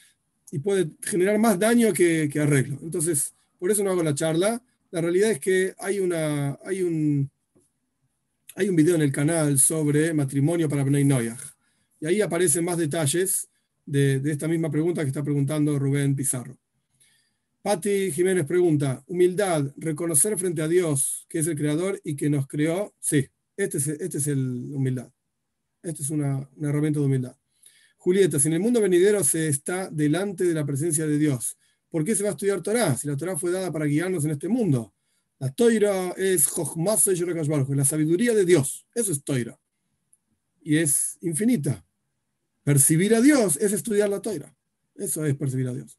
y 0.53 0.59
puede 0.59 0.91
generar 1.01 1.39
más 1.39 1.59
daño 1.59 1.95
que, 1.95 2.31
arreglo. 2.39 2.79
Entonces, 2.83 3.35
por 3.59 3.71
eso 3.71 3.83
no 3.83 3.91
hago 3.91 4.03
la 4.03 4.15
charla. 4.15 4.63
La 4.91 5.01
realidad 5.01 5.31
es 5.31 5.41
que 5.41 5.75
hay, 5.79 5.99
una, 5.99 6.59
hay, 6.63 6.83
un, 6.83 7.31
hay 8.55 8.69
un 8.69 8.77
video 8.77 8.95
en 8.95 9.01
el 9.01 9.11
canal 9.11 9.59
sobre 9.59 10.13
matrimonio 10.13 10.69
para 10.69 10.85
Bnei 10.85 11.05
Noyaj. 11.05 11.41
Y 12.01 12.07
ahí 12.07 12.21
aparecen 12.21 12.67
más 12.67 12.77
detalles 12.77 13.49
de, 13.87 14.21
esta 14.27 14.47
misma 14.47 14.71
pregunta 14.71 15.01
que 15.03 15.09
está 15.09 15.25
preguntando 15.25 15.79
Rubén 15.79 16.15
Pizarro. 16.15 16.59
Patti 17.63 18.11
Jiménez 18.13 18.45
pregunta, 18.45 19.03
humildad, 19.07 19.73
reconocer 19.77 20.37
frente 20.37 20.61
a 20.61 20.69
Dios 20.69 21.27
que 21.31 21.39
es 21.39 21.47
el 21.47 21.57
creador 21.57 21.99
y 22.05 22.15
que 22.15 22.29
nos 22.29 22.47
creó. 22.47 22.95
Sí, 23.01 23.27
este 23.57 23.79
es, 23.79 23.89
este 23.89 24.19
es 24.19 24.27
el 24.27 24.71
humildad. 24.75 25.11
Este 25.83 26.03
es 26.03 26.11
una, 26.11 26.47
una 26.57 26.69
herramienta 26.69 27.01
de 27.01 27.07
humildad. 27.07 27.37
Julieta, 28.03 28.41
si 28.41 28.49
en 28.49 28.55
el 28.55 28.61
mundo 28.61 28.81
venidero 28.81 29.23
se 29.23 29.47
está 29.47 29.89
delante 29.89 30.43
de 30.43 30.55
la 30.55 30.67
presencia 30.67 31.07
de 31.07 31.19
Dios, 31.19 31.57
¿por 31.89 32.03
qué 32.03 32.17
se 32.17 32.25
va 32.25 32.31
a 32.31 32.33
estudiar 32.33 32.61
Torah? 32.61 32.97
Si 32.97 33.07
la 33.07 33.17
Torah 33.17 33.37
fue 33.37 33.53
dada 33.53 33.71
para 33.71 33.85
guiarnos 33.85 34.25
en 34.25 34.33
este 34.33 34.49
mundo. 34.49 34.93
La 35.39 35.53
Toira 35.53 36.11
es 36.17 36.49
la 37.69 37.85
sabiduría 37.85 38.35
de 38.35 38.45
Dios. 38.45 38.89
Eso 38.93 39.13
es 39.13 39.23
Toira. 39.23 39.57
Y 40.63 40.79
es 40.79 41.17
infinita. 41.21 41.87
Percibir 42.65 43.15
a 43.15 43.21
Dios 43.21 43.57
es 43.59 43.73
estudiar 43.73 44.09
la 44.09 44.21
Toira. 44.21 44.53
Eso 44.97 45.25
es 45.25 45.37
percibir 45.37 45.69
a 45.69 45.73
Dios. 45.73 45.97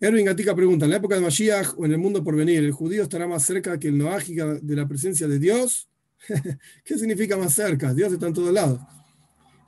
Erwin 0.00 0.24
Gatica 0.24 0.54
pregunta, 0.54 0.86
en 0.86 0.92
la 0.92 0.96
época 0.96 1.16
de 1.16 1.20
Mashiach 1.20 1.74
o 1.76 1.84
en 1.84 1.92
el 1.92 1.98
mundo 1.98 2.24
por 2.24 2.36
venir, 2.36 2.64
¿el 2.64 2.72
judío 2.72 3.02
estará 3.02 3.28
más 3.28 3.42
cerca 3.42 3.78
que 3.78 3.88
el 3.88 3.98
noágica 3.98 4.54
de 4.54 4.76
la 4.76 4.88
presencia 4.88 5.28
de 5.28 5.38
Dios? 5.38 5.90
¿Qué 6.84 6.96
significa 6.96 7.36
más 7.36 7.52
cerca? 7.52 7.92
Dios 7.92 8.14
está 8.14 8.28
en 8.28 8.32
todos 8.32 8.54
lados. 8.54 8.80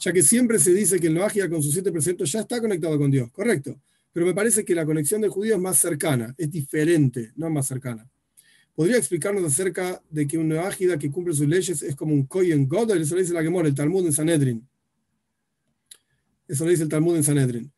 Ya 0.00 0.12
que 0.12 0.22
siempre 0.22 0.58
se 0.58 0.72
dice 0.72 0.98
que 0.98 1.08
el 1.08 1.14
noágica 1.14 1.48
con 1.48 1.62
sus 1.62 1.72
siete 1.72 1.92
preceptos 1.92 2.32
ya 2.32 2.40
está 2.40 2.60
conectado 2.60 2.98
con 2.98 3.10
Dios, 3.10 3.30
correcto. 3.30 3.78
Pero 4.12 4.26
me 4.26 4.34
parece 4.34 4.64
que 4.64 4.74
la 4.74 4.84
conexión 4.84 5.20
del 5.20 5.30
judío 5.30 5.54
es 5.54 5.60
más 5.60 5.78
cercana, 5.78 6.34
es 6.36 6.50
diferente, 6.50 7.32
no 7.36 7.50
más 7.50 7.66
cercana. 7.66 8.10
¿Podría 8.74 8.96
explicarnos 8.96 9.44
acerca 9.44 10.02
de 10.10 10.26
que 10.26 10.38
un 10.38 10.48
noágida 10.48 10.98
que 10.98 11.10
cumple 11.10 11.34
sus 11.34 11.46
leyes 11.46 11.82
es 11.82 11.94
como 11.94 12.14
un 12.14 12.26
Koyen 12.26 12.66
God? 12.66 12.96
Eso 12.96 13.14
lo 13.14 13.20
dice 13.20 13.34
la 13.34 13.42
Gemora, 13.42 13.68
el 13.68 13.74
Talmud 13.74 14.06
en 14.06 14.12
Sanedrin. 14.12 14.66
Eso 16.48 16.64
lo 16.64 16.70
dice 16.70 16.84
el 16.84 16.88
Talmud 16.88 17.16
en 17.16 17.22
Sanedrin. 17.22 17.70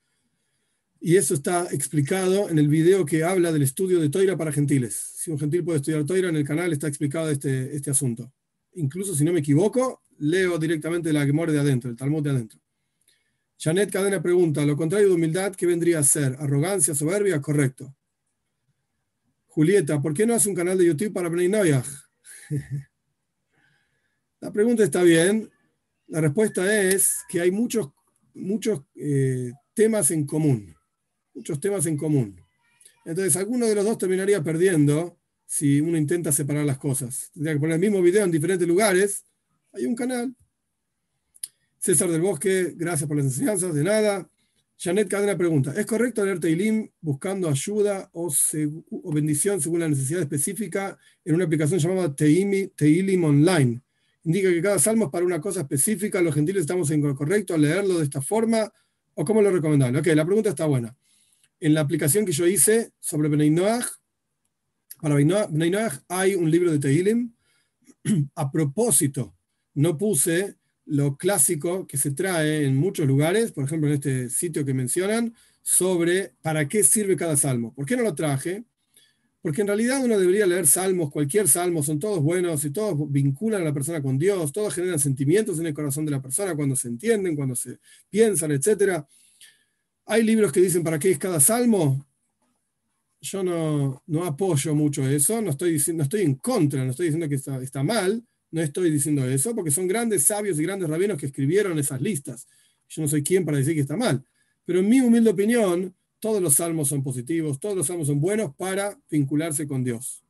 Y 1.00 1.16
eso 1.16 1.34
está 1.34 1.66
explicado 1.72 2.48
en 2.48 2.60
el 2.60 2.68
video 2.68 3.04
que 3.04 3.24
habla 3.24 3.50
del 3.50 3.62
estudio 3.62 3.98
de 3.98 4.08
Toira 4.08 4.36
para 4.36 4.52
gentiles. 4.52 4.94
Si 5.16 5.32
un 5.32 5.38
gentil 5.40 5.64
puede 5.64 5.78
estudiar 5.78 6.04
Toira, 6.04 6.28
en 6.28 6.36
el 6.36 6.44
canal 6.44 6.72
está 6.72 6.86
explicado 6.86 7.28
este, 7.28 7.74
este 7.74 7.90
asunto. 7.90 8.32
Incluso 8.74 9.16
si 9.16 9.24
no 9.24 9.32
me 9.32 9.40
equivoco, 9.40 10.01
leo 10.22 10.58
directamente 10.58 11.12
la 11.12 11.24
Gemora 11.24 11.52
de 11.52 11.60
adentro, 11.60 11.90
el 11.90 11.96
Talmud 11.96 12.22
de 12.22 12.30
adentro. 12.30 12.60
Janet 13.58 13.90
Cadena 13.90 14.22
pregunta, 14.22 14.64
lo 14.64 14.76
contrario 14.76 15.08
de 15.08 15.14
humildad, 15.14 15.54
¿qué 15.54 15.66
vendría 15.66 16.00
a 16.00 16.02
ser? 16.02 16.36
¿Arrogancia, 16.38 16.94
soberbia? 16.94 17.40
Correcto. 17.40 17.94
Julieta, 19.46 20.00
¿por 20.00 20.14
qué 20.14 20.26
no 20.26 20.34
hace 20.34 20.48
un 20.48 20.54
canal 20.54 20.78
de 20.78 20.86
YouTube 20.86 21.12
para 21.12 21.28
Bnei 21.28 21.48
Noyaj? 21.48 21.86
la 24.40 24.52
pregunta 24.52 24.82
está 24.82 25.02
bien. 25.02 25.50
La 26.08 26.20
respuesta 26.20 26.82
es 26.88 27.18
que 27.28 27.40
hay 27.40 27.50
muchos, 27.50 27.90
muchos 28.34 28.82
eh, 28.96 29.52
temas 29.74 30.10
en 30.10 30.26
común 30.26 30.74
muchos 31.34 31.60
temas 31.60 31.86
en 31.86 31.96
común. 31.96 32.40
Entonces, 33.04 33.36
alguno 33.36 33.66
de 33.66 33.74
los 33.74 33.84
dos 33.84 33.98
terminaría 33.98 34.42
perdiendo 34.42 35.18
si 35.46 35.80
uno 35.80 35.98
intenta 35.98 36.32
separar 36.32 36.64
las 36.64 36.78
cosas. 36.78 37.30
Tendría 37.32 37.54
que 37.54 37.60
poner 37.60 37.74
el 37.74 37.80
mismo 37.80 38.00
video 38.00 38.24
en 38.24 38.30
diferentes 38.30 38.66
lugares. 38.66 39.24
Hay 39.72 39.86
un 39.86 39.94
canal. 39.94 40.34
César 41.78 42.10
del 42.10 42.20
Bosque, 42.20 42.74
gracias 42.76 43.08
por 43.08 43.16
las 43.16 43.26
enseñanzas, 43.26 43.74
de 43.74 43.82
nada. 43.82 44.28
Janet 44.78 45.08
Cadena 45.08 45.36
pregunta, 45.36 45.72
¿es 45.76 45.86
correcto 45.86 46.24
leer 46.24 46.40
Teilim 46.40 46.88
buscando 47.00 47.48
ayuda 47.48 48.10
o, 48.12 48.32
bendición 49.12 49.60
según 49.60 49.80
la 49.80 49.88
necesidad 49.88 50.22
específica 50.22 50.98
en 51.24 51.36
una 51.36 51.44
aplicación 51.44 51.78
llamada 51.78 52.14
Teilim 52.14 53.24
Online? 53.24 53.80
Indica 54.24 54.50
que 54.50 54.62
cada 54.62 54.78
salmo 54.78 55.06
es 55.06 55.10
para 55.10 55.24
una 55.24 55.40
cosa 55.40 55.60
específica, 55.60 56.20
los 56.20 56.34
gentiles 56.34 56.62
estamos 56.62 56.90
en 56.90 57.00
lo 57.00 57.14
correcto 57.14 57.54
al 57.54 57.62
leerlo 57.62 57.98
de 57.98 58.04
esta 58.04 58.20
forma, 58.20 58.72
o 59.14 59.24
cómo 59.24 59.42
lo 59.42 59.50
recomendable. 59.50 59.98
Ok, 59.98 60.06
la 60.08 60.24
pregunta 60.24 60.50
está 60.50 60.66
buena 60.66 60.96
en 61.62 61.74
la 61.74 61.80
aplicación 61.80 62.26
que 62.26 62.32
yo 62.32 62.44
hice 62.46 62.92
sobre 62.98 63.28
Bnei 63.28 63.48
Noach, 63.48 63.86
para 65.00 65.14
Bnei 65.14 65.70
Noach 65.70 66.00
hay 66.08 66.34
un 66.34 66.50
libro 66.50 66.72
de 66.72 66.78
Tehilim. 66.80 67.32
A 68.34 68.50
propósito, 68.50 69.36
no 69.74 69.96
puse 69.98 70.56
lo 70.84 71.16
clásico 71.16 71.86
que 71.86 71.96
se 71.96 72.10
trae 72.10 72.64
en 72.64 72.76
muchos 72.76 73.06
lugares, 73.06 73.52
por 73.52 73.64
ejemplo 73.64 73.88
en 73.88 73.94
este 73.94 74.28
sitio 74.30 74.64
que 74.64 74.74
mencionan, 74.74 75.34
sobre 75.62 76.34
para 76.42 76.68
qué 76.68 76.82
sirve 76.82 77.16
cada 77.16 77.36
salmo. 77.36 77.72
¿Por 77.74 77.86
qué 77.86 77.96
no 77.96 78.02
lo 78.02 78.14
traje? 78.14 78.64
Porque 79.40 79.60
en 79.60 79.66
realidad 79.66 80.04
uno 80.04 80.18
debería 80.18 80.46
leer 80.46 80.66
salmos, 80.66 81.10
cualquier 81.10 81.48
salmo, 81.48 81.82
son 81.82 81.98
todos 81.98 82.22
buenos 82.22 82.64
y 82.64 82.70
todos 82.70 82.96
vinculan 83.10 83.62
a 83.62 83.64
la 83.64 83.74
persona 83.74 84.00
con 84.00 84.18
Dios, 84.18 84.52
todos 84.52 84.74
generan 84.74 84.98
sentimientos 84.98 85.58
en 85.58 85.66
el 85.66 85.74
corazón 85.74 86.04
de 86.04 86.12
la 86.12 86.22
persona 86.22 86.54
cuando 86.54 86.76
se 86.76 86.88
entienden, 86.88 87.34
cuando 87.34 87.56
se 87.56 87.78
piensan, 88.08 88.52
etcétera. 88.52 89.06
Hay 90.06 90.22
libros 90.22 90.52
que 90.52 90.60
dicen 90.60 90.84
para 90.84 90.98
qué 90.98 91.10
es 91.10 91.18
cada 91.18 91.40
salmo. 91.40 92.06
Yo 93.20 93.42
no, 93.42 94.02
no 94.06 94.24
apoyo 94.24 94.74
mucho 94.74 95.06
eso, 95.08 95.40
no 95.40 95.50
estoy, 95.50 95.80
no 95.94 96.02
estoy 96.02 96.22
en 96.22 96.34
contra, 96.36 96.84
no 96.84 96.90
estoy 96.90 97.06
diciendo 97.06 97.28
que 97.28 97.36
está 97.36 97.82
mal, 97.84 98.24
no 98.52 98.60
estoy 98.60 98.90
diciendo 98.90 99.28
eso, 99.28 99.54
porque 99.54 99.72
son 99.72 99.88
grandes 99.88 100.24
sabios 100.24 100.60
y 100.60 100.62
grandes 100.62 100.88
rabinos 100.88 101.18
que 101.18 101.26
escribieron 101.26 101.78
esas 101.78 102.00
listas. 102.00 102.46
Yo 102.88 103.02
no 103.02 103.08
soy 103.08 103.24
quien 103.24 103.44
para 103.44 103.58
decir 103.58 103.74
que 103.74 103.80
está 103.80 103.96
mal. 103.96 104.24
Pero 104.64 104.78
en 104.78 104.88
mi 104.88 105.00
humilde 105.00 105.30
opinión, 105.30 105.92
todos 106.20 106.40
los 106.40 106.54
salmos 106.54 106.88
son 106.88 107.02
positivos, 107.02 107.58
todos 107.58 107.76
los 107.76 107.88
salmos 107.88 108.06
son 108.06 108.20
buenos 108.20 108.54
para 108.54 108.96
vincularse 109.10 109.66
con 109.66 109.82
Dios. 109.82 110.22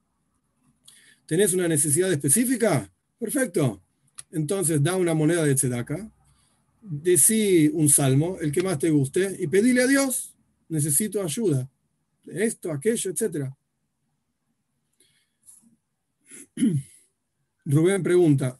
¿Tenés 1.27 1.53
una 1.53 1.69
necesidad 1.69 2.11
específica? 2.11 2.91
Perfecto. 3.19 3.83
Entonces 4.31 4.83
da 4.83 4.97
una 4.97 5.13
moneda 5.13 5.45
de 5.45 5.55
tzedaka 5.55 6.11
decí 6.83 7.71
un 7.73 7.89
salmo, 7.89 8.39
el 8.41 8.51
que 8.51 8.63
más 8.63 8.79
te 8.79 8.91
guste, 8.91 9.37
y 9.39 9.47
pedile 9.47 9.83
a 9.83 9.87
Dios, 9.87 10.35
necesito 10.69 11.23
ayuda, 11.23 11.71
esto, 12.27 12.73
aquello, 12.73 13.11
etc. 13.11 13.51
Rubén 17.65 18.03
pregunta, 18.03 18.59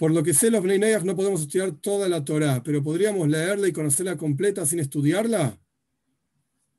por 0.00 0.12
lo 0.12 0.22
que 0.22 0.32
sé, 0.32 0.50
los 0.50 0.62
Bnei 0.62 0.96
no 1.04 1.14
podemos 1.14 1.42
estudiar 1.42 1.72
toda 1.72 2.08
la 2.08 2.24
Torah, 2.24 2.62
pero 2.62 2.82
¿podríamos 2.82 3.28
leerla 3.28 3.68
y 3.68 3.72
conocerla 3.72 4.16
completa 4.16 4.64
sin 4.64 4.78
estudiarla? 4.78 5.60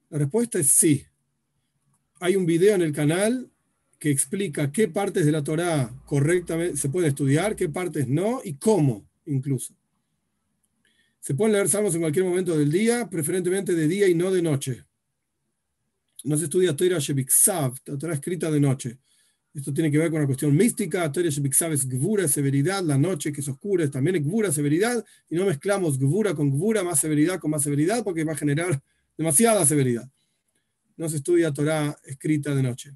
La 0.10 0.18
respuesta 0.18 0.58
es 0.58 0.72
sí. 0.72 1.06
Hay 2.20 2.36
un 2.36 2.48
video 2.48 2.74
en 2.74 2.82
el 2.82 2.92
canal 2.92 3.52
que 4.00 4.10
explica 4.10 4.72
qué 4.72 4.88
partes 4.88 5.24
de 5.24 5.32
la 5.32 5.44
Torá 5.44 5.94
correctamente 6.08 6.78
se 6.78 6.90
pueden 6.90 7.10
estudiar, 7.10 7.56
qué 7.56 7.70
partes 7.70 8.08
no 8.08 8.42
y 8.44 8.56
cómo 8.56 9.08
incluso. 9.28 9.76
Se 11.20 11.36
pueden 11.36 11.54
leer 11.54 11.70
salmos 11.70 11.94
en 11.94 12.02
cualquier 12.02 12.26
momento 12.26 12.58
del 12.58 12.72
día, 12.72 13.08
preferentemente 13.08 13.76
de 13.76 13.88
día 13.88 14.08
y 14.08 14.16
no 14.16 14.32
de 14.32 14.42
noche. 14.42 14.84
No 16.24 16.38
se 16.38 16.46
estudia 16.46 16.76
Torah 16.76 16.98
Shebiksav, 16.98 17.76
la 17.86 17.98
Torah 18.00 18.16
escrita 18.16 18.50
de 18.50 18.60
noche. 18.60 18.98
Esto 19.54 19.74
tiene 19.74 19.92
que 19.92 19.98
ver 19.98 20.10
con 20.10 20.20
una 20.20 20.28
cuestión 20.28 20.56
mística. 20.56 21.12
Torah 21.12 21.30
Shebiksav 21.30 21.74
es 21.74 21.88
Gvura, 21.88 22.28
severidad, 22.28 22.84
la 22.84 22.98
noche 22.98 23.34
que 23.34 23.42
es 23.42 23.48
oscura 23.50 23.84
es 23.84 23.92
también 23.92 24.24
Gvura, 24.24 24.52
severidad, 24.52 25.04
y 25.30 25.36
no 25.36 25.46
mezclamos 25.46 26.00
Gvura 26.00 26.34
con 26.34 26.50
Gvura, 26.50 26.84
más 26.84 27.00
severidad 27.00 27.40
con 27.40 27.52
más 27.52 27.64
severidad, 27.64 28.04
porque 28.04 28.24
va 28.24 28.34
a 28.34 28.38
generar 28.38 28.82
demasiada 29.18 29.66
severidad. 29.66 30.10
No 30.96 31.10
se 31.10 31.18
estudia 31.18 31.52
Torah 31.52 31.98
escrita 32.06 32.56
de 32.56 32.64
noche. 32.64 32.92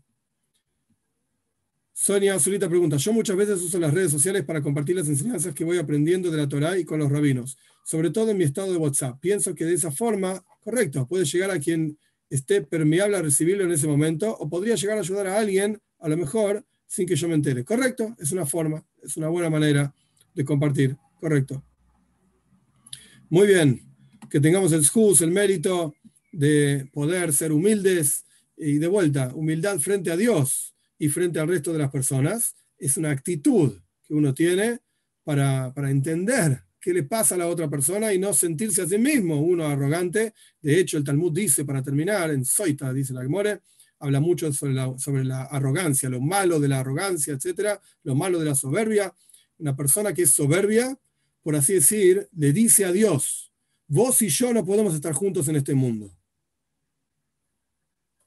Sonia 1.97 2.35
Azulita 2.35 2.67
pregunta, 2.67 2.97
yo 2.97 3.13
muchas 3.13 3.37
veces 3.37 3.61
uso 3.61 3.79
las 3.79 3.93
redes 3.93 4.11
sociales 4.11 4.43
para 4.43 4.61
compartir 4.61 4.97
las 4.97 5.07
enseñanzas 5.07 5.53
que 5.53 5.63
voy 5.63 5.77
aprendiendo 5.77 6.29
de 6.29 6.37
la 6.37 6.47
Torá 6.47 6.77
y 6.77 6.83
con 6.83 6.99
los 6.99 7.09
rabinos, 7.09 7.57
sobre 7.85 8.11
todo 8.11 8.31
en 8.31 8.37
mi 8.37 8.43
estado 8.43 8.71
de 8.71 8.77
WhatsApp. 8.77 9.17
Pienso 9.21 9.55
que 9.55 9.63
de 9.63 9.73
esa 9.73 9.91
forma, 9.91 10.43
correcto, 10.61 11.07
puede 11.07 11.23
llegar 11.23 11.51
a 11.51 11.59
quien 11.59 11.97
esté 12.29 12.61
permeable 12.61 13.15
a 13.15 13.21
recibirlo 13.21 13.63
en 13.63 13.71
ese 13.71 13.87
momento 13.87 14.35
o 14.37 14.49
podría 14.49 14.75
llegar 14.75 14.97
a 14.97 15.01
ayudar 15.01 15.27
a 15.27 15.39
alguien, 15.39 15.79
a 15.99 16.09
lo 16.09 16.17
mejor, 16.17 16.65
sin 16.87 17.07
que 17.07 17.15
yo 17.15 17.27
me 17.27 17.35
entere. 17.35 17.63
Correcto, 17.63 18.15
es 18.19 18.31
una 18.31 18.45
forma, 18.45 18.83
es 19.01 19.17
una 19.17 19.27
buena 19.29 19.49
manera 19.49 19.93
de 20.33 20.45
compartir. 20.45 20.95
Correcto. 21.19 21.63
Muy 23.29 23.47
bien, 23.47 23.81
que 24.29 24.39
tengamos 24.39 24.71
el 24.71 24.83
scus, 24.83 25.21
el 25.21 25.31
mérito 25.31 25.95
de 26.31 26.87
poder 26.91 27.33
ser 27.33 27.51
humildes 27.51 28.25
y 28.57 28.77
de 28.77 28.87
vuelta, 28.87 29.31
humildad 29.33 29.79
frente 29.79 30.11
a 30.11 30.17
Dios 30.17 30.75
y 30.97 31.09
frente 31.09 31.39
al 31.39 31.47
resto 31.47 31.73
de 31.73 31.79
las 31.79 31.91
personas, 31.91 32.55
es 32.77 32.97
una 32.97 33.11
actitud 33.11 33.73
que 34.03 34.13
uno 34.13 34.33
tiene 34.33 34.79
para, 35.23 35.73
entender 35.89 36.63
qué 36.79 36.93
le 36.93 37.03
pasa 37.03 37.35
a 37.35 37.37
la 37.37 37.47
otra 37.47 37.69
persona 37.69 38.13
y 38.13 38.19
no 38.19 38.33
sentirse 38.33 38.83
a 38.83 38.87
sí 38.87 38.97
mismo 38.97 39.41
uno 39.41 39.65
arrogante. 39.65 40.33
De 40.61 40.79
hecho, 40.79 40.97
el 40.97 41.03
Talmud 41.03 41.31
dice, 41.33 41.65
para 41.65 41.81
terminar, 41.81 42.29
en 42.29 42.45
Soita, 42.45 42.93
dice 42.93 43.13
la 43.13 43.23
Gemore, 43.23 43.61
habla 43.99 44.19
mucho 44.19 44.51
sobre 44.53 44.73
la, 44.73 45.43
arrogancia, 45.43 46.09
lo 46.09 46.21
malo 46.21 46.59
de 46.59 46.67
la 46.67 46.79
arrogancia, 46.79 47.33
etcétera, 47.33 47.79
lo 48.03 48.15
malo 48.15 48.39
de 48.39 48.45
la 48.45 48.55
soberbia. 48.55 49.13
Una 49.57 49.75
persona 49.75 50.13
que 50.13 50.23
es 50.23 50.31
soberbia, 50.31 50.97
por 51.41 51.55
así 51.55 51.73
decir, 51.73 52.27
le 52.35 52.53
dice 52.53 52.85
a 52.85 52.91
Dios, 52.91 53.51
vos 53.87 54.21
y 54.21 54.29
yo 54.29 54.53
no 54.53 54.65
podemos 54.65 54.93
estar 54.93 55.13
juntos 55.13 55.47
en 55.47 55.55
este 55.55 55.73
mundo. 55.73 56.11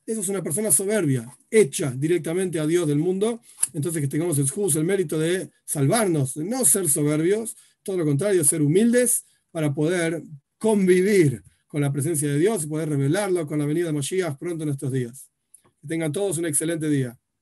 Esa 0.06 0.20
es 0.22 0.28
una 0.30 0.42
persona 0.42 0.72
soberbia, 0.72 1.30
hecha 1.50 1.90
directamente 1.90 2.58
a 2.58 2.66
Dios 2.66 2.88
del 2.88 2.98
mundo. 2.98 3.42
Entonces 3.74 4.00
que 4.00 4.08
tengamos 4.08 4.38
el 4.38 4.48
justo, 4.48 4.78
el 4.78 4.86
mérito 4.86 5.18
de 5.18 5.50
salvarnos, 5.66 6.34
de 6.34 6.44
no 6.44 6.64
ser 6.64 6.88
soberbios, 6.88 7.56
todo 7.82 7.98
lo 7.98 8.06
contrario, 8.06 8.42
ser 8.42 8.62
humildes 8.62 9.26
para 9.50 9.74
poder 9.74 10.22
convivir 10.56 11.42
con 11.66 11.82
la 11.82 11.92
presencia 11.92 12.26
de 12.28 12.38
Dios 12.38 12.64
y 12.64 12.68
poder 12.68 12.88
revelarlo 12.88 13.46
con 13.46 13.58
la 13.58 13.66
venida 13.66 13.88
de 13.88 13.92
Moshiach 13.92 14.38
pronto 14.38 14.64
en 14.64 14.70
estos 14.70 14.90
días. 14.90 15.27
Tengan 15.88 16.12
todos 16.12 16.36
un 16.38 16.44
excelente 16.46 16.88
día. 16.88 17.18